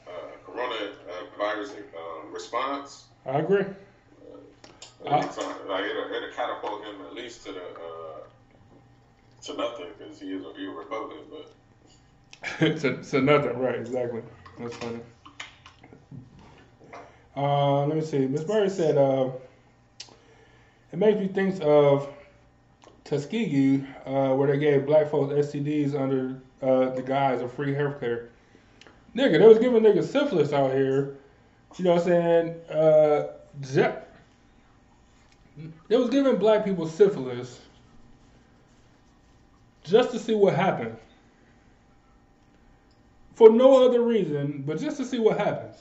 corona 0.53 0.75
uh, 0.75 1.39
virus 1.39 1.71
um, 1.71 2.33
response. 2.33 3.07
I 3.27 3.39
agree. 3.39 3.63
Uh, 3.63 5.09
I- 5.09 5.25
it's, 5.25 5.39
uh, 5.39 5.55
like 5.69 5.85
it'll, 5.85 6.13
it'll 6.13 6.31
catapult 6.35 6.85
him 6.85 7.01
at 7.07 7.15
least 7.15 7.45
to 7.47 7.53
the 7.53 7.61
uh, 7.61 8.21
to 9.43 9.57
nothing 9.57 9.87
because 9.99 10.21
he 10.21 10.29
is 10.29 10.43
a, 10.45 10.53
he 10.57 10.67
a 10.67 10.71
Republican. 10.71 11.25
But 12.59 12.79
so, 12.81 13.03
so 13.03 13.21
nothing, 13.21 13.59
right? 13.59 13.77
Exactly. 13.77 14.23
That's 14.59 14.77
funny. 14.77 15.01
Uh, 17.37 17.87
let 17.87 17.97
me 17.97 18.03
see. 18.03 18.27
Miss 18.27 18.47
Murray 18.47 18.69
said, 18.69 18.97
uh, 18.99 19.31
"It 20.93 20.99
makes 20.99 21.19
me 21.19 21.29
think 21.29 21.61
of 21.63 22.09
Tuskegee, 23.05 23.85
uh, 24.07 24.35
where 24.35 24.49
they 24.49 24.59
gave 24.59 24.87
black 24.87 25.09
folks 25.09 25.33
STDs 25.33 25.95
under 25.95 26.41
uh, 26.61 26.91
the 26.95 27.03
guise 27.03 27.41
of 27.41 27.53
free 27.53 27.73
healthcare. 27.75 28.29
Nigga, 29.15 29.39
they 29.39 29.47
was 29.47 29.59
giving 29.59 29.83
niggas 29.83 30.11
syphilis 30.11 30.53
out 30.53 30.73
here. 30.73 31.17
You 31.77 31.85
know 31.85 31.95
what 31.95 32.03
I'm 32.03 32.09
saying? 32.09 32.55
Uh, 32.71 33.27
they 35.89 35.97
was 35.97 36.11
giving 36.11 36.37
black 36.37 36.65
people 36.65 36.87
syphilis 36.89 37.61
just 39.85 40.11
to 40.13 40.19
see 40.19 40.35
what 40.35 40.55
happened." 40.55 40.97
for 43.35 43.51
no 43.51 43.85
other 43.85 44.03
reason 44.03 44.63
but 44.67 44.79
just 44.79 44.97
to 44.99 45.05
see 45.05 45.19
what 45.19 45.39
happens. 45.39 45.77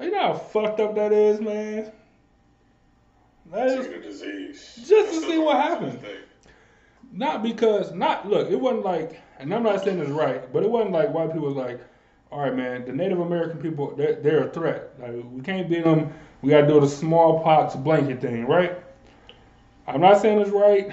You 0.00 0.10
know 0.10 0.32
how 0.32 0.34
fucked 0.34 0.80
up 0.80 0.94
that 0.96 1.12
is, 1.12 1.40
man. 1.40 1.92
That 3.52 3.68
is 3.68 3.86
the 3.86 3.98
disease. 3.98 4.84
Just 4.88 5.14
to 5.14 5.20
see 5.20 5.38
what 5.38 5.56
happens. 5.56 6.02
not 7.12 7.42
because 7.42 7.92
not 7.92 8.28
look. 8.28 8.50
It 8.50 8.58
wasn't 8.58 8.84
like, 8.84 9.20
and 9.38 9.52
I'm 9.52 9.62
not 9.62 9.82
saying 9.84 9.98
it's 9.98 10.10
right, 10.10 10.52
but 10.52 10.62
it 10.62 10.70
wasn't 10.70 10.92
like 10.92 11.12
white 11.12 11.32
people 11.32 11.48
was 11.48 11.56
like, 11.56 11.80
all 12.34 12.40
right, 12.40 12.54
man, 12.54 12.84
the 12.84 12.92
Native 12.92 13.20
American 13.20 13.58
people, 13.60 13.94
they're, 13.94 14.14
they're 14.16 14.48
a 14.48 14.50
threat. 14.50 14.90
Like, 14.98 15.12
we 15.30 15.40
can't 15.40 15.68
beat 15.68 15.84
them. 15.84 16.12
We 16.42 16.50
got 16.50 16.62
to 16.62 16.66
do 16.66 16.80
the 16.80 16.88
smallpox 16.88 17.76
blanket 17.76 18.20
thing, 18.20 18.46
right? 18.46 18.76
I'm 19.86 20.00
not 20.00 20.20
saying 20.20 20.40
it's 20.40 20.50
right. 20.50 20.92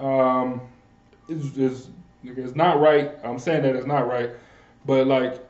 Um, 0.00 0.62
it's, 1.28 1.56
it's, 1.56 1.88
it's 2.24 2.56
not 2.56 2.80
right. 2.80 3.12
I'm 3.22 3.38
saying 3.38 3.62
that 3.64 3.76
it's 3.76 3.86
not 3.86 4.08
right. 4.08 4.30
But, 4.86 5.06
like, 5.06 5.46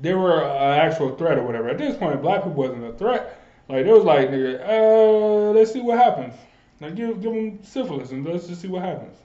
they 0.00 0.14
were 0.14 0.44
an 0.44 0.78
actual 0.78 1.16
threat 1.16 1.38
or 1.38 1.42
whatever. 1.42 1.68
At 1.68 1.78
this 1.78 1.96
point, 1.96 2.22
black 2.22 2.44
people 2.44 2.52
wasn't 2.52 2.84
a 2.84 2.92
threat. 2.92 3.42
Like, 3.68 3.84
they 3.84 3.92
was 3.92 4.04
like, 4.04 4.30
nigga, 4.30 4.60
uh, 4.60 5.50
let's 5.50 5.72
see 5.72 5.80
what 5.80 5.98
happens. 5.98 6.34
Like, 6.80 6.94
give, 6.94 7.20
give 7.20 7.32
them 7.32 7.58
syphilis 7.64 8.12
and 8.12 8.24
let's 8.24 8.46
just 8.46 8.60
see 8.60 8.68
what 8.68 8.82
happens. 8.82 9.16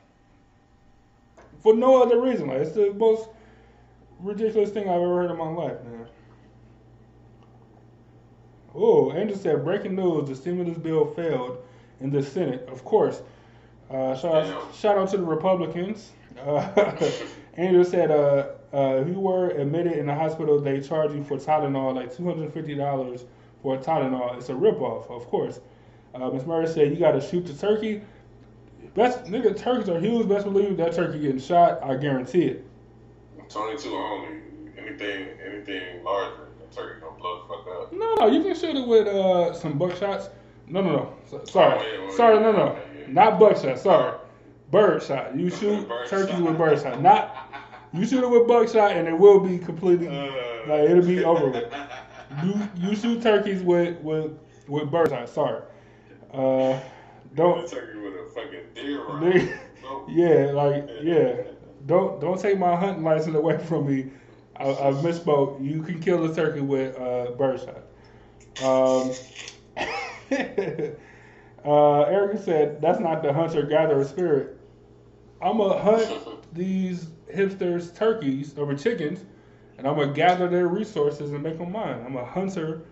For 1.61 1.75
no 1.75 2.01
other 2.01 2.19
reason. 2.19 2.47
Like, 2.47 2.59
it's 2.59 2.71
the 2.71 2.93
most 2.93 3.29
ridiculous 4.19 4.71
thing 4.71 4.89
I've 4.89 5.01
ever 5.01 5.15
heard 5.15 5.31
in 5.31 5.37
my 5.37 5.49
life, 5.49 5.83
man. 5.83 6.07
Oh, 8.73 9.11
Andrew 9.11 9.35
said, 9.35 9.63
breaking 9.63 9.95
news: 9.95 10.29
the 10.29 10.35
stimulus 10.35 10.77
bill 10.77 11.13
failed 11.13 11.57
in 11.99 12.09
the 12.09 12.23
Senate. 12.23 12.67
Of 12.69 12.83
course. 12.85 13.21
Uh, 13.89 14.15
shout, 14.15 14.45
out, 14.45 14.75
shout 14.75 14.97
out 14.97 15.09
to 15.09 15.17
the 15.17 15.23
Republicans. 15.23 16.11
Uh, 16.39 16.95
Andrew 17.57 17.83
said, 17.83 18.09
uh, 18.09 18.47
uh, 18.73 19.01
if 19.01 19.07
you 19.09 19.19
were 19.19 19.49
admitted 19.49 19.93
in 19.93 20.05
the 20.05 20.15
hospital, 20.15 20.59
they 20.59 20.79
charge 20.79 21.11
you 21.11 21.23
for 21.25 21.37
Tylenol 21.37 21.93
like 21.93 22.15
two 22.15 22.23
hundred 22.25 22.53
fifty 22.53 22.73
dollars 22.73 23.25
for 23.61 23.75
a 23.75 23.77
Tylenol. 23.77 24.37
It's 24.37 24.47
a 24.47 24.53
ripoff, 24.53 25.11
of 25.11 25.27
course. 25.27 25.59
Uh, 26.13 26.29
Miss 26.29 26.45
Murray 26.45 26.67
said, 26.67 26.89
you 26.89 26.97
got 26.97 27.11
to 27.11 27.21
shoot 27.21 27.45
the 27.45 27.53
turkey. 27.53 28.01
Best 28.93 29.23
nigga, 29.25 29.57
turkeys 29.57 29.89
are 29.89 29.99
huge. 29.99 30.27
Best 30.27 30.45
believe 30.45 30.77
that 30.77 30.93
turkey 30.93 31.19
getting 31.19 31.39
shot. 31.39 31.81
I 31.83 31.95
guarantee 31.95 32.43
it. 32.45 32.65
Twenty 33.49 33.77
two 33.81 33.95
only. 33.95 34.27
Anything, 34.77 35.27
anything 35.45 36.03
larger, 36.03 36.47
the 36.59 36.75
turkey 36.75 36.99
gonna 37.01 37.17
blow 37.17 37.43
the 37.43 37.47
fuck 37.47 37.67
up. 37.81 37.93
No, 37.93 38.15
no, 38.15 38.27
you 38.27 38.41
can 38.43 38.55
shoot 38.55 38.75
it 38.75 38.87
with 38.87 39.07
uh, 39.07 39.53
some 39.53 39.77
buckshots. 39.79 40.29
No, 40.67 40.81
no, 40.81 40.89
no. 40.91 41.13
So, 41.29 41.43
sorry, 41.45 41.79
Oh, 41.79 41.83
yeah, 41.93 42.05
well, 42.07 42.17
sorry, 42.17 42.35
yeah, 42.35 42.41
no, 42.41 42.51
no, 42.51 42.79
yeah. 42.99 43.05
not 43.07 43.39
buckshot. 43.39 43.79
Sorry, 43.79 44.17
bird 44.71 45.03
shot. 45.03 45.37
You 45.37 45.49
shoot 45.49 45.87
turkeys 46.07 46.39
with 46.41 46.57
bird 46.57 46.81
shot. 46.81 47.01
Not 47.01 47.37
you 47.93 48.05
shoot 48.05 48.23
it 48.23 48.29
with 48.29 48.47
buckshot, 48.47 48.91
and 48.91 49.07
it 49.07 49.17
will 49.17 49.39
be 49.39 49.57
completely 49.57 50.07
Uh, 50.07 50.31
like 50.67 50.89
it'll 50.89 51.05
be 51.05 51.23
over 51.23 51.49
with. 51.49 51.73
You 52.43 52.67
you 52.77 52.95
shoot 52.95 53.21
turkeys 53.21 53.61
with 53.61 53.97
with 54.01 54.31
with 54.67 54.89
bird 54.91 55.09
shot. 55.09 55.29
Sorry. 55.29 55.61
Uh, 56.33 56.79
don't. 57.35 57.67
turkey 57.67 57.99
with 57.99 58.13
a 58.13 58.29
fucking 58.33 58.73
deer 58.75 58.97
No. 59.81 60.05
Yeah, 60.09 60.51
like 60.51 60.87
yeah. 61.01 61.43
Don't 61.85 62.19
don't 62.21 62.39
take 62.39 62.57
my 62.59 62.75
hunting 62.75 63.03
license 63.03 63.35
away 63.35 63.57
from 63.65 63.87
me. 63.87 64.11
I, 64.55 64.69
I 64.69 64.91
misspoke. 64.93 65.63
You 65.63 65.81
can 65.81 65.99
kill 65.99 66.29
a 66.29 66.35
turkey 66.35 66.61
with 66.61 66.95
uh, 66.99 67.31
birdshot. 67.31 67.83
Um, 68.63 69.11
uh, 71.65 72.01
Erica 72.01 72.37
said 72.37 72.81
that's 72.81 72.99
not 72.99 73.23
the 73.23 73.33
hunter 73.33 73.63
gatherer 73.63 74.05
spirit. 74.05 74.57
I'm 75.41 75.57
gonna 75.57 75.81
hunt 75.81 76.53
these 76.53 77.07
hipsters 77.33 77.95
turkeys 77.95 78.57
over 78.57 78.75
chickens, 78.75 79.25
and 79.77 79.87
I'm 79.87 79.95
gonna 79.95 80.13
gather 80.13 80.47
their 80.47 80.67
resources 80.67 81.31
and 81.31 81.41
make 81.41 81.57
them 81.57 81.71
mine. 81.71 82.03
I'm 82.05 82.15
a 82.15 82.25
hunter, 82.25 82.83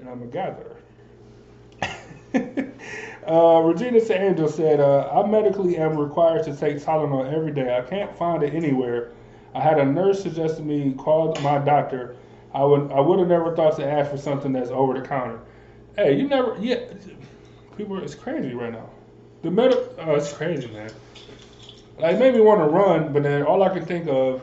and 0.00 0.08
I'm 0.08 0.22
a 0.22 0.26
gatherer. 0.26 0.78
Uh, 3.28 3.60
Regina 3.60 4.00
Sandel 4.00 4.48
said, 4.48 4.80
uh, 4.80 5.08
I 5.12 5.28
medically 5.28 5.76
am 5.76 5.96
required 5.96 6.44
to 6.44 6.56
take 6.56 6.78
Tylenol 6.78 7.32
every 7.32 7.52
day. 7.52 7.76
I 7.76 7.82
can't 7.82 8.16
find 8.16 8.42
it 8.42 8.54
anywhere. 8.54 9.12
I 9.54 9.60
had 9.60 9.78
a 9.78 9.84
nurse 9.84 10.22
suggest 10.22 10.56
to 10.56 10.62
me 10.62 10.94
call 10.96 11.36
my 11.42 11.58
doctor. 11.58 12.16
I 12.54 12.64
would 12.64 12.92
I 12.92 13.00
would 13.00 13.18
have 13.18 13.28
never 13.28 13.54
thought 13.54 13.76
to 13.76 13.86
ask 13.86 14.10
for 14.10 14.16
something 14.16 14.52
that's 14.52 14.70
over 14.70 14.98
the 14.98 15.06
counter. 15.06 15.40
Hey, 15.96 16.16
you 16.18 16.26
never 16.26 16.56
yeah. 16.58 16.80
People, 17.76 18.02
it's 18.02 18.14
crazy 18.14 18.54
right 18.54 18.72
now. 18.72 18.90
The 19.42 19.50
med, 19.50 19.72
oh, 19.72 20.14
it's 20.14 20.32
crazy, 20.32 20.68
man. 20.68 20.90
Like, 21.98 22.16
it 22.16 22.18
made 22.18 22.34
me 22.34 22.40
want 22.40 22.60
to 22.60 22.66
run, 22.66 23.12
but 23.12 23.22
then 23.22 23.42
all 23.42 23.62
I 23.62 23.70
can 23.70 23.84
think 23.84 24.06
of, 24.08 24.42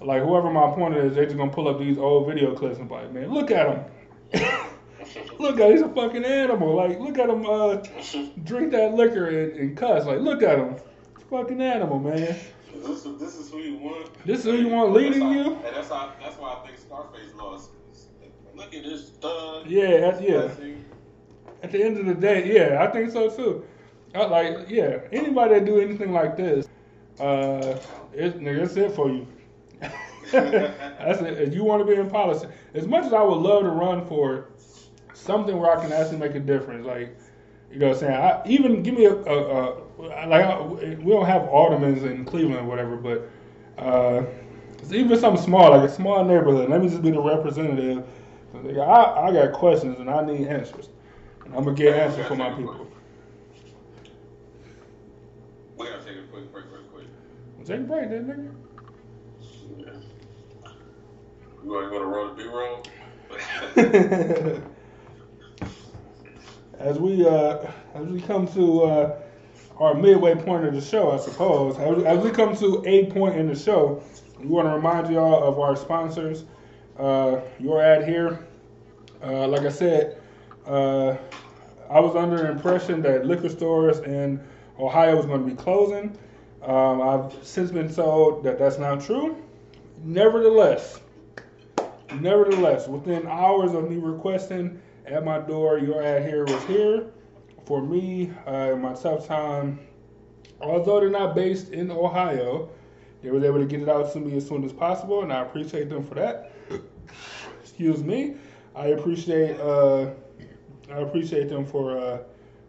like 0.00 0.22
whoever 0.22 0.50
my 0.50 0.70
opponent 0.70 1.04
is, 1.04 1.14
they're 1.14 1.24
just 1.24 1.36
gonna 1.36 1.52
pull 1.52 1.68
up 1.68 1.78
these 1.78 1.98
old 1.98 2.26
video 2.26 2.54
clips 2.54 2.78
and 2.78 2.88
be 2.88 2.94
like, 2.94 3.12
man, 3.12 3.32
look 3.32 3.50
at 3.50 3.68
him. 3.68 4.44
Look 5.38 5.60
at 5.60 5.66
him, 5.66 5.72
he's 5.72 5.82
a 5.82 5.88
fucking 5.88 6.24
animal. 6.24 6.74
Like, 6.74 6.98
look 6.98 7.18
at 7.18 7.28
him 7.28 7.46
uh, 7.46 7.76
drink 8.44 8.72
that 8.72 8.94
liquor 8.94 9.28
and, 9.28 9.52
and 9.52 9.76
cuss. 9.76 10.06
Like, 10.06 10.20
look 10.20 10.42
at 10.42 10.58
him. 10.58 10.76
Fucking 11.30 11.60
animal, 11.60 11.98
man. 11.98 12.36
This, 12.74 13.02
this 13.02 13.36
is 13.36 13.50
who 13.50 13.58
you 13.58 13.78
want. 13.78 14.08
This 14.26 14.40
is 14.40 14.44
who 14.44 14.56
you 14.56 14.68
want 14.68 14.92
leading 14.92 15.22
how- 15.22 15.32
you? 15.32 15.54
And 15.54 15.76
that's 15.76 15.88
how. 15.88 16.12
That's 16.20 16.36
why 16.36 16.54
I 16.54 16.66
think 16.66 16.78
Scarface 16.78 17.34
lost. 17.34 17.70
Look 18.54 18.74
at 18.74 18.84
this 18.84 19.10
thug. 19.20 19.66
Yeah, 19.66 20.00
that's, 20.00 20.20
yeah. 20.20 20.48
At 21.62 21.72
the 21.72 21.82
end 21.82 21.98
of 21.98 22.06
the 22.06 22.14
day, 22.14 22.52
yeah, 22.54 22.84
I 22.84 22.92
think 22.92 23.10
so 23.10 23.28
too. 23.28 23.64
I, 24.14 24.26
like, 24.26 24.68
yeah, 24.68 24.98
anybody 25.10 25.54
that 25.54 25.64
do 25.64 25.80
anything 25.80 26.12
like 26.12 26.36
this, 26.36 26.68
uh, 27.18 27.78
it's, 28.12 28.36
nigga, 28.36 28.64
it's 28.64 28.76
it 28.76 28.92
for 28.92 29.10
you. 29.10 29.26
That's 30.30 31.20
it. 31.20 31.40
If 31.40 31.54
you 31.54 31.64
want 31.64 31.84
to 31.84 31.92
be 31.92 31.98
in 32.00 32.08
politics, 32.08 32.52
as 32.74 32.86
much 32.86 33.04
as 33.06 33.12
I 33.12 33.22
would 33.22 33.38
love 33.38 33.64
to 33.64 33.70
run 33.70 34.06
for 34.06 34.50
something 35.14 35.58
where 35.58 35.76
I 35.76 35.82
can 35.82 35.92
actually 35.92 36.18
make 36.18 36.34
a 36.34 36.40
difference, 36.40 36.86
like 36.86 37.16
you 37.72 37.78
know, 37.80 37.88
what 37.88 37.96
I'm 37.96 38.00
saying, 38.00 38.14
I, 38.14 38.42
even 38.46 38.82
give 38.82 38.94
me 38.94 39.06
a, 39.06 39.14
a, 39.14 39.72
a 39.72 40.26
like 40.26 40.44
I, 40.44 40.62
we 40.62 41.10
don't 41.10 41.26
have 41.26 41.42
aldermans 41.42 42.04
in 42.04 42.24
Cleveland 42.24 42.60
or 42.60 42.64
whatever, 42.64 42.96
but 42.96 43.28
uh, 43.82 44.24
even 44.92 45.18
something 45.18 45.42
small, 45.42 45.70
like 45.70 45.88
a 45.88 45.92
small 45.92 46.24
neighborhood. 46.24 46.70
Let 46.70 46.82
me 46.82 46.88
just 46.88 47.02
be 47.02 47.10
the 47.10 47.20
representative. 47.20 48.04
I, 48.54 49.28
I 49.28 49.32
got 49.32 49.52
questions 49.52 49.98
and 49.98 50.08
I 50.08 50.24
need 50.24 50.46
answers, 50.46 50.88
and 51.44 51.54
I'm 51.54 51.64
gonna 51.64 51.76
get 51.76 51.96
answers 51.96 52.26
for 52.26 52.36
my 52.36 52.50
people. 52.50 52.86
We 55.76 55.86
gotta 55.86 56.04
take 56.04 56.18
a 56.18 56.22
quick 56.30 56.52
break, 56.52 56.66
quick. 56.92 57.06
Take 57.64 57.80
a 57.80 57.82
break, 57.82 58.10
then, 58.10 58.26
nigga. 58.26 58.54
Yeah. 59.84 59.92
You 61.64 61.70
want 61.70 61.92
to 61.92 62.04
roll 62.04 62.28
the 62.28 62.34
B 62.34 62.48
roll? 64.60 64.70
As 66.84 66.98
we 66.98 67.26
uh, 67.26 67.58
as 67.94 68.06
we 68.06 68.20
come 68.20 68.46
to 68.48 68.82
uh, 68.82 69.22
our 69.78 69.94
midway 69.94 70.34
point 70.34 70.64
of 70.66 70.74
the 70.74 70.80
show, 70.80 71.10
I 71.10 71.16
suppose, 71.16 71.78
as, 71.78 72.18
we 72.18 72.30
come 72.30 72.54
to 72.56 72.84
a 72.86 73.06
point 73.06 73.36
in 73.36 73.48
the 73.48 73.56
show, 73.56 74.02
we 74.38 74.46
want 74.46 74.68
to 74.68 74.74
remind 74.74 75.12
y'all 75.12 75.42
of 75.42 75.58
our 75.58 75.74
sponsors. 75.76 76.44
Uh, 76.98 77.40
your 77.58 77.82
ad 77.82 78.06
here, 78.06 78.38
uh, 79.22 79.48
like 79.48 79.62
I 79.62 79.70
said, 79.70 80.20
uh, 80.66 81.16
I 81.90 81.98
was 81.98 82.14
under 82.14 82.36
the 82.36 82.50
impression 82.52 83.02
that 83.02 83.26
liquor 83.26 83.48
stores 83.48 83.98
in 84.00 84.40
Ohio 84.78 85.16
was 85.16 85.26
going 85.26 85.42
to 85.42 85.50
be 85.50 85.56
closing. 85.56 86.16
Um, 86.62 87.02
I've 87.02 87.34
since 87.44 87.72
been 87.72 87.92
told 87.92 88.44
that 88.44 88.58
that's 88.58 88.78
not 88.78 89.00
true. 89.00 89.36
Nevertheless, 90.04 91.00
Nevertheless, 92.20 92.86
within 92.86 93.26
hours 93.26 93.74
of 93.74 93.90
me 93.90 93.96
requesting 93.96 94.80
at 95.06 95.24
my 95.24 95.38
door, 95.38 95.78
your 95.78 96.02
ad 96.02 96.26
here 96.26 96.44
was 96.44 96.62
here 96.64 97.06
for 97.66 97.82
me 97.82 98.30
uh, 98.46 98.74
my 98.76 98.94
tough 98.94 99.26
time. 99.26 99.78
Although 100.60 101.00
they're 101.00 101.10
not 101.10 101.34
based 101.34 101.70
in 101.70 101.90
Ohio, 101.90 102.70
they 103.22 103.30
was 103.30 103.42
able 103.44 103.58
to 103.58 103.66
get 103.66 103.80
it 103.80 103.88
out 103.88 104.12
to 104.12 104.20
me 104.20 104.36
as 104.36 104.46
soon 104.46 104.64
as 104.64 104.72
possible, 104.72 105.22
and 105.22 105.32
I 105.32 105.42
appreciate 105.42 105.88
them 105.88 106.06
for 106.06 106.14
that. 106.14 106.52
Excuse 107.62 108.02
me. 108.04 108.36
I 108.74 108.88
appreciate 108.88 109.58
uh, 109.60 110.10
I 110.90 110.98
appreciate 110.98 111.48
them 111.48 111.64
for 111.64 111.98
uh, 111.98 112.18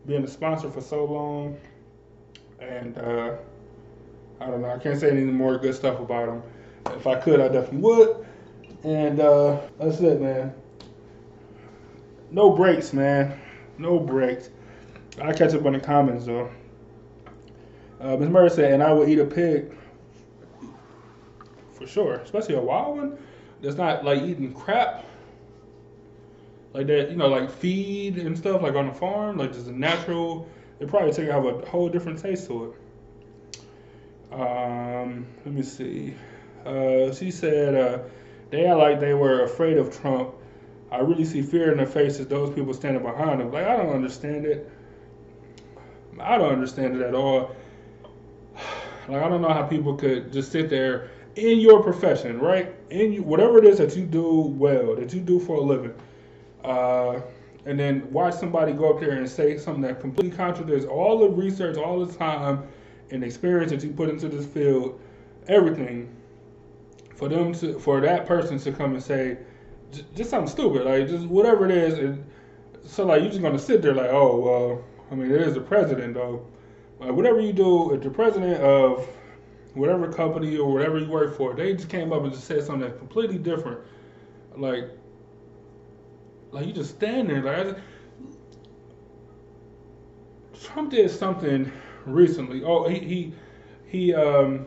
being 0.06 0.24
a 0.24 0.28
sponsor 0.28 0.70
for 0.70 0.82
so 0.82 1.06
long, 1.06 1.57
and 2.60 2.98
uh, 2.98 3.36
I 4.40 4.48
don't 4.48 4.62
know. 4.62 4.70
I 4.70 4.78
can't 4.78 4.99
say 4.99 5.10
any 5.10 5.22
more 5.22 5.57
good 5.57 5.76
stuff 5.76 5.99
about 5.99 6.28
them. 6.28 6.44
If 6.98 7.07
I 7.07 7.16
could, 7.20 7.40
I 7.40 7.48
definitely 7.48 7.80
would. 7.80 8.26
And 8.84 9.20
uh, 9.20 9.62
that's 9.80 9.99
it, 9.99 10.22
man. 10.22 10.53
No 12.36 12.49
breaks, 12.49 12.91
man. 12.91 13.40
No 13.78 13.98
breaks. 13.98 14.49
I 15.22 15.32
catch 15.32 15.53
up 15.53 15.66
on 15.66 15.72
the 15.72 15.80
comments 15.80 16.26
though. 16.26 16.52
Uh, 18.02 18.18
Ms. 18.18 18.30
Murray 18.30 18.49
said, 18.49 18.74
and 18.74 18.84
I 18.84 18.91
will 18.91 19.07
eat 19.07 19.20
a 19.20 19.26
pig 19.26 19.74
for 21.72 21.88
sure, 21.88 22.16
especially 22.16 22.56
a 22.56 22.60
wild 22.60 22.98
one 22.98 23.18
that's 23.62 23.78
not 23.78 24.03
like 24.03 24.22
eating 24.22 24.53
crap 24.53 25.06
like 26.74 26.88
that. 26.88 27.10
You 27.10 27.16
know, 27.16 27.30
like 27.30 27.49
feed 27.49 28.18
and 28.18 28.38
stuff 28.38 28.62
like 28.62 28.76
on 28.76 28.88
the 28.88 28.94
farm, 28.94 29.38
like 29.38 29.53
just 29.53 29.68
a 29.68 29.72
natural. 29.72 30.45
It 30.82 30.90
probably 30.90 31.14
take 31.14 31.30
have 31.30 31.45
a 31.45 31.66
whole 31.66 31.88
different 31.88 32.20
taste 32.20 32.48
to 32.48 32.76
it. 34.34 34.34
Um, 34.34 35.26
let 35.45 35.56
me 35.56 35.64
see. 35.64 36.14
Uh, 36.66 37.14
she 37.14 37.32
said 37.32 37.76
uh, 37.76 37.99
they 38.49 38.66
act 38.66 38.78
like 38.78 38.99
they 38.99 39.14
were 39.14 39.44
afraid 39.44 39.78
of 39.78 39.98
Trump. 39.98 40.36
I 40.95 40.99
really 40.99 41.26
see 41.26 41.41
fear 41.41 41.72
in 41.72 41.77
their 41.77 41.85
faces. 41.85 42.27
Those 42.27 42.53
people 42.53 42.73
standing 42.73 43.03
behind 43.03 43.41
them. 43.41 43.51
Like 43.51 43.65
I 43.65 43.76
don't 43.76 43.93
understand 43.93 44.45
it. 44.45 44.72
I 46.19 46.38
don't 46.38 46.53
understand 46.53 46.95
it 46.95 47.01
at 47.01 47.13
all. 47.13 47.55
Like 49.07 49.22
I 49.22 49.30
don't 49.30 49.43
know 49.43 49.53
how 49.53 49.61
people 49.61 49.95
could 49.95 50.34
just 50.34 50.51
sit 50.51 50.67
there 50.67 51.11
in 51.35 51.59
your 51.59 51.84
profession, 51.84 52.39
right? 52.39 52.73
In 52.89 53.13
you, 53.13 53.22
whatever 53.22 53.59
it 53.59 53.65
is 53.65 53.77
that 53.77 53.95
you 53.95 54.03
do 54.03 54.51
well, 54.57 54.95
that 54.95 55.13
you 55.13 55.22
do 55.22 55.39
for 55.39 55.57
a 55.57 55.61
living, 55.61 55.93
uh, 56.63 57.22
and 57.67 57.80
then 57.80 58.11
watch 58.11 58.34
somebody 58.34 58.73
go 58.73 58.91
up 58.91 58.99
there 58.99 59.11
and 59.11 59.30
say 59.30 59.59
something 59.59 59.84
that 59.84 60.01
completely 60.01 60.35
contradicts 60.35 60.88
all 60.88 61.19
the 61.19 61.30
research, 61.30 61.77
all 61.77 62.03
the 62.03 62.11
time, 62.15 62.63
and 63.11 63.23
experience 63.23 63.72
that 63.72 63.84
you 63.84 63.91
put 63.91 64.09
into 64.09 64.27
this 64.27 64.47
field, 64.47 64.99
everything, 65.49 66.09
for 67.13 67.30
them 67.30 67.53
to, 67.53 67.77
for 67.77 68.01
that 68.01 68.26
person 68.26 68.57
to 68.57 68.72
come 68.72 68.95
and 68.95 69.03
say, 69.03 69.38
just 70.15 70.30
something 70.30 70.49
stupid, 70.49 70.85
like 70.85 71.07
just 71.07 71.26
whatever 71.27 71.65
it 71.65 71.72
is, 71.72 71.99
and 71.99 72.26
so 72.84 73.05
like 73.05 73.22
you're 73.22 73.31
just 73.31 73.41
gonna 73.41 73.59
sit 73.59 73.81
there 73.81 73.93
like, 73.93 74.09
oh 74.11 74.39
well, 74.39 74.84
I 75.11 75.15
mean 75.15 75.31
it 75.31 75.41
is 75.41 75.53
the 75.53 75.61
president 75.61 76.13
though. 76.13 76.45
Like 76.99 77.11
whatever 77.11 77.39
you 77.39 77.53
do, 77.53 77.93
if 77.93 78.01
the 78.01 78.09
president 78.09 78.61
of 78.61 79.07
whatever 79.73 80.11
company 80.11 80.57
or 80.57 80.72
whatever 80.72 80.97
you 80.97 81.09
work 81.09 81.38
for, 81.38 81.53
they 81.53 81.73
just 81.73 81.89
came 81.89 82.13
up 82.13 82.23
and 82.23 82.31
just 82.31 82.45
said 82.45 82.63
something 82.63 82.88
that's 82.88 82.97
completely 82.97 83.38
different. 83.38 83.80
Like, 84.55 84.89
like 86.51 86.65
you 86.65 86.73
just 86.73 86.91
stand 86.91 87.30
there. 87.30 87.43
Like, 87.43 87.76
just, 87.76 87.80
Trump 90.65 90.91
did 90.91 91.11
something 91.11 91.72
recently. 92.05 92.63
Oh, 92.63 92.88
he 92.88 92.99
he 92.99 93.34
he 93.88 94.13
um 94.13 94.65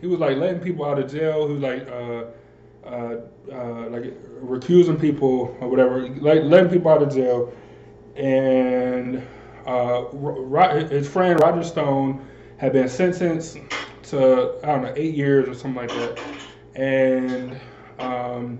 he 0.00 0.06
was 0.06 0.18
like 0.18 0.36
letting 0.36 0.60
people 0.60 0.84
out 0.84 0.98
of 0.98 1.10
jail. 1.10 1.46
Was 1.46 1.60
like 1.60 1.88
uh 1.88 2.24
uh, 2.86 3.16
uh 3.52 3.88
like 3.88 4.04
recusing 4.42 5.00
people 5.00 5.56
or 5.60 5.68
whatever, 5.68 6.08
like 6.08 6.42
letting 6.42 6.70
people 6.70 6.90
out 6.90 7.02
of 7.02 7.12
jail, 7.12 7.52
and 8.16 9.22
uh 9.66 10.04
Ro- 10.12 10.86
his 10.86 11.08
friend 11.08 11.40
Roger 11.40 11.64
Stone 11.64 12.26
had 12.58 12.72
been 12.72 12.88
sentenced 12.88 13.58
to 14.04 14.58
I 14.62 14.66
don't 14.66 14.82
know 14.82 14.92
eight 14.96 15.14
years 15.14 15.48
or 15.48 15.54
something 15.54 15.86
like 15.86 15.90
that, 15.90 16.20
and 16.74 17.58
um, 17.98 18.58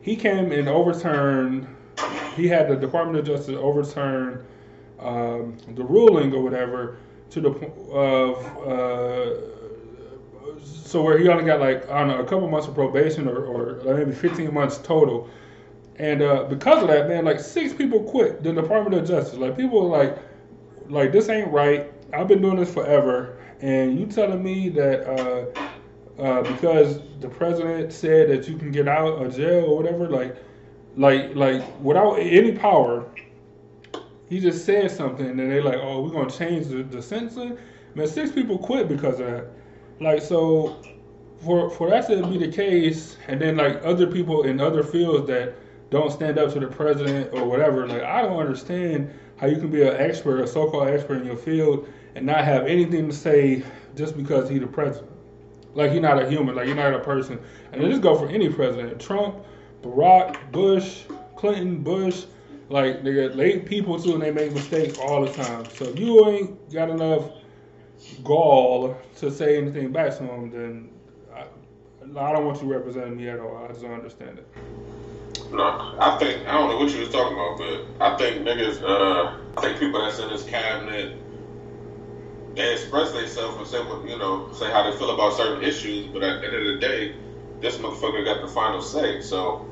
he 0.00 0.16
came 0.16 0.52
and 0.52 0.68
overturned. 0.68 1.66
He 2.36 2.46
had 2.48 2.68
the 2.68 2.76
Department 2.76 3.18
of 3.18 3.26
Justice 3.26 3.56
overturn 3.58 4.44
um, 5.00 5.56
the 5.74 5.84
ruling 5.84 6.32
or 6.32 6.42
whatever 6.42 6.98
to 7.30 7.40
the 7.40 7.50
point 7.50 7.72
of 7.90 8.44
uh, 8.66 9.55
so 10.66 11.02
where 11.02 11.18
he 11.18 11.28
only 11.28 11.44
got 11.44 11.60
like 11.60 11.88
I 11.88 12.00
don't 12.00 12.08
know 12.08 12.20
a 12.20 12.24
couple 12.24 12.48
months 12.48 12.66
of 12.66 12.74
probation 12.74 13.28
or, 13.28 13.44
or 13.44 13.94
maybe 13.96 14.12
15 14.12 14.52
months 14.52 14.78
total. 14.78 15.28
And 15.98 16.22
uh, 16.22 16.44
because 16.44 16.82
of 16.82 16.88
that, 16.88 17.08
man, 17.08 17.24
like 17.24 17.40
six 17.40 17.72
people 17.72 18.02
quit 18.02 18.42
the 18.42 18.52
Department 18.52 18.94
of 19.00 19.08
Justice. 19.08 19.38
Like 19.38 19.56
people 19.56 19.88
like, 19.88 20.18
like 20.88 21.12
this 21.12 21.28
ain't 21.28 21.48
right. 21.48 21.90
I've 22.12 22.28
been 22.28 22.42
doing 22.42 22.56
this 22.56 22.72
forever, 22.72 23.38
and 23.60 23.98
you 23.98 24.06
telling 24.06 24.42
me 24.42 24.68
that 24.70 25.08
uh, 25.08 26.22
uh, 26.22 26.42
because 26.42 27.00
the 27.20 27.28
president 27.28 27.92
said 27.92 28.28
that 28.30 28.48
you 28.48 28.56
can 28.56 28.70
get 28.70 28.88
out 28.88 29.22
of 29.22 29.34
jail 29.34 29.64
or 29.64 29.76
whatever, 29.76 30.08
like, 30.08 30.36
like, 30.96 31.34
like 31.34 31.62
without 31.80 32.14
any 32.14 32.52
power, 32.52 33.06
he 34.28 34.40
just 34.40 34.64
said 34.64 34.90
something, 34.90 35.26
and 35.26 35.38
they're 35.38 35.62
like, 35.62 35.78
"Oh, 35.80 36.02
we're 36.02 36.10
gonna 36.10 36.30
change 36.30 36.68
the, 36.68 36.82
the 36.82 37.02
sentencing." 37.02 37.58
Man, 37.94 38.06
six 38.06 38.30
people 38.30 38.58
quit 38.58 38.88
because 38.88 39.20
of 39.20 39.26
that. 39.26 39.46
Like, 40.00 40.22
so 40.22 40.76
for 41.44 41.70
for 41.70 41.90
that 41.90 42.06
to 42.08 42.26
be 42.26 42.38
the 42.38 42.50
case, 42.50 43.16
and 43.28 43.40
then 43.40 43.56
like 43.56 43.80
other 43.84 44.06
people 44.06 44.42
in 44.42 44.60
other 44.60 44.82
fields 44.82 45.26
that 45.28 45.54
don't 45.90 46.10
stand 46.10 46.38
up 46.38 46.52
to 46.52 46.60
the 46.60 46.66
president 46.66 47.32
or 47.32 47.44
whatever, 47.44 47.86
like 47.86 48.02
I 48.02 48.22
don't 48.22 48.38
understand 48.38 49.12
how 49.36 49.46
you 49.46 49.56
can 49.56 49.70
be 49.70 49.82
an 49.82 49.96
expert, 49.96 50.40
a 50.40 50.46
so-called 50.46 50.88
expert 50.88 51.20
in 51.20 51.26
your 51.26 51.36
field, 51.36 51.88
and 52.14 52.26
not 52.26 52.44
have 52.44 52.66
anything 52.66 53.08
to 53.08 53.14
say 53.14 53.62
just 53.94 54.16
because 54.16 54.48
he's 54.48 54.60
the 54.60 54.66
president. 54.66 55.10
Like 55.74 55.92
he's 55.92 56.00
not 56.00 56.22
a 56.22 56.28
human, 56.28 56.54
like 56.54 56.66
you're 56.66 56.76
not 56.76 56.94
a 56.94 57.00
person. 57.00 57.38
And 57.72 57.82
then 57.82 57.90
just 57.90 58.02
go 58.02 58.14
for 58.16 58.28
any 58.28 58.48
president: 58.48 59.00
Trump, 59.00 59.44
Barack, 59.82 60.52
Bush, 60.52 61.02
Clinton, 61.36 61.82
Bush. 61.82 62.24
Like 62.68 63.04
nigga, 63.04 63.36
late 63.36 63.64
people 63.64 63.96
too, 64.02 64.14
and 64.14 64.22
they 64.22 64.32
make 64.32 64.52
mistakes 64.52 64.98
all 64.98 65.24
the 65.24 65.32
time. 65.32 65.66
So 65.76 65.84
if 65.84 66.00
you 66.00 66.28
ain't 66.28 66.72
got 66.72 66.90
enough 66.90 67.30
gall 68.24 68.96
to 69.18 69.30
say 69.30 69.58
anything 69.58 69.92
back 69.92 70.16
to 70.18 70.24
him, 70.24 70.50
then 70.50 70.90
I, 71.34 71.44
I 72.20 72.32
don't 72.32 72.44
want 72.44 72.62
you 72.62 72.72
representing 72.72 73.16
me 73.16 73.28
at 73.28 73.40
all. 73.40 73.64
I 73.64 73.68
just 73.68 73.82
don't 73.82 73.92
understand 73.92 74.38
it. 74.38 74.48
No, 75.52 75.96
I 75.98 76.16
think 76.18 76.46
I 76.46 76.52
don't 76.52 76.70
know 76.70 76.78
what 76.78 76.92
you 76.92 77.00
was 77.00 77.10
talking 77.10 77.34
about, 77.34 77.58
but 77.58 77.86
I 78.00 78.16
think 78.16 78.44
niggas, 78.44 78.82
uh, 78.82 79.36
I 79.56 79.60
think 79.60 79.78
people 79.78 80.00
that's 80.00 80.18
in 80.18 80.28
this 80.28 80.42
cabinet, 80.44 81.16
they 82.54 82.72
express 82.72 83.12
themselves 83.12 83.56
and 83.58 83.66
say 83.66 83.78
what 83.78 84.08
you 84.08 84.18
know, 84.18 84.50
say 84.52 84.70
how 84.70 84.90
they 84.90 84.96
feel 84.96 85.14
about 85.14 85.34
certain 85.34 85.62
issues, 85.62 86.06
but 86.06 86.22
at 86.22 86.40
the 86.40 86.46
end 86.48 86.56
of 86.56 86.64
the 86.64 86.78
day, 86.80 87.14
this 87.60 87.76
motherfucker 87.78 88.24
got 88.24 88.40
the 88.40 88.48
final 88.48 88.82
say. 88.82 89.20
So, 89.20 89.68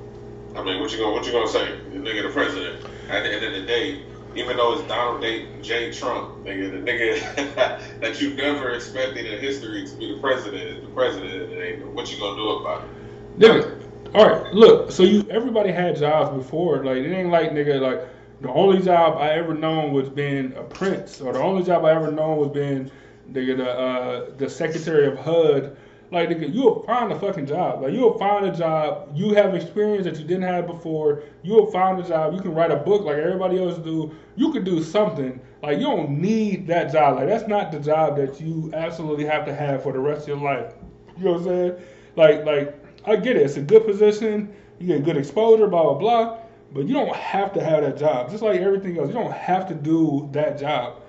I 0.55 0.63
mean, 0.63 0.81
what 0.81 0.93
you 0.93 0.99
gonna 0.99 1.13
what 1.13 1.27
you 1.27 1.33
gonna 1.33 1.49
say, 1.49 1.67
nigga, 1.91 2.23
the 2.23 2.33
president? 2.33 2.85
At 3.09 3.25
the 3.25 3.33
end 3.33 3.45
of 3.45 3.53
the 3.53 3.67
day, 3.67 4.03
even 4.37 4.57
though 4.57 4.79
it's 4.79 4.89
Donald 4.89 5.23
J. 5.63 5.93
Trump, 5.93 6.45
nigga, 6.45 6.73
the 6.73 6.91
nigga 6.91 8.01
that 8.01 8.21
you 8.21 8.35
never 8.35 8.71
expected 8.71 9.27
in 9.27 9.41
history 9.41 9.87
to 9.87 9.97
be 9.97 10.15
the 10.15 10.21
president 10.21 10.63
is 10.63 10.83
the 10.83 10.91
president, 10.91 11.87
what 11.95 12.13
you 12.13 12.19
gonna 12.19 12.37
do 12.37 12.49
about 12.51 12.83
it? 12.83 13.39
Nigga, 13.39 13.85
all 14.15 14.27
right, 14.27 14.55
look. 14.55 14.93
So 14.93 15.03
you, 15.03 15.27
everybody 15.31 15.73
had 15.73 15.97
jobs 15.97 16.37
before. 16.37 16.85
Like 16.85 16.99
it 16.99 17.13
ain't 17.13 17.31
like 17.31 17.51
nigga, 17.51 17.81
like 17.81 18.09
the 18.41 18.49
only 18.49 18.81
job 18.81 19.19
I 19.19 19.31
ever 19.31 19.55
known 19.55 19.93
was 19.93 20.09
being 20.09 20.53
a 20.55 20.63
prince, 20.63 21.21
or 21.21 21.33
the 21.33 21.41
only 21.41 21.65
job 21.65 21.85
I 21.85 21.93
ever 21.93 22.13
known 22.13 22.39
was 22.39 22.51
being 22.51 22.91
nigga 23.31 23.57
the 23.57 23.71
uh, 23.71 24.31
the 24.37 24.49
secretary 24.49 25.07
of 25.07 25.19
HUD. 25.19 25.77
Like 26.15 26.29
nigga, 26.29 26.55
you'll 26.55 26.85
find 26.85 27.11
a 27.11 27.19
fucking 27.19 27.47
job. 27.47 27.83
Like 27.83 27.93
you'll 27.93 28.17
find 28.17 28.47
a 28.47 28.57
job. 28.57 29.11
You 29.17 29.35
have 29.35 29.53
experience 29.53 30.05
that 30.05 30.17
you 30.17 30.25
didn't 30.25 30.45
have 30.45 30.65
before. 30.65 31.25
You'll 31.43 31.67
find 31.73 31.99
a 31.99 32.07
job. 32.07 32.35
You 32.35 32.41
can 32.41 32.55
write 32.55 32.71
a 32.71 32.77
book 32.77 33.03
like 33.03 33.17
everybody 33.17 33.59
else 33.59 33.79
do. 33.79 34.15
You 34.37 34.53
could 34.53 34.63
do 34.65 34.81
something. 34.81 35.41
Like 35.61 35.79
you 35.79 35.85
don't 35.85 36.11
need 36.21 36.69
that 36.69 36.93
job. 36.93 37.17
Like 37.17 37.27
that's 37.27 37.49
not 37.49 37.73
the 37.73 37.81
job 37.81 38.17
that 38.19 38.41
you 38.41 38.71
absolutely 38.75 39.25
have 39.25 39.45
to 39.47 39.55
have 39.55 39.83
for 39.83 39.93
the 39.93 39.99
rest 39.99 40.23
of 40.23 40.29
your 40.29 40.37
life. 40.37 40.73
You 41.19 41.25
know 41.25 41.33
what 41.33 41.39
I'm 41.41 41.45
saying? 41.47 41.73
Like 42.15 42.45
like 42.45 42.85
I 43.05 43.17
get 43.17 43.35
it. 43.37 43.43
It's 43.43 43.57
a 43.57 43.63
good 43.63 43.85
position. 43.85 44.55
You 44.79 44.87
get 44.87 45.05
good 45.05 45.17
exposure. 45.17 45.67
Blah 45.67 45.83
blah 45.83 45.95
blah. 45.95 46.39
But 46.73 46.87
you 46.87 46.95
don't 46.95 47.15
have 47.17 47.53
to 47.55 47.61
have 47.65 47.83
that 47.83 47.97
job. 47.97 48.31
Just 48.31 48.43
like 48.45 48.61
everything 48.61 48.99
else, 48.99 49.09
you 49.09 49.15
don't 49.15 49.33
have 49.33 49.67
to 49.67 49.75
do 49.75 50.29
that 50.31 50.61
job. 50.61 51.01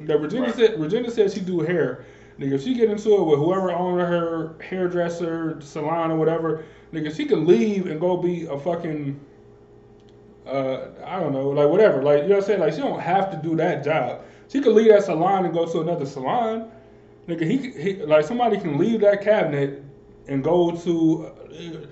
That 0.00 0.18
Virginia 0.18 0.46
Right. 0.46 0.54
said. 0.56 0.78
Virginia 0.78 1.10
said 1.10 1.30
she 1.30 1.40
do 1.40 1.60
hair. 1.60 2.04
Nigga, 2.38 2.52
if 2.52 2.64
she 2.64 2.74
get 2.74 2.90
into 2.90 3.14
it 3.14 3.24
with 3.24 3.38
whoever 3.38 3.70
owned 3.70 4.00
her 4.00 4.56
hairdresser, 4.60 5.60
salon, 5.60 6.10
or 6.10 6.16
whatever, 6.16 6.64
nigga, 6.92 7.14
she 7.14 7.26
can 7.26 7.46
leave 7.46 7.86
and 7.86 8.00
go 8.00 8.16
be 8.16 8.46
a 8.46 8.58
fucking, 8.58 9.20
uh, 10.46 10.86
I 11.04 11.20
don't 11.20 11.32
know, 11.32 11.48
like 11.50 11.68
whatever. 11.68 12.02
Like, 12.02 12.22
you 12.22 12.28
know 12.30 12.36
what 12.36 12.44
I'm 12.44 12.46
saying? 12.46 12.60
Like, 12.60 12.72
she 12.74 12.80
don't 12.80 13.00
have 13.00 13.30
to 13.30 13.36
do 13.36 13.54
that 13.56 13.84
job. 13.84 14.22
She 14.48 14.60
could 14.60 14.74
leave 14.74 14.88
that 14.88 15.04
salon 15.04 15.44
and 15.44 15.54
go 15.54 15.64
to 15.64 15.80
another 15.80 16.06
salon. 16.06 16.70
Nigga, 17.28 17.48
he, 17.48 17.70
he 17.80 17.94
like 18.04 18.24
somebody 18.24 18.58
can 18.58 18.78
leave 18.78 19.00
that 19.00 19.22
cabinet 19.22 19.82
and 20.26 20.42
go 20.42 20.72
to. 20.72 21.26
Uh, 21.26 21.86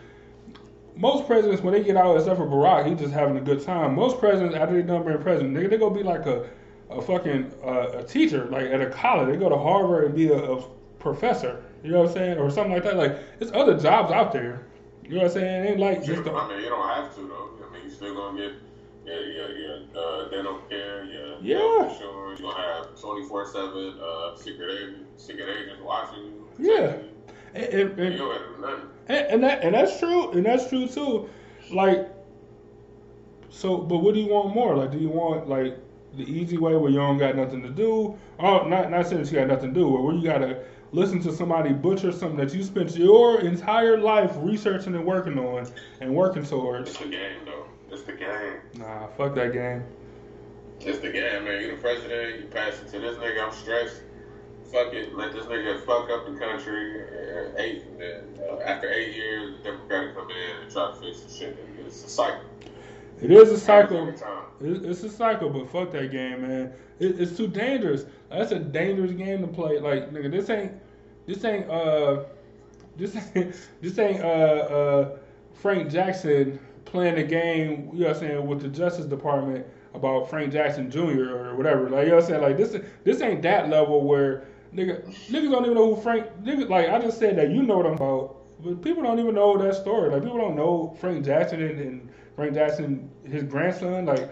most 0.94 1.27
presidents, 1.27 1.62
when 1.62 1.73
they 1.73 1.82
get 1.82 1.97
out, 1.97 2.16
except 2.19 2.36
for 2.36 2.47
Barack, 2.47 2.86
he 2.86 2.94
just 2.94 3.14
having 3.14 3.36
a 3.39 3.40
good 3.40 3.64
time. 3.64 3.94
Most 3.94 4.19
presidents, 4.19 4.55
after 4.55 4.74
they 4.74 4.82
done 4.82 5.05
being 5.05 5.19
president, 5.23 5.56
nigga, 5.56 5.70
they 5.70 5.78
go 5.78 5.89
be 5.89 6.02
like 6.02 6.27
a, 6.27 6.51
a 6.98 7.02
fucking 7.02 7.52
uh, 7.64 7.98
a 7.98 8.05
teacher, 8.05 8.47
like 8.47 8.66
at 8.66 8.81
a 8.81 8.90
college. 8.90 9.28
They 9.28 9.36
go 9.36 9.48
to 9.48 9.56
Harvard 9.59 10.05
and 10.06 10.14
be 10.14 10.28
a, 10.28 10.36
a 10.36 10.62
professor. 10.98 11.64
You 11.82 11.90
know 11.90 12.01
what 12.01 12.09
I'm 12.09 12.14
saying, 12.14 12.39
or 12.39 12.51
something 12.51 12.73
like 12.73 12.85
that. 12.85 12.97
Like, 12.97 13.39
there's 13.39 13.52
other 13.52 13.78
jobs 13.78 14.12
out 14.12 14.32
there. 14.32 14.66
You 15.02 15.10
know 15.10 15.16
what 15.19 15.24
I'm 15.27 15.31
saying? 15.32 15.66
Ain't 15.66 15.81
like 15.81 16.05
just. 16.05 16.23
I 16.28 16.48
mean, 16.48 16.60
you 16.60 16.69
don't 16.69 16.89
have 16.89 17.14
to 17.16 17.23
though. 17.27 17.51
I 17.69 17.73
mean, 17.73 17.85
you 17.85 17.90
still 17.90 18.14
gonna 18.14 18.39
get 18.40 18.52
yeah, 19.05 19.19
yeah, 19.19 19.48
yeah, 19.48 20.01
uh, 20.01 20.28
dental 20.28 20.59
care, 20.70 21.05
yeah, 21.05 21.35
Yeah. 21.40 21.59
health 21.59 21.93
insurance. 21.94 22.40
You 22.40 22.47
gonna 22.47 22.62
have 22.62 23.01
twenty 23.01 23.27
four 23.27 23.47
seven 23.47 23.98
uh 24.01 24.36
secret 24.36 24.70
agent, 24.78 25.06
secret 25.20 25.48
agents 25.48 25.82
watching 25.82 26.24
you. 26.24 26.48
Yeah. 26.59 26.97
And, 27.55 27.64
and, 27.64 27.98
You 27.98 28.05
and, 28.05 28.19
don't 28.19 28.32
have 28.32 28.48
to 28.48 28.55
do 28.55 28.60
nothing. 28.60 28.89
and, 29.09 29.27
and 29.27 29.43
that 29.43 29.62
and 29.64 29.74
that's 29.74 29.98
true, 29.98 30.31
and 30.32 30.47
that's 30.47 30.69
true 30.69 30.86
too. 30.86 31.28
Like, 31.73 32.09
so, 33.51 33.78
but 33.78 33.98
what 33.98 34.14
do 34.14 34.20
you 34.20 34.28
want 34.28 34.55
more? 34.55 34.77
Like, 34.77 34.93
do 34.93 34.98
you 34.98 35.09
want 35.09 35.48
like 35.48 35.77
the 36.17 36.25
easy 36.25 36.59
way 36.59 36.77
where 36.77 36.91
you 36.91 36.99
don't 36.99 37.19
got 37.19 37.37
nothing 37.37 37.63
to 37.63 37.71
do? 37.71 38.19
Oh, 38.39 38.67
not 38.67 38.91
not 38.91 39.07
saying 39.07 39.23
that 39.23 39.33
you 39.33 39.39
got 39.39 39.49
nothing 39.49 39.73
to 39.73 39.81
do, 39.81 39.91
but 39.91 40.03
where 40.03 40.15
you 40.15 40.25
gotta 40.25 40.65
listen 40.93 41.21
to 41.23 41.33
somebody 41.33 41.73
butcher 41.73 42.13
something 42.13 42.37
that 42.37 42.55
you 42.55 42.63
spent 42.63 42.97
your 42.97 43.41
entire 43.41 43.99
life 43.99 44.33
researching 44.37 44.95
and 44.95 45.05
working 45.05 45.39
on 45.39 45.67
and 46.01 46.15
working 46.15 46.45
towards. 46.45 46.91
It's 46.91 46.99
the 46.99 47.09
game 47.09 47.45
though. 47.45 47.67
It's 47.91 48.03
the 48.03 48.13
game. 48.13 48.61
Nah, 48.79 49.07
fuck 49.09 49.35
that 49.35 49.53
game. 49.53 49.85
It's 50.81 50.99
the 50.99 51.13
game, 51.13 51.45
man. 51.45 51.63
You 51.63 51.71
the 51.73 51.77
president. 51.77 52.41
You 52.41 52.47
pass 52.49 52.81
it 52.81 52.89
to 52.91 52.99
this 52.99 53.17
nigga. 53.19 53.47
I'm 53.47 53.53
stressed. 53.53 54.03
Fuck 54.73 54.93
it. 54.95 55.15
Let 55.15 55.33
this 55.33 55.45
nigga 55.47 55.85
fuck 55.85 56.11
up 56.11 56.27
the 56.27 56.39
country. 56.39 57.03
Uh, 57.03 57.59
eight, 57.59 57.99
then 57.99 58.25
uh, 58.51 58.61
after 58.61 58.91
eight 58.91 59.15
years, 59.15 59.59
the 59.59 59.63
Democrat 59.65 60.15
come 60.15 60.31
in 60.31 60.63
and 60.63 60.73
try 60.73 60.91
to 60.91 60.97
fix 60.97 61.21
the 61.21 61.33
shit. 61.33 61.59
It's 61.79 62.05
a 62.05 62.09
cycle. 62.09 62.41
It 63.23 63.31
is 63.31 63.51
a 63.51 63.59
cycle. 63.59 63.99
Every 63.99 64.15
time. 64.15 64.44
It- 64.61 64.85
It's 64.86 65.03
a 65.05 65.09
cycle, 65.11 65.51
but 65.51 65.69
fuck 65.70 65.90
that 65.93 66.11
game, 66.11 66.43
man. 66.43 66.73
It, 66.99 67.20
it's 67.20 67.36
too 67.36 67.49
dangerous. 67.49 68.05
That's 68.31 68.53
a 68.53 68.59
dangerous 68.59 69.12
game 69.12 69.40
to 69.43 69.49
play. 69.49 69.78
Like, 69.81 70.12
nigga, 70.12 70.31
this 70.31 70.51
ain't, 70.51 70.73
this 71.27 71.44
ain't, 71.44 71.69
uh, 71.70 72.24
this 72.97 73.16
ain't 73.36 73.57
this 73.81 73.99
ain't 73.99 74.20
uh 74.23 74.27
uh 74.27 75.19
Frank 75.55 75.90
Jackson 75.90 76.59
playing 76.85 77.19
a 77.19 77.23
game. 77.24 77.90
You 77.93 78.01
know 78.01 78.09
what 78.09 78.16
I'm 78.16 78.20
saying 78.20 78.47
with 78.47 78.61
the 78.61 78.69
Justice 78.69 79.07
Department 79.07 79.66
about 79.94 80.28
Frank 80.31 80.53
Jackson 80.53 80.90
Jr. 80.90 81.36
or 81.36 81.57
whatever. 81.57 81.89
Like 81.90 82.05
you 82.05 82.11
know 82.11 82.16
what 82.16 82.24
I'm 82.24 82.31
saying. 82.31 82.43
Like 82.43 82.57
this 82.57 82.77
this 83.05 83.20
ain't 83.23 83.43
that 83.43 83.69
level 83.70 84.03
where 84.07 84.44
nigga 84.74 85.05
niggas 85.28 85.51
don't 85.51 85.65
even 85.65 85.74
know 85.77 85.94
who 85.94 86.01
Frank 86.03 86.27
niggas 86.44 86.69
like 86.69 86.89
I 86.89 86.99
just 87.01 87.19
said 87.19 87.36
that 87.39 87.51
you 87.51 87.62
know 87.62 87.77
what 87.78 87.86
I'm 87.86 87.94
about. 87.94 88.36
But 88.62 88.82
people 88.82 89.03
don't 89.03 89.19
even 89.19 89.35
know 89.35 89.59
that 89.59 89.74
story. 89.74 90.11
Like 90.11 90.23
people 90.23 90.39
don't 90.39 90.57
know 90.57 90.97
Frank 91.01 91.24
Jackson 91.24 91.62
and, 91.62 91.81
and 91.81 92.09
Frank 92.37 92.55
Jackson, 92.55 93.11
his 93.25 93.45
grandson. 93.45 94.07
Like 94.07 94.31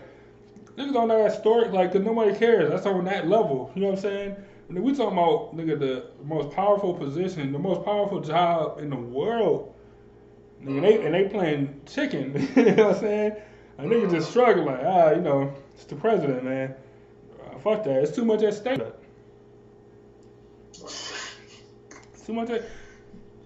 niggas 0.76 0.92
know 0.92 1.08
that 1.08 1.38
story. 1.38 1.68
Like, 1.68 1.92
cause 1.92 2.02
nobody 2.02 2.34
cares. 2.36 2.70
That's 2.70 2.86
on 2.86 3.04
that 3.04 3.28
level. 3.28 3.70
You 3.74 3.82
know 3.82 3.88
what 3.88 3.96
I'm 3.96 4.02
saying? 4.02 4.36
And 4.68 4.82
we 4.82 4.94
talking 4.94 5.18
about 5.18 5.56
nigga 5.56 5.78
the 5.78 6.06
most 6.24 6.54
powerful 6.54 6.94
position, 6.94 7.52
the 7.52 7.58
most 7.58 7.84
powerful 7.84 8.20
job 8.20 8.78
in 8.78 8.90
the 8.90 8.96
world. 8.96 9.74
Nigga, 10.62 10.80
they, 10.82 11.04
and 11.04 11.14
they 11.14 11.28
playing 11.28 11.80
chicken. 11.86 12.48
you 12.56 12.64
know 12.76 12.88
what 12.88 12.96
I'm 12.96 13.00
saying? 13.00 13.32
A 13.78 13.82
nigga 13.82 14.10
just 14.10 14.30
struggling 14.30 14.66
like, 14.66 14.84
ah, 14.84 15.10
you 15.10 15.22
know, 15.22 15.52
it's 15.74 15.84
the 15.84 15.96
president, 15.96 16.44
man. 16.44 16.74
Uh, 17.40 17.58
fuck 17.58 17.82
that. 17.84 18.02
It's 18.02 18.14
too 18.14 18.24
much 18.24 18.42
at 18.42 18.54
stake. 18.54 18.80
Too 22.26 22.32
much 22.32 22.50
at 22.50 22.62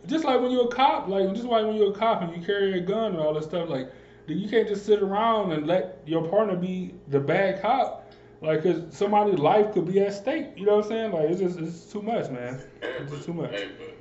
just 0.07 0.25
like 0.25 0.41
when 0.41 0.51
you're 0.51 0.67
a 0.67 0.69
cop, 0.69 1.09
like 1.09 1.33
just 1.33 1.45
like 1.45 1.65
when 1.65 1.77
you're 1.77 1.91
a 1.91 1.95
cop 1.95 2.23
and 2.23 2.37
you 2.37 2.45
carry 2.45 2.79
a 2.79 2.81
gun 2.81 3.13
and 3.13 3.21
all 3.21 3.33
this 3.33 3.45
stuff, 3.45 3.69
like 3.69 3.91
you 4.27 4.49
can't 4.49 4.69
just 4.69 4.87
sit 4.87 5.03
around 5.03 5.53
and 5.53 5.67
let 5.67 5.99
your 6.07 6.27
partner 6.29 6.57
be 6.57 6.95
the 7.09 7.21
bad 7.21 7.61
cop, 7.61 8.11
like 8.41 8.63
cause 8.63 8.83
somebody's 8.91 9.39
life 9.39 9.73
could 9.73 9.87
be 9.87 10.01
at 10.01 10.13
stake. 10.13 10.49
You 10.57 10.67
know 10.67 10.77
what 10.77 10.85
I'm 10.87 10.91
saying? 10.91 11.13
Like 11.13 11.31
it's 11.31 11.41
just 11.41 11.59
it's 11.59 11.93
too 11.93 12.03
much, 12.03 12.31
man. 12.31 12.61
Yeah, 12.83 12.89
It's 12.89 13.11
but, 13.11 13.15
just 13.17 13.25
too 13.27 13.35
much. 13.35 13.51
Hey, 13.51 13.69
but 13.79 13.95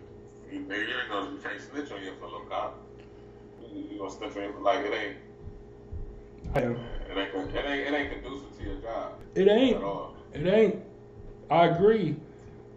you, 0.52 0.60
you 0.60 0.74
ain't 0.74 0.88
you 0.90 1.40
can't 1.44 1.62
snitch 1.62 1.92
on 1.92 2.04
your 2.04 2.14
fellow 2.16 2.42
cop. 2.50 2.80
You, 3.74 3.84
you 3.92 3.98
gonna 3.98 4.10
snitch 4.12 4.36
on 4.38 4.44
him 4.44 4.64
like 4.64 4.86
it 4.86 4.94
ain't 4.94 5.16
it 6.56 7.18
ain't 7.18 7.56
it 7.56 7.66
ain't 7.66 7.88
it 7.88 7.94
ain't 7.94 8.10
conducive 8.12 8.58
to 8.58 8.64
your 8.64 8.76
job 8.78 9.14
It 9.36 9.48
ain't. 9.48 9.78
at 9.78 9.84
all. 9.84 10.16
It 10.34 10.46
ain't. 10.48 10.76
I 11.50 11.66
agree, 11.68 12.16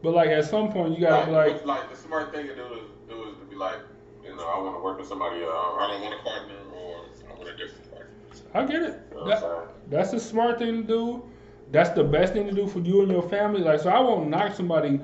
but 0.03 0.13
like 0.15 0.29
at 0.29 0.45
some 0.45 0.71
point 0.73 0.95
you 0.99 1.01
gotta 1.07 1.31
Like, 1.31 1.61
be 1.63 1.67
like, 1.67 1.67
like 1.81 1.91
the 1.91 1.97
smart 1.97 2.33
thing 2.33 2.47
to 2.47 2.55
do 2.55 2.65
is 2.75 2.81
do 3.09 3.25
is 3.29 3.37
to 3.39 3.45
be 3.45 3.57
like, 3.57 3.79
you 4.25 4.35
know, 4.35 4.47
I 4.47 4.59
want 4.59 4.77
to 4.77 4.83
work 4.83 4.99
with 4.99 5.09
somebody. 5.09 5.43
Uh, 5.43 5.49
I 5.49 5.89
don't 5.91 6.03
want 6.03 6.15
a 6.15 6.23
partner, 6.23 6.55
a 7.43 7.57
different 7.57 7.91
partner. 7.91 8.11
I 8.55 8.65
get 8.65 8.83
it. 8.83 9.01
You 9.13 9.17
know 9.19 9.27
That- 9.27 9.91
That's 9.91 10.13
a 10.13 10.21
smart 10.21 10.59
thing 10.59 10.83
to 10.83 10.89
do. 10.89 11.23
That's 11.73 11.91
the 11.91 12.05
best 12.05 12.33
thing 12.33 12.47
to 12.47 12.53
do 12.53 12.67
for 12.67 12.79
you 12.81 13.03
and 13.03 13.11
your 13.11 13.23
family. 13.29 13.61
Like, 13.61 13.81
so 13.81 13.91
I 13.91 14.01
won't 14.01 14.29
knock 14.31 14.55
somebody. 14.55 15.01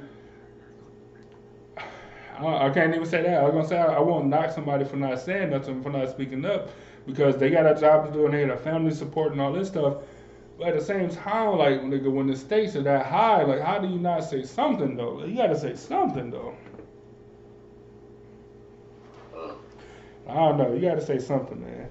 I, 2.38 2.66
I 2.66 2.70
can't 2.70 2.94
even 2.94 3.06
say 3.06 3.22
that. 3.22 3.38
I 3.40 3.44
was 3.44 3.52
gonna 3.52 3.68
say 3.68 3.78
I, 3.78 3.94
I 3.94 4.00
won't 4.00 4.26
knock 4.26 4.50
somebody 4.52 4.84
for 4.84 4.96
not 4.96 5.20
saying 5.20 5.50
nothing, 5.50 5.82
for 5.82 5.90
not 5.90 6.08
speaking 6.10 6.44
up, 6.44 6.70
because 7.06 7.36
they 7.36 7.50
got 7.50 7.66
a 7.66 7.78
job 7.80 8.06
to 8.06 8.12
do 8.12 8.24
and 8.26 8.34
they 8.34 8.46
got 8.46 8.54
a 8.54 8.60
family 8.60 8.92
support 8.92 9.32
and 9.32 9.40
all 9.40 9.52
this 9.52 9.68
stuff. 9.68 9.96
But 10.58 10.68
at 10.68 10.74
the 10.78 10.84
same 10.84 11.08
time, 11.10 11.58
like 11.58 11.82
nigga, 11.82 12.10
when 12.12 12.26
the 12.28 12.36
stakes 12.36 12.76
are 12.76 12.82
that 12.82 13.06
high, 13.06 13.42
like 13.42 13.60
how 13.60 13.78
do 13.78 13.88
you 13.88 13.98
not 13.98 14.24
say 14.24 14.42
something 14.44 14.96
though? 14.96 15.24
You 15.24 15.36
gotta 15.36 15.58
say 15.58 15.74
something 15.74 16.30
though. 16.30 16.54
I 20.28 20.34
don't 20.34 20.58
know. 20.58 20.72
You 20.72 20.80
gotta 20.80 21.04
say 21.04 21.18
something, 21.18 21.60
man. 21.60 21.88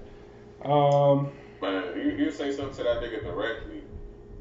Um, 0.64 1.30
But 1.60 1.96
you, 1.96 2.12
you 2.12 2.30
say 2.30 2.52
something 2.52 2.76
to 2.76 2.82
that 2.84 3.00
nigga 3.02 3.22
directly. 3.22 3.82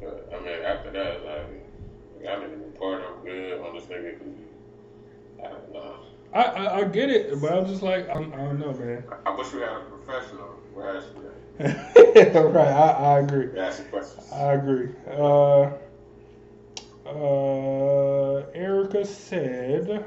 Uh, 0.03 0.35
I 0.35 0.39
mean, 0.39 0.61
after 0.65 0.91
that, 0.91 1.25
like, 1.25 2.27
I 2.29 2.39
didn't 2.39 2.59
even 2.59 2.71
part. 2.73 3.03
I'm 3.03 3.23
good 3.25 3.61
on 3.61 3.75
this 3.75 3.85
nigga. 3.85 4.17
I 5.43 5.47
don't 5.47 5.73
know. 5.73 5.95
I, 6.33 6.41
I 6.43 6.77
I 6.79 6.83
get 6.85 7.09
it, 7.09 7.41
but 7.41 7.51
I'm 7.51 7.65
just 7.65 7.81
like 7.81 8.07
I, 8.09 8.13
I 8.13 8.15
don't 8.15 8.59
know, 8.59 8.73
man. 8.73 9.03
I 9.25 9.35
wish 9.35 9.51
we 9.53 9.59
had 9.61 9.69
a 9.69 9.81
professional. 9.81 10.57
Asking, 10.81 11.23
right, 12.53 12.67
I, 12.67 12.89
I 12.91 13.19
agree. 13.19 13.59
asking 13.59 13.85
questions. 13.87 14.31
I 14.31 14.53
agree. 14.53 14.89
Uh, 15.11 15.69
uh, 17.05 18.45
Erica 18.55 19.05
said, 19.05 20.05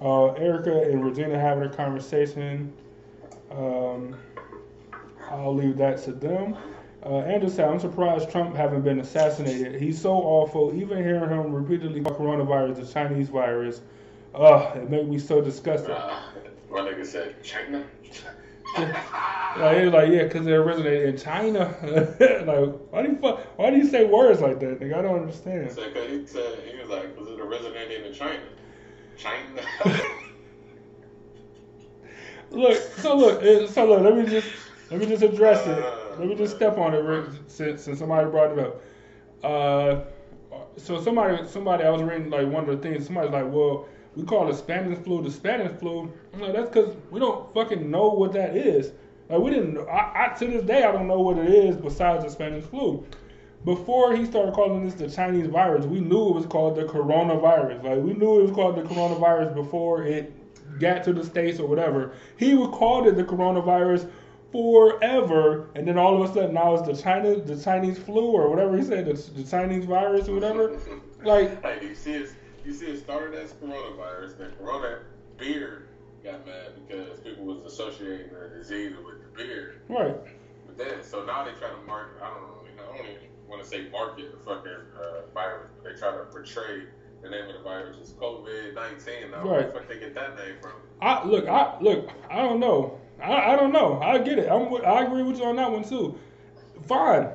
uh, 0.00 0.26
Erica 0.32 0.82
and 0.82 1.04
Regina 1.04 1.38
having 1.38 1.64
a 1.64 1.68
conversation. 1.68 2.72
Um, 3.50 4.16
I'll 5.32 5.54
leave 5.54 5.76
that 5.78 6.02
to 6.04 6.12
them. 6.12 6.56
Uh, 7.04 7.18
Andrew 7.20 7.50
said, 7.50 7.68
I'm 7.68 7.80
surprised 7.80 8.30
Trump 8.30 8.54
haven't 8.54 8.82
been 8.82 9.00
assassinated. 9.00 9.80
He's 9.80 10.00
so 10.00 10.12
awful. 10.12 10.72
Even 10.74 10.98
hearing 10.98 11.28
him 11.28 11.52
repeatedly 11.52 12.00
call 12.00 12.14
coronavirus 12.14 12.76
the 12.76 12.86
Chinese 12.86 13.28
virus, 13.28 13.80
uh, 14.34 14.72
it 14.76 14.88
made 14.88 15.08
me 15.08 15.18
so 15.18 15.40
disgusted. 15.40 15.90
Uh, 15.90 16.20
my 16.70 16.80
nigga 16.80 17.04
said 17.04 17.42
China. 17.42 17.84
Like, 19.54 19.76
he 19.76 19.84
was 19.84 19.92
like, 19.92 20.10
yeah, 20.10 20.22
because 20.22 20.46
it 20.46 20.52
originated 20.52 21.10
in 21.10 21.18
China. 21.18 21.76
like, 22.46 22.72
why 22.90 23.02
do 23.02 23.10
you 23.10 23.16
fu- 23.16 23.36
why 23.56 23.70
do 23.70 23.76
you 23.76 23.86
say 23.86 24.06
words 24.06 24.40
like 24.40 24.58
that? 24.60 24.80
Nigga, 24.80 24.94
I 24.96 25.02
don't 25.02 25.20
understand. 25.20 25.70
So, 25.70 25.90
cause 25.92 26.08
he 26.08 26.26
said 26.26 26.58
he 26.72 26.80
was 26.80 26.88
like, 26.88 27.14
was 27.20 27.28
it 27.28 27.38
originated 27.38 28.06
in 28.06 28.14
China? 28.14 28.40
China. 29.18 29.62
Look, 32.50 32.76
so 32.98 33.16
look, 33.16 33.70
so 33.70 33.86
look. 33.86 34.02
Let 34.02 34.16
me 34.16 34.26
just 34.26 34.46
let 34.92 35.00
me 35.00 35.06
just 35.06 35.22
address 35.22 35.66
it. 35.66 36.18
Let 36.18 36.28
me 36.28 36.34
just 36.34 36.54
step 36.54 36.76
on 36.76 36.94
it 36.94 36.98
Rick, 36.98 37.30
since 37.46 37.82
since 37.82 37.98
somebody 37.98 38.28
brought 38.30 38.52
it 38.52 38.58
up. 38.58 38.82
Uh, 39.42 40.00
so 40.76 41.00
somebody 41.00 41.46
somebody 41.48 41.84
I 41.84 41.90
was 41.90 42.02
reading 42.02 42.28
like 42.28 42.46
one 42.46 42.68
of 42.68 42.82
the 42.82 42.88
things. 42.88 43.06
Somebody's 43.06 43.32
like, 43.32 43.50
well, 43.50 43.86
we 44.14 44.24
call 44.24 44.46
the 44.46 44.54
Spanish 44.54 44.98
flu 44.98 45.22
the 45.22 45.30
Spanish 45.30 45.72
flu. 45.78 46.12
I'm 46.34 46.40
like, 46.40 46.52
that's 46.52 46.68
because 46.68 46.94
we 47.10 47.20
don't 47.20 47.52
fucking 47.54 47.90
know 47.90 48.08
what 48.08 48.32
that 48.34 48.54
is. 48.54 48.92
Like 49.30 49.40
we 49.40 49.50
didn't. 49.50 49.78
I, 49.88 50.26
I 50.30 50.38
to 50.38 50.46
this 50.46 50.62
day 50.64 50.84
I 50.84 50.92
don't 50.92 51.08
know 51.08 51.20
what 51.20 51.38
it 51.38 51.48
is 51.48 51.76
besides 51.76 52.24
the 52.24 52.30
Spanish 52.30 52.64
flu. 52.64 53.06
Before 53.64 54.14
he 54.14 54.26
started 54.26 54.52
calling 54.52 54.84
this 54.84 54.94
the 54.94 55.08
Chinese 55.08 55.46
virus, 55.46 55.86
we 55.86 56.00
knew 56.00 56.28
it 56.28 56.34
was 56.34 56.46
called 56.46 56.76
the 56.76 56.82
coronavirus. 56.82 57.82
Like 57.82 57.98
we 57.98 58.12
knew 58.12 58.40
it 58.40 58.42
was 58.42 58.50
called 58.50 58.76
the 58.76 58.82
coronavirus 58.82 59.54
before 59.54 60.02
it 60.02 60.34
got 60.78 61.04
to 61.04 61.12
the 61.14 61.24
states 61.24 61.60
or 61.60 61.66
whatever. 61.66 62.12
He 62.36 62.54
would 62.54 62.72
called 62.72 63.06
it 63.06 63.16
the 63.16 63.24
coronavirus 63.24 64.10
forever, 64.52 65.70
and 65.74 65.86
then 65.88 65.98
all 65.98 66.22
of 66.22 66.30
a 66.30 66.32
sudden 66.32 66.54
now 66.54 66.74
it's 66.74 66.86
the 66.86 66.94
China, 66.94 67.36
the 67.40 67.56
Chinese 67.56 67.98
flu 67.98 68.32
or 68.32 68.48
whatever 68.50 68.76
he 68.76 68.82
said, 68.82 69.06
the, 69.06 69.14
the 69.34 69.44
Chinese 69.44 69.84
virus 69.84 70.28
or 70.28 70.34
whatever. 70.34 70.78
Like, 71.24 71.62
Hey, 71.62 71.86
you 71.86 71.94
see 71.94 72.14
it? 72.14 72.30
You 72.64 72.72
see 72.72 72.86
it 72.86 72.98
started 72.98 73.38
as 73.38 73.52
coronavirus. 73.52 74.38
Then 74.38 74.50
Corona 74.58 74.98
beard 75.36 75.88
got 76.24 76.44
mad 76.44 76.72
because 76.74 77.20
people 77.20 77.44
was 77.44 77.62
associating 77.64 78.26
the 78.32 78.56
disease 78.58 78.92
with 79.06 79.22
the 79.22 79.28
beard. 79.36 79.80
right, 79.88 80.16
But 80.66 80.76
then, 80.76 81.02
so 81.02 81.24
now 81.24 81.44
they 81.44 81.52
try 81.52 81.70
to 81.70 81.76
market. 81.86 82.20
I 82.20 82.28
don't 82.34 82.42
know. 82.42 82.82
I 82.82 82.96
don't 82.96 83.06
even 83.06 83.22
want 83.48 83.62
to 83.62 83.68
say 83.68 83.88
market 83.90 84.32
the 84.32 84.38
fucking 84.44 84.72
uh, 84.98 85.20
virus, 85.32 85.68
but 85.76 85.84
they 85.84 85.96
try 85.96 86.10
to 86.10 86.24
portray 86.24 86.86
the 87.22 87.30
name 87.30 87.46
of 87.48 87.54
the 87.54 87.60
virus 87.62 87.96
as 88.02 88.12
COVID 88.14 88.74
nineteen. 88.74 89.30
Now, 89.30 89.44
where 89.44 89.58
Right. 89.60 89.72
the 89.72 89.78
fuck 89.78 89.88
they 89.88 89.98
get 90.00 90.14
that 90.14 90.34
name 90.36 90.56
from? 90.60 90.72
I 91.00 91.24
look, 91.24 91.46
I 91.46 91.68
look, 91.80 92.08
I 92.28 92.38
don't 92.42 92.58
know. 92.58 92.98
I, 93.22 93.52
I 93.52 93.56
don't 93.56 93.72
know. 93.72 94.00
I 94.00 94.18
get 94.18 94.38
it. 94.38 94.48
I'm, 94.50 94.72
I 94.84 95.04
agree 95.04 95.22
with 95.22 95.38
you 95.38 95.44
on 95.44 95.56
that 95.56 95.70
one 95.70 95.84
too. 95.84 96.18
Fine, 96.86 97.28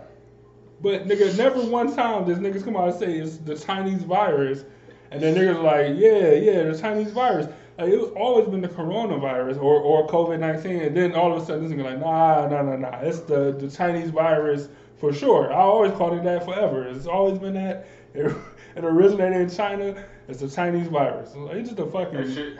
but 0.81 1.07
nigga, 1.07 1.37
never 1.37 1.61
one 1.61 1.95
time 1.95 2.25
does 2.25 2.37
niggas 2.39 2.63
come 2.63 2.75
out 2.75 2.89
and 2.89 2.99
say 2.99 3.17
it's 3.17 3.37
the 3.37 3.55
Chinese 3.57 4.03
virus, 4.03 4.65
and 5.11 5.21
then 5.21 5.35
niggas 5.35 5.63
like, 5.63 5.95
yeah, 5.97 6.31
yeah, 6.33 6.63
the 6.71 6.77
Chinese 6.77 7.11
virus. 7.11 7.47
Like 7.77 7.89
it 7.89 7.97
was 7.99 8.09
always 8.15 8.47
been 8.47 8.61
the 8.61 8.67
coronavirus 8.67 9.57
or 9.61 9.79
or 9.79 10.07
COVID 10.07 10.39
nineteen, 10.39 10.81
and 10.81 10.97
then 10.97 11.13
all 11.13 11.31
of 11.31 11.41
a 11.41 11.45
sudden 11.45 11.63
this 11.63 11.71
nigga 11.71 11.85
like, 11.85 11.99
nah, 11.99 12.47
nah, 12.47 12.61
nah, 12.63 12.75
nah, 12.75 12.97
it's 12.99 13.19
the 13.21 13.51
the 13.51 13.69
Chinese 13.69 14.09
virus 14.09 14.67
for 14.99 15.13
sure. 15.13 15.53
I 15.53 15.57
always 15.57 15.91
called 15.93 16.17
it 16.17 16.23
that 16.23 16.43
forever. 16.43 16.87
It's 16.87 17.05
always 17.05 17.37
been 17.39 17.53
that. 17.53 17.87
It, 18.13 18.35
it 18.75 18.83
originated 18.83 19.41
in 19.41 19.49
China. 19.49 20.03
It's 20.27 20.41
the 20.41 20.49
Chinese 20.49 20.87
virus. 20.87 21.31
It's 21.35 21.69
just 21.69 21.79
a 21.79 21.85
That 21.85 21.91
fucking. 21.91 22.33
shit. 22.33 22.57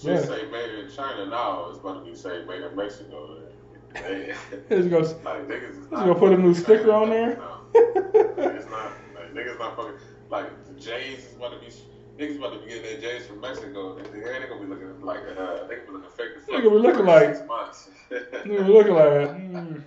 Shit 0.00 0.14
Yeah. 0.14 0.24
say 0.24 0.46
made 0.50 0.70
in 0.78 0.90
China 0.90 1.26
now. 1.26 1.66
It's 1.70 1.78
about 1.78 2.04
to 2.04 2.10
be 2.10 2.16
say 2.16 2.44
made 2.46 2.62
in 2.62 2.76
Mexico. 2.76 3.42
They- 3.94 4.34
It 4.68 4.90
goes. 4.90 5.14
Like 5.24 5.48
niggas 5.48 5.80
is 5.80 5.86
gonna 5.86 6.14
put 6.14 6.32
a 6.32 6.36
new 6.36 6.54
sticker 6.54 6.92
on 6.92 7.08
there? 7.10 7.36
now. 7.36 7.60
Like, 7.74 7.94
it's 8.54 8.66
not 8.70 8.92
like 9.14 9.34
niggas 9.34 9.58
not 9.58 9.76
fucking 9.76 9.94
like 10.30 10.66
the 10.66 10.74
Jays 10.80 11.24
is 11.26 11.34
about 11.36 11.52
to 11.52 11.58
be 11.58 11.72
niggas 12.22 12.36
about 12.38 12.52
to 12.52 12.58
be 12.60 12.66
getting 12.66 12.82
their 12.82 13.00
Jays 13.00 13.26
from 13.26 13.40
Mexico. 13.40 13.96
They, 13.96 14.02
they 14.20 14.30
ain't 14.36 14.48
gonna 14.48 14.60
be 14.60 14.66
looking 14.68 15.00
like 15.00 15.20
uh 15.20 15.66
they 15.66 15.76
gonna 15.76 15.86
be 15.86 15.92
looking 15.92 16.10
fake. 16.16 16.46
They 16.46 16.52
gonna 16.58 16.70
be 16.70 16.76
looking 16.76 17.06
like- 17.06 17.34
six 17.36 17.48
months. 17.48 17.90
Nigga 18.10 18.58
was 18.58 18.68
looking 18.68 18.94
like, 18.94 19.28
mm, 19.36 19.82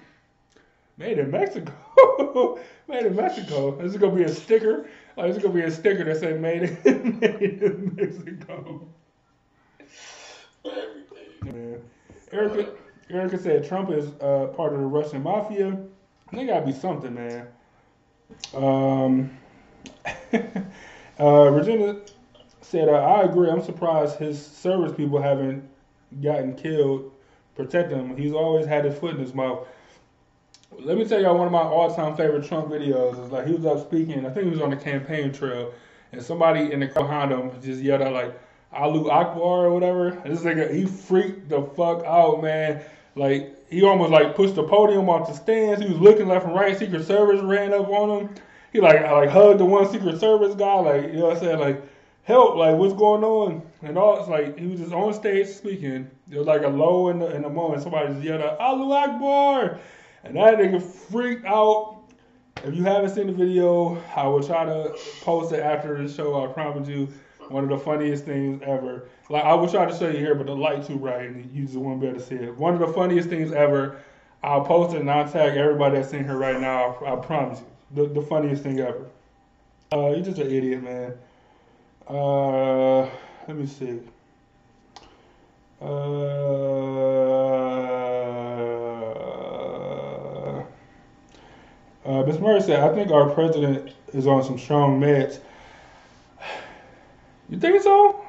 made 0.97 1.19
in 1.19 1.29
Mexico. 1.31 2.59
made 2.87 3.05
in 3.05 3.15
Mexico. 3.15 3.75
This 3.81 3.91
is 3.93 3.97
gonna 3.97 4.15
be 4.15 4.23
a 4.23 4.29
sticker. 4.29 4.87
Like, 5.15 5.27
this 5.27 5.37
is 5.37 5.43
gonna 5.43 5.53
be 5.55 5.61
a 5.61 5.71
sticker 5.71 6.03
that 6.05 6.17
say 6.17 6.33
made 6.33 6.63
in, 6.85 7.19
made 7.19 7.61
in 7.63 7.95
Mexico. 7.95 8.87
Everything. 10.65 11.81
Erica, 12.31 12.71
Erica 13.09 13.37
said 13.37 13.67
Trump 13.67 13.91
is 13.91 14.09
uh, 14.21 14.47
part 14.55 14.73
of 14.73 14.79
the 14.79 14.85
Russian 14.85 15.23
mafia. 15.23 15.77
They 16.31 16.45
gotta 16.45 16.65
be 16.65 16.71
something, 16.71 17.13
man. 17.13 17.47
Um, 18.53 19.37
uh, 21.19 21.49
Regina 21.49 21.99
said, 22.61 22.87
uh, 22.87 22.93
"I 22.93 23.23
agree. 23.23 23.49
I'm 23.49 23.61
surprised 23.61 24.17
his 24.17 24.43
service 24.43 24.93
people 24.95 25.21
haven't 25.21 25.67
gotten 26.21 26.55
killed 26.55 27.11
protecting 27.55 27.97
him. 27.97 28.15
He's 28.15 28.33
always 28.33 28.65
had 28.65 28.85
his 28.85 28.97
foot 28.97 29.15
in 29.15 29.19
his 29.19 29.33
mouth." 29.33 29.67
Let 30.79 30.97
me 30.97 31.03
tell 31.03 31.21
y'all 31.21 31.37
one 31.37 31.47
of 31.47 31.51
my 31.51 31.59
all-time 31.59 32.15
favorite 32.15 32.45
Trump 32.45 32.69
videos 32.69 33.21
is 33.21 33.29
like 33.29 33.45
he 33.45 33.53
was 33.53 33.65
up 33.65 33.85
speaking. 33.85 34.25
I 34.25 34.29
think 34.29 34.45
he 34.45 34.51
was 34.51 34.61
on 34.61 34.69
the 34.69 34.77
campaign 34.77 35.33
trail, 35.33 35.73
and 36.13 36.23
somebody 36.23 36.71
in 36.71 36.79
the 36.79 36.87
crowd 36.87 37.07
behind 37.07 37.31
him 37.31 37.61
just 37.61 37.81
yelled 37.81 38.01
out 38.01 38.13
like 38.13 38.39
"Allahu 38.73 39.09
Akbar" 39.09 39.65
or 39.67 39.73
whatever. 39.73 40.11
This 40.25 40.41
nigga 40.41 40.73
he 40.73 40.85
freaked 40.85 41.49
the 41.49 41.61
fuck 41.61 42.03
out, 42.05 42.41
man. 42.41 42.81
Like 43.15 43.69
he 43.69 43.83
almost 43.83 44.11
like 44.11 44.35
pushed 44.35 44.55
the 44.55 44.63
podium 44.63 45.09
off 45.09 45.27
the 45.27 45.33
stands. 45.33 45.81
He 45.81 45.89
was 45.89 45.99
looking 45.99 46.27
left 46.27 46.45
and 46.45 46.55
right. 46.55 46.77
Secret 46.77 47.05
Service 47.05 47.41
ran 47.41 47.73
up 47.73 47.87
on 47.89 48.25
him. 48.25 48.35
He 48.71 48.79
like 48.79 49.01
like 49.01 49.29
hugged 49.29 49.59
the 49.59 49.65
one 49.65 49.89
Secret 49.91 50.19
Service 50.19 50.55
guy. 50.55 50.75
Like 50.75 51.03
you 51.03 51.19
know 51.19 51.27
what 51.27 51.37
I'm 51.37 51.43
saying? 51.43 51.59
Like 51.59 51.81
help, 52.23 52.55
like 52.55 52.75
what's 52.75 52.93
going 52.93 53.23
on? 53.23 53.61
And 53.81 53.97
all 53.97 54.19
it's 54.19 54.29
like 54.29 54.57
he 54.57 54.67
was 54.67 54.79
just 54.79 54.93
on 54.93 55.13
stage 55.13 55.47
speaking. 55.47 56.09
There 56.27 56.39
was 56.39 56.47
like 56.47 56.63
a 56.63 56.69
low 56.69 57.09
in 57.09 57.19
the 57.19 57.35
in 57.35 57.41
the 57.41 57.49
moment. 57.49 57.83
Somebody 57.83 58.13
just 58.13 58.23
yelled 58.23 58.41
out 58.41 58.59
"Allahu 58.59 58.91
Akbar," 58.91 59.79
and 60.23 60.35
that 60.35 60.57
nigga 60.57 60.81
freaked 60.81 61.45
out. 61.45 61.97
If 62.63 62.75
you 62.75 62.83
haven't 62.83 63.09
seen 63.09 63.27
the 63.27 63.33
video, 63.33 64.01
I 64.15 64.27
will 64.27 64.43
try 64.43 64.65
to 64.65 64.95
post 65.21 65.51
it 65.51 65.61
after 65.61 66.01
the 66.01 66.11
show. 66.11 66.45
I 66.45 66.53
promise 66.53 66.87
you, 66.87 67.07
one 67.51 67.63
of 67.63 67.69
the 67.69 67.77
funniest 67.77 68.25
things 68.25 68.61
ever. 68.63 69.09
Like 69.29 69.43
I 69.43 69.53
will 69.53 69.69
try 69.69 69.85
to 69.85 69.97
show 69.97 70.09
you 70.09 70.17
here, 70.17 70.35
but 70.35 70.47
the 70.47 70.55
light 70.55 70.85
too 70.85 70.97
bright 70.97 71.29
and 71.29 71.51
you 71.51 71.65
just 71.65 71.77
won't 71.77 71.99
be 72.01 72.07
able 72.07 72.19
to 72.19 72.25
see 72.25 72.35
it. 72.35 72.57
One 72.57 72.73
of 72.73 72.79
the 72.79 72.87
funniest 72.87 73.29
things 73.29 73.51
ever. 73.51 74.01
I'll 74.43 74.65
post 74.65 74.95
it 74.95 75.01
and 75.01 75.11
I'll 75.11 75.29
tag 75.29 75.55
everybody 75.55 75.97
that's 75.97 76.13
in 76.13 76.23
here 76.23 76.35
right 76.35 76.59
now. 76.59 76.97
I, 77.05 77.15
promise 77.15 77.59
you, 77.59 77.67
the, 77.91 78.07
the 78.11 78.21
funniest 78.23 78.63
thing 78.63 78.79
ever. 78.79 79.05
Uh, 79.93 80.09
you're 80.09 80.21
just 80.21 80.39
an 80.39 80.49
idiot, 80.49 80.81
man. 80.81 81.13
Uh, 82.07 83.01
let 83.47 83.55
me 83.55 83.67
see. 83.67 83.99
Uh, 85.79 85.85
uh. 92.05 92.37
Murray 92.41 92.61
said, 92.61 92.79
I 92.79 92.93
think 92.95 93.11
our 93.11 93.29
president 93.29 93.91
is 94.13 94.25
on 94.25 94.43
some 94.43 94.57
strong 94.57 94.99
meds. 94.99 95.39
You 97.51 97.59
think 97.59 97.81
so? 97.81 98.25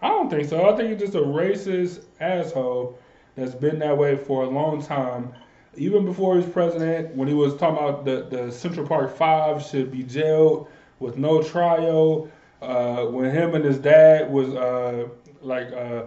I 0.00 0.08
don't 0.08 0.30
think 0.30 0.48
so. 0.48 0.68
I 0.68 0.74
think 0.74 0.90
he's 0.90 1.00
just 1.00 1.14
a 1.14 1.20
racist 1.20 2.04
asshole 2.18 2.98
that's 3.36 3.54
been 3.54 3.78
that 3.80 3.96
way 3.96 4.16
for 4.16 4.44
a 4.44 4.48
long 4.48 4.82
time. 4.82 5.34
Even 5.76 6.06
before 6.06 6.34
he 6.34 6.40
was 6.42 6.50
president, 6.50 7.14
when 7.14 7.28
he 7.28 7.34
was 7.34 7.56
talking 7.56 7.76
about 7.76 8.06
the, 8.06 8.26
the 8.30 8.50
Central 8.50 8.86
Park 8.86 9.14
Five 9.14 9.62
should 9.62 9.92
be 9.92 10.02
jailed 10.02 10.66
with 10.98 11.18
no 11.18 11.42
trial, 11.42 12.30
uh, 12.62 13.04
when 13.04 13.30
him 13.30 13.54
and 13.54 13.64
his 13.64 13.78
dad 13.78 14.32
was 14.32 14.54
uh, 14.54 15.06
like 15.42 15.70
uh, 15.72 16.04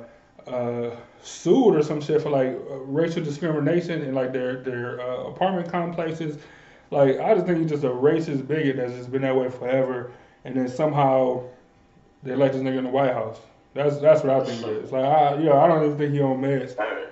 uh 0.49 0.95
sued 1.21 1.75
or 1.75 1.83
some 1.83 2.01
shit 2.01 2.23
for 2.23 2.31
like 2.31 2.57
racial 2.69 3.23
discrimination 3.23 4.01
in 4.01 4.15
like 4.15 4.33
their 4.33 4.63
their 4.63 4.99
uh, 4.99 5.25
apartment 5.25 5.69
complexes. 5.71 6.39
Like 6.89 7.19
I 7.19 7.35
just 7.35 7.45
think 7.45 7.59
he's 7.59 7.69
just 7.69 7.83
a 7.83 7.89
racist 7.89 8.47
bigot 8.47 8.77
that's 8.77 8.93
just 8.93 9.11
been 9.11 9.21
that 9.21 9.35
way 9.35 9.49
forever. 9.49 10.11
And 10.47 10.55
then 10.55 10.69
somehow 10.69 11.43
they 12.23 12.31
elect 12.31 12.53
this 12.53 12.63
nigga 12.63 12.77
in 12.77 12.85
the 12.85 12.89
White 12.89 13.11
House. 13.13 13.37
That's 13.73 13.97
that's 13.99 14.23
what 14.23 14.41
I 14.41 14.45
think 14.45 14.63
it 14.65 14.69
is. 14.85 14.91
Like 14.93 15.03
I 15.03 15.37
yeah, 15.39 15.53
I 15.55 15.67
don't 15.67 15.83
even 15.85 15.97
think 15.97 16.13
he 16.13 16.21
on 16.21 16.41
meds. 16.41 16.75
Hey, 16.77 17.05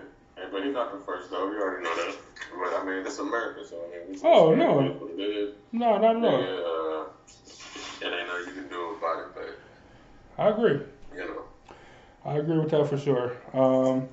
but 0.52 0.64
he's 0.64 0.74
not 0.74 0.98
the 0.98 1.04
first 1.06 1.30
though. 1.30 1.50
We 1.50 1.58
already 1.58 1.84
know 1.84 1.96
that. 1.96 2.16
But 2.58 2.74
I 2.82 2.86
mean, 2.86 3.06
it's 3.06 3.20
America, 3.20 3.68
so 3.68 3.76
I 3.76 4.08
mean, 4.10 4.22
we 4.22 4.22
Oh, 4.24 4.56
no. 4.56 4.80
it 4.80 4.86
is 4.96 5.02
what 5.02 5.12
it 5.12 5.20
is. 5.20 5.54
No, 5.74 5.98
not 5.98 6.16
at 6.16 6.24
all. 6.24 6.42
Yeah, 6.42 6.48
uh, 6.48 8.08
it 8.08 8.20
ain't 8.20 8.28
nothing 8.28 8.56
you 8.56 8.62
can 8.62 8.70
do 8.70 8.96
about 8.98 9.20
it, 9.20 9.26
but 9.36 10.44
I 10.44 10.50
agree. 10.50 10.80
you 11.14 11.20
know. 11.26 11.42
I 12.24 12.38
agree 12.38 12.58
with 12.58 12.72
that 12.72 12.88
for 12.88 12.98
sure. 12.98 13.34
Um, 13.54 14.08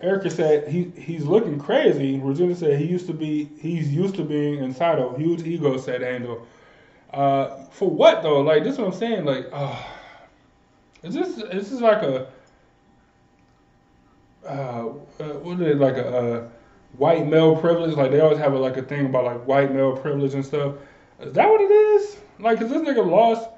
Erica 0.00 0.30
said 0.30 0.68
he 0.68 0.84
he's 0.96 1.24
looking 1.24 1.58
crazy. 1.58 2.20
Regina 2.20 2.54
said 2.54 2.78
he 2.78 2.86
used 2.86 3.08
to 3.08 3.12
be 3.14 3.50
he's 3.58 3.92
used 3.92 4.14
to 4.14 4.24
being 4.24 4.62
entitled. 4.62 5.18
Huge 5.18 5.42
ego, 5.42 5.76
said 5.76 6.02
Angel. 6.02 6.46
Uh, 7.14 7.64
for 7.70 7.88
what 7.88 8.22
though? 8.22 8.40
Like 8.40 8.64
this 8.64 8.74
is 8.74 8.78
what 8.78 8.88
I'm 8.88 8.98
saying. 8.98 9.24
Like, 9.24 9.48
uh, 9.52 9.80
is 11.04 11.14
this 11.14 11.38
is 11.38 11.70
this 11.70 11.80
like 11.80 12.02
a 12.02 12.26
uh, 14.44 14.48
uh, 14.48 15.24
what 15.42 15.60
is 15.60 15.68
it 15.68 15.78
like 15.78 15.94
a, 15.94 16.08
uh 16.08 16.48
white 16.96 17.26
male 17.26 17.54
privilege? 17.54 17.96
Like 17.96 18.10
they 18.10 18.18
always 18.20 18.38
have 18.38 18.52
a, 18.52 18.58
like 18.58 18.76
a 18.76 18.82
thing 18.82 19.06
about 19.06 19.24
like 19.24 19.46
white 19.46 19.72
male 19.72 19.96
privilege 19.96 20.34
and 20.34 20.44
stuff. 20.44 20.74
Is 21.20 21.32
that 21.34 21.48
what 21.48 21.60
it 21.60 21.70
is? 21.70 22.16
Like, 22.40 22.58
cause 22.58 22.68
this 22.68 22.82
nigga 22.82 23.08
lost. 23.08 23.48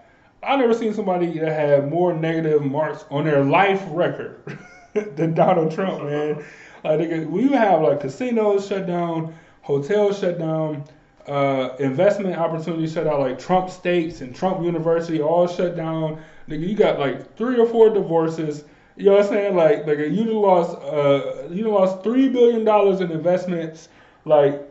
I 0.43 0.55
never 0.57 0.74
seen 0.74 0.93
somebody 0.93 1.39
that 1.39 1.53
had 1.53 1.91
more 1.91 2.12
negative 2.12 2.62
marks 2.62 3.07
on 3.11 3.24
their 3.24 3.43
life 3.43 3.83
record 3.89 4.59
than 4.93 5.33
Donald 5.35 5.73
Trump, 5.73 6.05
man. 6.05 6.45
Like, 6.85 7.27
we 7.27 7.49
have 7.49 7.81
like 7.81 8.01
casinos 8.01 8.69
shut 8.69 8.87
down, 8.87 9.35
hotels 9.62 10.20
shut 10.20 10.39
down, 10.39 10.85
uh, 11.28 11.77
investment 11.78 12.36
opportunities 12.36 12.93
shut 12.93 13.05
down, 13.05 13.20
like 13.20 13.39
Trump 13.39 13.70
Steaks 13.70 14.20
and 14.20 14.35
Trump 14.35 14.65
University 14.65 15.20
all 15.20 15.47
shut 15.47 15.77
down. 15.77 16.23
Nigga, 16.48 16.69
you 16.69 16.77
got 16.77 16.98
like 16.98 17.36
three 17.36 17.59
or 17.59 17.66
four 17.66 17.90
divorces. 17.90 18.65
You 18.97 19.07
know 19.07 19.12
what 19.12 19.24
I'm 19.24 19.28
saying? 19.28 19.57
Like, 19.57 19.85
nigga, 19.85 20.15
you 20.15 20.39
lost, 20.39 20.78
uh, 20.78 21.48
you 21.51 21.69
lost 21.69 22.03
three 22.03 22.28
billion 22.28 22.65
dollars 22.65 23.01
in 23.01 23.11
investments. 23.11 23.89
Like, 24.24 24.66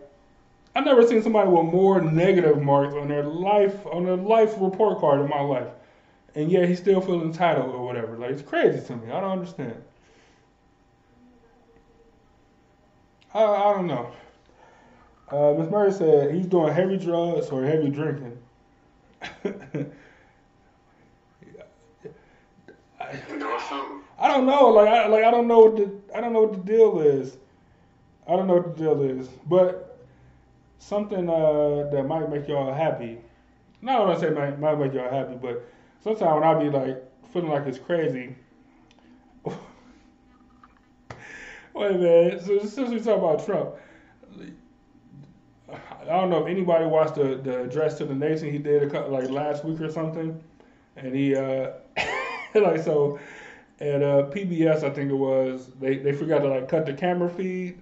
I've 0.75 0.85
never 0.85 1.07
seen 1.07 1.21
somebody 1.21 1.49
with 1.49 1.65
more 1.65 2.01
negative 2.01 2.61
marks 2.61 2.95
on 2.95 3.07
their 3.07 3.23
life 3.23 3.85
on 3.87 4.03
their 4.03 4.17
life 4.17 4.55
report 4.59 4.99
card 4.99 5.21
in 5.21 5.29
my 5.29 5.39
life, 5.39 5.69
and 6.35 6.51
yet 6.51 6.67
he 6.67 6.75
still 6.75 6.99
feels 6.99 7.23
entitled 7.23 7.73
or 7.73 7.85
whatever. 7.85 8.17
Like 8.17 8.31
it's 8.31 8.41
crazy 8.41 8.85
to 8.85 8.95
me. 8.97 9.11
I 9.11 9.21
don't 9.21 9.31
understand. 9.31 9.75
I, 13.33 13.43
I 13.43 13.73
don't 13.73 13.87
know. 13.87 14.11
Uh, 15.29 15.53
Miss 15.57 15.69
Murray 15.69 15.91
said 15.91 16.33
he's 16.33 16.45
doing 16.45 16.73
heavy 16.73 16.97
drugs 16.97 17.47
or 17.47 17.63
heavy 17.63 17.89
drinking. 17.89 18.37
Something? 19.43 19.91
I 24.19 24.27
don't 24.27 24.45
know. 24.45 24.69
Like 24.69 24.87
I 24.87 25.07
like 25.07 25.23
I 25.23 25.31
don't 25.31 25.47
know 25.47 25.59
what 25.59 25.75
the 25.75 25.91
I 26.15 26.21
don't 26.21 26.33
know 26.33 26.41
what 26.41 26.53
the 26.53 26.59
deal 26.59 26.99
is. 26.99 27.37
I 28.27 28.35
don't 28.35 28.47
know 28.47 28.55
what 28.55 28.75
the 28.77 28.83
deal 28.83 29.01
is, 29.01 29.27
but 29.47 29.99
something 30.79 31.29
uh, 31.29 31.89
that 31.91 32.03
might 32.03 32.29
make 32.29 32.47
y'all 32.47 32.73
happy. 32.73 33.19
Not 33.81 34.07
want 34.07 34.19
to 34.19 34.27
say 34.27 34.33
might, 34.33 34.59
might 34.59 34.79
make 34.79 34.93
y'all 34.93 35.11
happy, 35.11 35.35
but 35.35 35.67
sometimes 36.03 36.33
when 36.33 36.43
I 36.43 36.53
be 36.57 36.69
like 36.69 37.03
feeling 37.31 37.49
like 37.49 37.67
it's 37.67 37.77
crazy. 37.77 38.35
Wait 39.45 39.55
minute. 41.75 42.41
So 42.43 42.59
since 42.59 42.89
we 42.89 42.99
talk 42.99 43.17
about 43.19 43.45
Trump, 43.45 43.75
I 46.05 46.21
don't 46.21 46.29
know 46.29 46.43
if 46.43 46.47
anybody 46.47 46.85
watched 46.85 47.15
the, 47.15 47.35
the 47.35 47.63
address 47.63 47.97
to 47.97 48.05
the 48.05 48.13
nation 48.13 48.51
he 48.51 48.57
did 48.57 48.83
a 48.83 48.89
couple, 48.89 49.11
like 49.11 49.29
last 49.29 49.65
week 49.65 49.81
or 49.81 49.91
something, 49.91 50.41
and 50.95 51.15
he 51.15 51.35
uh 51.35 51.71
like 52.55 52.81
so 52.83 53.19
at 53.79 54.01
uh 54.01 54.29
PBS 54.29 54.83
I 54.83 54.89
think 54.91 55.09
it 55.11 55.15
was 55.15 55.71
they 55.79 55.97
they 55.97 56.13
forgot 56.13 56.39
to 56.39 56.49
like 56.49 56.69
cut 56.69 56.85
the 56.85 56.93
camera 56.93 57.29
feed, 57.29 57.79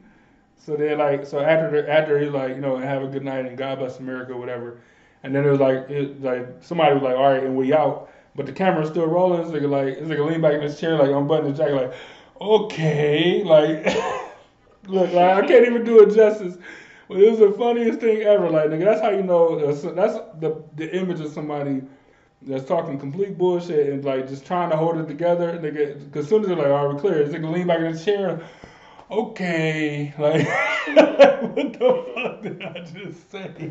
so 0.58 0.76
they 0.76 0.96
like 0.96 1.26
so 1.26 1.40
after 1.40 1.88
after 1.90 2.20
he 2.20 2.28
like 2.28 2.56
you 2.56 2.62
know 2.62 2.78
have 2.78 3.04
a 3.04 3.08
good 3.08 3.24
night 3.24 3.46
and 3.46 3.58
God 3.58 3.80
bless 3.80 4.00
America 4.00 4.36
whatever, 4.36 4.80
and 5.24 5.36
then 5.36 5.46
it 5.46 5.50
was 5.50 5.60
like 5.60 5.90
it 5.90 6.22
like 6.22 6.48
somebody 6.62 6.94
was 6.94 7.04
like 7.04 7.16
all 7.16 7.32
right 7.32 7.44
and 7.44 7.56
we 7.56 7.74
out, 7.74 8.10
but 8.36 8.46
the 8.46 8.54
camera's 8.54 8.90
still 8.90 9.08
rolling. 9.08 9.42
It's 9.42 9.52
nigga 9.52 9.70
like 9.70 10.00
this 10.00 10.08
nigga 10.08 10.26
lean 10.30 10.42
back 10.42 10.54
in 10.54 10.62
his 10.62 10.80
chair 10.80 10.98
like 10.98 11.12
unbutton 11.12 11.50
his 11.50 11.58
jacket 11.58 11.76
like 11.76 11.94
okay 12.42 13.44
like 13.44 13.86
look 14.88 15.12
like 15.14 15.44
I 15.44 15.48
can't 15.48 15.66
even 15.68 15.84
do 15.84 16.02
it 16.02 16.16
justice. 16.16 16.58
But 17.14 17.22
it 17.22 17.30
was 17.30 17.40
the 17.40 17.52
funniest 17.52 18.00
thing 18.00 18.24
ever. 18.24 18.50
Like 18.50 18.72
nigga, 18.72 18.86
that's 18.86 19.02
how 19.02 19.12
you 19.12 19.22
know 19.22 19.68
that's, 19.68 19.84
that's 19.84 20.16
the 20.40 20.64
the 20.76 20.92
image 20.98 21.20
of 21.20 21.32
somebody 21.32 21.84
that's 22.42 22.66
talking 22.66 22.98
complete 22.98 23.38
bullshit 23.38 23.94
and 23.94 24.04
like 24.04 24.28
just 24.28 24.48
trying 24.48 24.72
to 24.72 24.78
hold 24.78 24.98
it 24.98 25.08
together. 25.08 25.60
Nigga, 25.60 26.04
because 26.06 26.26
as 26.26 26.30
soon 26.30 26.42
as 26.42 26.48
they're 26.48 26.58
like, 26.58 26.66
"All 26.68 26.88
right, 26.88 26.96
we're 26.96 27.00
clear," 27.00 27.24
this 27.24 27.36
nigga 27.36 27.54
lean 27.54 27.68
back 27.68 27.82
in 27.82 27.86
his 27.86 28.04
chair. 28.04 28.42
Okay, 29.12 30.12
like 30.18 30.48
what 31.56 31.74
the 31.74 32.14
fuck 32.16 32.42
did 32.42 32.64
I 32.64 32.80
just 32.80 33.30
say? 33.30 33.54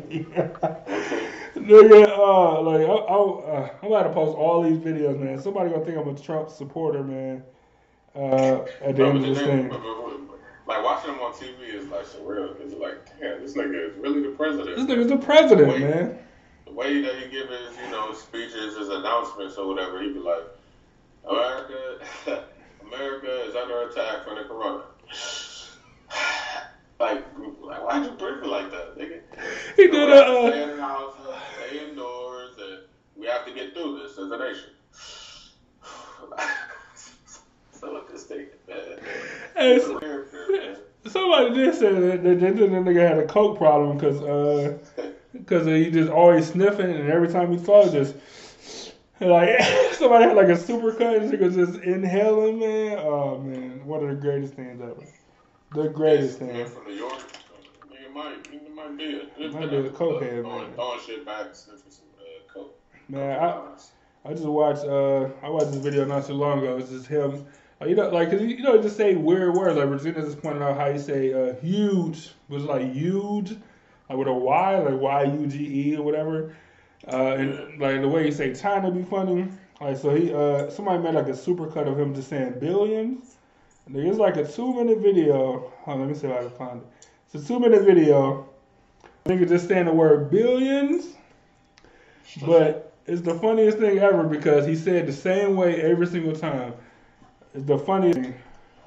nigga, 1.57 2.07
uh, 2.17 2.61
like 2.61 2.79
I, 2.79 2.93
I, 2.93 3.15
uh, 3.17 3.69
I'm 3.81 3.87
about 3.89 4.03
to 4.03 4.13
post 4.13 4.37
all 4.37 4.63
these 4.63 4.77
videos, 4.77 5.19
man. 5.19 5.37
Somebody 5.37 5.69
gonna 5.69 5.83
think 5.83 5.97
I'm 5.97 6.07
a 6.07 6.17
Trump 6.17 6.49
supporter, 6.49 7.03
man. 7.03 7.43
Uh, 8.15 8.63
at 8.81 8.95
the 8.95 9.05
end 9.05 9.17
of 9.17 9.23
this 9.23 9.39
thing. 9.39 9.69
Like 10.65 10.83
watching 10.83 11.13
him 11.13 11.19
on 11.19 11.33
TV 11.33 11.73
is 11.73 11.87
like 11.87 12.05
surreal 12.05 12.57
because 12.57 12.73
like, 12.73 13.19
damn, 13.19 13.41
this 13.41 13.53
nigga 13.53 13.89
is 13.89 13.97
really 13.97 14.21
the 14.23 14.29
president. 14.29 14.75
This 14.77 14.85
nigga's 14.85 15.09
the 15.09 15.17
president, 15.17 15.67
Wait. 15.67 15.81
man. 15.81 16.17
the 16.65 16.71
way 16.71 17.01
that 17.01 17.15
he 17.15 17.29
give 17.29 17.49
his, 17.49 17.75
you 17.83 17.91
know, 17.91 18.13
speeches, 18.13 18.77
his 18.77 18.87
announcements 18.89 19.57
or 19.57 19.67
whatever, 19.67 20.01
he 20.01 20.13
be 20.13 20.19
like, 20.19 20.43
America, 21.29 21.99
America 22.87 23.43
is 23.43 23.55
under 23.55 23.89
attack 23.89 24.23
from 24.23 24.35
the 24.35 24.43
corona. 24.43 24.83
like, 26.99 27.25
like, 27.61 27.85
why'd 27.85 28.05
you 28.05 28.11
brief 28.11 28.41
it 28.43 28.47
like 28.47 28.71
that, 28.71 28.97
nigga? 28.97 29.19
He 29.75 29.87
did 29.87 30.09
a. 30.09 30.15
Uh, 30.15 30.47
Stay 30.49 30.63
in 30.63 30.77
the 30.77 30.81
house, 30.81 31.15
stay 31.57 31.89
indoors, 31.89 32.55
and 32.57 32.79
we 33.17 33.25
have 33.27 33.45
to 33.45 33.53
get 33.53 33.73
through 33.73 33.99
this 34.01 34.17
as 34.17 34.31
a 34.31 34.37
nation. 34.37 34.69
so 37.83 37.91
look 37.93 38.11
this 38.11 38.23
thing. 38.23 38.45
Hey, 38.67 39.75
It's 39.75 39.85
s- 39.85 39.91
a 39.91 39.99
character, 39.99 40.45
man. 40.49 40.75
somebody 41.07 41.53
did 41.53 41.75
say 41.75 41.91
that 41.93 42.23
that, 42.23 42.39
that, 42.39 42.55
that 42.55 42.69
nigga 42.69 43.07
had 43.07 43.17
a 43.19 43.25
coke 43.27 43.57
problem 43.57 43.97
because 43.97 44.21
uh, 44.21 44.77
cause 45.45 45.65
he 45.65 45.89
just 45.89 46.09
always 46.09 46.47
sniffing 46.51 46.89
and 46.89 47.09
every 47.09 47.27
time 47.27 47.51
he 47.57 47.63
talked, 47.63 47.91
just 47.91 48.15
like 49.19 49.61
somebody 49.93 50.25
had 50.25 50.35
like 50.35 50.47
a 50.47 50.57
super 50.57 50.91
cut 50.91 51.15
and 51.17 51.31
nigga 51.31 51.53
just 51.53 51.79
inhaling, 51.83 52.59
man. 52.59 52.99
Oh 52.99 53.37
man, 53.37 53.85
one 53.85 54.01
of 54.03 54.09
the 54.09 54.15
greatest 54.15 54.53
things 54.53 54.79
ever. 54.81 55.03
The 55.73 55.89
greatest 55.89 56.39
thing. 56.39 56.65
from 56.67 56.85
New 56.85 56.93
York. 56.93 57.13
Nigga 57.89 58.13
might, 58.13 58.43
nigga 58.51 58.69
might 58.75 58.97
be 58.97 59.21
a 59.43 59.49
Might 59.51 59.69
be 59.71 59.77
a 59.77 59.89
cokehead, 59.89 60.43
man. 60.43 60.73
throwing 60.75 60.99
shit 61.01 61.25
back, 61.25 61.47
sniffing 61.53 61.91
some 61.91 62.05
uh, 62.17 62.51
coke. 62.53 62.77
Man, 63.07 63.39
I 63.39 63.75
I 64.25 64.33
just 64.33 64.45
watched 64.45 64.83
uh 64.85 65.27
I 65.41 65.49
watched 65.49 65.71
this 65.71 65.81
video 65.81 66.05
not 66.05 66.25
too 66.25 66.33
long 66.33 66.59
ago. 66.59 66.77
It's 66.77 66.89
just 66.89 67.07
him. 67.07 67.43
Uh, 67.83 67.87
You 67.87 67.95
know, 67.95 68.09
like, 68.09 68.31
cause 68.31 68.41
you 68.41 68.61
know, 68.61 68.81
just 68.81 68.97
say 68.97 69.15
weird 69.15 69.55
words. 69.55 69.77
Like 69.77 69.89
Regina 69.89 70.21
just 70.21 70.41
pointed 70.41 70.61
out 70.61 70.77
how 70.77 70.87
you 70.87 70.99
say 70.99 71.33
uh, 71.33 71.53
huge 71.55 72.31
was 72.49 72.63
like 72.63 72.91
huge, 72.91 73.51
like 74.09 74.17
with 74.17 74.27
a 74.27 74.33
Y, 74.33 74.79
like 74.79 74.99
Y 74.99 75.23
U 75.23 75.47
G 75.47 75.91
E 75.91 75.97
or 75.97 76.03
whatever. 76.03 76.55
Uh, 77.07 77.35
and 77.37 77.79
like 77.79 78.01
the 78.01 78.07
way 78.07 78.25
you 78.25 78.31
say 78.31 78.53
China 78.53 78.91
be 78.91 79.03
funny. 79.03 79.47
Like 79.81 79.97
so 79.97 80.15
he 80.15 80.33
uh 80.33 80.69
somebody 80.69 81.03
made 81.03 81.15
like 81.15 81.27
a 81.27 81.35
super 81.35 81.67
cut 81.67 81.87
of 81.87 81.99
him 81.99 82.13
just 82.15 82.29
saying 82.29 82.59
billions. 82.59 83.35
And 83.85 83.95
There's 83.95 84.17
like 84.17 84.37
a 84.37 84.47
two 84.47 84.73
minute 84.73 84.99
video. 84.99 85.71
On, 85.85 85.99
let 85.99 86.07
me 86.07 86.15
see 86.15 86.27
if 86.27 86.33
I 86.33 86.39
can 86.39 86.49
find 86.51 86.81
it. 86.81 86.87
It's 87.33 87.43
a 87.43 87.47
two 87.47 87.59
minute 87.59 87.83
video. 87.83 88.47
Nigga 89.25 89.47
just 89.47 89.67
saying 89.67 89.85
the 89.85 89.93
word 89.93 90.31
billions. 90.31 91.07
But 92.45 92.93
it's 93.05 93.21
the 93.21 93.35
funniest 93.35 93.77
thing 93.77 93.99
ever 93.99 94.23
because 94.23 94.65
he 94.65 94.75
said 94.75 95.05
the 95.07 95.13
same 95.13 95.55
way 95.55 95.81
every 95.81 96.07
single 96.07 96.33
time. 96.33 96.73
It's 97.53 97.65
the 97.65 97.77
funniest 97.77 98.19
thing. 98.19 98.33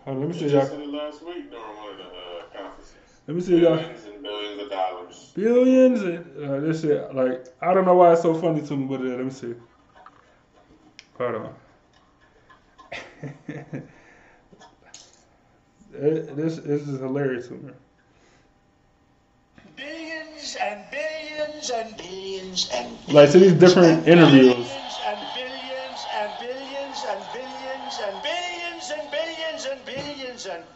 Hold 0.05 0.17
on, 0.17 0.21
let 0.23 0.29
me 0.31 0.35
see 0.39 0.45
You 0.47 0.51
y'all. 0.53 0.61
just 0.61 0.71
said 0.73 0.81
it 0.81 0.89
last 0.89 1.25
week 1.25 1.51
during 1.51 1.65
one 1.77 1.91
of 1.93 1.99
the 1.99 2.05
uh, 2.05 2.63
conferences. 2.63 2.95
Let 3.27 3.35
me 3.37 3.41
see 3.43 3.59
y'all. 3.59 3.77
Billions 3.77 4.05
and 4.07 4.23
billions 4.23 4.63
of 4.63 4.71
dollars. 4.71 5.33
Billions 5.35 6.03
and 6.03 6.45
uh, 6.51 6.61
this 6.61 6.83
shit. 6.83 7.15
Like 7.15 7.47
I 7.63 7.75
don't 7.75 7.85
know 7.85 7.95
why 7.95 8.13
it's 8.13 8.23
so 8.23 8.35
funny 8.35 8.63
to 8.63 8.77
me, 8.77 8.87
but 8.87 9.01
uh, 9.01 9.05
let 9.05 9.25
me 9.25 9.31
see. 9.31 9.55
Hold 11.19 11.35
on. 11.37 11.55
It- 15.95 16.37
this 16.37 16.57
this 16.59 16.83
is 16.89 17.01
hilarious 17.01 17.49
to 17.49 17.55
me. 17.55 17.73
Billions 19.77 20.57
and 20.61 20.83
billions 20.91 21.71
and 21.71 21.97
billions 21.97 22.71
and 22.75 23.15
Like 23.15 23.31
to 23.31 23.39
these 23.39 23.55
different 23.55 24.07
interviews. 24.09 24.69
Anderson. 30.49 30.76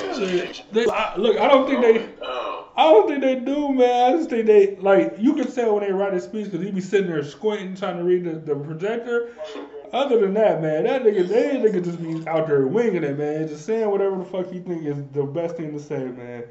They, 0.71 0.85
I, 0.87 1.15
look, 1.17 1.37
I 1.37 1.47
don't 1.47 1.67
think 1.67 1.81
they. 1.81 2.09
I 2.75 2.83
don't 2.83 3.07
think 3.07 3.21
they 3.21 3.35
do, 3.35 3.73
man. 3.73 4.13
I 4.13 4.17
just 4.17 4.29
think 4.29 4.45
they 4.45 4.75
like 4.77 5.15
you 5.19 5.33
can 5.33 5.51
tell 5.51 5.75
when 5.75 5.83
they 5.83 5.91
write 5.91 6.13
a 6.13 6.21
speech 6.21 6.45
because 6.45 6.65
he 6.65 6.71
be 6.71 6.81
sitting 6.81 7.07
there 7.07 7.23
squinting 7.23 7.75
trying 7.75 7.97
to 7.97 8.03
read 8.03 8.23
the, 8.23 8.33
the 8.33 8.55
projector. 8.55 9.35
Other 9.91 10.21
than 10.21 10.33
that, 10.35 10.61
man, 10.61 10.85
that 10.85 11.03
nigga, 11.03 11.27
they 11.27 11.57
nigga 11.57 11.83
just 11.83 12.01
be 12.01 12.25
out 12.25 12.47
there 12.47 12.65
winging 12.65 13.03
it, 13.03 13.17
man, 13.17 13.45
just 13.49 13.65
saying 13.65 13.89
whatever 13.89 14.17
the 14.17 14.23
fuck 14.23 14.49
he 14.49 14.59
think 14.59 14.85
is 14.85 14.95
the 15.11 15.23
best 15.23 15.57
thing 15.57 15.73
to 15.73 15.79
say, 15.79 16.05
man. 16.05 16.45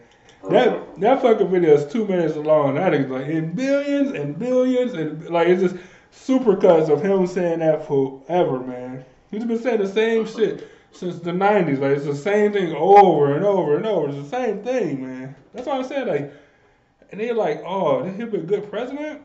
That 0.51 1.01
that 1.01 1.22
fucking 1.22 1.51
video 1.51 1.74
is 1.74 1.90
two 1.90 2.06
minutes 2.06 2.36
long. 2.36 2.74
That 2.74 2.93
nigga's 2.93 3.10
like 3.10 3.27
in 3.27 3.52
billions 3.52 4.12
and 4.12 4.39
billions 4.39 4.93
and 4.93 5.28
like 5.31 5.48
it's 5.48 5.62
just 5.62 5.77
super 6.10 6.55
cuts 6.55 6.90
of 6.90 7.02
him 7.02 7.27
saying 7.27 7.60
that 7.60 7.86
forever, 7.86 8.60
man. 8.60 9.05
He's 9.31 9.44
been 9.44 9.59
saying 9.59 9.81
the 9.81 9.89
same 9.89 10.27
shit 10.27 10.68
since 10.92 11.18
the 11.18 11.32
'90s. 11.32 11.78
Like 11.78 11.96
it's 11.96 12.06
the 12.06 12.14
same 12.14 12.52
thing 12.52 12.74
over 12.74 13.34
and 13.34 13.44
over 13.44 13.76
and 13.76 13.86
over. 13.86 14.08
It's 14.08 14.30
the 14.30 14.36
same 14.36 14.62
thing, 14.62 15.02
man. 15.02 15.36
That's 15.52 15.66
what 15.66 15.76
I'm 15.76 15.84
saying. 15.84 16.08
Like, 16.08 16.32
and 17.10 17.20
they're 17.20 17.34
like, 17.34 17.62
oh, 17.64 18.04
he'll 18.04 18.28
be 18.28 18.38
a 18.38 18.42
good 18.42 18.70
president. 18.70 19.22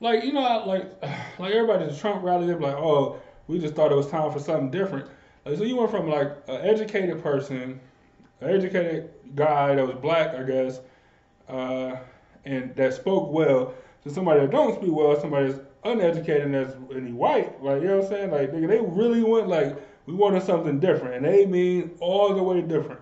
Like 0.00 0.24
you 0.24 0.32
know, 0.32 0.64
like 0.66 1.02
like 1.38 1.52
everybody 1.52 1.84
at 1.84 1.90
the 1.90 1.96
Trump 1.96 2.22
rally, 2.22 2.46
they're 2.46 2.60
like, 2.60 2.76
oh, 2.76 3.20
we 3.46 3.58
just 3.58 3.74
thought 3.74 3.92
it 3.92 3.96
was 3.96 4.08
time 4.08 4.30
for 4.32 4.38
something 4.38 4.70
different. 4.70 5.08
Like, 5.44 5.56
so 5.56 5.64
you 5.64 5.76
went 5.76 5.90
from 5.90 6.08
like 6.08 6.32
an 6.48 6.60
educated 6.62 7.22
person, 7.22 7.80
an 8.40 8.50
educated 8.50 9.10
guy 9.34 9.74
that 9.74 9.86
was 9.86 9.96
black, 9.96 10.34
I 10.34 10.42
guess, 10.42 10.80
uh, 11.48 11.96
and 12.44 12.74
that 12.76 12.94
spoke 12.94 13.32
well, 13.32 13.74
to 14.04 14.10
somebody 14.10 14.40
that 14.40 14.50
don't 14.50 14.74
speak 14.76 14.92
well, 14.92 15.18
somebody 15.18 15.52
that's 15.52 15.64
uneducated 15.84 16.42
and 16.42 16.54
that's 16.54 16.74
any 16.94 17.12
white. 17.12 17.62
Like 17.62 17.82
you 17.82 17.88
know 17.88 17.96
what 17.96 18.04
I'm 18.04 18.10
saying? 18.10 18.30
Like 18.30 18.52
nigga, 18.52 18.68
they 18.68 18.80
really 18.80 19.22
went 19.22 19.48
like 19.48 19.76
we 20.06 20.14
wanted 20.14 20.42
something 20.42 20.80
different, 20.80 21.16
and 21.16 21.24
they 21.24 21.44
mean 21.46 21.90
all 22.00 22.34
the 22.34 22.42
way 22.42 22.62
different. 22.62 23.00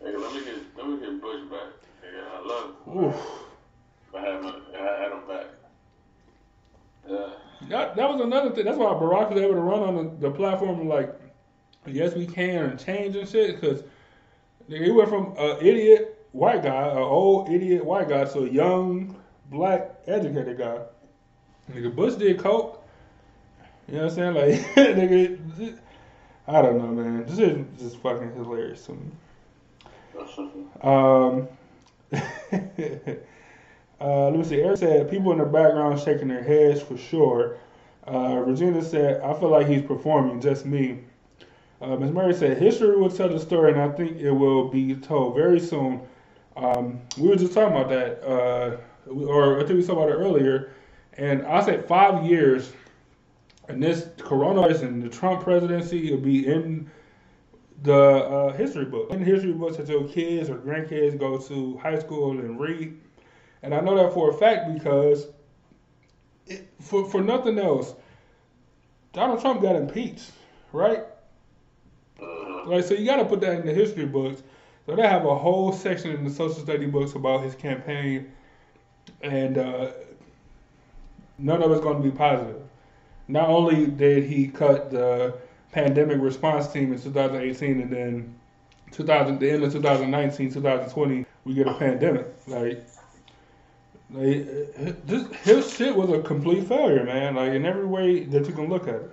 hey, 0.00 0.16
let 0.16 0.32
me 0.34 0.44
get 0.44 0.56
let 0.76 0.88
me 0.88 0.98
get 0.98 1.20
Bush 1.20 1.42
back. 1.50 1.68
Yeah, 2.02 2.22
I 2.32 2.46
love. 2.46 2.74
Oof. 2.96 3.40
I 4.14 4.20
had 4.20 4.42
my, 4.42 4.54
I 4.76 5.02
had 5.02 5.12
him 5.12 5.28
back. 5.28 5.46
Yeah. 7.08 7.28
That, 7.68 7.96
that 7.96 8.10
was 8.10 8.20
another 8.20 8.50
thing. 8.50 8.64
That's 8.64 8.78
why 8.78 8.86
Barack 8.86 9.30
was 9.30 9.40
able 9.40 9.54
to 9.54 9.60
run 9.60 9.80
on 9.80 9.96
the, 9.96 10.28
the 10.28 10.34
platform 10.34 10.80
of 10.80 10.86
like, 10.86 11.14
yes, 11.86 12.14
we 12.14 12.26
can 12.26 12.64
and 12.64 12.78
change 12.78 13.14
and 13.14 13.28
shit. 13.28 13.60
Because 13.60 13.84
he 14.66 14.90
went 14.90 15.08
from 15.08 15.34
an 15.38 15.58
idiot 15.58 16.26
white 16.32 16.62
guy, 16.62 16.88
an 16.88 16.98
old 16.98 17.48
idiot 17.48 17.84
white 17.84 18.08
guy, 18.08 18.24
to 18.24 18.40
a 18.40 18.48
young 18.48 19.14
black 19.50 19.90
educated 20.06 20.58
guy. 20.58 20.78
Nigga, 21.72 21.94
Bush 21.94 22.14
did 22.14 22.38
coke. 22.38 22.84
You 23.88 23.96
know 23.96 24.04
what 24.04 24.18
I'm 24.18 24.34
saying? 24.34 24.34
Like, 24.34 24.60
nigga, 24.96 25.78
I 26.46 26.62
don't 26.62 26.78
know, 26.78 26.88
man. 26.88 27.26
This 27.26 27.38
is 27.38 27.66
just 27.78 27.96
fucking 27.98 28.34
hilarious 28.34 28.86
to 28.86 28.92
me. 28.92 29.10
Um, 30.82 31.48
uh, 34.00 34.30
let 34.30 34.36
me 34.36 34.44
see. 34.44 34.60
Eric 34.60 34.78
said 34.78 35.10
people 35.10 35.32
in 35.32 35.38
the 35.38 35.44
background 35.44 36.00
shaking 36.00 36.28
their 36.28 36.42
heads 36.42 36.82
for 36.82 36.96
sure. 36.96 37.58
Uh, 38.06 38.42
Regina 38.46 38.82
said, 38.82 39.20
I 39.22 39.32
feel 39.38 39.50
like 39.50 39.66
he's 39.66 39.82
performing, 39.82 40.40
just 40.40 40.66
me. 40.66 41.00
Uh, 41.80 41.96
Ms. 41.96 42.10
Murray 42.10 42.34
said, 42.34 42.58
history 42.58 42.96
will 42.96 43.10
tell 43.10 43.28
the 43.28 43.38
story, 43.38 43.72
and 43.72 43.80
I 43.80 43.88
think 43.90 44.18
it 44.18 44.32
will 44.32 44.68
be 44.68 44.94
told 44.96 45.34
very 45.34 45.60
soon. 45.60 46.00
Um, 46.56 47.00
we 47.16 47.28
were 47.28 47.36
just 47.36 47.54
talking 47.54 47.76
about 47.76 47.88
that, 47.88 48.22
uh, 48.28 48.76
or 49.10 49.60
I 49.60 49.64
think 49.64 49.80
we 49.80 49.86
talked 49.86 49.98
about 49.98 50.10
it 50.10 50.14
earlier. 50.14 50.72
And 51.20 51.46
I 51.46 51.62
said 51.62 51.86
five 51.86 52.24
years, 52.24 52.72
and 53.68 53.82
this 53.82 54.04
coronavirus 54.16 54.84
and 54.84 55.02
the 55.02 55.10
Trump 55.10 55.42
presidency 55.42 56.10
will 56.10 56.18
be 56.18 56.46
in 56.46 56.90
the 57.82 57.94
uh, 57.94 58.52
history 58.54 58.86
book. 58.86 59.10
In 59.10 59.22
history 59.22 59.52
books 59.52 59.76
that 59.76 59.86
your 59.86 60.08
kids 60.08 60.48
or 60.48 60.56
grandkids 60.56 61.18
go 61.18 61.36
to 61.36 61.76
high 61.76 61.98
school 61.98 62.30
and 62.38 62.58
read. 62.58 62.98
And 63.62 63.74
I 63.74 63.80
know 63.80 63.96
that 63.96 64.14
for 64.14 64.30
a 64.30 64.32
fact 64.32 64.72
because, 64.72 65.26
it, 66.46 66.66
for 66.80 67.06
for 67.06 67.20
nothing 67.20 67.58
else, 67.58 67.94
Donald 69.12 69.42
Trump 69.42 69.60
got 69.60 69.76
impeached, 69.76 70.30
right? 70.72 71.04
Like 72.64 72.84
so, 72.84 72.94
you 72.94 73.04
got 73.04 73.16
to 73.16 73.26
put 73.26 73.42
that 73.42 73.60
in 73.60 73.66
the 73.66 73.74
history 73.74 74.06
books. 74.06 74.42
So 74.86 74.96
they 74.96 75.06
have 75.06 75.26
a 75.26 75.36
whole 75.36 75.70
section 75.70 76.12
in 76.12 76.24
the 76.24 76.30
social 76.30 76.62
study 76.62 76.86
books 76.86 77.14
about 77.14 77.42
his 77.42 77.54
campaign, 77.54 78.32
and 79.20 79.58
uh, 79.58 79.90
none 81.40 81.62
of 81.62 81.70
it's 81.72 81.80
going 81.80 82.02
to 82.02 82.08
be 82.08 82.16
positive. 82.16 82.62
Not 83.28 83.48
only 83.48 83.86
did 83.86 84.24
he 84.24 84.48
cut 84.48 84.90
the 84.90 85.34
pandemic 85.72 86.20
response 86.20 86.72
team 86.72 86.92
in 86.92 87.00
2018, 87.00 87.80
and 87.80 87.90
then 87.90 88.34
2000, 88.92 89.38
the 89.38 89.50
end 89.50 89.62
of 89.62 89.72
2019, 89.72 90.52
2020, 90.52 91.26
we 91.44 91.54
get 91.54 91.68
a 91.68 91.74
pandemic. 91.74 92.26
Like, 92.46 92.84
like 94.10 95.06
this, 95.06 95.32
his 95.44 95.76
shit 95.76 95.94
was 95.94 96.10
a 96.10 96.20
complete 96.22 96.66
failure, 96.66 97.04
man. 97.04 97.36
Like 97.36 97.52
in 97.52 97.64
every 97.64 97.86
way 97.86 98.24
that 98.24 98.46
you 98.46 98.52
can 98.52 98.68
look 98.68 98.88
at 98.88 98.96
it. 98.96 99.12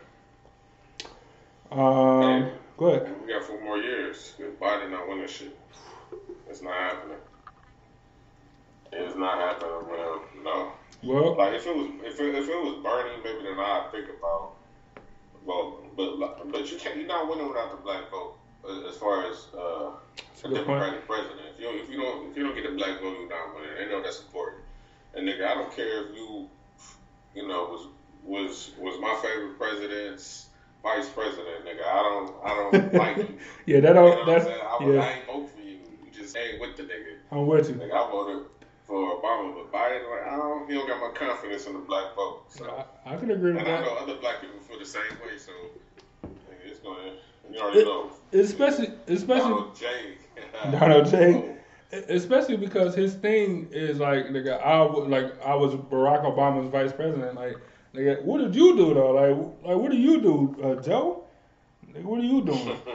Um, 1.71 2.49
go 2.77 2.87
ahead. 2.87 3.13
We 3.21 3.33
got 3.33 3.43
four 3.43 3.61
more 3.61 3.77
years. 3.77 4.33
Biden 4.59 4.91
not 4.91 5.07
winning 5.07 5.27
shit. 5.27 5.55
It's 6.49 6.61
not 6.61 6.73
happening. 6.73 7.17
It's 8.91 9.15
not 9.15 9.37
happening, 9.37 9.87
man. 9.89 10.43
No. 10.43 10.71
Well, 11.03 11.35
Like 11.37 11.53
if 11.53 11.65
it 11.67 11.75
was 11.75 11.87
if 12.03 12.19
it, 12.19 12.35
if 12.35 12.49
it 12.49 12.55
was 12.63 12.83
Bernie, 12.83 13.21
maybe 13.23 13.43
then 13.47 13.59
I'd 13.59 13.89
think 13.91 14.09
about. 14.09 14.53
Well, 15.45 15.79
but 15.95 16.51
but 16.51 16.71
you 16.71 16.77
can't. 16.77 16.97
You're 16.97 17.07
not 17.07 17.29
winning 17.29 17.47
without 17.47 17.71
the 17.71 17.77
black 17.77 18.09
vote. 18.11 18.35
uh, 18.67 18.87
As 18.89 18.97
far 18.97 19.25
as 19.31 19.47
uh, 19.53 19.57
a 19.57 19.91
a 20.43 20.49
good 20.49 20.65
point. 20.65 20.67
Democratic 20.67 21.07
president, 21.07 21.41
if 21.55 21.61
you 21.61 21.69
if 21.69 21.89
you 21.89 21.97
don't 22.01 22.31
if 22.31 22.37
you 22.37 22.43
don't 22.43 22.55
get 22.55 22.63
the 22.69 22.75
black 22.75 22.99
vote, 23.01 23.15
you're 23.19 23.29
not 23.29 23.55
winning. 23.55 23.69
They 23.77 23.85
know 23.89 24.01
that's 24.03 24.21
important. 24.21 24.63
And 25.13 25.27
nigga, 25.27 25.47
I 25.47 25.53
don't 25.55 25.71
care 25.75 26.05
if 26.09 26.15
you, 26.15 26.47
you 27.35 27.47
know, 27.47 27.65
was 27.65 27.87
was 28.23 28.71
was 28.79 28.99
my 28.99 29.15
favorite 29.21 29.57
president's 29.57 30.47
vice 30.83 31.09
president, 31.09 31.65
nigga. 31.65 31.85
I 31.85 32.03
don't 32.03 32.35
I 32.43 32.49
don't 32.79 32.93
like 33.01 33.17
you. 33.17 33.37
yeah, 33.65 33.79
that 33.79 33.93
don't. 33.93 34.09
what 34.09 34.19
I'm 34.19 34.25
That's 34.27 34.45
saying? 34.45 34.61
I, 34.61 34.83
would, 34.83 34.97
I 34.97 35.11
ain't 35.13 35.25
vote 35.27 35.49
for 35.55 35.61
you. 35.61 35.77
You 36.03 36.11
just 36.11 36.35
ain't 36.35 36.59
with 36.59 36.75
the 36.75 36.83
nigga. 36.83 37.15
I'm 37.31 37.47
with 37.47 37.69
you. 37.69 37.75
Like 37.75 37.91
I 37.93 38.11
voted 38.11 38.45
for 38.87 39.21
Obama, 39.21 39.53
but 39.53 39.71
Biden, 39.71 40.09
like 40.09 40.27
I 40.27 40.37
don't, 40.37 40.67
he 40.67 40.73
don't 40.73 40.87
got 40.87 40.99
my 41.01 41.11
confidence 41.13 41.67
in 41.67 41.73
the 41.73 41.79
black 41.79 42.15
vote. 42.15 42.43
So, 42.47 42.85
I, 43.05 43.13
I 43.13 43.17
can 43.17 43.31
agree 43.31 43.51
with 43.51 43.61
and 43.61 43.67
I 43.67 43.81
that. 43.81 43.85
know 43.85 43.95
other 43.95 44.15
black 44.15 44.41
people 44.41 44.59
feel 44.61 44.79
the 44.79 44.85
same 44.85 45.01
way. 45.21 45.37
So, 45.37 45.51
it's 46.65 46.79
gonna, 46.79 47.11
you 47.51 47.59
already 47.59 47.83
know. 47.83 48.09
Especially, 48.31 48.91
especially 49.07 49.49
Donald 49.49 49.75
J. 49.75 49.87
Donald 50.71 51.09
J. 51.09 51.53
Especially 52.09 52.57
because 52.57 52.95
his 52.95 53.15
thing 53.15 53.67
is 53.71 53.99
like, 53.99 54.25
nigga, 54.27 54.61
I 54.61 54.79
w- 54.79 55.07
like 55.07 55.41
I 55.41 55.55
was 55.55 55.73
Barack 55.73 56.23
Obama's 56.23 56.69
vice 56.69 56.91
president. 56.91 57.35
Like, 57.35 57.57
nigga, 57.93 58.21
what 58.23 58.39
did 58.39 58.55
you 58.55 58.75
do 58.75 58.93
though? 58.93 59.11
Like, 59.11 59.37
like 59.63 59.77
what 59.77 59.91
do 59.91 59.97
you 59.97 60.21
do, 60.21 60.55
uh, 60.63 60.81
Joe? 60.81 61.23
What 62.01 62.19
are 62.19 62.23
you 62.23 62.41
doing? 62.41 62.77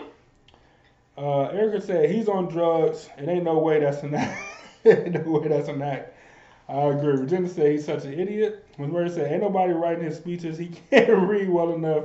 Uh, 1.14 1.42
Erica 1.48 1.78
said 1.78 2.08
he's 2.08 2.26
on 2.26 2.48
drugs. 2.48 3.10
It 3.18 3.28
ain't 3.28 3.44
no 3.44 3.58
way 3.58 3.80
that's 3.80 4.02
an 4.02 4.14
no 5.12 5.20
way 5.26 5.48
that's 5.48 5.68
an 5.68 5.82
act. 5.82 6.14
I 6.68 6.82
agree. 6.84 7.16
Virginia 7.16 7.48
said 7.48 7.72
he's 7.72 7.84
such 7.84 8.04
an 8.04 8.18
idiot. 8.18 8.64
When 8.76 8.92
Murray 8.92 9.10
said 9.10 9.30
ain't 9.30 9.42
nobody 9.42 9.72
writing 9.72 10.04
his 10.04 10.16
speeches. 10.16 10.58
He 10.58 10.68
can't 10.90 11.28
read 11.28 11.48
well 11.48 11.74
enough. 11.74 12.04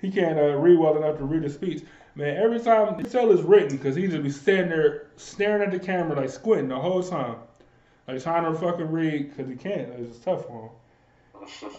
He 0.00 0.10
can't 0.10 0.38
uh, 0.38 0.56
read 0.56 0.78
well 0.78 0.96
enough 0.96 1.18
to 1.18 1.24
read 1.24 1.44
a 1.44 1.50
speech. 1.50 1.82
Man, 2.14 2.36
every 2.36 2.58
time 2.60 2.98
you 2.98 3.04
tell 3.04 3.30
it's 3.30 3.42
written 3.42 3.76
because 3.76 3.94
he 3.94 4.08
just 4.08 4.22
be 4.22 4.30
standing 4.30 4.70
there 4.70 5.08
staring 5.16 5.62
at 5.62 5.70
the 5.70 5.78
camera 5.78 6.16
like 6.20 6.30
squinting 6.30 6.68
the 6.68 6.78
whole 6.78 7.02
time, 7.02 7.36
like 8.08 8.22
trying 8.22 8.50
to 8.52 8.58
fucking 8.58 8.90
read 8.90 9.30
because 9.30 9.48
he 9.48 9.56
can't. 9.56 9.88
It's 9.90 10.10
just 10.10 10.24
tough 10.24 10.46
for 10.46 10.64
him. 10.64 10.70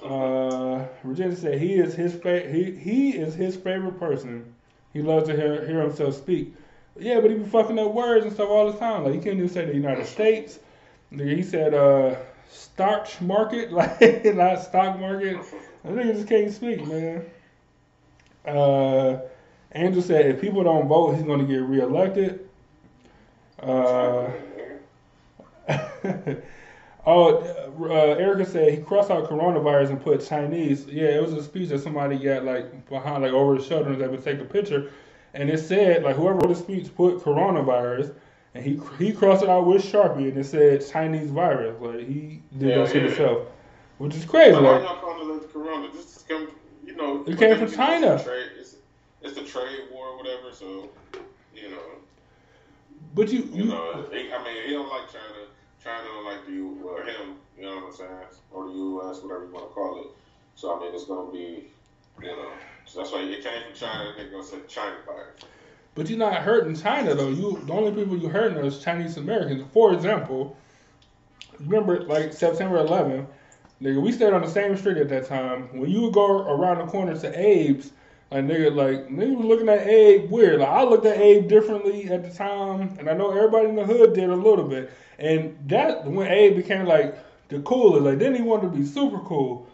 Uh, 0.03 0.85
Virginia 1.03 1.35
said 1.35 1.59
he 1.59 1.75
is 1.75 1.93
his 1.93 2.15
fa- 2.15 2.49
he 2.49 2.71
he 2.71 3.11
is 3.11 3.35
his 3.35 3.55
favorite 3.55 3.99
person. 3.99 4.53
He 4.93 5.01
loves 5.01 5.27
to 5.29 5.35
hear 5.35 5.65
hear 5.65 5.81
himself 5.81 6.15
speak. 6.15 6.53
Yeah, 6.99 7.19
but 7.19 7.31
he 7.31 7.37
be 7.37 7.45
fucking 7.45 7.79
up 7.79 7.93
words 7.93 8.25
and 8.25 8.33
stuff 8.33 8.49
all 8.49 8.71
the 8.71 8.77
time. 8.77 9.03
Like 9.03 9.13
he 9.13 9.19
can't 9.19 9.37
even 9.37 9.49
say 9.49 9.65
the 9.65 9.73
United 9.73 10.05
States. 10.05 10.59
He 11.09 11.43
said 11.43 11.73
uh 11.73 12.15
starch 12.49 13.21
market, 13.21 13.71
like 13.73 14.25
not 14.25 14.61
stock 14.61 14.99
market. 14.99 15.37
That 15.83 15.93
nigga 15.93 16.13
just 16.15 16.27
can't 16.27 16.53
speak, 16.53 16.85
man. 16.85 17.25
Uh, 18.45 19.19
Andrew 19.71 20.01
said 20.01 20.25
if 20.25 20.41
people 20.41 20.63
don't 20.63 20.87
vote, 20.87 21.15
he's 21.15 21.23
gonna 21.23 21.45
get 21.45 21.61
reelected. 21.61 22.47
Uh, 23.59 24.29
oh, 27.05 27.37
uh, 27.79 28.15
Erica 28.17 28.45
said 28.45 28.73
he 28.73 28.81
crossed 28.83 29.11
out 29.11 29.29
coronavirus 29.29 29.91
and 29.91 30.03
put 30.03 30.25
Chinese. 30.25 30.87
Yeah, 30.87 31.09
it 31.09 31.21
was 31.21 31.33
a 31.33 31.43
speech 31.43 31.69
that 31.69 31.79
somebody 31.79 32.17
got 32.17 32.43
like 32.43 32.89
behind, 32.89 33.23
like 33.23 33.31
over 33.31 33.57
the 33.57 33.63
shoulder, 33.63 33.91
and 33.91 34.01
they 34.01 34.07
would 34.07 34.23
take 34.23 34.39
a 34.39 34.45
picture, 34.45 34.91
and 35.33 35.49
it 35.49 35.59
said 35.59 36.03
like 36.03 36.15
whoever 36.15 36.35
wrote 36.39 36.49
the 36.49 36.55
speech 36.55 36.93
put 36.95 37.19
coronavirus, 37.19 38.13
and 38.55 38.63
he 38.63 38.79
he 38.97 39.13
crossed 39.13 39.43
it 39.43 39.49
out 39.49 39.65
with 39.65 39.83
Sharpie, 39.83 40.29
and 40.29 40.37
it 40.37 40.45
said 40.45 40.85
Chinese 40.89 41.29
virus. 41.29 41.75
Like 41.81 42.07
he 42.07 42.41
did 42.57 42.69
Yeah, 42.69 42.77
that 42.79 42.87
shit 42.87 43.03
yeah. 43.03 43.07
himself, 43.09 43.47
which 43.97 44.15
is 44.15 44.25
crazy. 44.25 44.51
But 44.51 44.63
why 44.63 44.71
Like, 44.71 44.83
y'all 44.83 44.99
calling 45.01 45.35
it 45.37 45.41
the 45.41 45.47
corona? 45.47 45.89
This 45.93 46.17
is 46.17 46.23
come, 46.27 46.49
you 46.85 46.95
know. 46.95 47.23
It 47.25 47.37
came 47.37 47.57
from 47.57 47.71
China. 47.71 48.17
the 48.17 48.23
Trade, 48.23 48.45
it's, 48.59 48.75
it's 49.21 49.35
the 49.35 49.43
trade 49.43 49.87
war, 49.91 50.07
or 50.07 50.17
whatever. 50.17 50.51
So, 50.53 50.89
you 51.55 51.69
know, 51.69 51.81
but 53.15 53.31
you 53.31 53.39
you 53.53 53.63
you 53.63 53.65
know. 53.65 54.05
He, 54.11 54.31
I 54.31 54.43
mean, 54.43 54.67
he 54.67 54.73
don't 54.73 54.89
like 54.89 55.11
China. 55.11 55.47
China 55.83 56.03
don't 56.03 56.25
like 56.25 56.45
the 56.45 56.51
U, 56.51 56.79
or 56.85 57.03
him. 57.03 57.35
You 57.57 57.63
know 57.63 57.75
what 57.77 57.85
I'm 57.85 57.93
saying? 57.93 58.09
Or 58.51 58.67
the 58.67 58.73
U.S., 58.73 59.21
whatever 59.21 59.45
you 59.45 59.51
want 59.51 59.69
to 59.69 59.73
call 59.73 60.01
it. 60.01 60.07
So 60.55 60.75
I 60.75 60.79
mean, 60.79 60.93
it's 60.93 61.05
gonna 61.05 61.31
be, 61.31 61.67
know. 62.27 62.51
So 62.85 62.99
that's 62.99 63.11
why 63.11 63.21
it 63.21 63.43
came 63.43 63.63
from 63.63 63.73
China. 63.73 64.13
They're 64.15 64.29
gonna 64.29 64.43
say 64.43 64.57
China 64.67 64.95
virus. 65.05 65.41
But 65.93 66.09
you're 66.09 66.19
not 66.19 66.41
hurting 66.41 66.75
China 66.75 67.15
though. 67.15 67.29
You 67.29 67.61
the 67.65 67.73
only 67.73 67.91
people 67.91 68.17
you 68.17 68.29
hurting 68.29 68.57
are 68.57 68.69
Chinese 68.71 69.17
Americans. 69.17 69.63
For 69.73 69.93
example, 69.93 70.57
remember 71.59 72.01
like 72.03 72.33
September 72.33 72.77
11th, 72.77 73.27
nigga, 73.81 74.01
we 74.01 74.11
stayed 74.11 74.33
on 74.33 74.41
the 74.41 74.49
same 74.49 74.77
street 74.77 74.97
at 74.97 75.09
that 75.09 75.27
time. 75.27 75.69
When 75.77 75.89
you 75.89 76.01
would 76.01 76.13
go 76.13 76.41
around 76.47 76.79
the 76.79 76.85
corner 76.85 77.17
to 77.17 77.27
Abe's, 77.27 77.91
like 78.31 78.45
nigga, 78.45 78.73
like 78.73 79.09
nigga 79.09 79.35
was 79.35 79.45
looking 79.45 79.69
at 79.69 79.85
Abe 79.85 80.31
weird. 80.31 80.59
Like 80.59 80.69
I 80.69 80.83
looked 80.83 81.05
at 81.05 81.17
Abe 81.17 81.47
differently 81.49 82.09
at 82.09 82.23
the 82.23 82.29
time, 82.29 82.95
and 82.97 83.09
I 83.09 83.13
know 83.13 83.31
everybody 83.31 83.67
in 83.67 83.75
the 83.75 83.85
hood 83.85 84.13
did 84.13 84.29
a 84.29 84.35
little 84.35 84.67
bit. 84.67 84.91
And 85.19 85.57
that 85.67 86.05
when 86.05 86.27
Abe 86.27 86.55
became 86.55 86.85
like 86.85 87.17
the 87.49 87.59
coolest, 87.61 88.03
like 88.03 88.19
then 88.19 88.33
he 88.33 88.41
wanted 88.41 88.71
to 88.71 88.77
be 88.77 88.85
super 88.85 89.19
cool. 89.19 89.67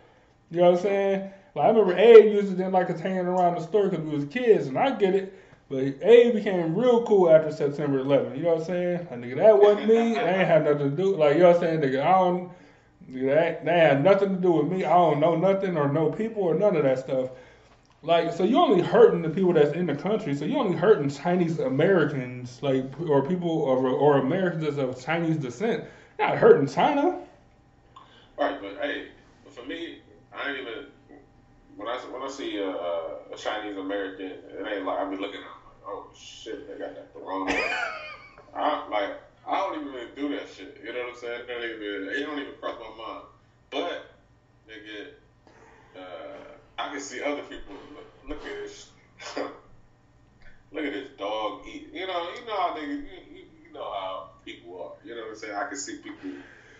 You 0.50 0.62
know 0.62 0.72
what 0.72 0.78
I'm 0.78 0.84
saying? 0.84 1.32
Like 1.58 1.66
I 1.66 1.70
remember 1.70 1.98
Abe 1.98 2.32
used 2.32 2.50
to 2.50 2.56
didn't 2.56 2.72
like 2.72 2.90
us 2.90 3.00
hanging 3.00 3.26
around 3.26 3.56
the 3.56 3.62
store 3.62 3.90
because 3.90 4.06
we 4.06 4.16
was 4.16 4.26
kids, 4.26 4.68
and 4.68 4.78
I 4.78 4.92
get 4.92 5.16
it. 5.16 5.34
But 5.70 5.80
Abe 6.02 6.36
became 6.36 6.76
real 6.76 7.04
cool 7.04 7.30
after 7.30 7.52
September 7.52 8.02
11th. 8.02 8.38
You 8.38 8.44
know 8.44 8.54
what 8.54 8.60
I'm 8.60 8.66
saying? 8.66 9.08
Like, 9.12 9.20
nigga, 9.20 9.36
that 9.38 9.60
wasn't 9.60 9.88
me. 9.88 10.14
That 10.14 10.40
ain't 10.40 10.48
had 10.48 10.64
nothing 10.64 10.92
to 10.92 10.96
do. 10.96 11.16
Like, 11.16 11.36
you 11.36 11.42
know 11.42 11.48
what 11.52 11.56
I'm 11.58 11.62
saying? 11.62 11.82
Nigga, 11.82 12.02
I 12.02 12.20
don't. 12.20 12.52
Nigga, 13.12 13.36
that, 13.36 13.66
that 13.66 13.76
had 13.76 14.04
nothing 14.04 14.36
to 14.36 14.42
do 14.42 14.52
with 14.52 14.72
me. 14.72 14.86
I 14.86 14.94
don't 14.94 15.20
know 15.20 15.36
nothing 15.36 15.76
or 15.76 15.92
know 15.92 16.12
people 16.12 16.44
or 16.44 16.56
none 16.56 16.76
of 16.76 16.84
that 16.84 17.00
stuff. 17.00 17.32
Like, 18.02 18.32
so 18.32 18.44
you 18.44 18.58
only 18.58 18.82
hurting 18.82 19.22
the 19.22 19.30
people 19.30 19.54
that's 19.54 19.74
in 19.74 19.88
the 19.88 19.96
country. 19.96 20.36
So 20.36 20.46
you 20.46 20.58
only 20.58 20.78
hurting 20.78 21.10
Chinese 21.10 21.60
Americans, 21.60 22.60
like, 22.62 22.86
or 23.02 23.28
people 23.28 23.50
or, 23.50 23.90
or 23.90 24.20
Americans 24.20 24.78
of 24.78 25.04
Chinese 25.04 25.38
descent. 25.38 25.84
You're 26.18 26.30
not 26.30 26.38
hurting 26.38 26.68
China. 26.68 27.20
Right, 28.38 28.62
but 28.62 28.78
hey, 28.82 29.08
but 29.44 29.54
for 29.54 29.66
me, 29.66 30.00
I 30.34 30.50
ain't 30.52 30.60
even 30.60 30.86
when 31.78 31.88
I 31.88 31.98
when 32.12 32.22
I 32.24 32.30
see 32.30 32.58
a, 32.58 32.68
a, 32.68 33.34
a 33.34 33.38
Chinese 33.38 33.78
American, 33.78 34.26
it 34.26 34.68
ain't 34.68 34.86
like 34.86 35.00
I 35.00 35.06
be 35.06 35.16
looking 35.16 35.42
at 35.42 35.46
them 35.46 35.64
like, 35.64 35.86
oh 35.86 36.10
shit, 36.16 36.68
they 36.68 36.78
got 36.78 36.96
that 36.96 37.14
corona. 37.14 37.52
I 38.56 38.88
like 38.90 39.22
I 39.48 39.56
don't 39.60 39.80
even 39.80 39.94
really 39.94 40.10
do 40.16 40.30
that 40.36 40.50
shit. 40.50 40.82
You 40.84 40.92
know 40.92 41.00
what 41.02 41.14
I'm 41.14 41.20
saying? 41.20 41.42
It 41.42 41.48
don't 41.48 41.64
even 41.64 42.10
it 42.10 42.26
don't 42.26 42.40
even 42.40 42.54
cross 42.60 42.76
my 42.80 43.06
mind. 43.06 43.26
But 43.70 44.12
nigga, 44.68 45.10
uh, 45.96 46.80
I 46.80 46.92
can 46.92 47.00
see 47.00 47.22
other 47.22 47.44
people 47.44 47.76
look, 47.94 48.12
look 48.28 48.46
at 48.46 48.64
this. 48.64 48.90
look 50.72 50.84
at 50.86 50.94
this 50.94 51.10
dog 51.18 51.62
eat. 51.68 51.90
You 51.94 52.08
know, 52.08 52.30
you 52.34 52.46
know 52.46 52.58
how 52.58 52.76
niggas, 52.76 52.88
you, 52.90 53.20
you, 53.32 53.44
you 53.68 53.74
know 53.74 53.84
how 53.84 54.30
people 54.44 54.82
are. 54.82 55.08
You 55.08 55.16
know 55.16 55.22
what 55.22 55.32
I'm 55.32 55.36
saying? 55.38 55.56
I 55.56 55.68
can 55.68 55.78
see 55.78 55.98
people 55.98 56.32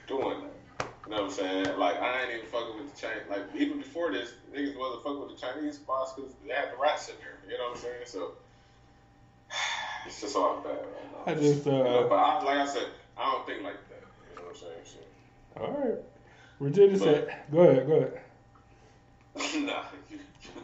doing 0.08 0.42
that. 0.42 0.57
You 1.08 1.16
know 1.16 1.22
what 1.22 1.32
I'm 1.32 1.38
saying? 1.38 1.80
Like 1.80 2.02
I 2.02 2.24
ain't 2.24 2.34
even 2.34 2.46
fucking 2.48 2.78
with 2.78 2.94
the 2.94 3.00
Chinese. 3.00 3.24
Like 3.30 3.44
even 3.56 3.78
before 3.78 4.12
this, 4.12 4.34
niggas 4.54 4.78
wasn't 4.78 5.04
fucking 5.04 5.22
with 5.22 5.30
the 5.30 5.38
Chinese 5.40 5.76
spots 5.76 6.12
because 6.14 6.34
they 6.46 6.54
had 6.54 6.74
the 6.74 6.78
rats 6.82 7.08
in 7.08 7.16
there. 7.22 7.40
You 7.50 7.58
know 7.58 7.70
what 7.70 7.78
I'm 7.78 7.82
saying? 7.82 8.04
So 8.06 8.32
it's 10.06 10.20
just 10.20 10.36
all 10.36 10.60
bad 10.60 10.76
right 10.76 11.26
now. 11.26 11.32
I 11.32 11.36
just, 11.36 11.66
uh, 11.66 11.72
You 11.72 11.84
know, 11.84 12.08
but 12.10 12.16
I, 12.16 12.44
like 12.44 12.58
I 12.58 12.66
said, 12.66 12.88
I 13.18 13.32
don't 13.32 13.46
think 13.48 13.64
like 13.64 13.78
that. 13.88 14.04
You 14.30 14.36
know 14.36 14.48
what 14.48 14.50
I'm 14.50 14.58
saying? 14.58 15.00
So. 15.56 15.62
All 15.62 15.72
right. 15.72 15.98
Virginia 16.60 16.98
said, 16.98 17.38
go 17.52 17.60
ahead, 17.60 17.88
go 17.88 17.94
ahead. 17.94 18.22
nah. 19.66 19.84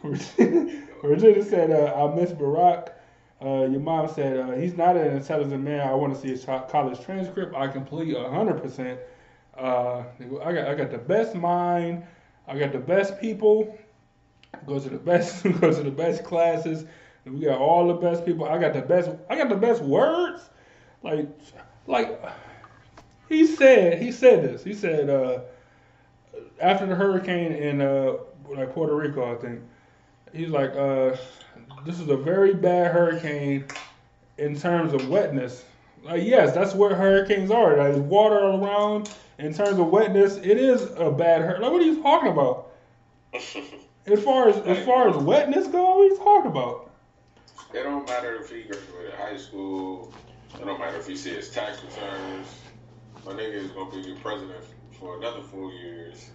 Virginia 1.02 1.42
said, 1.42 1.70
uh, 1.70 1.94
I 1.94 2.14
miss 2.14 2.32
Barack. 2.32 2.90
Uh, 3.40 3.66
your 3.70 3.80
mom 3.80 4.08
said, 4.08 4.36
uh, 4.38 4.52
he's 4.52 4.76
not 4.76 4.96
an 4.96 5.16
intelligent 5.16 5.62
man. 5.62 5.80
I 5.80 5.94
want 5.94 6.14
to 6.14 6.20
see 6.20 6.28
his 6.28 6.44
college 6.44 7.00
transcript. 7.02 7.54
I 7.54 7.68
complete 7.68 8.14
100%. 8.14 8.98
Uh, 9.56 10.04
I 10.42 10.52
got 10.52 10.68
I 10.68 10.74
got 10.74 10.90
the 10.90 10.98
best 10.98 11.34
mind. 11.34 12.04
I 12.46 12.58
got 12.58 12.72
the 12.72 12.78
best 12.78 13.20
people. 13.20 13.78
Go 14.66 14.78
to 14.78 14.88
the 14.88 14.98
best 14.98 15.42
go 15.60 15.72
to 15.72 15.82
the 15.82 15.90
best 15.90 16.24
classes. 16.24 16.84
We 17.24 17.40
got 17.40 17.58
all 17.58 17.88
the 17.88 17.94
best 17.94 18.26
people. 18.26 18.46
I 18.46 18.58
got 18.58 18.74
the 18.74 18.82
best 18.82 19.10
I 19.30 19.36
got 19.36 19.48
the 19.48 19.56
best 19.56 19.82
words. 19.82 20.42
Like 21.02 21.28
like 21.86 22.20
he 23.28 23.46
said 23.46 24.00
he 24.00 24.12
said 24.12 24.42
this. 24.42 24.64
He 24.64 24.74
said 24.74 25.08
uh, 25.08 25.40
after 26.60 26.86
the 26.86 26.94
hurricane 26.94 27.52
in 27.52 27.80
uh, 27.80 28.14
like 28.48 28.72
Puerto 28.74 28.94
Rico, 28.94 29.34
I 29.34 29.40
think 29.40 29.60
he's 30.32 30.50
like, 30.50 30.70
uh, 30.74 31.16
this 31.84 32.00
is 32.00 32.08
a 32.08 32.16
very 32.16 32.54
bad 32.54 32.92
hurricane 32.92 33.64
in 34.38 34.58
terms 34.58 34.92
of 34.92 35.08
wetness. 35.08 35.64
Like, 36.02 36.22
yes, 36.22 36.54
that's 36.54 36.74
where 36.74 36.94
hurricanes 36.94 37.50
are. 37.50 37.76
There's 37.76 37.98
water 37.98 38.38
around. 38.38 39.10
In 39.38 39.52
terms 39.52 39.78
of 39.78 39.88
wetness, 39.88 40.36
it 40.36 40.58
is 40.58 40.82
a 40.96 41.10
bad 41.10 41.42
hurt. 41.42 41.60
Like, 41.60 41.72
what 41.72 41.82
are 41.82 41.84
you 41.84 42.02
talking 42.02 42.30
about? 42.30 42.72
As 44.06 44.22
far 44.22 44.50
as 44.50 44.56
as 44.66 44.84
far 44.84 45.08
as 45.08 45.16
wetness 45.16 45.66
go, 45.68 45.82
what 45.82 46.02
are 46.02 46.04
you 46.04 46.16
talking 46.18 46.50
about? 46.50 46.90
It 47.72 47.84
don't 47.84 48.06
matter 48.06 48.36
if 48.36 48.50
he 48.50 48.62
graduated 48.64 49.14
high 49.14 49.38
school. 49.38 50.12
It 50.54 50.64
don't 50.64 50.78
matter 50.78 50.98
if 50.98 51.06
he 51.06 51.16
see 51.16 51.30
his 51.30 51.48
tax 51.48 51.82
returns. 51.82 52.46
My 53.24 53.32
nigga 53.32 53.54
is 53.54 53.70
gonna 53.70 53.90
be 53.90 54.06
your 54.06 54.18
president 54.18 54.62
for 55.00 55.16
another 55.16 55.40
four 55.40 55.72
years, 55.72 56.30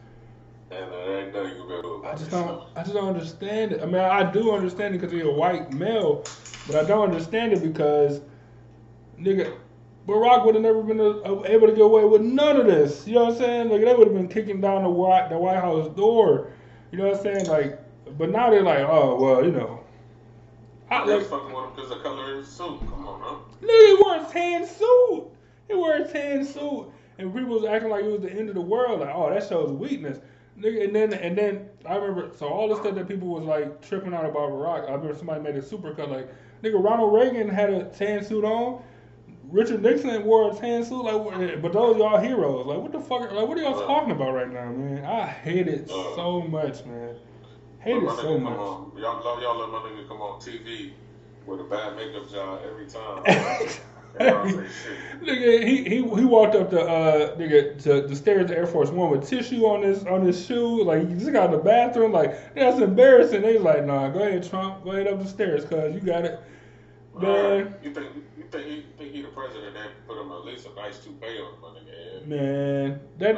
and 0.72 0.84
uh, 0.84 0.90
there 0.90 1.20
ain't 1.26 1.34
nothing 1.34 1.58
you 1.58 1.68
can 1.68 1.82
do 1.84 2.04
I 2.04 2.16
just 2.16 2.32
don't. 2.32 2.64
I 2.76 2.82
just 2.82 2.96
don't 2.96 3.08
understand 3.08 3.74
it. 3.74 3.84
I 3.84 3.86
mean, 3.86 4.02
I 4.02 4.30
do 4.32 4.52
understand 4.56 4.96
it 4.96 4.98
because 4.98 5.14
you're 5.14 5.30
a 5.30 5.34
white 5.34 5.72
male, 5.72 6.26
but 6.66 6.76
I 6.76 6.84
don't 6.86 7.08
understand 7.08 7.54
it 7.54 7.62
because, 7.62 8.22
nigga, 9.20 9.56
Barack 10.10 10.46
would 10.46 10.56
have 10.56 10.64
never 10.64 10.82
been 10.82 11.00
able 11.00 11.68
to 11.68 11.74
get 11.74 11.82
away 11.82 12.04
with 12.04 12.22
none 12.22 12.60
of 12.60 12.66
this. 12.66 13.06
You 13.08 13.14
know 13.14 13.26
what 13.26 13.34
I'm 13.34 13.40
saying? 13.40 13.70
Like 13.70 13.82
they 13.82 13.94
would 13.94 14.08
have 14.08 14.16
been 14.16 14.28
kicking 14.28 14.60
down 14.60 14.84
the 14.84 14.90
White 14.90 15.30
the 15.30 15.38
White 15.38 15.60
House 15.60 15.88
door. 15.96 16.52
You 16.92 16.98
know 16.98 17.10
what 17.10 17.18
I'm 17.18 17.24
saying? 17.24 17.48
Like, 17.48 17.80
but 18.18 18.32
now 18.32 18.50
they're 18.50 18.64
like, 18.64 18.80
oh 18.80 19.16
well, 19.22 19.46
you 19.46 19.52
know. 19.52 19.84
I, 20.92 21.06
like, 21.06 21.28
fucking 21.28 21.54
with 21.54 21.66
him 21.66 21.70
because 21.76 21.90
the 21.90 21.98
color 21.98 22.32
of 22.32 22.38
his 22.40 22.48
suit. 22.48 22.80
Come 22.80 23.08
on, 23.08 23.22
man. 23.22 23.70
Nigga, 23.70 23.88
he 23.88 23.98
wore 24.02 24.16
a 24.16 24.28
tan 24.32 24.66
suit. 24.66 25.28
He 25.68 25.76
wore 25.76 25.94
a 25.98 26.08
tan 26.08 26.44
suit, 26.44 26.88
and 27.20 27.32
people 27.32 27.50
was 27.50 27.66
acting 27.66 27.92
like 27.92 28.04
it 28.04 28.12
was 28.12 28.22
the 28.22 28.32
end 28.32 28.50
of 28.50 28.56
the 28.56 28.62
world. 28.62 29.02
Like, 29.02 29.14
oh, 29.14 29.30
that 29.30 29.48
shows 29.48 29.72
weakness. 29.72 30.18
Nigga, 30.60 30.86
and 30.86 30.96
then 30.96 31.14
and 31.14 31.38
then 31.38 31.70
I 31.86 31.96
remember 31.96 32.32
so 32.36 32.48
all 32.48 32.68
the 32.68 32.76
stuff 32.76 32.96
that 32.96 33.08
people 33.08 33.28
was 33.28 33.44
like 33.44 33.82
tripping 33.82 34.16
out 34.16 34.26
about 34.26 34.50
Barack. 34.50 34.90
I 34.90 34.94
remember 34.94 35.16
somebody 35.16 35.42
made 35.42 35.56
a 35.56 35.62
super 35.62 35.94
cut 35.94 36.10
like, 36.10 36.28
nigga, 36.64 36.84
Ronald 36.84 37.14
Reagan 37.14 37.48
had 37.48 37.70
a 37.70 37.86
tan 37.86 38.26
suit 38.26 38.44
on. 38.44 38.82
Richard 39.52 39.82
Nixon 39.82 40.24
wore 40.26 40.52
a 40.52 40.56
tan 40.56 40.84
suit, 40.84 41.04
like, 41.04 41.40
eh, 41.40 41.56
but 41.56 41.74
those 41.74 41.98
y'all 41.98 42.20
heroes. 42.20 42.66
Like, 42.66 42.80
what 42.80 42.92
the 42.92 43.00
fuck? 43.00 43.32
Like, 43.32 43.48
what 43.48 43.58
are 43.58 43.62
y'all 43.62 43.80
uh, 43.80 43.88
talking 43.88 44.12
about 44.12 44.34
right 44.34 44.52
now, 44.52 44.72
man? 44.72 45.04
I 45.06 45.26
hate 45.26 45.68
it 45.68 45.90
uh, 45.90 46.16
so 46.16 46.42
much, 46.42 46.86
man. 46.86 47.16
Hate 47.80 48.04
it 48.04 48.10
so 48.18 48.38
much. 48.38 48.54
on, 48.54 48.92
y'all, 48.98 49.24
love 49.24 49.42
y'all 49.42 49.58
let 49.60 49.70
my 49.70 49.90
nigga 49.90 50.08
come 50.08 50.22
on 50.22 50.40
TV 50.40 50.92
with 51.46 51.62
a 51.62 51.64
bad 51.64 51.96
makeup 51.96 52.30
job 52.32 52.62
every 52.66 52.86
time. 52.86 53.24
And 54.18 54.28
I 54.28 54.32
don't 54.32 54.50
say 54.50 54.90
shit. 54.90 55.22
Nigga, 55.22 55.68
he, 55.68 55.84
he 55.84 55.96
he 55.98 56.26
walked 56.26 56.56
up 56.56 56.72
the 56.72 56.82
uh 56.82 57.38
nigga 57.38 57.82
to 57.84 58.02
the 58.02 58.16
stairs 58.16 58.50
of 58.50 58.58
Air 58.58 58.66
Force 58.66 58.90
One 58.90 59.12
with 59.12 59.28
tissue 59.28 59.66
on 59.66 59.84
his 59.84 60.04
on 60.06 60.26
his 60.26 60.46
shoe. 60.46 60.84
Like 60.84 61.08
he 61.08 61.14
just 61.14 61.32
got 61.32 61.46
in 61.46 61.52
the 61.52 61.58
bathroom. 61.58 62.12
Like 62.12 62.56
that's 62.56 62.80
embarrassing. 62.80 63.44
They 63.44 63.54
was 63.54 63.64
like, 63.64 63.86
nah, 63.86 64.10
go 64.10 64.20
ahead, 64.20 64.50
Trump, 64.50 64.84
go 64.84 64.92
ahead 64.92 65.08
up 65.08 65.22
the 65.22 65.28
stairs, 65.28 65.64
cause 65.64 65.94
you 65.94 66.02
got 66.02 66.26
it. 66.26 66.40
Man, 67.20 67.76
You 67.84 67.94
think 67.94 68.08
think 68.52 68.66
he 68.68 68.86
think 68.98 69.14
he 69.14 69.22
the 69.22 69.28
president? 69.30 69.74
They 69.74 69.82
put 70.08 70.20
him 70.22 70.32
at 70.32 70.46
least 70.46 70.68
a 70.68 70.76
nice 70.76 71.00
toupee 71.00 71.40
on 71.40 71.62
my 71.62 71.68
nigga 71.80 72.14
head. 72.14 72.28
man, 72.28 73.00
that 73.18 73.36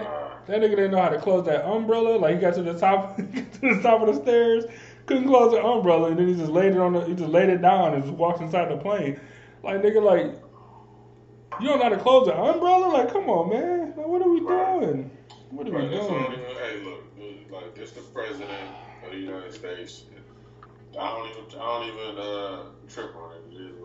that 0.47 0.61
nigga 0.61 0.69
didn't 0.71 0.91
know 0.91 1.01
how 1.01 1.09
to 1.09 1.19
close 1.19 1.45
that 1.45 1.65
umbrella. 1.65 2.17
Like 2.17 2.35
he 2.35 2.41
got 2.41 2.53
to 2.55 2.63
the 2.63 2.77
top 2.77 3.17
to 3.17 3.23
the 3.61 3.79
top 3.81 4.01
of 4.01 4.07
the 4.15 4.21
stairs, 4.21 4.65
couldn't 5.05 5.27
close 5.27 5.51
the 5.51 5.63
umbrella, 5.63 6.09
and 6.09 6.19
then 6.19 6.27
he 6.27 6.35
just 6.35 6.51
laid 6.51 6.73
it 6.73 6.77
on 6.77 6.93
the 6.93 7.01
he 7.01 7.13
just 7.13 7.29
laid 7.29 7.49
it 7.49 7.61
down 7.61 7.93
and 7.93 8.03
just 8.03 8.15
walked 8.15 8.41
inside 8.41 8.69
the 8.69 8.77
plane. 8.77 9.19
Like 9.63 9.81
nigga, 9.81 10.01
like 10.03 10.35
you 11.59 11.67
don't 11.67 11.77
know 11.79 11.83
how 11.83 11.89
to 11.89 11.97
close 11.97 12.27
the 12.27 12.35
umbrella. 12.35 12.87
Like 12.87 13.11
come 13.11 13.29
on, 13.29 13.49
man. 13.49 13.93
Like 13.97 14.07
what 14.07 14.21
are 14.21 14.29
we 14.29 14.39
doing? 14.39 15.11
What 15.49 15.67
are 15.67 15.71
we 15.71 15.77
Right, 15.77 15.93
all. 15.99 16.07
doing? 16.09 16.31
Hey, 16.31 16.81
look, 16.83 17.15
dude, 17.17 17.51
like 17.51 17.75
this 17.75 17.91
the 17.91 18.01
president 18.01 18.49
of 19.05 19.11
the 19.11 19.17
United 19.17 19.53
States. 19.53 20.05
I 20.99 21.07
don't 21.09 21.29
even 21.29 21.59
I 21.59 21.65
don't 21.65 21.87
even 21.87 22.17
uh, 22.19 22.63
trip 22.89 23.15
on 23.15 23.31
it. 23.35 23.80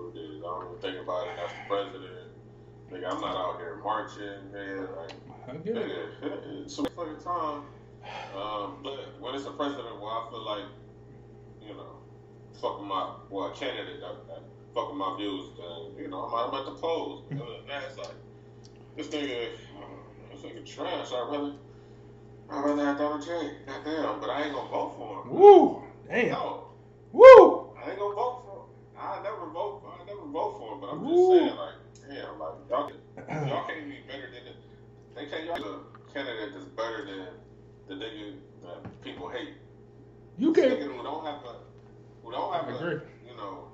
Don't 0.46 0.68
even 0.68 0.78
think 0.80 1.02
about 1.02 1.26
it. 1.28 1.36
That's 1.36 1.52
the 1.52 1.66
president. 1.68 2.26
Nigga, 2.90 3.12
I'm 3.12 3.20
not 3.20 3.36
out 3.36 3.58
here 3.58 3.80
marching, 3.82 4.52
man. 4.52 4.88
Like, 4.96 5.12
I 5.48 5.56
get 5.56 5.76
it. 5.76 6.10
it's 6.64 6.78
a 6.78 6.84
fucking 6.90 7.22
time. 7.22 7.62
Um, 8.36 8.78
but 8.82 9.20
when 9.20 9.34
it's 9.34 9.46
a 9.46 9.50
president, 9.50 10.00
well, 10.00 10.26
I 10.26 10.30
feel 10.30 10.44
like, 10.44 10.64
you 11.66 11.74
know, 11.74 11.96
fucking 12.60 12.86
my 12.86 13.14
well, 13.30 13.46
a 13.46 13.54
candidate 13.54 14.00
that, 14.00 14.26
that 14.28 14.42
fucking 14.74 14.96
my 14.96 15.16
views, 15.16 15.50
then 15.56 16.02
you 16.02 16.08
know, 16.08 16.22
I'm, 16.22 16.52
I'm 16.52 16.60
at 16.60 16.66
the 16.66 16.80
polls. 16.80 17.24
Other 17.32 17.38
than 17.38 17.66
that, 17.68 17.84
it's 17.88 17.98
like 17.98 18.14
this 18.96 19.08
nigga, 19.08 19.50
this 20.30 20.42
nigga 20.42 20.64
trash. 20.64 21.08
I 21.12 21.28
rather, 21.30 21.54
I'd 22.50 22.64
rather 22.64 22.84
have 22.84 22.98
Donald 22.98 23.24
J. 23.24 23.50
Goddamn, 23.66 24.20
but 24.20 24.30
I 24.30 24.44
ain't 24.44 24.54
gonna 24.54 24.68
vote 24.68 24.94
for 24.96 25.22
him. 25.22 25.30
Woo! 25.30 25.82
Damn. 26.08 26.30
No, 26.30 26.68
Woo! 27.12 27.70
I 27.82 27.90
ain't 27.90 27.98
gonna 27.98 28.14
vote 28.14 28.42
for 28.42 28.42
him. 28.42 28.45
I 28.98 29.22
never 29.22 29.46
vote. 29.50 29.82
I 29.86 30.04
never 30.06 30.26
vote 30.26 30.58
for 30.58 30.74
him. 30.74 30.80
But 30.80 30.88
I'm 30.90 31.00
just 31.04 31.14
Woo. 31.14 31.38
saying, 31.38 31.56
like, 31.56 31.76
damn, 32.08 32.38
like 32.38 32.54
y'all, 32.70 32.90
y'all 33.48 33.66
can't 33.66 33.78
even 33.78 33.90
be 33.90 34.00
better 34.06 34.28
than 34.32 34.44
it. 34.46 34.56
They 35.14 35.26
can't. 35.26 35.44
Y'all 35.46 35.56
a 35.56 36.12
candidate 36.12 36.54
that's 36.54 36.64
better 36.66 37.04
than 37.04 37.26
the 37.88 37.94
nigga 37.94 38.36
that 38.62 39.02
people 39.02 39.28
hate. 39.28 39.54
You 40.38 40.52
can't. 40.52 40.72
nigga 40.72 40.96
who 40.96 41.02
don't 41.02 41.24
have 41.24 41.44
a, 41.44 41.56
who 42.22 42.32
don't 42.32 42.52
have 42.52 42.68
I 42.68 42.72
a, 42.72 42.76
agree. 42.76 43.00
you 43.28 43.36
know, 43.36 43.68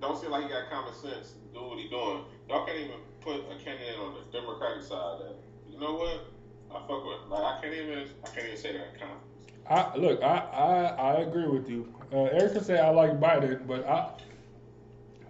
don't 0.00 0.20
seem 0.20 0.30
like 0.30 0.44
he 0.44 0.48
got 0.48 0.70
common 0.70 0.94
sense. 0.94 1.34
Do 1.54 1.62
what 1.62 1.78
he 1.78 1.88
doing. 1.88 2.24
Y'all 2.48 2.66
can't 2.66 2.78
even 2.78 3.00
put 3.20 3.36
a 3.36 3.56
candidate 3.62 3.98
on 3.98 4.14
the 4.14 4.38
Democratic 4.38 4.82
side 4.82 5.20
that, 5.20 5.36
you 5.70 5.80
know 5.80 5.94
what? 5.94 6.26
I 6.70 6.80
fuck 6.86 7.04
with. 7.04 7.30
Like 7.30 7.42
I 7.42 7.60
can't 7.60 7.74
even. 7.74 8.08
I 8.24 8.28
can't 8.28 8.46
even 8.46 8.58
say 8.58 8.72
that 8.72 8.92
in 8.92 9.00
confidence. 9.00 9.22
I 9.68 9.96
look. 9.96 10.22
I 10.22 10.36
I, 10.36 11.12
I 11.12 11.12
agree 11.22 11.48
with 11.48 11.68
you. 11.68 11.92
Uh, 12.12 12.24
Erica 12.24 12.62
said 12.62 12.80
I 12.80 12.90
like 12.90 13.18
Biden, 13.18 13.66
but 13.66 13.86
I 13.86 14.10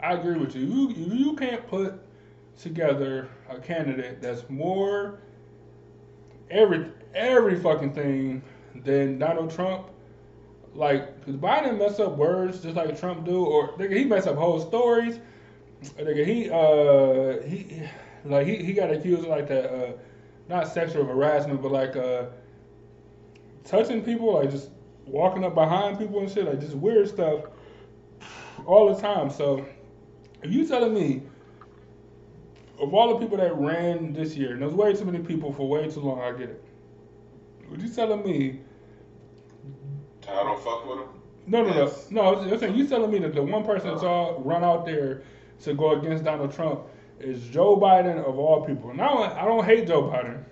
I 0.03 0.13
agree 0.15 0.37
with 0.39 0.55
you. 0.55 0.63
You 0.63 0.91
you, 0.91 1.37
can't 1.37 1.67
put 1.67 2.01
together 2.59 3.29
a 3.49 3.59
candidate 3.59 4.21
that's 4.21 4.49
more 4.49 5.21
every 6.51 6.91
every 7.15 7.59
fucking 7.61 7.93
thing 7.93 8.43
than 8.85 9.19
Donald 9.19 9.51
Trump. 9.51 9.89
Like, 10.75 11.25
cause 11.25 11.35
Biden 11.35 11.79
mess 11.79 11.99
up 11.99 12.17
words 12.17 12.61
just 12.61 12.77
like 12.77 12.99
Trump 12.99 13.25
do, 13.25 13.45
or 13.45 13.73
nigga, 13.79 13.97
he 13.97 14.05
mess 14.05 14.27
up 14.27 14.37
whole 14.37 14.61
stories. 14.61 15.19
Nigga, 15.99 16.25
he 16.25 16.51
uh 16.51 17.43
he 17.47 17.83
like 18.25 18.47
he, 18.47 18.57
he 18.57 18.73
got 18.73 18.91
accused 18.91 19.23
of 19.23 19.29
like 19.29 19.49
that 19.49 19.73
uh 19.73 19.93
not 20.49 20.69
sexual 20.69 21.05
harassment, 21.05 21.63
but 21.63 21.73
like 21.73 21.97
uh 21.97 22.27
touching 23.65 24.03
people, 24.03 24.35
like 24.35 24.51
just 24.51 24.71
walking 25.07 25.45
up 25.45 25.55
behind 25.55 25.99
people 25.99 26.21
and 26.21 26.31
shit, 26.31 26.45
like 26.45 26.61
just 26.61 26.75
weird 26.75 27.09
stuff 27.09 27.45
all 28.67 28.95
the 28.95 29.01
time. 29.01 29.31
So 29.31 29.65
if 30.43 30.53
you 30.53 30.67
telling 30.67 30.95
me 30.95 31.23
of 32.81 32.93
all 32.95 33.09
the 33.15 33.19
people 33.21 33.39
that 33.39 33.55
ran 33.57 34.13
this 34.13 34.37
year, 34.37 34.53
and 34.53 34.63
there's 34.63 34.75
way 34.75 34.93
too 34.95 35.05
many 35.05 35.19
people 35.19 35.53
for 35.53 35.69
way 35.69 35.89
too 35.91 36.01
long, 36.01 36.21
I 36.21 36.33
get 36.33 36.51
it. 36.51 36.65
Would 37.71 37.81
you 37.83 37.89
telling 37.89 38.23
me 38.23 38.61
I 40.29 40.35
don't 40.43 40.61
fuck 40.63 40.87
with 40.89 40.99
them. 40.99 41.09
no, 41.47 41.63
no, 41.63 41.69
no, 41.71 41.75
Yes. 41.85 42.11
no. 42.11 42.21
I 42.23 42.31
was- 42.33 42.47
I 42.47 42.51
was 42.51 42.61
saying 42.61 42.75
you 42.75 42.87
telling 42.87 43.11
me 43.11 43.19
that 43.21 43.35
the 43.35 43.43
one 43.43 43.65
person 43.65 43.89
that's 43.91 44.03
all 44.03 44.41
run 44.45 44.63
out 44.65 44.85
there 44.85 45.23
to 45.63 45.75
go 45.75 45.93
against 45.93 46.25
Donald 46.25 46.53
Trump 46.53 46.81
is 47.21 47.47
Joe 47.49 47.77
Biden 47.77 48.23
of 48.25 48.39
all 48.39 48.65
people. 48.65 48.93
Now 48.93 49.19
I 49.23 49.45
don't 49.45 49.65
hate 49.65 49.87
Joe 49.87 50.03
Biden. 50.03 50.43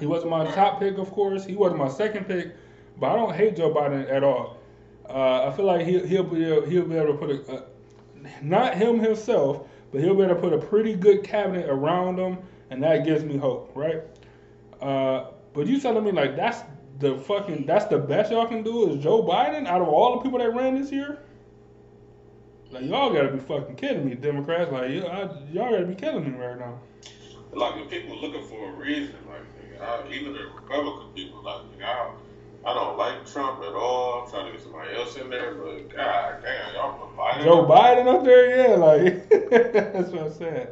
He 0.00 0.06
wasn't 0.06 0.30
my 0.30 0.44
top 0.52 0.80
pick, 0.80 0.98
of 0.98 1.10
course. 1.10 1.44
He 1.44 1.54
wasn't 1.54 1.78
my 1.80 1.88
second 1.88 2.26
pick, 2.26 2.52
but 2.98 3.10
I 3.10 3.16
don't 3.16 3.34
hate 3.34 3.56
Joe 3.56 3.72
Biden 3.74 4.10
at 4.10 4.24
all. 4.24 4.56
Uh, 5.08 5.48
I 5.48 5.50
feel 5.50 5.66
like 5.66 5.84
he, 5.86 5.98
he'll 6.06 6.22
be 6.22 6.44
able, 6.44 6.62
he'll 6.66 6.84
be 6.86 6.96
able 6.96 7.12
to 7.12 7.18
put 7.18 7.30
a 7.30 7.62
not 8.42 8.74
him 8.74 8.98
himself, 8.98 9.66
but 9.90 10.00
he'll 10.00 10.14
be 10.14 10.22
able 10.22 10.34
to 10.34 10.40
put 10.40 10.52
a 10.52 10.58
pretty 10.58 10.94
good 10.94 11.22
cabinet 11.22 11.68
around 11.68 12.18
him, 12.18 12.38
and 12.70 12.82
that 12.82 13.04
gives 13.04 13.24
me 13.24 13.36
hope, 13.36 13.70
right? 13.74 14.02
Uh, 14.80 15.30
but 15.52 15.66
you 15.66 15.80
telling 15.80 16.04
me 16.04 16.12
like 16.12 16.34
that's 16.34 16.62
the 16.98 17.16
fucking 17.18 17.66
that's 17.66 17.86
the 17.86 17.98
best 17.98 18.30
y'all 18.30 18.46
can 18.46 18.62
do 18.62 18.90
is 18.90 19.02
Joe 19.02 19.22
Biden 19.22 19.66
out 19.66 19.82
of 19.82 19.88
all 19.88 20.16
the 20.16 20.22
people 20.22 20.38
that 20.38 20.54
ran 20.54 20.80
this 20.80 20.90
year? 20.90 21.18
Like 22.70 22.84
y'all 22.84 23.12
gotta 23.12 23.32
be 23.32 23.38
fucking 23.38 23.76
kidding 23.76 24.08
me, 24.08 24.14
Democrats. 24.14 24.72
Like 24.72 24.90
y'all, 24.90 25.42
y'all 25.52 25.70
gotta 25.70 25.86
be 25.86 25.94
killing 25.94 26.24
me 26.24 26.38
right 26.38 26.58
now. 26.58 26.80
Like 27.52 27.82
if 27.82 27.90
people 27.90 28.18
looking 28.20 28.46
for 28.48 28.70
a 28.70 28.72
reason, 28.72 29.14
like 29.28 29.80
I, 29.80 30.10
even 30.10 30.32
the 30.32 30.46
Republican 30.54 31.12
people, 31.14 31.42
like 31.42 31.62
I, 31.84 32.12
I 32.64 32.74
don't 32.74 32.96
like 32.96 33.26
Trump 33.26 33.58
at 33.60 33.74
all. 33.74 34.22
I'm 34.22 34.30
trying 34.30 34.46
to 34.46 34.52
get 34.52 34.62
somebody 34.62 34.94
else 34.94 35.16
in 35.16 35.28
there, 35.30 35.52
but 35.54 35.92
god 35.94 36.42
damn, 36.42 36.74
y'all 36.74 37.08
put 37.08 37.16
Biden. 37.16 37.44
Joe 37.44 37.66
Biden 37.66 38.06
up 38.06 38.24
there, 38.24 38.56
yeah, 38.56 38.76
like 38.76 39.28
that's 39.60 40.10
what 40.10 40.22
I'm 40.22 40.32
saying. 40.32 40.68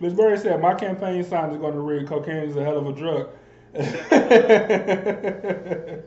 Miss 0.00 0.12
Berry 0.12 0.36
said 0.36 0.60
my 0.60 0.74
campaign 0.74 1.24
sign 1.24 1.50
is 1.50 1.58
going 1.58 1.72
to 1.72 1.80
read 1.80 2.06
"Cocaine 2.06 2.48
is 2.48 2.56
a 2.56 2.64
hell 2.64 2.76
of 2.76 2.86
a 2.86 2.92
drug." 2.92 3.30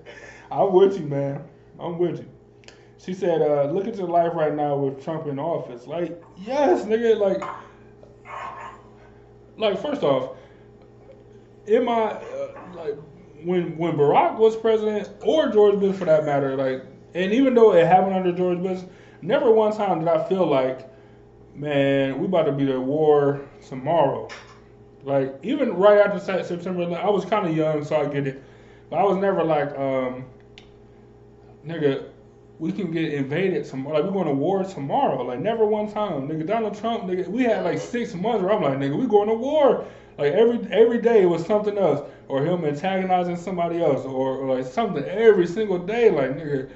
I'm 0.52 0.72
with 0.74 1.00
you, 1.00 1.08
man. 1.08 1.44
I'm 1.80 1.98
with 1.98 2.20
you. 2.20 2.30
She 2.98 3.16
said, 3.16 3.42
uh, 3.42 3.64
"Look 3.72 3.88
at 3.88 3.96
your 3.96 4.08
life 4.08 4.34
right 4.36 4.54
now 4.54 4.78
with 4.78 5.04
Trump 5.04 5.26
in 5.26 5.40
office." 5.40 5.88
Like, 5.88 6.22
yes, 6.38 6.86
nigga. 6.86 7.18
Like, 7.18 7.42
like 9.58 9.82
first 9.82 10.04
off, 10.04 10.38
in 11.66 11.86
my 11.86 12.12
uh, 12.12 12.52
like 12.76 12.96
when 13.46 13.78
when 13.78 13.94
Barack 13.94 14.38
was 14.38 14.56
president 14.56 15.10
or 15.22 15.50
George 15.50 15.80
Bush 15.80 15.96
for 15.96 16.06
that 16.06 16.26
matter, 16.26 16.56
like, 16.56 16.84
and 17.14 17.32
even 17.32 17.54
though 17.54 17.74
it 17.74 17.86
happened 17.86 18.16
under 18.16 18.32
George 18.32 18.60
Bush, 18.62 18.82
never 19.22 19.52
one 19.52 19.76
time 19.76 20.00
did 20.00 20.08
I 20.08 20.28
feel 20.28 20.46
like, 20.46 20.90
man, 21.54 22.20
we 22.20 22.26
about 22.26 22.44
to 22.44 22.52
be 22.52 22.72
at 22.72 22.82
war 22.82 23.42
tomorrow. 23.68 24.28
Like 25.04 25.40
even 25.44 25.74
right 25.74 26.00
after 26.00 26.20
September, 26.44 26.82
11, 26.82 27.06
I 27.06 27.10
was 27.10 27.26
kind 27.26 27.48
of 27.48 27.56
young, 27.56 27.86
so 27.86 27.96
I 27.96 28.08
get 28.08 28.26
it, 28.26 28.44
but 28.90 28.98
I 28.98 29.04
was 29.04 29.18
never 29.18 29.44
like, 29.44 29.70
um, 29.78 30.26
nigga, 31.66 32.06
we 32.58 32.72
can 32.72 32.92
get 32.92 33.14
invaded 33.14 33.66
tomorrow. 33.66 33.98
Like 33.98 34.06
we're 34.06 34.12
going 34.12 34.28
to 34.28 34.34
war 34.34 34.64
tomorrow. 34.64 35.22
Like 35.24 35.40
never 35.40 35.66
one 35.66 35.92
time, 35.92 36.28
nigga. 36.28 36.48
Donald 36.48 36.78
Trump, 36.78 37.04
nigga. 37.04 37.28
We 37.28 37.44
had 37.44 37.64
like 37.64 37.80
six 37.80 38.14
months 38.16 38.44
where 38.44 38.54
I'm 38.54 38.64
like, 38.64 38.78
nigga, 38.78 38.98
we 38.98 39.08
going 39.08 39.28
to 39.30 39.36
war. 39.36 39.86
Like 40.18 40.34
every 40.34 40.66
every 40.72 41.02
day 41.02 41.26
was 41.26 41.46
something 41.46 41.78
else. 41.78 42.10
Or 42.28 42.46
him 42.46 42.66
antagonizing 42.66 43.38
somebody 43.38 43.82
else, 43.82 44.06
or, 44.06 44.38
or 44.38 44.56
like 44.58 44.66
something 44.66 45.04
every 45.04 45.48
single 45.48 45.80
day. 45.80 46.10
Like 46.10 46.32
nigga, 46.32 46.70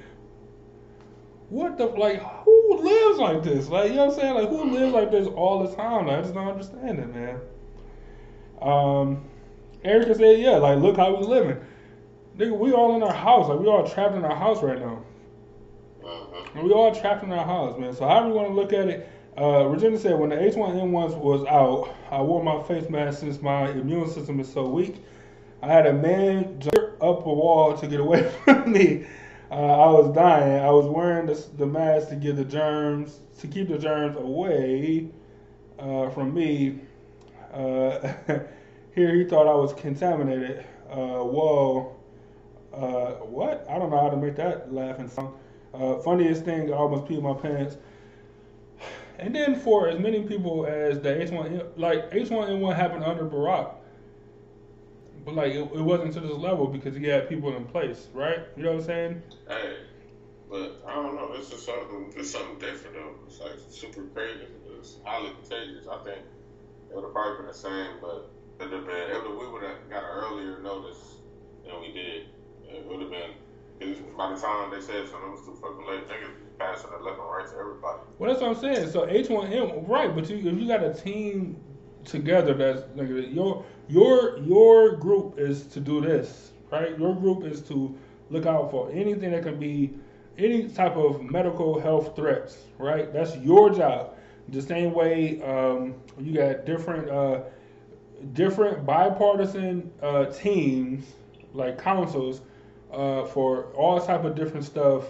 what 1.48 1.78
the 1.78 1.86
like? 1.86 2.22
Who 2.44 2.82
lives 2.82 3.18
like 3.18 3.42
this? 3.42 3.68
Like 3.68 3.90
you 3.90 3.96
know 3.96 4.06
what 4.06 4.14
I'm 4.14 4.20
saying? 4.20 4.34
Like 4.34 4.48
who 4.48 4.64
lives 4.70 4.92
like 4.92 5.10
this 5.10 5.26
all 5.26 5.66
the 5.66 5.74
time? 5.74 6.06
Like, 6.06 6.18
I 6.18 6.22
just 6.22 6.34
don't 6.34 6.48
understand 6.48 6.98
it, 6.98 7.14
man. 7.14 7.40
Um, 8.62 9.24
Erica 9.82 10.14
said, 10.14 10.38
yeah, 10.38 10.56
like 10.56 10.78
look 10.78 10.96
how 10.96 11.16
we 11.16 11.26
living. 11.26 11.58
Nigga, 12.36 12.56
we 12.56 12.72
all 12.72 12.96
in 12.96 13.02
our 13.02 13.12
house. 13.12 13.48
Like 13.48 13.58
we 13.58 13.66
all 13.66 13.88
trapped 13.88 14.14
in 14.14 14.24
our 14.24 14.36
house 14.36 14.62
right 14.62 14.78
now. 14.78 15.02
And 16.54 16.64
we 16.64 16.72
all 16.72 16.94
trapped 16.94 17.22
in 17.22 17.32
our 17.32 17.44
house, 17.44 17.78
man. 17.78 17.94
So 17.94 18.06
however 18.06 18.28
you 18.28 18.34
want 18.34 18.48
to 18.48 18.54
look 18.54 18.72
at 18.72 18.88
it, 18.88 19.08
uh, 19.38 19.66
Regina 19.66 19.98
said 19.98 20.18
when 20.18 20.30
the 20.30 20.36
H1N1 20.36 21.18
was 21.18 21.44
out, 21.46 21.94
I 22.10 22.20
wore 22.20 22.42
my 22.42 22.62
face 22.64 22.88
mask 22.90 23.20
since 23.20 23.40
my 23.40 23.70
immune 23.70 24.08
system 24.08 24.40
is 24.40 24.52
so 24.52 24.66
weak. 24.66 24.96
I 25.62 25.66
had 25.66 25.86
a 25.86 25.92
man 25.92 26.58
jump 26.58 27.02
up 27.02 27.26
a 27.26 27.32
wall 27.32 27.76
to 27.76 27.86
get 27.86 28.00
away 28.00 28.30
from 28.44 28.72
me. 28.72 29.06
Uh, 29.50 29.54
I 29.54 29.90
was 29.90 30.14
dying. 30.14 30.62
I 30.62 30.70
was 30.70 30.86
wearing 30.86 31.26
the, 31.26 31.34
the 31.58 31.66
mask 31.66 32.08
to 32.10 32.16
get 32.16 32.36
the 32.36 32.44
germs, 32.44 33.20
to 33.40 33.48
keep 33.48 33.68
the 33.68 33.78
germs 33.78 34.16
away 34.16 35.08
uh, 35.78 36.08
from 36.10 36.32
me. 36.32 36.78
Uh, 37.52 38.14
here 38.94 39.14
he 39.14 39.24
thought 39.24 39.48
I 39.48 39.54
was 39.54 39.72
contaminated. 39.74 40.64
Uh, 40.88 41.24
whoa. 41.24 41.96
Uh, 42.72 43.12
what? 43.26 43.66
I 43.68 43.78
don't 43.78 43.90
know 43.90 44.00
how 44.00 44.10
to 44.10 44.16
make 44.16 44.36
that 44.36 44.72
laughing 44.72 45.08
sound. 45.08 45.34
Uh, 45.74 45.98
funniest 45.98 46.44
thing, 46.44 46.72
I 46.72 46.76
almost 46.76 47.04
peed 47.04 47.22
my 47.22 47.34
pants. 47.34 47.76
And 49.18 49.34
then 49.34 49.58
for 49.60 49.88
as 49.88 49.98
many 49.98 50.22
people 50.22 50.64
as 50.64 51.00
the 51.00 51.10
H1N, 51.10 51.76
like 51.76 52.10
H1N1 52.10 52.74
happened 52.74 53.04
under 53.04 53.24
Barack, 53.24 53.74
but 55.34 55.48
like 55.48 55.52
it, 55.52 55.62
it 55.74 55.80
wasn't 55.80 56.12
to 56.14 56.20
this 56.20 56.30
level 56.30 56.66
because 56.66 56.96
he 56.96 57.04
had 57.06 57.28
people 57.28 57.56
in 57.56 57.64
place, 57.64 58.08
right? 58.14 58.40
You 58.56 58.64
know 58.64 58.72
what 58.72 58.80
I'm 58.80 58.86
saying? 58.86 59.22
Hey, 59.48 59.76
but 60.50 60.82
I 60.86 60.94
don't 60.94 61.14
know. 61.16 61.36
This 61.36 61.52
is 61.52 61.64
something. 61.64 62.12
It's 62.16 62.30
something 62.30 62.58
different 62.58 62.96
though. 62.96 63.14
It's 63.26 63.40
like 63.40 63.52
super 63.70 64.04
crazy. 64.14 64.46
It's 64.78 64.96
highly 65.04 65.30
contagious. 65.40 65.86
I 65.86 66.02
think 66.04 66.18
it 66.90 66.94
would 66.94 67.04
have 67.04 67.12
probably 67.12 67.38
been 67.38 67.46
the 67.46 67.54
same, 67.54 68.00
but 68.00 68.30
it 68.60 68.64
would 68.64 68.72
have 68.72 68.86
been. 68.86 69.10
It 69.10 69.22
we 69.22 69.48
would 69.48 69.62
have 69.62 69.88
got 69.88 70.02
an 70.04 70.10
earlier 70.10 70.60
notice 70.60 71.16
than 71.64 71.80
we 71.80 71.92
did. 71.92 72.26
It 72.68 72.84
would 72.86 73.00
have 73.00 73.10
been. 73.10 73.30
By 74.16 74.34
the 74.34 74.40
time 74.40 74.70
they 74.70 74.80
said 74.80 75.08
something, 75.08 75.28
it 75.28 75.32
was 75.32 75.46
too 75.46 75.56
fucking 75.62 75.86
late. 75.86 76.06
Niggas 76.08 76.34
passing 76.58 76.90
the 76.90 76.98
left 76.98 77.18
and 77.18 77.30
right 77.30 77.46
to 77.48 77.56
everybody. 77.56 78.00
Well, 78.18 78.30
that's 78.30 78.42
what 78.42 78.50
I'm 78.50 78.74
saying. 78.74 78.90
So 78.90 79.06
H1N, 79.06 79.88
right? 79.88 80.14
But 80.14 80.28
you, 80.28 80.36
if 80.36 80.58
you 80.58 80.68
got 80.68 80.84
a 80.84 80.92
team 80.92 81.56
together, 82.04 82.54
that's 82.54 82.82
like 82.96 83.08
your 83.08 83.64
your 83.88 84.38
your 84.38 84.96
group 84.96 85.38
is 85.38 85.66
to 85.66 85.80
do 85.80 86.00
this, 86.00 86.52
right? 86.70 86.98
Your 86.98 87.14
group 87.14 87.44
is 87.44 87.60
to 87.62 87.96
look 88.30 88.46
out 88.46 88.70
for 88.70 88.90
anything 88.92 89.32
that 89.32 89.42
can 89.42 89.58
be 89.58 89.92
any 90.38 90.68
type 90.68 90.96
of 90.96 91.22
medical 91.22 91.78
health 91.80 92.16
threats, 92.16 92.58
right? 92.78 93.12
That's 93.12 93.36
your 93.38 93.70
job. 93.70 94.14
The 94.48 94.62
same 94.62 94.92
way 94.92 95.42
um, 95.42 95.94
you 96.18 96.32
got 96.32 96.64
different 96.64 97.08
uh, 97.10 97.42
different 98.32 98.84
bipartisan 98.84 99.90
uh, 100.02 100.26
teams 100.26 101.04
like 101.52 101.78
councils 101.78 102.42
uh, 102.92 103.24
for 103.26 103.64
all 103.74 104.00
type 104.00 104.24
of 104.24 104.34
different 104.34 104.64
stuff. 104.64 105.04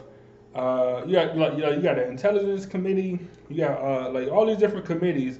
Uh, 0.54 1.02
you 1.06 1.14
got 1.14 1.36
like 1.36 1.52
you, 1.54 1.60
know, 1.60 1.70
you 1.70 1.80
got 1.80 1.98
an 1.98 2.08
intelligence 2.10 2.66
committee. 2.66 3.18
You 3.48 3.56
got 3.56 3.80
uh, 3.82 4.10
like 4.10 4.28
all 4.28 4.46
these 4.46 4.58
different 4.58 4.84
committees, 4.84 5.38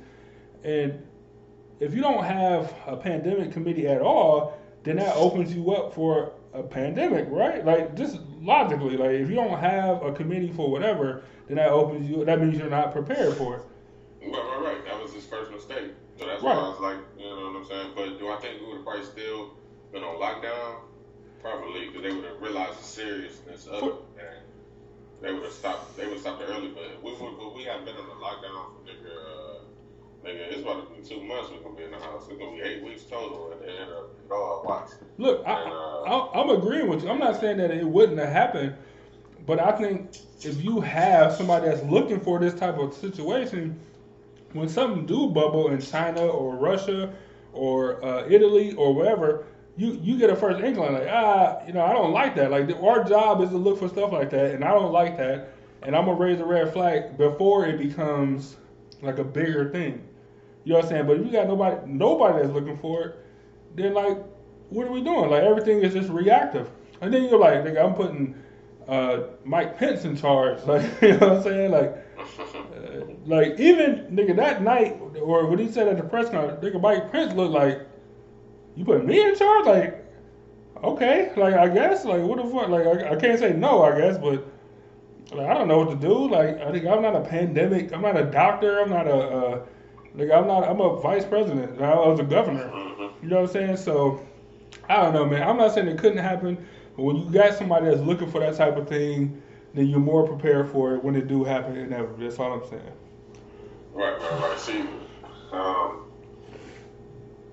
and 0.63 1.03
if 1.81 1.95
you 1.95 2.03
don't 2.03 2.25
have 2.25 2.75
a 2.87 2.97
pandemic 2.97 3.53
committee 3.53 3.87
at 3.89 4.01
all, 4.03 4.55
then 4.83 4.97
that 4.97 5.15
opens 5.17 5.55
you 5.55 5.73
up 5.73 5.95
for 5.95 6.33
a 6.53 6.63
pandemic, 6.63 7.27
right? 7.31 7.65
Like 7.65 7.95
just 7.97 8.19
logically, 8.41 8.97
like 8.97 9.11
if 9.13 9.29
you 9.29 9.35
don't 9.35 9.59
have 9.59 10.03
a 10.03 10.13
committee 10.13 10.53
for 10.53 10.71
whatever, 10.71 11.23
then 11.49 11.57
that 11.57 11.69
opens 11.71 12.09
you. 12.09 12.25
That 12.25 12.41
means 12.41 12.57
you're 12.59 12.71
not 12.71 12.93
prepared 12.93 13.37
for 13.37 13.57
it. 13.57 13.63
Right, 14.23 14.33
right, 14.33 14.63
right. 14.63 14.85
That 14.85 15.03
was 15.03 15.13
his 15.13 15.27
first 15.27 15.51
mistake. 15.51 15.93
So 16.19 16.27
that's 16.27 16.43
Right. 16.43 16.55
why 16.55 16.63
I 16.63 16.69
was 16.69 16.81
like, 16.81 16.99
you 17.19 17.25
know 17.25 17.37
what 17.37 17.57
I'm 17.57 17.65
saying. 17.65 17.93
But 17.97 18.19
do 18.19 18.29
I 18.29 18.37
think 18.37 18.61
we 18.61 18.67
would 18.67 18.77
have 18.77 18.85
probably 18.85 19.05
still 19.07 19.51
been 19.93 20.03
on 20.05 20.17
lockdown? 20.21 20.77
Probably, 21.41 21.87
because 21.87 22.03
they 22.03 22.13
would 22.13 22.25
have 22.27 22.41
realized 22.43 22.79
the 22.79 22.85
seriousness 22.85 23.67
of 23.67 23.83
it, 23.83 23.95
and 24.21 24.45
they 25.23 25.33
would 25.33 25.45
have 25.45 25.53
stopped. 25.55 25.97
They 25.97 26.05
would 26.05 26.13
have 26.15 26.21
stopped 26.21 26.43
it 26.43 26.51
early. 26.51 26.69
But 26.69 27.03
we 27.03 27.13
would, 27.13 27.39
but 27.39 27.55
we 27.57 27.65
have 27.65 27.87
been 27.87 27.97
on 27.97 28.07
the 28.07 28.15
lockdown 28.21 28.77
for 28.77 28.85
nigga. 28.85 29.09
Uh, 29.09 29.40
nigga, 30.25 30.53
it's 30.53 30.63
about 30.63 30.89
to 30.89 30.95
be 31.01 31.07
two 31.07 31.23
months. 31.25 31.51
We're 31.51 31.63
gonna 31.63 31.77
be 31.77 31.85
in 31.85 31.91
the 31.91 31.99
house. 31.99 32.27
It's 32.29 32.39
gonna 32.39 32.53
be 32.53 32.63
eight 32.63 32.83
weeks 32.83 33.03
total 33.05 33.51
at 33.53 33.61
the 33.61 33.71
end 33.71 33.91
of 33.91 34.05
it 34.05 34.33
all. 34.33 34.63
Watch. 34.65 34.91
Look, 35.19 35.43
I, 35.47 35.53
I, 35.53 36.41
I'm 36.41 36.51
agreeing 36.51 36.89
with 36.89 37.03
you. 37.03 37.11
I'm 37.11 37.19
not 37.19 37.41
saying 37.41 37.59
that 37.59 37.71
it 37.71 37.87
wouldn't 37.87 38.19
have 38.19 38.29
happened, 38.29 38.75
but 39.47 39.61
I 39.61 39.73
think 39.73 40.17
if 40.43 40.63
you 40.63 40.81
have 40.81 41.33
somebody 41.33 41.67
that's 41.67 41.83
looking 41.85 42.21
for 42.21 42.39
this 42.39 42.55
type 42.55 42.79
of 42.79 42.95
situation, 42.95 43.79
when 44.53 44.69
something 44.69 45.07
do 45.07 45.29
bubble 45.29 45.69
in 45.71 45.81
China 45.81 46.27
or 46.27 46.57
Russia 46.57 47.13
or 47.53 48.05
uh, 48.05 48.27
Italy 48.29 48.75
or 48.75 48.95
wherever, 48.95 49.47
you 49.77 49.99
you 50.03 50.19
get 50.19 50.31
a 50.31 50.37
first 50.37 50.63
inkling 50.63 50.93
like 50.93 51.09
ah, 51.11 51.61
you 51.67 51.73
know, 51.73 51.85
I 51.85 51.93
don't 51.93 52.13
like 52.13 52.35
that. 52.37 52.51
Like 52.51 52.71
our 52.83 53.05
job 53.05 53.41
is 53.43 53.51
to 53.51 53.57
look 53.57 53.79
for 53.79 53.89
stuff 53.89 54.13
like 54.13 54.31
that, 54.31 54.55
and 54.55 54.65
I 54.65 54.73
don't 54.73 54.93
like 54.93 55.17
that, 55.17 55.55
and 55.83 55.97
I'm 55.97 56.05
gonna 56.05 56.19
raise 56.19 56.41
a 56.41 56.45
red 56.45 56.73
flag 56.73 57.17
before 57.17 57.67
it 57.67 57.79
becomes 57.79 58.57
like 59.03 59.19
a 59.19 59.25
bigger 59.25 59.71
thing. 59.71 60.07
You 60.71 60.75
know 60.75 60.83
what 60.83 60.85
I'm 60.85 60.91
saying? 60.91 61.07
But 61.09 61.17
if 61.17 61.27
you 61.27 61.33
got 61.33 61.49
nobody 61.49 61.77
nobody 61.85 62.39
that's 62.39 62.55
looking 62.55 62.79
for 62.79 63.03
it, 63.03 63.17
then 63.75 63.93
like, 63.93 64.17
what 64.69 64.87
are 64.87 64.93
we 64.93 65.03
doing? 65.03 65.29
Like 65.29 65.43
everything 65.43 65.81
is 65.81 65.95
just 65.95 66.09
reactive. 66.11 66.71
And 67.01 67.13
then 67.13 67.25
you're 67.25 67.41
like, 67.41 67.65
nigga, 67.65 67.85
I'm 67.85 67.93
putting 67.93 68.41
uh, 68.87 69.23
Mike 69.45 69.77
Pence 69.77 70.05
in 70.05 70.17
charge. 70.17 70.61
Like, 70.69 71.03
you 71.03 71.09
know 71.09 71.19
what 71.19 71.37
I'm 71.39 71.43
saying? 71.43 71.73
Like, 71.73 72.07
uh, 72.21 73.05
like 73.27 73.59
even 73.59 74.07
nigga 74.13 74.37
that 74.37 74.63
night, 74.63 75.01
or 75.21 75.49
when 75.49 75.59
he 75.59 75.69
said 75.73 75.89
at 75.89 75.97
the 75.97 76.05
press 76.05 76.31
conference, 76.31 76.65
nigga 76.65 76.81
Mike 76.81 77.11
Pence 77.11 77.35
looked 77.35 77.53
like, 77.53 77.89
you 78.77 78.85
put 78.85 79.05
me 79.05 79.21
in 79.21 79.35
charge? 79.35 79.67
Like, 79.67 80.07
okay, 80.85 81.33
like 81.37 81.55
I 81.55 81.67
guess, 81.67 82.05
like 82.05 82.23
what 82.23 82.37
the 82.37 82.49
fuck? 82.49 82.69
Like 82.69 82.87
I, 82.87 83.15
I 83.15 83.17
can't 83.17 83.41
say 83.41 83.55
no, 83.55 83.83
I 83.83 83.99
guess, 83.99 84.19
but 84.19 84.47
like 85.35 85.49
I 85.49 85.55
don't 85.55 85.67
know 85.67 85.79
what 85.79 85.91
to 85.91 85.97
do. 85.97 86.31
Like 86.31 86.61
I 86.61 86.71
think 86.71 86.87
I'm 86.87 87.03
not 87.03 87.17
a 87.17 87.23
pandemic. 87.23 87.93
I'm 87.93 88.03
not 88.03 88.17
a 88.17 88.27
doctor. 88.27 88.79
I'm 88.79 88.91
not 88.91 89.09
a. 89.09 89.63
Like 90.15 90.31
I'm 90.31 90.47
not. 90.47 90.69
I'm 90.69 90.81
a 90.81 91.01
vice 91.01 91.25
president. 91.25 91.81
I 91.81 91.95
was 91.95 92.21
a 92.21 92.25
governor. 92.25 92.67
You 93.23 93.29
know 93.29 93.43
what 93.43 93.49
I'm 93.49 93.53
saying? 93.53 93.77
So 93.77 94.27
I 94.89 95.03
don't 95.03 95.15
know, 95.15 95.25
man. 95.25 95.43
I'm 95.43 95.57
not 95.57 95.73
saying 95.73 95.89
it 95.89 95.99
couldn't 95.99 96.19
happen, 96.19 96.67
but 96.97 97.03
when 97.05 97.17
you 97.17 97.31
got 97.31 97.55
somebody 97.55 97.87
that's 97.87 98.01
looking 98.01 98.31
for 98.31 98.41
that 98.41 98.57
type 98.57 98.77
of 98.77 98.89
thing, 98.89 99.41
then 99.75 99.87
you're 99.87 100.01
more 100.01 100.27
prepared 100.27 100.69
for 100.71 100.95
it 100.95 101.05
when 101.05 101.15
it 101.15 101.29
do 101.29 101.45
happen 101.45 101.77
inevitably. 101.77 102.27
That's 102.27 102.39
all 102.39 102.53
I'm 102.53 102.69
saying. 102.69 102.83
Right, 103.93 104.19
right, 104.19 104.41
right. 104.41 104.59
See, 104.59 104.81
um, 105.53 106.11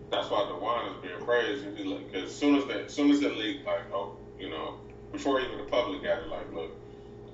that's 0.09 0.29
why 0.29 0.49
DeWine 0.51 0.95
is 0.95 1.01
being 1.01 1.25
praised. 1.25 1.65
Because 1.75 2.29
as 2.29 2.35
soon 2.35 2.55
as 2.55 2.65
that, 2.65 2.85
as 2.85 2.93
soon 2.93 3.11
as 3.11 3.21
it 3.21 3.35
leaked, 3.38 3.65
like, 3.65 3.91
oh, 3.93 4.15
you 4.39 4.49
know, 4.49 4.79
before 5.11 5.41
even 5.41 5.57
the 5.57 5.63
public 5.65 6.03
got 6.03 6.23
it, 6.23 6.27
like, 6.27 6.51
look, 6.53 6.71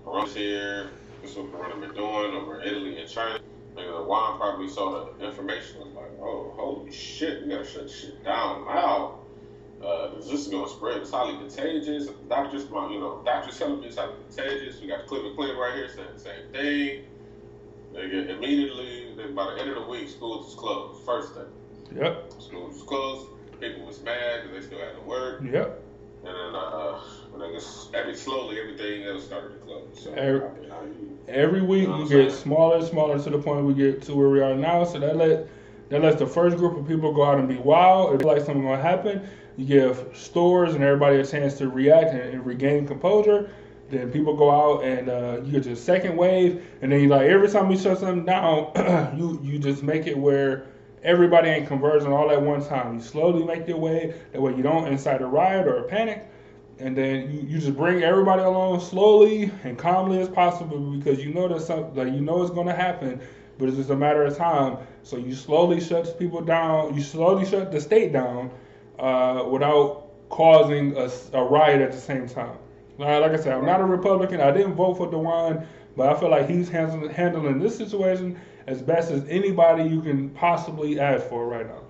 Corona's 0.03 0.35
here. 0.35 0.89
This 1.21 1.31
is 1.31 1.37
what 1.37 1.51
Corona 1.53 1.79
been 1.79 1.95
doing 1.95 2.35
over 2.35 2.61
Italy 2.61 2.99
and 2.99 3.09
China. 3.09 3.39
Like, 3.75 3.85
DeWine 3.85 4.37
probably 4.37 4.67
saw 4.69 5.05
the 5.17 5.25
information. 5.25 5.79
Was 5.79 5.93
like, 5.95 6.11
oh, 6.21 6.53
holy 6.55 6.91
shit, 6.91 7.43
we 7.43 7.49
gotta 7.49 7.65
shut 7.65 7.89
shit 7.89 8.23
down 8.23 8.65
now. 8.65 9.19
Uh, 9.83 10.15
this 10.15 10.31
is 10.31 10.47
gonna 10.47 10.69
spread. 10.69 10.97
It's 10.97 11.11
highly 11.11 11.37
contagious. 11.37 12.07
Doctors, 12.29 12.63
you 12.65 12.99
know, 12.99 13.21
doctors 13.25 13.57
telling 13.57 13.81
me 13.81 13.87
it's 13.87 13.97
highly 13.97 14.13
contagious. 14.29 14.79
We 14.79 14.87
got 14.87 15.07
Cleveland 15.07 15.35
Clinic 15.35 15.57
right 15.57 15.75
here 15.75 15.89
saying 15.89 16.07
the 16.13 16.19
same 16.19 16.51
thing. 16.51 17.03
They 17.93 18.09
get 18.09 18.29
immediately, 18.29 19.13
then 19.17 19.35
by 19.35 19.53
the 19.53 19.61
end 19.61 19.69
of 19.69 19.75
the 19.75 19.89
week, 19.89 20.09
schools 20.09 20.45
was 20.45 20.55
closed. 20.55 21.03
First 21.05 21.33
thing, 21.33 21.99
Yep. 22.01 22.31
schools 22.39 22.73
was 22.75 22.83
closed. 22.83 23.27
People 23.59 23.85
was 23.85 24.01
mad 24.03 24.43
because 24.43 24.61
they 24.69 24.75
still 24.75 24.85
had 24.85 24.95
to 24.95 25.01
work. 25.01 25.41
Yep. 25.43 25.83
And 26.25 26.35
then, 26.35 26.55
uh, 26.55 26.99
I 27.41 27.51
guess 27.51 27.89
every 27.93 28.15
slowly 28.15 28.59
everything 28.59 29.03
else 29.03 29.25
started 29.25 29.49
to 29.59 29.65
close. 29.65 29.87
So 30.01 30.11
Every- 30.13 30.47
I 30.71 30.85
mean, 30.85 31.12
you, 31.27 31.33
Every 31.33 31.61
week 31.61 31.87
we 31.87 32.07
get 32.07 32.31
smaller 32.31 32.77
and 32.77 32.85
smaller 32.85 33.19
to 33.19 33.29
the 33.29 33.39
point 33.39 33.65
we 33.65 33.73
get 33.73 34.01
to 34.03 34.15
where 34.15 34.29
we 34.29 34.41
are 34.41 34.55
now. 34.55 34.83
So 34.83 34.99
that 34.99 35.15
let 35.15 35.47
that 35.89 36.01
lets 36.01 36.17
the 36.17 36.27
first 36.27 36.57
group 36.57 36.77
of 36.77 36.87
people 36.87 37.13
go 37.13 37.23
out 37.23 37.39
and 37.39 37.47
be 37.47 37.57
wild. 37.57 38.07
If 38.07 38.13
you 38.13 38.19
feel 38.19 38.27
like 38.35 38.45
something 38.45 38.63
gonna 38.63 38.81
happen, 38.81 39.27
you 39.57 39.65
give 39.65 40.09
stores 40.13 40.73
and 40.73 40.83
everybody 40.83 41.17
a 41.17 41.25
chance 41.25 41.57
to 41.59 41.69
react 41.69 42.11
and, 42.11 42.21
and 42.21 42.45
regain 42.45 42.87
composure. 42.87 43.51
Then 43.89 44.11
people 44.11 44.35
go 44.35 44.49
out 44.49 44.83
and 44.83 45.09
uh, 45.09 45.41
you 45.43 45.51
get 45.51 45.65
your 45.65 45.75
second 45.75 46.15
wave, 46.15 46.65
and 46.81 46.91
then 46.91 47.01
you 47.01 47.09
like 47.09 47.29
every 47.29 47.49
time 47.49 47.69
you 47.69 47.77
shut 47.77 47.99
something 47.99 48.25
down, 48.25 48.71
you 49.17 49.39
you 49.43 49.59
just 49.59 49.83
make 49.83 50.07
it 50.07 50.17
where 50.17 50.65
everybody 51.03 51.49
ain't 51.49 51.67
converging 51.67 52.11
all 52.11 52.31
at 52.31 52.41
one 52.41 52.65
time. 52.65 52.95
You 52.95 53.01
slowly 53.01 53.43
make 53.43 53.67
your 53.67 53.77
way 53.77 54.13
that 54.31 54.41
way 54.41 54.55
you 54.55 54.63
don't 54.63 54.87
incite 54.87 55.21
a 55.21 55.27
riot 55.27 55.67
or 55.67 55.77
a 55.77 55.83
panic 55.83 56.27
and 56.79 56.97
then 56.97 57.31
you, 57.31 57.41
you 57.41 57.59
just 57.59 57.75
bring 57.75 58.03
everybody 58.03 58.41
along 58.41 58.79
slowly 58.79 59.51
and 59.63 59.77
calmly 59.77 60.19
as 60.19 60.29
possible 60.29 60.79
because 60.97 61.23
you 61.23 61.33
know 61.33 61.47
that 61.47 61.61
something 61.61 61.95
like 61.95 62.13
you 62.13 62.21
know 62.21 62.41
it's 62.41 62.51
going 62.51 62.67
to 62.67 62.75
happen 62.75 63.21
but 63.57 63.67
it's 63.67 63.77
just 63.77 63.89
a 63.89 63.95
matter 63.95 64.23
of 64.23 64.35
time 64.35 64.77
so 65.03 65.17
you 65.17 65.35
slowly 65.35 65.79
shut 65.79 66.17
people 66.17 66.41
down 66.41 66.95
you 66.95 67.01
slowly 67.01 67.45
shut 67.45 67.71
the 67.71 67.79
state 67.79 68.11
down 68.11 68.49
uh, 68.99 69.45
without 69.49 70.03
causing 70.33 70.97
a, 70.97 71.09
a 71.33 71.43
riot 71.43 71.79
at 71.79 71.91
the 71.91 71.99
same 71.99 72.27
time. 72.27 72.57
Like, 72.97 73.31
I 73.31 73.35
said, 73.37 73.53
I'm 73.53 73.65
not 73.65 73.81
a 73.81 73.85
Republican. 73.85 74.41
I 74.41 74.51
didn't 74.51 74.73
vote 74.73 74.95
for 74.95 75.07
DeWine, 75.07 75.65
but 75.95 76.09
I 76.09 76.19
feel 76.19 76.29
like 76.29 76.49
he's 76.49 76.69
handling, 76.69 77.11
handling 77.11 77.59
this 77.59 77.77
situation 77.77 78.39
as 78.65 78.81
best 78.81 79.11
as 79.11 79.27
anybody 79.27 79.83
you 79.83 80.01
can 80.01 80.29
possibly 80.31 80.99
ask 80.99 81.27
for 81.27 81.47
right 81.47 81.67
now. 81.67 81.81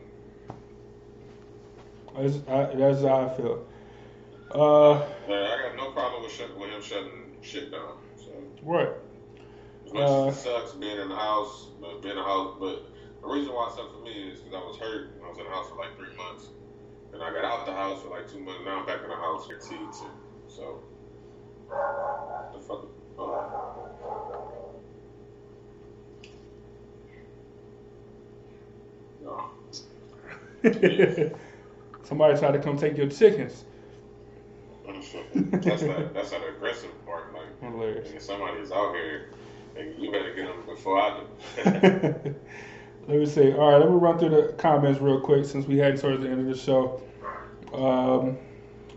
That's, 2.18 2.36
I, 2.48 2.76
that's 2.76 3.02
how 3.02 3.28
I 3.28 3.38
feel. 3.38 3.66
Uh, 4.54 4.94
I 4.94 5.08
got 5.28 5.76
no 5.76 5.92
problem 5.92 6.24
with, 6.24 6.40
with 6.58 6.70
him 6.70 6.82
shutting 6.82 7.38
shit 7.42 7.72
down. 7.72 7.98
So. 8.18 8.32
right. 8.62 8.90
As 9.86 9.94
much 9.94 10.04
Uh, 10.04 10.28
as 10.28 10.38
it 10.38 10.40
sucks 10.42 10.72
being 10.74 11.00
in 11.00 11.10
the 11.10 11.16
house, 11.16 11.70
but 11.82 12.02
being 12.02 12.12
in 12.12 12.18
the 12.18 12.24
house, 12.24 12.56
but 12.60 12.86
the 13.22 13.28
reason 13.28 13.54
why 13.54 13.68
it 13.68 13.74
sucks 13.76 13.92
for 13.92 14.02
me 14.04 14.32
is 14.32 14.40
because 14.42 14.54
I 14.54 14.66
was 14.66 14.78
hurt 14.78 15.10
I 15.26 15.30
was 15.30 15.38
in 15.40 15.46
the 15.46 15.50
house 15.50 15.70
for 15.70 15.78
like 15.78 15.96
three 15.98 16.16
months. 16.16 16.50
And 17.14 17.22
I 17.24 17.32
got 17.34 17.46
out 17.46 17.66
the 17.66 17.74
house 17.74 18.02
for 18.02 18.10
like 18.10 18.28
two 18.30 18.40
months. 18.40 18.62
Now 18.66 18.80
I'm 18.80 18.86
back 18.86 19.02
in 19.04 19.10
the 19.10 19.16
house 19.16 19.48
for 19.48 19.56
T 19.56 19.70
too. 19.70 20.10
So, 20.48 20.80
the 22.54 22.60
fuck. 22.60 22.86
Oh. 23.18 23.50
No. 29.24 29.52
Somebody 32.04 32.38
tried 32.38 32.52
to 32.52 32.60
come 32.60 32.78
take 32.78 32.98
your 32.98 33.08
chickens. 33.08 33.64
that's 35.36 35.82
not 35.82 36.14
that's 36.14 36.32
not 36.32 36.42
the 36.42 36.50
aggressive 36.56 37.06
part. 37.06 37.34
Like, 37.34 37.62
Hilarious. 37.62 38.12
if 38.12 38.22
somebody's 38.22 38.72
out 38.72 38.94
here, 38.94 39.30
then 39.76 39.96
you 39.98 40.12
better 40.12 40.34
get 40.34 40.48
them 40.48 40.64
before 40.66 41.00
I 41.00 41.20
do. 41.20 41.26
let 43.08 43.20
me 43.20 43.26
see. 43.26 43.54
All 43.54 43.72
right, 43.72 43.78
let 43.78 43.90
me 43.90 43.96
run 43.96 44.20
through 44.20 44.30
the 44.30 44.54
comments 44.58 45.00
real 45.00 45.20
quick 45.20 45.46
since 45.46 45.66
we 45.66 45.78
had 45.78 46.00
towards 46.00 46.22
the 46.24 46.30
end 46.30 46.42
of 46.42 46.48
the 46.48 46.58
show. 46.58 47.02
Um, 47.74 48.38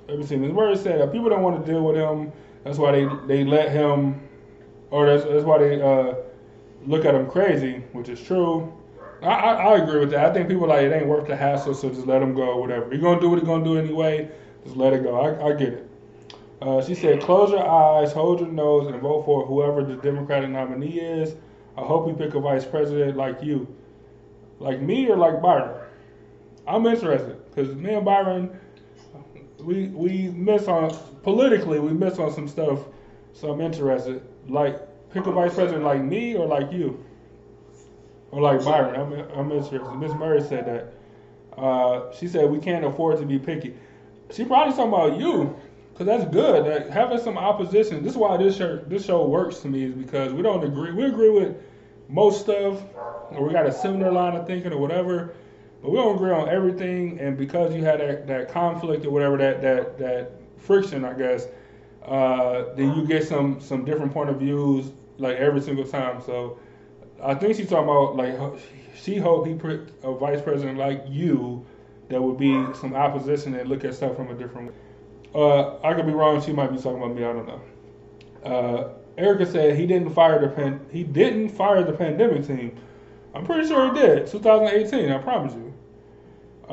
let 0.09 0.19
me 0.19 0.27
see. 0.27 0.37
Ms. 0.37 0.53
Murray 0.53 0.77
said 0.77 1.01
uh, 1.01 1.07
people 1.07 1.29
don't 1.29 1.43
want 1.43 1.65
to 1.65 1.73
deal 1.73 1.83
with 1.83 1.97
him. 1.97 2.33
That's 2.65 2.79
why 2.79 2.93
they 2.93 3.09
they 3.27 3.45
let 3.45 3.71
him, 3.71 4.21
or 4.91 5.07
that's, 5.07 5.25
that's 5.25 5.45
why 5.45 5.59
they 5.59 5.81
uh, 5.81 6.15
look 6.87 7.05
at 7.05 7.15
him 7.15 7.31
crazy, 7.31 7.85
which 7.93 8.09
is 8.09 8.21
true. 8.21 8.73
I, 9.23 9.27
I, 9.27 9.53
I 9.53 9.77
agree 9.79 10.01
with 10.01 10.11
that. 10.11 10.27
I 10.27 10.33
think 10.33 10.49
people 10.49 10.69
like 10.69 10.83
it 10.83 10.93
ain't 10.93 11.07
worth 11.07 11.27
the 11.27 11.37
hassle, 11.37 11.75
so 11.75 11.89
just 11.89 12.07
let 12.07 12.21
him 12.21 12.35
go. 12.35 12.57
Whatever. 12.59 12.93
You're 12.93 13.01
gonna 13.01 13.21
do 13.21 13.31
what 13.31 13.37
you're 13.37 13.47
gonna 13.47 13.65
do 13.65 13.79
anyway. 13.79 14.31
Just 14.67 14.77
let 14.77 14.93
it 14.93 15.05
go. 15.05 15.15
I, 15.15 15.49
I 15.49 15.53
get 15.55 15.69
it. 15.69 15.91
Uh, 16.61 16.85
she 16.85 16.95
said, 16.95 17.23
close 17.23 17.51
your 17.51 17.67
eyes, 17.67 18.13
hold 18.13 18.41
your 18.41 18.49
nose, 18.49 18.89
and 18.89 19.01
vote 19.01 19.25
for 19.25 19.47
whoever 19.47 19.85
the 19.85 19.95
Democratic 19.97 20.51
nominee 20.51 20.99
is. 20.99 21.37
I 21.77 21.83
hope 21.83 22.07
we 22.07 22.13
pick 22.13 22.35
a 22.35 22.41
vice 22.41 22.65
president 22.65 23.17
like 23.17 23.43
you. 23.43 23.73
Like 24.59 24.81
me 24.81 25.09
or 25.09 25.17
like 25.17 25.41
Byron? 25.41 25.81
I'm 26.67 26.85
interested 26.87 27.37
because 27.47 27.75
me 27.77 27.95
and 27.95 28.05
Byron, 28.05 28.59
we 29.61 29.89
we 29.89 30.31
miss 30.31 30.67
on 30.67 30.97
politically 31.23 31.79
we 31.79 31.93
miss 31.93 32.19
on 32.19 32.33
some 32.33 32.49
stuff, 32.49 32.81
so 33.33 33.53
I'm 33.53 33.61
interested. 33.61 34.23
Like 34.49 34.81
pick 35.13 35.27
a 35.27 35.33
vice 35.33 35.55
president 35.55 35.85
like 35.85 36.03
me 36.03 36.35
or 36.35 36.47
like 36.47 36.73
you, 36.73 37.05
or 38.33 38.41
like 38.41 38.65
Byron. 38.65 38.99
I'm 38.99 39.13
I'm 39.39 39.53
interested. 39.53 39.83
Miss 39.97 40.13
Murray 40.15 40.43
said 40.43 40.67
that. 40.67 41.61
Uh, 41.61 42.13
she 42.13 42.27
said 42.27 42.51
we 42.51 42.59
can't 42.59 42.85
afford 42.85 43.19
to 43.19 43.27
be 43.27 43.39
picky. 43.39 43.75
She 44.33 44.45
probably 44.45 44.75
talking 44.75 44.93
about 44.93 45.19
you, 45.19 45.57
cause 45.95 46.07
that's 46.07 46.25
good. 46.33 46.67
Like, 46.67 46.89
having 46.91 47.19
some 47.19 47.39
opposition. 47.39 48.03
This 48.03 48.13
is 48.13 48.19
why 48.19 48.37
this 48.37 48.57
show 48.57 48.77
this 48.79 49.05
show 49.05 49.27
works 49.27 49.59
to 49.61 49.69
me 49.69 49.85
is 49.85 49.95
because 49.95 50.33
we 50.33 50.43
don't 50.43 50.65
agree. 50.65 50.93
We 50.93 51.05
agree 51.05 51.31
with 51.31 51.57
most 52.09 52.41
stuff, 52.41 52.83
or 53.31 53.47
we 53.47 53.53
got 53.53 53.67
a 53.67 53.73
similar 53.73 54.11
line 54.13 54.37
of 54.37 54.47
thinking 54.47 54.73
or 54.73 54.79
whatever, 54.79 55.35
but 55.83 55.91
we 55.91 55.97
don't 55.97 56.17
agree 56.17 56.33
on 56.33 56.49
everything. 56.49 57.19
And 57.21 57.37
because 57.37 57.75
you 57.75 57.85
had 57.85 58.01
that, 58.01 58.27
that 58.27 58.49
conflict 58.49 59.05
or 59.07 59.11
whatever, 59.11 59.37
that 59.39 59.63
that 59.63 59.99
that 59.99 60.33
friction, 60.57 61.05
I 61.05 61.13
guess, 61.15 61.47
uh, 62.05 62.75
then 62.75 62.95
you 62.95 63.07
get 63.07 63.25
some 63.25 63.61
some 63.61 63.85
different 63.85 64.13
point 64.13 64.31
of 64.31 64.39
views 64.39 64.93
like 65.19 65.37
every 65.37 65.61
single 65.61 65.87
time. 65.87 66.21
So 66.21 66.59
I 67.23 67.35
think 67.35 67.57
she's 67.57 67.71
talking 67.71 67.85
about 67.89 68.17
like 68.17 68.61
she 68.97 69.19
hope 69.19 69.47
he 69.47 69.55
put 69.55 69.93
a 70.03 70.13
vice 70.15 70.41
president 70.41 70.79
like 70.79 71.05
you 71.09 71.65
that 72.09 72.23
would 72.23 72.39
be 72.39 72.53
some 72.75 72.95
opposition 72.95 73.55
and 73.55 73.69
look 73.69 73.85
at 73.85 73.95
stuff 73.95 74.17
from 74.17 74.31
a 74.31 74.35
different 74.35 74.69
way. 74.69 74.75
Uh, 75.35 75.79
I 75.83 75.95
could 75.95 76.07
be 76.07 76.13
wrong. 76.13 76.41
She 76.43 76.53
might 76.53 76.71
be 76.73 76.77
talking 76.77 77.03
about 77.03 77.15
me. 77.15 77.25
I 77.25 77.33
don't 77.33 77.47
know. 77.47 77.61
Uh, 78.45 78.89
Erica 79.19 79.47
said 79.47 79.77
he 79.77 79.87
didn't 79.87 80.11
fire 80.11 80.41
the 80.41 80.49
pan- 80.49 80.87
he 80.91 81.03
didn't 81.03 81.51
fire 81.51 81.83
the 81.83 81.93
pandemic 81.93 82.47
team. 82.47 82.77
I'm 83.35 83.45
pretty 83.45 83.69
sure 83.69 83.93
he 83.93 84.01
did. 84.01 84.27
2018. 84.27 85.11
I 85.11 85.19
promise 85.19 85.55
you. 85.55 85.75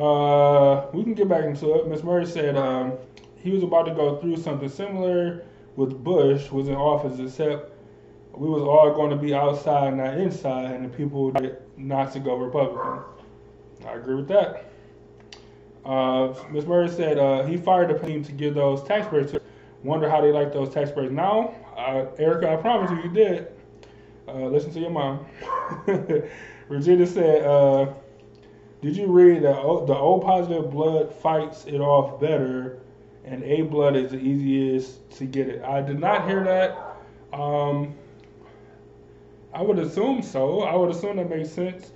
Uh, 0.02 0.88
we 0.94 1.04
can 1.04 1.14
get 1.14 1.28
back 1.28 1.44
into 1.46 1.76
it. 1.76 1.88
Miss 1.88 2.04
Murray 2.04 2.26
said 2.26 2.56
um, 2.56 2.94
he 3.38 3.52
was 3.52 3.64
about 3.64 3.84
to 3.84 3.94
go 3.94 4.20
through 4.20 4.38
something 4.38 4.70
similar 4.70 5.44
with 5.76 6.04
Bush 6.04 6.52
was 6.52 6.68
in 6.68 6.76
office, 6.76 7.20
except 7.20 7.72
we 8.32 8.50
was 8.50 8.64
all 8.64 8.94
going 8.94 9.10
to 9.10 9.16
be 9.16 9.34
outside, 9.34 9.96
not 9.96 10.18
inside, 10.18 10.72
and 10.72 10.86
the 10.86 10.90
people 10.90 11.34
not 11.78 12.12
to 12.14 12.20
go 12.20 12.36
Republican. 12.36 13.04
I 13.86 13.94
agree 13.94 14.16
with 14.16 14.28
that. 14.30 14.72
Uh, 15.86 16.34
Ms. 16.52 16.66
Murray 16.66 16.90
said 16.90 17.18
uh, 17.18 17.44
he 17.44 17.58
fired 17.58 17.90
the 17.90 18.06
team 18.06 18.24
to 18.24 18.32
give 18.32 18.56
those 18.56 18.84
tax 18.84 19.08
breaks. 19.08 19.32
to- 19.32 19.42
Wonder 19.84 20.10
how 20.10 20.22
they 20.22 20.32
like 20.32 20.54
those 20.54 20.74
tax 20.74 20.92
breaks 20.92 21.12
now. 21.12 21.54
Uh, 21.78 22.06
Erica, 22.18 22.50
I 22.52 22.56
promise 22.56 22.90
you, 22.92 23.02
you 23.04 23.10
did. 23.10 23.48
Uh, 24.30 24.46
listen 24.46 24.72
to 24.72 24.80
your 24.80 24.90
mom. 24.90 25.26
Regina 26.70 27.06
said, 27.06 27.44
uh, 27.44 27.92
"Did 28.82 28.96
you 28.96 29.08
read 29.08 29.44
that 29.44 29.56
the 29.56 29.94
O 29.98 30.20
positive 30.20 30.72
blood 30.72 31.14
fights 31.14 31.66
it 31.66 31.82
off 31.82 32.22
better, 32.22 32.80
and 33.26 33.44
A 33.44 33.64
blood 33.64 33.98
is 33.98 34.12
the 34.12 34.20
easiest 34.20 35.10
to 35.18 35.26
get 35.26 35.50
it?" 35.50 35.62
I 35.66 35.82
did 35.82 36.00
not 36.00 36.26
hear 36.30 36.42
that. 36.46 36.96
Um, 37.38 37.94
I 39.54 39.62
would 39.62 39.80
assume 39.80 40.22
so. 40.24 40.62
I 40.62 40.76
would 40.76 40.90
assume 40.92 41.18
that 41.18 41.30
makes 41.30 41.50
sense. 41.50 41.92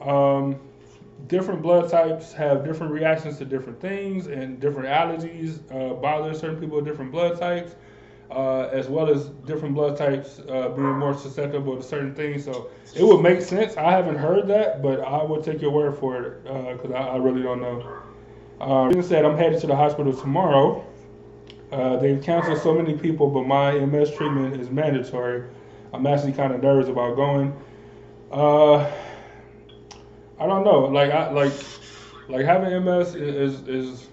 Um, 0.00 0.60
different 1.28 1.62
blood 1.62 1.90
types 1.90 2.32
have 2.32 2.64
different 2.64 2.92
reactions 2.92 3.38
to 3.38 3.44
different 3.44 3.80
things, 3.80 4.26
and 4.26 4.60
different 4.60 4.88
allergies 4.88 5.60
uh, 5.70 5.94
bother 5.94 6.34
certain 6.34 6.58
people 6.58 6.76
with 6.76 6.84
different 6.84 7.12
blood 7.12 7.38
types, 7.38 7.74
uh, 8.30 8.68
as 8.72 8.88
well 8.88 9.08
as 9.08 9.26
different 9.46 9.74
blood 9.74 9.96
types 9.96 10.40
uh, 10.48 10.68
being 10.70 10.98
more 10.98 11.16
susceptible 11.16 11.76
to 11.76 11.82
certain 11.82 12.14
things. 12.14 12.44
So 12.44 12.70
it 12.94 13.02
would 13.02 13.20
make 13.20 13.40
sense. 13.40 13.76
I 13.76 13.92
haven't 13.92 14.16
heard 14.16 14.46
that, 14.48 14.82
but 14.82 15.00
I 15.00 15.22
would 15.22 15.44
take 15.44 15.60
your 15.60 15.70
word 15.70 15.96
for 15.98 16.22
it 16.22 16.44
because 16.44 16.92
I, 16.92 17.00
I 17.00 17.16
really 17.16 17.42
don't 17.42 17.60
know. 17.60 18.02
Uh, 18.60 19.02
said, 19.02 19.24
I'm 19.24 19.36
headed 19.36 19.60
to 19.60 19.66
the 19.66 19.76
hospital 19.76 20.12
tomorrow. 20.12 20.84
Uh, 21.72 21.96
they've 21.96 22.22
canceled 22.22 22.58
so 22.58 22.72
many 22.72 22.96
people, 22.96 23.28
but 23.28 23.46
my 23.46 23.72
MS 23.72 24.14
treatment 24.14 24.60
is 24.60 24.70
mandatory. 24.70 25.48
I'm 25.92 26.06
actually 26.06 26.32
kind 26.32 26.52
of 26.52 26.62
nervous 26.62 26.88
about 26.88 27.16
going. 27.16 27.52
I 30.44 30.46
don't 30.46 30.64
know. 30.64 30.80
Like 30.80 31.10
I 31.10 31.30
like 31.30 31.52
like 32.28 32.44
having 32.44 32.84
MS 32.84 33.14
is 33.14 33.62
is, 33.64 33.68
is 33.68 34.06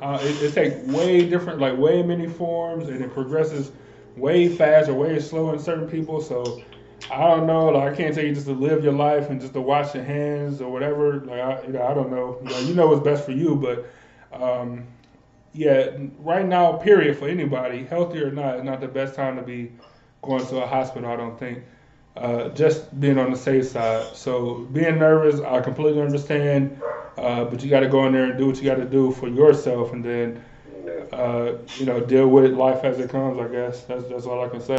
uh, 0.00 0.18
it, 0.20 0.42
it 0.42 0.52
takes 0.52 0.76
way 0.92 1.28
different, 1.28 1.60
like 1.60 1.76
way 1.76 2.02
many 2.02 2.28
forms, 2.28 2.88
and 2.88 3.00
it 3.02 3.12
progresses 3.12 3.70
way 4.16 4.48
fast 4.48 4.88
or 4.88 4.94
way 4.94 5.18
slow 5.20 5.52
in 5.52 5.58
certain 5.60 5.88
people. 5.88 6.20
So 6.20 6.62
I 7.10 7.20
don't 7.28 7.46
know. 7.46 7.66
Like 7.66 7.92
I 7.92 7.96
can't 7.96 8.14
tell 8.14 8.24
you 8.24 8.34
just 8.34 8.46
to 8.46 8.52
live 8.52 8.82
your 8.82 8.92
life 8.92 9.30
and 9.30 9.40
just 9.40 9.52
to 9.54 9.60
wash 9.60 9.94
your 9.94 10.04
hands 10.04 10.60
or 10.60 10.72
whatever. 10.72 11.20
Like 11.20 11.40
I, 11.40 11.62
you 11.62 11.72
know, 11.72 11.86
I 11.86 11.94
don't 11.94 12.10
know. 12.10 12.38
You 12.42 12.48
know, 12.50 12.58
you 12.58 12.74
know 12.74 12.88
what's 12.88 13.04
best 13.04 13.24
for 13.24 13.32
you, 13.32 13.54
but 13.54 13.86
um, 14.32 14.84
yeah, 15.52 15.90
right 16.18 16.46
now, 16.46 16.72
period, 16.72 17.16
for 17.16 17.28
anybody, 17.28 17.84
healthy 17.84 18.20
or 18.20 18.32
not, 18.32 18.56
is 18.56 18.64
not 18.64 18.80
the 18.80 18.88
best 18.88 19.14
time 19.14 19.36
to 19.36 19.42
be 19.42 19.72
going 20.22 20.44
to 20.46 20.62
a 20.62 20.66
hospital. 20.66 21.08
I 21.08 21.16
don't 21.16 21.38
think. 21.38 21.62
Uh, 22.18 22.48
just 22.48 22.98
being 22.98 23.16
on 23.16 23.30
the 23.30 23.36
safe 23.36 23.64
side. 23.64 24.04
So 24.12 24.66
being 24.72 24.98
nervous, 24.98 25.38
I 25.38 25.60
completely 25.60 26.02
understand. 26.02 26.82
Uh, 27.16 27.44
but 27.44 27.62
you 27.62 27.70
got 27.70 27.80
to 27.80 27.88
go 27.88 28.06
in 28.06 28.12
there 28.12 28.24
and 28.24 28.36
do 28.36 28.48
what 28.48 28.56
you 28.56 28.64
got 28.64 28.74
to 28.78 28.84
do 28.84 29.12
for 29.12 29.28
yourself, 29.28 29.92
and 29.92 30.04
then 30.04 30.44
uh, 31.12 31.52
you 31.76 31.86
know 31.86 32.00
deal 32.00 32.26
with 32.26 32.52
life 32.54 32.82
as 32.82 32.98
it 32.98 33.08
comes. 33.08 33.38
I 33.38 33.46
guess 33.46 33.84
that's 33.84 34.08
that's 34.08 34.26
all 34.26 34.44
I 34.44 34.48
can 34.48 34.60
say. 34.60 34.78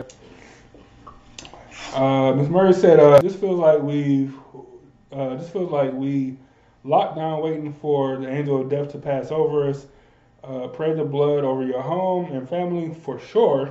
Uh, 1.94 2.34
Ms. 2.34 2.50
Murray 2.50 2.74
said, 2.74 3.00
uh, 3.00 3.22
"This 3.22 3.38
feels 3.38 3.58
like 3.58 3.82
we've 3.82 4.36
uh, 5.14 5.36
this 5.36 5.50
feels 5.50 5.72
like 5.72 5.94
we 5.94 6.38
locked 6.84 7.16
down, 7.16 7.42
waiting 7.42 7.72
for 7.72 8.18
the 8.18 8.30
angel 8.30 8.60
of 8.60 8.70
death 8.70 8.92
to 8.92 8.98
pass 8.98 9.32
over 9.32 9.70
us. 9.70 9.86
Pray 10.74 10.94
the 10.94 11.06
blood 11.06 11.46
over 11.46 11.64
your 11.64 11.82
home 11.82 12.34
and 12.34 12.50
family 12.50 12.94
for 12.94 13.18
sure. 13.18 13.70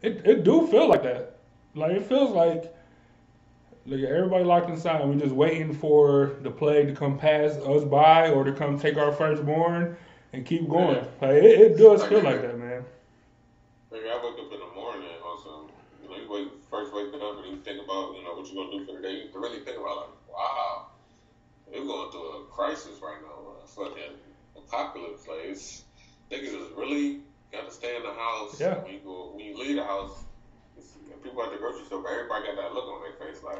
It 0.00 0.22
it 0.24 0.42
do 0.42 0.66
feel 0.68 0.88
like 0.88 1.02
that. 1.02 1.36
Like 1.74 1.92
it 1.92 2.06
feels 2.06 2.30
like." 2.30 2.73
Like 3.86 4.00
everybody 4.00 4.44
locked 4.44 4.70
inside, 4.70 5.02
and 5.02 5.10
we're 5.10 5.20
just 5.20 5.34
waiting 5.34 5.74
for 5.74 6.36
the 6.42 6.50
plague 6.50 6.88
to 6.88 6.94
come 6.94 7.18
pass 7.18 7.52
us 7.52 7.84
by, 7.84 8.30
or 8.30 8.44
to 8.44 8.52
come 8.52 8.78
take 8.78 8.96
our 8.96 9.12
firstborn 9.12 9.96
and 10.32 10.46
keep 10.46 10.68
going. 10.68 10.96
Yeah. 10.96 11.28
Like 11.28 11.42
it, 11.42 11.60
it 11.60 11.76
does 11.76 12.04
feel 12.06 12.22
like 12.22 12.40
that, 12.40 12.58
man. 12.58 12.84
Maybe 13.92 14.08
I 14.08 14.16
wake 14.16 14.34
up 14.34 14.52
in 14.52 14.58
the 14.58 14.74
morning 14.74 15.06
or 15.24 15.38
some, 15.44 15.68
you 16.02 16.08
know, 16.08 16.16
you 16.16 16.28
wake, 16.28 16.48
first 16.68 16.92
wake 16.92 17.14
up 17.14 17.44
and 17.44 17.46
you 17.46 17.62
think 17.62 17.84
about, 17.84 18.16
you 18.16 18.24
know, 18.24 18.34
what 18.34 18.50
you're 18.50 18.64
going 18.64 18.72
to 18.72 18.78
do 18.78 18.86
for 18.86 18.96
the 19.00 19.06
day. 19.06 19.12
You 19.22 19.40
really 19.40 19.60
think 19.60 19.78
about, 19.78 19.96
like, 19.96 20.08
wow, 20.32 20.86
we're 21.68 21.84
going 21.84 22.10
through 22.10 22.42
a 22.42 22.44
crisis 22.46 22.98
right 23.00 23.22
now, 23.22 23.54
a 23.62 23.66
fucking 23.68 24.18
apocalypse. 24.56 25.28
Like, 25.28 25.44
it's, 25.44 25.84
niggas 26.32 26.60
is 26.60 26.72
really 26.76 27.20
gotta 27.52 27.70
stay 27.70 27.94
in 27.94 28.02
the 28.02 28.12
house. 28.12 28.60
Yeah. 28.60 28.82
When 28.82 28.94
you 28.94 29.00
go, 29.04 29.30
when 29.36 29.44
you 29.44 29.56
leave 29.56 29.76
the 29.76 29.84
house, 29.84 30.23
people 31.24 31.42
at 31.42 31.50
the 31.50 31.56
grocery 31.58 31.84
store, 31.86 32.04
everybody 32.08 32.46
got 32.46 32.56
that 32.56 32.74
look 32.74 32.84
on 32.84 33.02
their 33.02 33.12
face 33.26 33.42
like, 33.42 33.58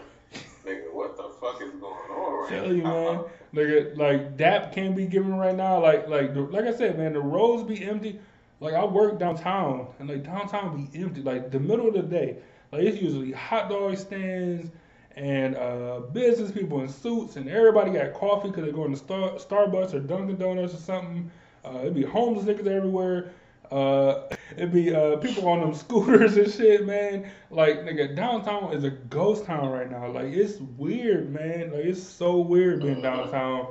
nigga, 0.64 0.92
what 0.92 1.16
the 1.16 1.24
fuck 1.40 1.60
is 1.60 1.72
going 1.80 2.10
on 2.10 2.42
right 2.42 2.50
Tell 2.50 2.72
you, 2.72 2.82
now? 2.82 3.12
man. 3.12 3.24
Nigga, 3.66 3.96
like 3.96 4.36
DAP 4.36 4.72
can't 4.72 4.94
be 4.94 5.06
given 5.06 5.34
right 5.34 5.54
now. 5.56 5.80
Like, 5.80 6.08
like, 6.08 6.30
like 6.34 6.64
I 6.64 6.74
said, 6.74 6.98
man, 6.98 7.14
the 7.14 7.20
roads 7.20 7.62
be 7.64 7.84
empty. 7.84 8.20
Like 8.60 8.74
I 8.74 8.84
work 8.84 9.18
downtown, 9.18 9.88
and 9.98 10.08
like 10.08 10.22
downtown 10.24 10.86
be 10.86 11.00
empty. 11.00 11.22
Like 11.22 11.50
the 11.50 11.58
middle 11.60 11.88
of 11.88 11.94
the 11.94 12.02
day, 12.02 12.36
like 12.72 12.82
it's 12.82 13.00
usually 13.00 13.32
hot 13.32 13.68
dog 13.68 13.96
stands 13.98 14.70
and 15.16 15.56
uh, 15.56 16.00
business 16.12 16.50
people 16.50 16.80
in 16.80 16.88
suits, 16.88 17.36
and 17.36 17.48
everybody 17.48 17.90
got 17.92 18.12
coffee 18.14 18.48
because 18.48 18.64
they're 18.64 18.72
going 18.72 18.90
to 18.92 18.96
Star- 18.96 19.32
Starbucks 19.32 19.94
or 19.94 20.00
Dunkin' 20.00 20.36
Donuts 20.36 20.74
or 20.74 20.78
something. 20.78 21.30
Uh, 21.64 21.78
it'd 21.82 21.94
be 21.94 22.02
homeless 22.02 22.46
niggas 22.46 22.66
everywhere. 22.66 23.32
Uh, 23.70 24.22
it'd 24.56 24.72
be 24.72 24.94
uh, 24.94 25.16
people 25.16 25.48
on 25.48 25.60
them 25.60 25.74
scooters 25.74 26.36
and 26.36 26.50
shit, 26.50 26.86
man. 26.86 27.30
Like, 27.50 27.80
nigga, 27.80 28.14
downtown 28.14 28.72
is 28.72 28.84
a 28.84 28.90
ghost 28.90 29.44
town 29.44 29.70
right 29.70 29.90
now. 29.90 30.10
Like, 30.10 30.26
it's 30.26 30.58
weird, 30.76 31.32
man. 31.32 31.72
Like, 31.72 31.84
it's 31.84 32.02
so 32.02 32.38
weird 32.38 32.82
being 32.82 33.02
downtown 33.02 33.68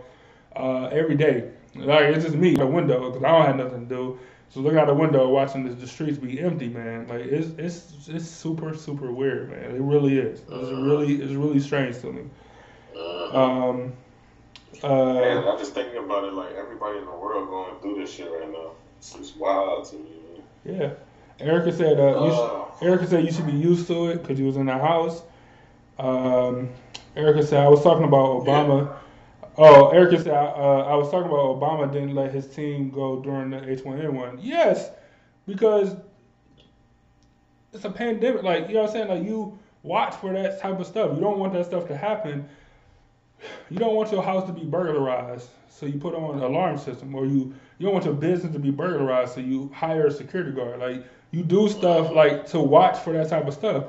uh, 0.56 0.86
every 0.88 1.16
day. 1.16 1.52
Like, 1.76 2.06
it's 2.06 2.24
just 2.24 2.36
me, 2.36 2.56
the 2.56 2.66
window, 2.66 3.10
because 3.10 3.24
I 3.24 3.32
don't 3.32 3.46
have 3.46 3.56
nothing 3.58 3.88
to 3.88 3.96
do. 3.96 4.20
So 4.50 4.60
looking 4.60 4.78
out 4.78 4.86
the 4.86 4.94
window, 4.94 5.30
watching 5.30 5.64
the, 5.64 5.74
the 5.74 5.88
streets 5.88 6.20
be 6.20 6.40
empty, 6.40 6.70
man. 6.70 7.08
Like, 7.08 7.22
it's 7.22 7.58
it's 7.58 8.08
it's 8.08 8.28
super 8.28 8.76
super 8.76 9.12
weird, 9.12 9.50
man. 9.50 9.76
It 9.76 9.82
really 9.82 10.20
is. 10.20 10.42
It's 10.42 10.72
really 10.72 11.16
it's 11.16 11.34
really 11.34 11.60
strange 11.60 12.00
to 12.02 12.12
me. 12.12 12.22
Um. 13.32 13.94
Uh, 14.84 15.14
Man, 15.14 15.48
I'm 15.48 15.58
just 15.58 15.74
thinking 15.74 16.04
about 16.04 16.26
it 16.26 16.34
like 16.34 16.54
everybody 16.56 16.98
in 16.98 17.06
the 17.06 17.12
world 17.12 17.50
going 17.50 17.80
through 17.80 18.02
this 18.02 18.14
shit 18.14 18.30
right 18.30 18.52
now. 18.52 18.72
It's 18.98 19.14
just 19.14 19.38
wild 19.38 19.86
to 19.86 19.96
me. 19.96 20.23
Yeah. 20.66 20.92
Erica 21.40 21.72
said, 21.74 22.00
uh, 22.00 22.04
you 22.04 22.32
Oh. 22.32 22.74
should, 22.80 22.88
Erica 22.88 23.08
said 23.08 23.26
you 23.26 23.32
should 23.32 23.46
be 23.46 23.52
used 23.54 23.88
to 23.88 24.08
it 24.10 24.22
because 24.22 24.40
you 24.40 24.46
was 24.46 24.58
in 24.58 24.66
the 24.68 24.78
house. 24.78 25.24
Um, 26.00 26.70
Erica 27.16 27.44
said 27.46 27.64
I 27.64 27.68
was 27.70 27.84
talking 27.84 28.04
about 28.06 28.44
Obama. 28.44 28.96
Oh, 29.58 29.90
Erica 29.90 30.18
said 30.20 30.34
uh, 30.34 30.80
I 30.88 30.96
was 30.96 31.12
talking 31.12 31.28
about 31.30 31.60
Obama 31.60 31.92
didn't 31.92 32.16
let 32.16 32.32
his 32.34 32.48
team 32.48 32.90
go 32.90 33.20
during 33.22 33.52
the 33.52 33.58
H1N1. 33.58 34.40
Yes, 34.42 34.90
because 35.46 35.96
it's 37.72 37.86
a 37.86 37.90
pandemic. 37.90 38.44
Like 38.44 38.68
you 38.68 38.76
know 38.76 38.82
what 38.82 38.90
I'm 38.90 38.94
saying. 38.96 39.08
Like 39.10 39.24
you 39.24 39.58
watch 39.84 40.16
for 40.16 40.34
that 40.34 40.60
type 40.60 40.80
of 40.80 40.88
stuff. 40.88 41.12
You 41.16 41.22
don't 41.22 41.38
want 41.40 41.54
that 41.54 41.66
stuff 41.66 41.88
to 41.88 41.98
happen. 41.98 42.48
You 43.70 43.78
don't 43.78 43.96
want 43.96 44.12
your 44.12 44.24
house 44.24 44.48
to 44.48 44.54
be 44.54 44.64
burglarized, 44.64 45.50
so 45.70 45.86
you 45.86 46.00
put 46.00 46.16
on 46.16 46.38
an 46.38 46.44
alarm 46.44 46.78
system, 46.78 47.16
or 47.16 47.26
you 47.26 47.54
you 47.78 47.86
don't 47.86 47.94
want 47.94 48.06
your 48.06 48.14
business 48.14 48.54
to 48.54 48.60
be 48.60 48.72
burglarized, 48.72 49.34
so 49.34 49.42
you 49.42 49.72
hire 49.74 50.08
a 50.08 50.12
security 50.12 50.52
guard. 50.52 50.80
Like 50.80 51.06
you 51.32 51.44
do 51.44 51.68
stuff 51.68 52.12
like 52.12 52.48
to 52.48 52.60
watch 52.60 53.00
for 53.00 53.14
that 53.14 53.30
type 53.30 53.48
of 53.48 53.54
stuff. 53.54 53.86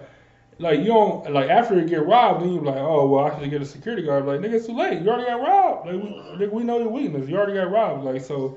Like 0.58 0.80
you 0.80 0.86
don't 0.86 1.30
like 1.32 1.50
after 1.50 1.78
you 1.78 1.86
get 1.86 2.06
robbed, 2.06 2.42
then 2.42 2.54
you're 2.54 2.62
like, 2.62 2.76
oh 2.76 3.08
well, 3.08 3.26
I 3.26 3.38
should 3.38 3.50
get 3.50 3.60
a 3.60 3.66
security 3.66 4.02
guard. 4.02 4.26
Like 4.26 4.40
nigga, 4.40 4.54
it's 4.54 4.66
too 4.66 4.76
late. 4.76 5.02
You 5.02 5.08
already 5.10 5.26
got 5.26 5.40
robbed. 5.40 5.86
Like 5.86 5.96
we, 5.96 6.46
nigga, 6.46 6.52
we 6.52 6.62
know 6.62 6.78
your 6.78 6.88
weakness. 6.88 7.28
You 7.28 7.36
already 7.36 7.54
got 7.54 7.70
robbed. 7.70 8.04
Like 8.04 8.22
so, 8.22 8.56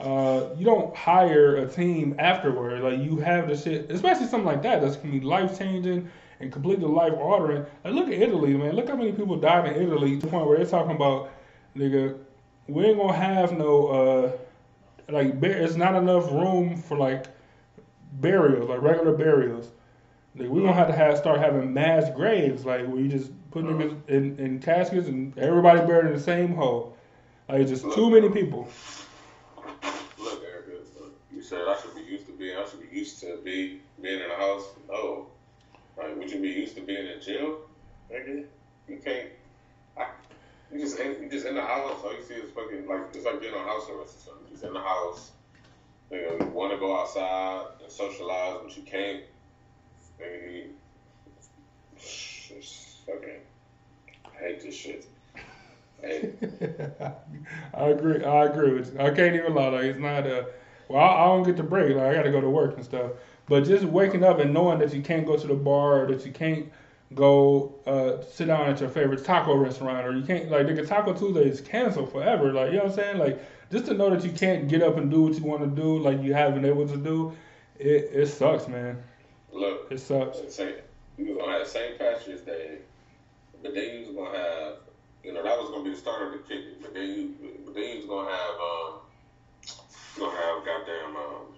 uh, 0.00 0.46
you 0.56 0.64
don't 0.64 0.94
hire 0.96 1.56
a 1.56 1.68
team 1.68 2.16
afterward. 2.18 2.82
Like 2.82 2.98
you 3.00 3.18
have 3.18 3.48
the 3.48 3.56
shit, 3.56 3.90
especially 3.90 4.26
something 4.26 4.46
like 4.46 4.62
that 4.62 4.80
that's 4.80 4.96
gonna 4.96 5.12
be 5.12 5.20
life 5.20 5.58
changing 5.58 6.10
and 6.40 6.52
completely 6.52 6.86
life 6.86 7.14
altering. 7.14 7.64
Like 7.84 7.94
look 7.94 8.08
at 8.08 8.14
Italy, 8.14 8.54
man. 8.54 8.74
Look 8.74 8.88
how 8.88 8.96
many 8.96 9.12
people 9.12 9.36
died 9.36 9.66
in 9.66 9.82
Italy 9.82 10.16
to 10.16 10.26
the 10.26 10.26
point 10.26 10.46
where 10.46 10.56
they're 10.58 10.66
talking 10.66 10.94
about, 10.94 11.30
nigga, 11.76 12.18
we 12.68 12.84
ain't 12.84 12.98
gonna 12.98 13.12
have 13.12 13.52
no 13.52 13.86
uh, 13.88 14.32
like 15.08 15.42
it's 15.42 15.76
not 15.76 15.94
enough 15.94 16.30
room 16.30 16.76
for 16.76 16.96
like 16.96 17.26
burials, 18.14 18.68
like 18.68 18.82
regular 18.82 19.12
burials. 19.12 19.70
Like 20.34 20.48
we 20.50 20.60
gonna 20.60 20.74
have 20.74 20.88
to 20.88 20.94
have 20.94 21.16
start 21.16 21.40
having 21.40 21.72
mass 21.72 22.10
graves, 22.10 22.64
like 22.64 22.86
where 22.86 23.00
you 23.00 23.08
just 23.08 23.30
put 23.50 23.64
them 23.64 24.02
in, 24.08 24.38
in 24.38 24.58
caskets 24.58 25.08
and 25.08 25.36
everybody 25.38 25.80
buried 25.80 26.06
in 26.08 26.12
the 26.12 26.20
same 26.20 26.54
hole. 26.54 26.96
Like 27.48 27.66
just 27.66 27.84
too 27.94 28.10
many 28.10 28.28
people. 28.28 28.68
Look, 30.18 30.42
Erica, 30.44 30.82
you 31.32 31.42
said 31.42 31.60
I 31.66 31.78
should 31.80 31.94
be 31.94 32.02
used 32.02 32.26
to 32.26 32.32
being. 32.32 32.56
I 32.56 32.66
should 32.68 32.90
be 32.90 32.94
used 32.94 33.20
to 33.20 33.38
be 33.44 33.80
being 34.02 34.20
in 34.20 34.30
a 34.30 34.36
house. 34.36 34.64
No, 34.88 35.28
like 35.96 36.16
would 36.16 36.30
you 36.30 36.40
be 36.40 36.48
used 36.48 36.74
to 36.76 36.82
being 36.82 37.06
in 37.06 37.20
jail? 37.20 37.58
Nigga, 38.10 38.44
you 38.88 39.00
can't. 39.04 39.28
I, 39.96 40.08
you 40.72 40.80
just 40.80 40.98
in, 40.98 41.22
you 41.22 41.28
just 41.30 41.46
in 41.46 41.54
the 41.54 41.62
house. 41.62 41.98
All 42.04 42.14
you 42.14 42.22
see 42.22 42.34
is 42.34 42.50
fucking 42.50 42.86
like 42.86 43.14
it's 43.14 43.24
like 43.24 43.40
being 43.40 43.54
on 43.54 43.66
house 43.66 43.88
arrest 43.90 44.16
or 44.16 44.30
something. 44.30 44.46
You 44.46 44.52
just 44.52 44.64
in 44.64 44.72
the 44.72 44.80
house. 44.80 45.30
You, 46.10 46.22
know, 46.22 46.36
you 46.40 46.46
want 46.52 46.72
to 46.72 46.78
go 46.78 46.96
outside 47.00 47.66
and 47.82 47.90
socialize, 47.90 48.58
but 48.62 48.76
you 48.76 48.82
can't. 48.82 49.22
Nigga, 50.20 50.54
you, 50.54 50.70
fucking. 53.06 53.40
I 54.24 54.38
hate 54.38 54.62
this 54.62 54.74
shit. 54.74 55.06
I. 56.04 56.30
I 57.74 57.88
agree. 57.88 58.24
I 58.24 58.44
agree 58.44 58.74
with 58.74 58.92
you. 58.92 59.00
I 59.00 59.10
can't 59.10 59.34
even 59.34 59.54
lie. 59.54 59.68
Like 59.68 59.84
it's 59.84 59.98
not 59.98 60.26
a. 60.26 60.46
Well, 60.88 61.02
I, 61.02 61.24
I 61.24 61.24
don't 61.26 61.44
get 61.44 61.56
the 61.56 61.62
break. 61.62 61.96
Like 61.96 62.06
I 62.06 62.14
got 62.14 62.22
to 62.22 62.30
go 62.30 62.40
to 62.40 62.50
work 62.50 62.76
and 62.76 62.84
stuff. 62.84 63.12
But 63.48 63.64
just 63.64 63.84
waking 63.84 64.24
up 64.24 64.38
and 64.40 64.52
knowing 64.52 64.78
that 64.80 64.92
you 64.92 65.02
can't 65.02 65.26
go 65.26 65.36
to 65.36 65.46
the 65.46 65.54
bar, 65.54 66.02
or 66.02 66.06
that 66.12 66.26
you 66.26 66.32
can't 66.32 66.70
go 67.14 67.74
uh, 67.86 68.22
sit 68.22 68.46
down 68.46 68.68
at 68.68 68.80
your 68.80 68.88
favorite 68.88 69.24
taco 69.24 69.54
restaurant, 69.56 70.06
or 70.06 70.16
you 70.16 70.24
can't 70.24 70.50
like 70.50 70.66
nigga 70.66 70.86
Taco 70.86 71.12
Tuesday 71.12 71.48
is 71.48 71.60
canceled 71.60 72.10
forever. 72.10 72.52
Like 72.52 72.72
you 72.72 72.78
know 72.78 72.84
what 72.84 72.90
I'm 72.92 72.96
saying? 72.96 73.18
Like 73.18 73.40
just 73.70 73.86
to 73.86 73.94
know 73.94 74.10
that 74.10 74.24
you 74.24 74.32
can't 74.32 74.68
get 74.68 74.82
up 74.82 74.96
and 74.96 75.10
do 75.10 75.22
what 75.22 75.34
you 75.34 75.44
want 75.44 75.62
to 75.62 75.68
do, 75.68 75.98
like 75.98 76.22
you 76.22 76.34
have 76.34 76.54
been 76.54 76.64
able 76.64 76.88
to 76.88 76.96
do, 76.96 77.32
it 77.78 78.10
it 78.12 78.26
sucks, 78.26 78.68
man. 78.68 79.02
Look, 79.52 79.90
It 79.90 80.00
sucks. 80.00 80.38
You 81.16 81.28
was 81.28 81.38
gonna 81.38 81.58
have 81.58 81.66
St. 81.66 81.98
Patrick's 81.98 82.42
Day, 82.42 82.78
but 83.62 83.74
then 83.74 83.94
you 83.94 84.06
was 84.06 84.14
gonna 84.14 84.36
have, 84.36 84.74
you 85.24 85.32
know, 85.32 85.42
that 85.42 85.58
was 85.58 85.70
gonna 85.70 85.84
be 85.84 85.90
the 85.90 85.96
start 85.96 86.22
of 86.26 86.32
the 86.32 86.38
kicking. 86.40 86.74
But 86.82 86.92
then 86.92 87.08
you, 87.08 87.34
but 87.64 87.74
then 87.74 87.84
you 87.84 87.96
was 87.96 88.06
gonna 88.06 88.30
have, 88.30 88.54
um, 88.60 89.00
gonna 90.18 90.36
have 90.36 90.64
goddamn, 90.66 91.16
um, 91.16 91.55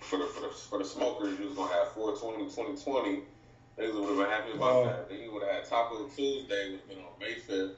for 0.00 0.18
the 0.18 0.26
for 0.26 0.40
the 0.40 0.48
for 0.48 0.78
the 0.78 0.84
smokers, 0.84 1.38
you 1.38 1.46
was 1.46 1.56
gonna 1.56 1.72
have 1.72 1.92
420 1.92 2.44
2020. 2.44 3.22
Niggas 3.78 3.94
would 3.94 4.08
have 4.08 4.16
been 4.18 4.26
happy 4.26 4.52
about 4.52 4.76
Oh. 4.76 4.84
that. 4.86 5.08
Then 5.08 5.20
you 5.20 5.32
would 5.32 5.42
have 5.42 5.52
had 5.52 5.64
Taco 5.64 6.04
Tuesday, 6.08 6.70
would 6.72 6.80
have 6.80 6.88
been 6.88 6.98
on 6.98 7.12
May 7.18 7.34
5th. 7.34 7.76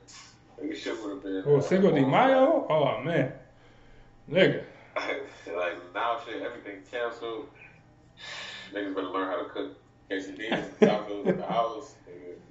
Nigga, 0.60 0.76
shit 0.76 1.02
would 1.02 1.10
have 1.10 1.22
been. 1.22 1.42
Oh, 1.46 1.56
uh, 1.56 1.60
Cinco 1.60 1.90
de 1.90 2.00
Mayo. 2.06 2.66
Oh 2.68 3.00
man, 3.02 3.32
nigga. 4.30 4.64
like 4.96 5.94
now, 5.94 6.20
shit, 6.26 6.42
everything 6.42 6.82
canceled. 6.90 7.48
Niggas 8.72 8.94
better 8.94 9.08
learn 9.08 9.28
how 9.28 9.42
to 9.42 9.48
cook 9.50 9.76
quesadillas, 10.10 10.52
and 10.52 10.90
tacos 10.90 11.26
at 11.26 11.36
the 11.38 11.46
house. 11.46 11.94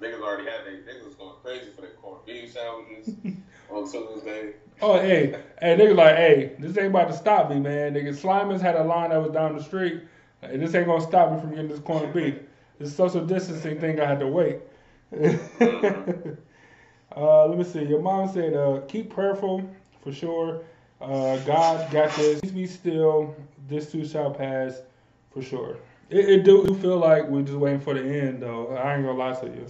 Niggas, 0.02 0.14
niggas 0.14 0.22
already 0.22 0.44
had 0.44 0.64
they 0.66 0.72
niggas 0.92 1.16
going 1.18 1.34
crazy 1.42 1.70
for 1.74 1.82
their 1.82 1.90
corned 1.90 2.24
beef 2.26 2.52
sandwiches 2.52 3.14
on 3.70 3.84
Tuesday. 3.84 4.54
Oh, 4.80 4.98
hey, 4.98 5.38
hey, 5.60 5.76
nigga, 5.76 5.94
like, 5.96 6.16
hey, 6.16 6.56
this 6.58 6.76
ain't 6.76 6.88
about 6.88 7.08
to 7.08 7.16
stop 7.16 7.50
me, 7.50 7.60
man. 7.60 7.94
Nigga, 7.94 8.08
Slyman's 8.08 8.60
had 8.60 8.74
a 8.74 8.82
line 8.82 9.10
that 9.10 9.22
was 9.22 9.30
down 9.30 9.56
the 9.56 9.62
street. 9.62 10.02
Hey, 10.40 10.56
this 10.56 10.74
ain't 10.74 10.86
gonna 10.86 11.00
stop 11.00 11.32
me 11.32 11.40
from 11.40 11.50
getting 11.50 11.68
this 11.68 11.80
corned 11.80 12.12
beef. 12.12 12.34
This 12.78 12.96
social 12.96 13.24
distancing 13.24 13.78
thing, 13.78 14.00
I 14.00 14.06
had 14.06 14.18
to 14.20 14.26
wait. 14.26 14.58
uh, 17.16 17.46
let 17.46 17.58
me 17.58 17.64
see. 17.64 17.84
Your 17.84 18.00
mom 18.02 18.28
said, 18.32 18.54
uh, 18.54 18.80
keep 18.88 19.10
prayerful 19.14 19.62
for 20.02 20.12
sure. 20.12 20.62
Uh, 21.00 21.36
God 21.38 21.90
got 21.92 22.14
this. 22.16 22.40
Please 22.40 22.52
be 22.52 22.66
still. 22.66 23.36
This 23.68 23.92
too 23.92 24.04
shall 24.04 24.32
pass 24.32 24.82
for 25.30 25.42
sure. 25.42 25.76
It, 26.10 26.28
it 26.28 26.44
do, 26.44 26.66
do 26.66 26.74
feel 26.74 26.98
like 26.98 27.28
we're 27.28 27.42
just 27.42 27.58
waiting 27.58 27.80
for 27.80 27.94
the 27.94 28.02
end, 28.02 28.42
though. 28.42 28.74
I 28.76 28.96
ain't 28.96 29.04
gonna 29.04 29.18
lie 29.18 29.32
to 29.32 29.46
you. 29.46 29.66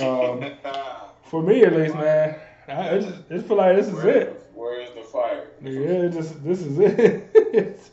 Um, 0.00 0.44
for 1.24 1.42
me, 1.42 1.64
at 1.64 1.74
least, 1.74 1.94
man, 1.94 2.38
I, 2.68 2.72
it 2.90 3.00
just, 3.02 3.30
it 3.30 3.42
feel 3.46 3.56
like 3.56 3.76
this 3.76 3.88
is 3.88 3.94
Where- 3.94 4.08
it. 4.16 4.38
Where 4.54 4.80
is 4.80 4.90
the 4.92 5.02
fire? 5.02 5.48
It 5.62 6.10
just 6.12 6.42
this 6.44 6.60
is 6.60 6.78
it. 6.78 7.80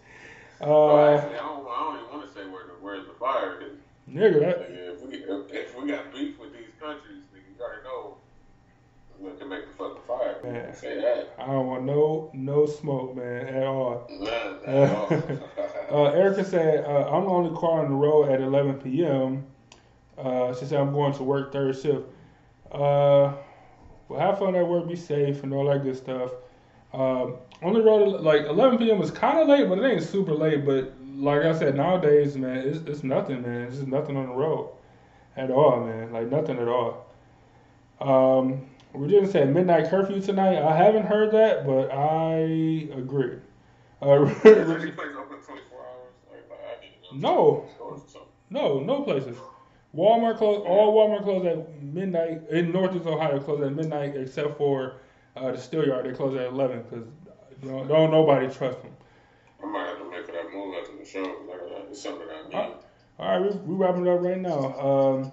Well, 0.62 0.90
uh, 0.98 1.16
actually, 1.18 1.36
I 1.36 1.38
don't, 1.40 1.68
I 1.70 1.84
don't 1.86 1.96
even 2.04 2.18
want 2.20 2.28
to 2.28 2.34
say 2.34 2.46
where 2.50 2.66
the, 2.68 2.74
where's 2.82 3.08
the 3.08 3.14
fire. 3.14 3.60
'cause, 3.62 3.78
nigga, 4.12 4.40
that, 4.42 4.70
nigga, 4.70 4.94
if, 4.94 5.02
we, 5.02 5.14
if, 5.16 5.54
if 5.54 5.82
we 5.82 5.88
got 5.90 6.12
beef 6.12 6.38
with 6.38 6.52
these 6.52 6.68
countries, 6.82 7.24
nigga, 7.34 7.58
you 7.58 7.64
already 7.64 7.84
know 7.86 8.18
we 9.20 9.32
can 9.40 9.48
make 9.48 9.66
the 9.68 9.74
fucking 9.78 10.02
fire. 10.06 10.36
Man. 10.44 10.76
say 10.76 11.00
that. 11.00 11.34
I 11.40 11.46
don't 11.46 11.68
want 11.68 11.84
no 11.86 12.30
no 12.34 12.66
smoke, 12.66 13.16
man, 13.16 13.48
at 13.48 13.64
all. 13.64 14.06
Not 14.20 14.68
at 14.68 14.96
all. 15.90 16.08
Uh, 16.08 16.12
Erica 16.12 16.44
said, 16.44 16.84
uh, 16.84 17.10
I'm 17.10 17.24
the 17.24 17.30
only 17.30 17.58
car 17.58 17.86
on 17.86 17.90
the 17.90 17.96
road 17.96 18.30
at 18.30 18.42
11 18.42 18.82
p.m. 18.82 19.46
Uh, 20.20 20.54
she 20.56 20.66
said, 20.66 20.80
I'm 20.80 20.92
going 20.92 21.14
to 21.14 21.24
work 21.24 21.52
third 21.54 21.76
shift. 21.78 22.04
Uh, 22.72 23.34
well, 24.08 24.20
have 24.20 24.40
fun 24.40 24.56
at 24.56 24.68
work, 24.68 24.88
be 24.88 24.96
safe, 24.96 25.44
and 25.44 25.54
all 25.54 25.66
that 25.70 25.84
good 25.84 25.96
stuff. 25.96 26.32
Um, 26.94 27.36
on 27.62 27.74
the 27.74 27.82
road, 27.82 28.22
like 28.22 28.46
11 28.46 28.80
p.m. 28.80 29.02
is 29.02 29.12
kind 29.12 29.40
of 29.40 29.48
late, 29.48 29.70
but 29.70 29.78
it 29.80 29.86
ain't 29.86 30.04
super 30.04 30.34
late. 30.34 30.66
But 30.66 30.94
like 31.16 31.44
I 31.44 31.58
said, 31.58 31.76
nowadays, 31.76 32.36
man, 32.36 32.58
it's, 32.58 32.80
it's 32.88 33.04
nothing, 33.04 33.42
man. 33.44 33.62
It's 33.68 33.78
just 33.78 33.88
nothing 33.88 34.18
on 34.18 34.28
the 34.28 34.34
road 34.34 34.72
at 35.38 35.52
all, 35.52 35.86
man. 35.86 36.12
Like 36.12 36.30
nothing 36.30 36.58
at 36.58 36.68
all. 36.68 37.06
Um, 38.02 38.66
we 38.94 39.08
didn't 39.08 39.32
say 39.32 39.46
midnight 39.46 39.90
curfew 39.90 40.20
tonight. 40.22 40.58
I 40.58 40.76
haven't 40.76 41.06
heard 41.06 41.32
that, 41.32 41.66
but 41.66 41.92
I 41.92 42.90
agree. 42.98 43.38
Uh, 44.02 44.24
Is 44.26 44.42
there 44.44 44.80
any 44.80 44.92
place 44.92 45.10
open 45.18 45.38
24 45.38 45.80
hours? 45.80 46.14
Like, 46.32 46.50
like 46.50 46.60
I 46.78 46.82
need 46.82 46.94
to 46.94 47.02
go 47.04 47.10
to 47.12 47.18
No. 47.20 47.70
stores 47.76 48.02
or 48.02 48.10
something. 48.10 48.30
no, 48.50 48.80
no 48.80 49.02
places. 49.04 49.38
Walmart 49.96 50.38
closed. 50.38 50.66
All 50.68 50.94
Walmart 50.94 51.24
closed 51.24 51.46
at 51.46 51.82
midnight 51.82 52.42
in 52.50 52.72
Northeast 52.72 53.06
Ohio. 53.06 53.40
Closed 53.40 53.64
at 53.64 53.74
midnight, 53.74 54.16
except 54.16 54.58
for 54.58 54.98
uh, 55.36 55.52
the 55.52 55.58
Steel 55.58 55.86
Yard. 55.86 56.06
They 56.06 56.12
closed 56.12 56.38
at 56.38 56.48
eleven 56.48 56.84
because 56.84 57.06
don't, 57.64 57.88
don't 57.88 58.12
nobody 58.12 58.48
trust 58.48 58.82
them. 58.82 58.92
I 59.62 59.66
might 59.66 59.88
have 59.88 59.98
to 59.98 60.10
make 60.10 60.28
that 60.28 60.54
move 60.54 60.76
after 60.80 60.96
the 60.98 61.06
show. 61.06 61.22
Like, 61.22 61.62
uh, 61.62 61.90
it's 61.90 62.02
something 62.02 62.28
I 62.30 62.48
need. 62.48 62.74
All 63.20 63.40
right, 63.40 63.42
we 63.42 63.58
we 63.60 63.76
wrapping 63.76 64.06
it 64.06 64.10
up 64.10 64.22
right 64.22 64.40
now. 64.40 64.80
Um, 64.80 65.32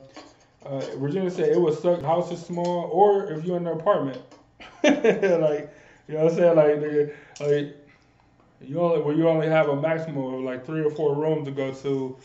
uh, 0.65 0.81
Virginia 0.97 1.31
said 1.31 1.51
it 1.51 1.61
would 1.61 1.79
suck. 1.79 2.03
House 2.03 2.33
is 2.33 2.45
small, 2.45 2.89
or 2.93 3.31
if 3.31 3.45
you're 3.45 3.57
in 3.57 3.67
an 3.67 3.79
apartment, 3.79 4.21
like 4.83 5.73
you 6.09 6.15
know 6.15 6.25
what 6.25 6.33
I'm 6.33 6.37
saying, 6.37 6.57
like 6.57 6.67
nigga, 6.77 7.15
like 7.41 7.77
you 8.61 8.81
only 8.81 9.01
where 9.03 9.15
you 9.15 9.29
only 9.29 9.47
have 9.47 9.69
a 9.69 9.81
maximum 9.81 10.35
of 10.35 10.41
like 10.41 10.67
three 10.67 10.83
or 10.83 10.91
four 10.91 11.15
rooms 11.15 11.47
to 11.47 11.53
go 11.53 11.73
to, 11.73 12.19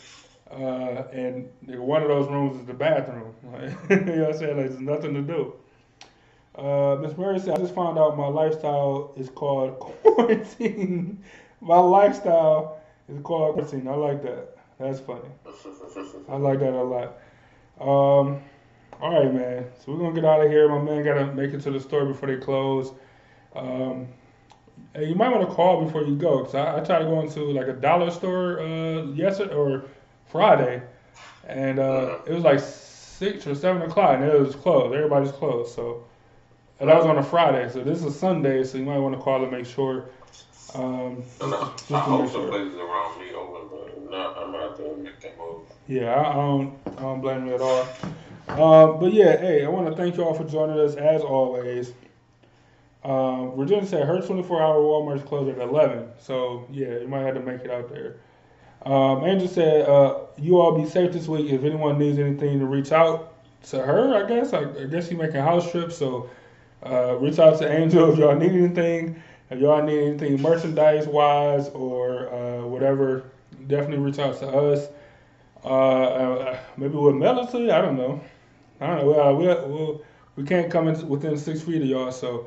uh, 0.52 1.08
and 1.12 1.48
one 1.66 2.02
of 2.02 2.08
those 2.08 2.28
rooms 2.28 2.60
is 2.60 2.66
the 2.66 2.74
bathroom. 2.74 3.34
You 3.90 3.96
know 4.00 4.24
what 4.24 4.34
I'm 4.34 4.38
saying, 4.38 4.56
like 4.56 4.68
there's 4.68 4.80
nothing 4.80 5.14
to 5.14 5.22
do. 5.22 5.54
Uh, 6.54 6.96
Miss 7.00 7.16
Murray 7.16 7.38
said, 7.38 7.54
I 7.54 7.58
just 7.58 7.74
found 7.74 7.98
out 7.98 8.16
my 8.16 8.26
lifestyle 8.26 9.14
is 9.16 9.30
called 9.30 9.78
quarantine. 10.02 11.22
my 11.60 11.78
lifestyle 11.78 12.80
is 13.08 13.18
called 13.22 13.54
quarantine. 13.54 13.88
I 13.88 13.94
like 13.94 14.22
that. 14.22 14.56
That's 14.78 15.00
funny. 15.00 15.28
I 16.28 16.36
like 16.36 16.58
that 16.60 16.74
a 16.74 16.82
lot. 16.82 17.18
Um, 17.80 18.42
all 19.00 19.24
right, 19.24 19.32
man. 19.32 19.64
So 19.78 19.92
we're 19.92 19.98
gonna 19.98 20.14
get 20.14 20.24
out 20.24 20.44
of 20.44 20.50
here. 20.50 20.68
My 20.68 20.82
man 20.82 21.02
gotta 21.04 21.32
make 21.32 21.52
it 21.52 21.62
to 21.62 21.70
the 21.70 21.80
store 21.80 22.04
before 22.04 22.28
they 22.28 22.36
close. 22.36 22.92
Um, 23.54 24.08
you 24.98 25.14
might 25.14 25.28
want 25.30 25.48
to 25.48 25.54
call 25.54 25.84
before 25.84 26.02
you 26.02 26.16
go, 26.16 26.44
cause 26.44 26.54
I, 26.54 26.78
I 26.78 26.80
tried 26.80 27.00
to 27.00 27.04
go 27.06 27.20
into 27.20 27.40
like 27.52 27.68
a 27.68 27.72
dollar 27.72 28.10
store 28.10 28.60
uh, 28.60 29.04
yesterday 29.06 29.54
or 29.54 29.84
Friday, 30.32 30.82
and 31.46 31.78
uh, 31.78 32.18
it 32.26 32.32
was 32.32 32.42
like 32.42 32.58
six 32.58 33.46
or 33.46 33.54
seven 33.54 33.82
o'clock, 33.82 34.16
and 34.16 34.24
it 34.24 34.40
was 34.40 34.56
closed. 34.56 34.94
Everybody's 34.94 35.32
closed. 35.32 35.74
So 35.74 36.04
and 36.82 36.90
that 36.90 36.96
was 36.96 37.06
on 37.06 37.16
a 37.16 37.22
Friday. 37.22 37.70
So 37.72 37.84
this 37.84 38.02
is 38.02 38.18
Sunday, 38.18 38.64
so 38.64 38.76
you 38.76 38.84
might 38.84 38.98
want 38.98 39.14
to 39.14 39.20
call 39.20 39.40
and 39.40 39.52
make 39.52 39.66
sure. 39.66 40.06
Um, 40.74 41.22
I, 41.40 41.48
know. 41.48 41.74
I 41.94 42.00
hope 42.00 42.28
some 42.28 42.40
sure. 42.42 42.48
places 42.48 42.74
around 42.74 43.20
me 43.20 43.32
open, 43.34 43.68
but 43.70 44.10
not, 44.10 44.36
I'm 44.36 44.50
gonna 44.50 44.68
have 44.68 44.76
to 44.78 44.96
make 44.96 45.20
that 45.20 45.38
move. 45.38 45.60
Yeah, 45.86 46.12
I, 46.12 46.30
I 46.30 46.34
don't, 46.34 46.78
I 46.86 47.02
don't 47.02 47.20
blame 47.20 47.46
you 47.46 47.54
at 47.54 47.60
all. 47.60 47.82
Um, 48.48 48.98
but 48.98 49.12
yeah, 49.12 49.36
hey, 49.36 49.64
I 49.64 49.68
want 49.68 49.86
to 49.88 49.94
thank 49.94 50.16
you 50.16 50.24
all 50.24 50.34
for 50.34 50.42
joining 50.42 50.76
us 50.80 50.96
as 50.96 51.22
always. 51.22 51.92
Um, 53.04 53.54
Virginia 53.56 53.86
said 53.86 54.06
her 54.06 54.18
24-hour 54.18 54.78
Walmart 54.78 55.18
is 55.18 55.22
closed 55.22 55.56
at 55.56 55.62
11, 55.62 56.08
so 56.18 56.66
yeah, 56.72 56.98
you 56.98 57.06
might 57.06 57.20
have 57.20 57.34
to 57.34 57.40
make 57.40 57.60
it 57.60 57.70
out 57.70 57.88
there. 57.90 58.16
Um, 58.84 59.24
Angel 59.24 59.48
said, 59.48 59.88
uh, 59.88 60.18
"You 60.38 60.60
all 60.60 60.76
be 60.76 60.88
safe 60.88 61.12
this 61.12 61.28
week. 61.28 61.50
If 61.50 61.62
anyone 61.64 61.98
needs 61.98 62.18
anything, 62.18 62.58
to 62.58 62.66
reach 62.66 62.92
out 62.92 63.34
to 63.70 63.82
her. 63.82 64.14
I 64.14 64.28
guess. 64.28 64.52
I, 64.52 64.60
I 64.60 64.84
guess 64.86 65.08
she's 65.08 65.18
making 65.18 65.40
house 65.40 65.70
trips, 65.70 65.96
so 65.96 66.28
uh, 66.84 67.16
reach 67.16 67.38
out 67.38 67.58
to 67.58 67.70
Angel 67.70 68.12
if 68.12 68.18
y'all 68.18 68.34
need 68.34 68.52
anything. 68.52 69.22
If 69.50 69.60
y'all 69.60 69.82
need 69.82 69.98
anything 69.98 70.40
merchandise 70.40 71.06
wise 71.06 71.68
or 71.70 72.32
uh, 72.32 72.66
whatever, 72.66 73.24
definitely 73.66 73.98
reach 73.98 74.18
out 74.18 74.38
to 74.40 74.48
us. 74.48 74.88
Uh, 75.64 75.68
uh, 75.68 76.58
maybe 76.76 76.94
to 76.94 77.58
you. 77.58 77.70
I 77.70 77.80
don't 77.80 77.96
know. 77.96 78.20
I 78.80 78.86
don't 78.86 78.98
know. 78.98 79.06
Well, 79.12 79.36
we'll, 79.36 79.68
we'll, 79.68 80.04
we 80.36 80.44
can't 80.44 80.70
come 80.70 80.88
in 80.88 81.08
within 81.08 81.36
six 81.36 81.60
feet 81.60 81.82
of 81.82 81.88
y'all, 81.88 82.10
so 82.10 82.46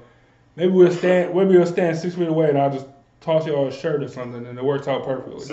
maybe 0.56 0.72
we'll 0.72 0.92
stand. 0.92 1.34
Maybe 1.34 1.58
we'll 1.58 1.66
stand 1.66 1.98
six 1.98 2.16
feet 2.16 2.28
away, 2.28 2.50
and 2.50 2.58
I'll 2.58 2.72
just 2.72 2.88
toss 3.22 3.46
y'all 3.46 3.68
a 3.68 3.72
shirt 3.72 4.04
or 4.04 4.10
something, 4.10 4.46
and 4.46 4.58
it 4.58 4.64
works 4.64 4.88
out 4.88 5.06
perfectly. 5.06 5.46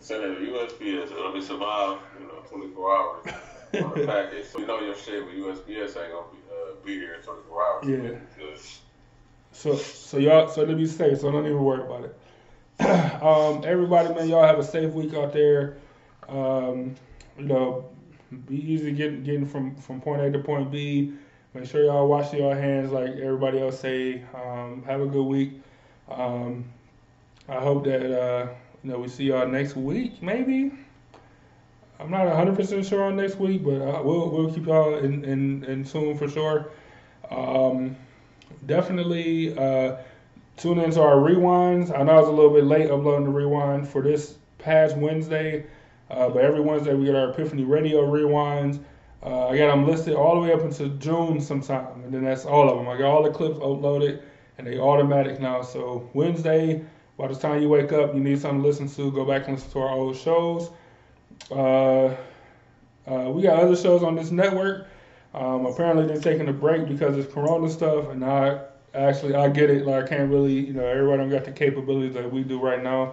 Send, 0.00 0.24
it 0.24 0.34
to 0.34 0.40
USPS. 0.40 1.12
It'll 1.12 1.32
be 1.32 1.40
survive, 1.42 1.98
you 2.18 2.26
know, 2.26 2.42
24 2.48 2.96
hours 2.96 3.26
on 3.74 4.00
the 4.00 4.06
package. 4.06 4.46
So 4.46 4.58
you 4.58 4.66
know 4.66 4.80
your 4.80 4.94
shit, 4.94 5.24
but 5.24 5.34
USPS 5.34 6.02
ain't 6.02 6.12
gonna 6.12 6.26
be, 6.32 6.38
uh, 6.50 6.84
be 6.84 6.94
here 6.94 7.14
in 7.14 7.22
24 7.22 7.66
hours. 7.66 7.86
Yeah. 7.86 8.18
Because 8.36 8.80
So, 9.52 9.76
so 9.76 10.18
y'all, 10.18 10.48
so 10.48 10.62
let 10.64 10.76
me 10.76 10.86
safe, 10.86 11.20
so 11.20 11.30
don't 11.30 11.44
even 11.44 11.62
worry 11.62 11.82
about 11.82 12.04
it. 12.04 12.16
um, 13.22 13.62
everybody, 13.64 14.14
man, 14.14 14.28
y'all 14.28 14.46
have 14.46 14.58
a 14.58 14.64
safe 14.64 14.92
week 14.92 15.14
out 15.14 15.32
there. 15.32 15.76
Um, 16.28 16.96
you 17.38 17.44
know, 17.44 17.90
be 18.46 18.56
easy 18.56 18.92
getting 18.92 19.22
getting 19.22 19.46
from 19.46 19.74
from 19.76 20.00
point 20.00 20.22
A 20.22 20.30
to 20.30 20.38
point 20.38 20.70
B. 20.70 21.12
Make 21.52 21.68
sure 21.68 21.84
y'all 21.84 22.06
wash 22.06 22.32
your 22.32 22.54
hands 22.54 22.92
like 22.92 23.10
everybody 23.10 23.60
else 23.60 23.80
say. 23.80 24.22
Um, 24.34 24.82
have 24.86 25.00
a 25.00 25.06
good 25.06 25.24
week. 25.24 25.60
Um, 26.08 26.64
I 27.48 27.56
hope 27.56 27.84
that 27.84 28.18
uh, 28.18 28.48
you 28.82 28.90
know 28.90 28.98
we 28.98 29.08
see 29.08 29.24
y'all 29.24 29.46
next 29.46 29.76
week, 29.76 30.22
maybe. 30.22 30.72
I'm 31.98 32.10
not 32.10 32.26
100% 32.26 32.88
sure 32.88 33.04
on 33.04 33.16
next 33.16 33.38
week, 33.38 33.62
but 33.62 33.82
uh, 33.82 34.02
we'll 34.02 34.30
we'll 34.30 34.52
keep 34.52 34.66
y'all 34.66 34.94
in, 34.94 35.24
in, 35.24 35.64
in 35.64 35.84
tune 35.84 36.16
for 36.16 36.28
sure. 36.28 36.70
Um, 37.30 37.94
definitely 38.66 39.56
uh, 39.56 39.96
tune 40.56 40.78
into 40.78 41.02
our 41.02 41.16
rewinds. 41.16 41.96
I 41.96 42.02
know 42.02 42.12
I 42.12 42.20
was 42.20 42.28
a 42.28 42.32
little 42.32 42.52
bit 42.54 42.64
late 42.64 42.90
uploading 42.90 43.24
the 43.24 43.30
rewind 43.30 43.86
for 43.86 44.02
this 44.02 44.36
past 44.58 44.96
Wednesday, 44.96 45.66
uh, 46.10 46.30
but 46.30 46.42
every 46.42 46.60
Wednesday 46.60 46.94
we 46.94 47.04
get 47.04 47.16
our 47.16 47.30
Epiphany 47.30 47.64
Radio 47.64 48.06
rewinds. 48.06 48.80
Uh, 49.22 49.48
I 49.48 49.58
got 49.58 49.66
them 49.66 49.86
listed 49.86 50.14
all 50.14 50.34
the 50.34 50.40
way 50.40 50.54
up 50.54 50.62
until 50.62 50.88
June 50.96 51.40
sometime, 51.40 52.02
and 52.04 52.14
then 52.14 52.24
that's 52.24 52.46
all 52.46 52.70
of 52.70 52.78
them. 52.78 52.88
I 52.88 52.96
got 52.96 53.10
all 53.10 53.22
the 53.22 53.30
clips 53.30 53.58
uploaded, 53.58 54.22
and 54.56 54.66
they 54.66 54.78
automatic 54.78 55.38
now. 55.38 55.60
So 55.60 56.08
Wednesday, 56.14 56.82
by 57.20 57.28
the 57.28 57.34
time 57.34 57.60
you 57.60 57.68
wake 57.68 57.92
up, 57.92 58.14
you 58.14 58.20
need 58.20 58.40
something 58.40 58.62
to 58.62 58.66
listen 58.66 58.88
to. 58.88 59.12
Go 59.12 59.26
back 59.26 59.46
and 59.46 59.56
listen 59.56 59.70
to 59.72 59.78
our 59.80 59.90
old 59.90 60.16
shows. 60.16 60.70
Uh, 61.50 62.16
uh, 63.06 63.30
we 63.30 63.42
got 63.42 63.60
other 63.60 63.76
shows 63.76 64.02
on 64.02 64.14
this 64.14 64.30
network. 64.30 64.86
Um, 65.34 65.66
apparently 65.66 66.06
they're 66.06 66.20
taking 66.20 66.48
a 66.48 66.52
break 66.52 66.88
because 66.88 67.18
it's 67.18 67.32
Corona 67.32 67.68
stuff, 67.68 68.08
and 68.08 68.24
I 68.24 68.62
actually 68.94 69.34
I 69.34 69.50
get 69.50 69.68
it. 69.68 69.86
Like 69.86 70.04
I 70.04 70.08
can't 70.08 70.30
really, 70.30 70.60
you 70.60 70.72
know, 70.72 70.84
everybody 70.84 71.18
don't 71.18 71.30
got 71.30 71.44
the 71.44 71.52
capabilities 71.52 72.14
that 72.14 72.32
we 72.32 72.42
do 72.42 72.58
right 72.58 72.82
now. 72.82 73.12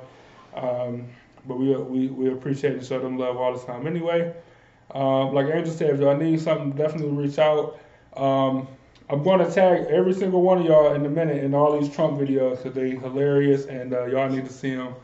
Um, 0.56 1.10
but 1.46 1.60
we 1.60 1.76
we 1.76 2.08
we 2.08 2.32
appreciate 2.32 2.74
and 2.74 2.86
show 2.86 3.00
them 3.00 3.18
love 3.18 3.36
all 3.36 3.58
the 3.58 3.66
time. 3.66 3.88
Anyway, 3.88 4.34
um, 4.92 5.34
like 5.34 5.48
Angel 5.54 5.74
said, 5.74 5.90
if 5.90 6.00
y'all 6.00 6.16
need 6.16 6.40
something, 6.40 6.72
definitely 6.72 7.12
reach 7.12 7.40
out. 7.40 7.78
Um, 8.16 8.70
I'm 9.10 9.24
going 9.24 9.40
to 9.40 9.50
tag 9.50 9.88
every 9.90 10.14
single 10.14 10.42
one 10.42 10.58
of 10.58 10.66
y'all 10.66 10.94
in 10.94 11.06
a 11.06 11.10
minute 11.10 11.42
in 11.42 11.54
all 11.54 11.80
these 11.80 11.94
Trump 11.94 12.20
videos 12.20 12.58
because 12.58 12.74
they 12.74 12.90
hilarious 12.90 13.66
and 13.66 13.94
uh, 13.94 14.06
y'all 14.06 14.30
need 14.30 14.46
to 14.46 14.52
see 14.52 14.76
them. 14.76 14.96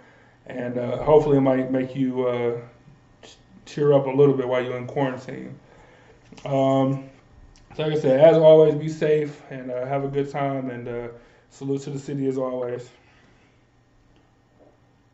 And 0.45 0.77
uh, 0.77 1.01
hopefully 1.03 1.37
it 1.37 1.41
might 1.41 1.71
make 1.71 1.95
you 1.95 2.27
uh, 2.27 2.59
cheer 3.65 3.93
up 3.93 4.05
a 4.05 4.09
little 4.09 4.35
bit 4.35 4.45
while 4.45 4.61
you're 4.61 4.77
in 4.77 4.87
quarantine. 4.87 5.57
Um, 6.43 7.09
so 7.77 7.83
like 7.83 7.93
I 7.93 7.99
said, 7.99 8.19
as 8.19 8.35
always, 8.35 8.75
be 8.75 8.89
safe 8.89 9.41
and 9.49 9.71
uh, 9.71 9.85
have 9.85 10.03
a 10.03 10.09
good 10.09 10.29
time. 10.29 10.69
And 10.69 10.87
uh, 10.87 11.07
salute 11.49 11.83
to 11.83 11.91
the 11.91 11.99
city 11.99 12.27
as 12.27 12.37
always. 12.37 12.89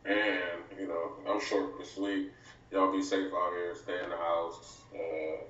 And, 0.05 0.63
you 0.79 0.87
know, 0.87 1.11
I'm 1.29 1.39
short 1.39 1.77
this 1.77 1.95
week. 1.95 2.31
Y'all 2.71 2.91
be 2.91 3.03
safe 3.03 3.31
out 3.31 3.51
here. 3.53 3.75
Stay 3.75 4.03
in 4.03 4.09
the 4.09 4.17
house. 4.17 4.81
Uh, 4.95 5.43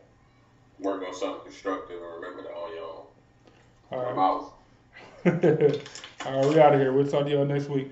work 0.79 1.03
on 1.07 1.13
something 1.13 1.43
constructive 1.43 2.01
and 2.01 2.21
remember 2.21 2.43
to 2.43 2.49
own 2.49 2.77
own. 2.79 3.05
All 3.91 3.99
I'm 4.05 4.19
out. 4.19 4.53
all 6.25 6.41
right, 6.41 6.45
we 6.47 6.59
out 6.59 6.73
of 6.73 6.79
here. 6.79 6.93
We'll 6.93 7.07
talk 7.07 7.25
to 7.25 7.31
y'all 7.31 7.45
next 7.45 7.69
week. 7.69 7.91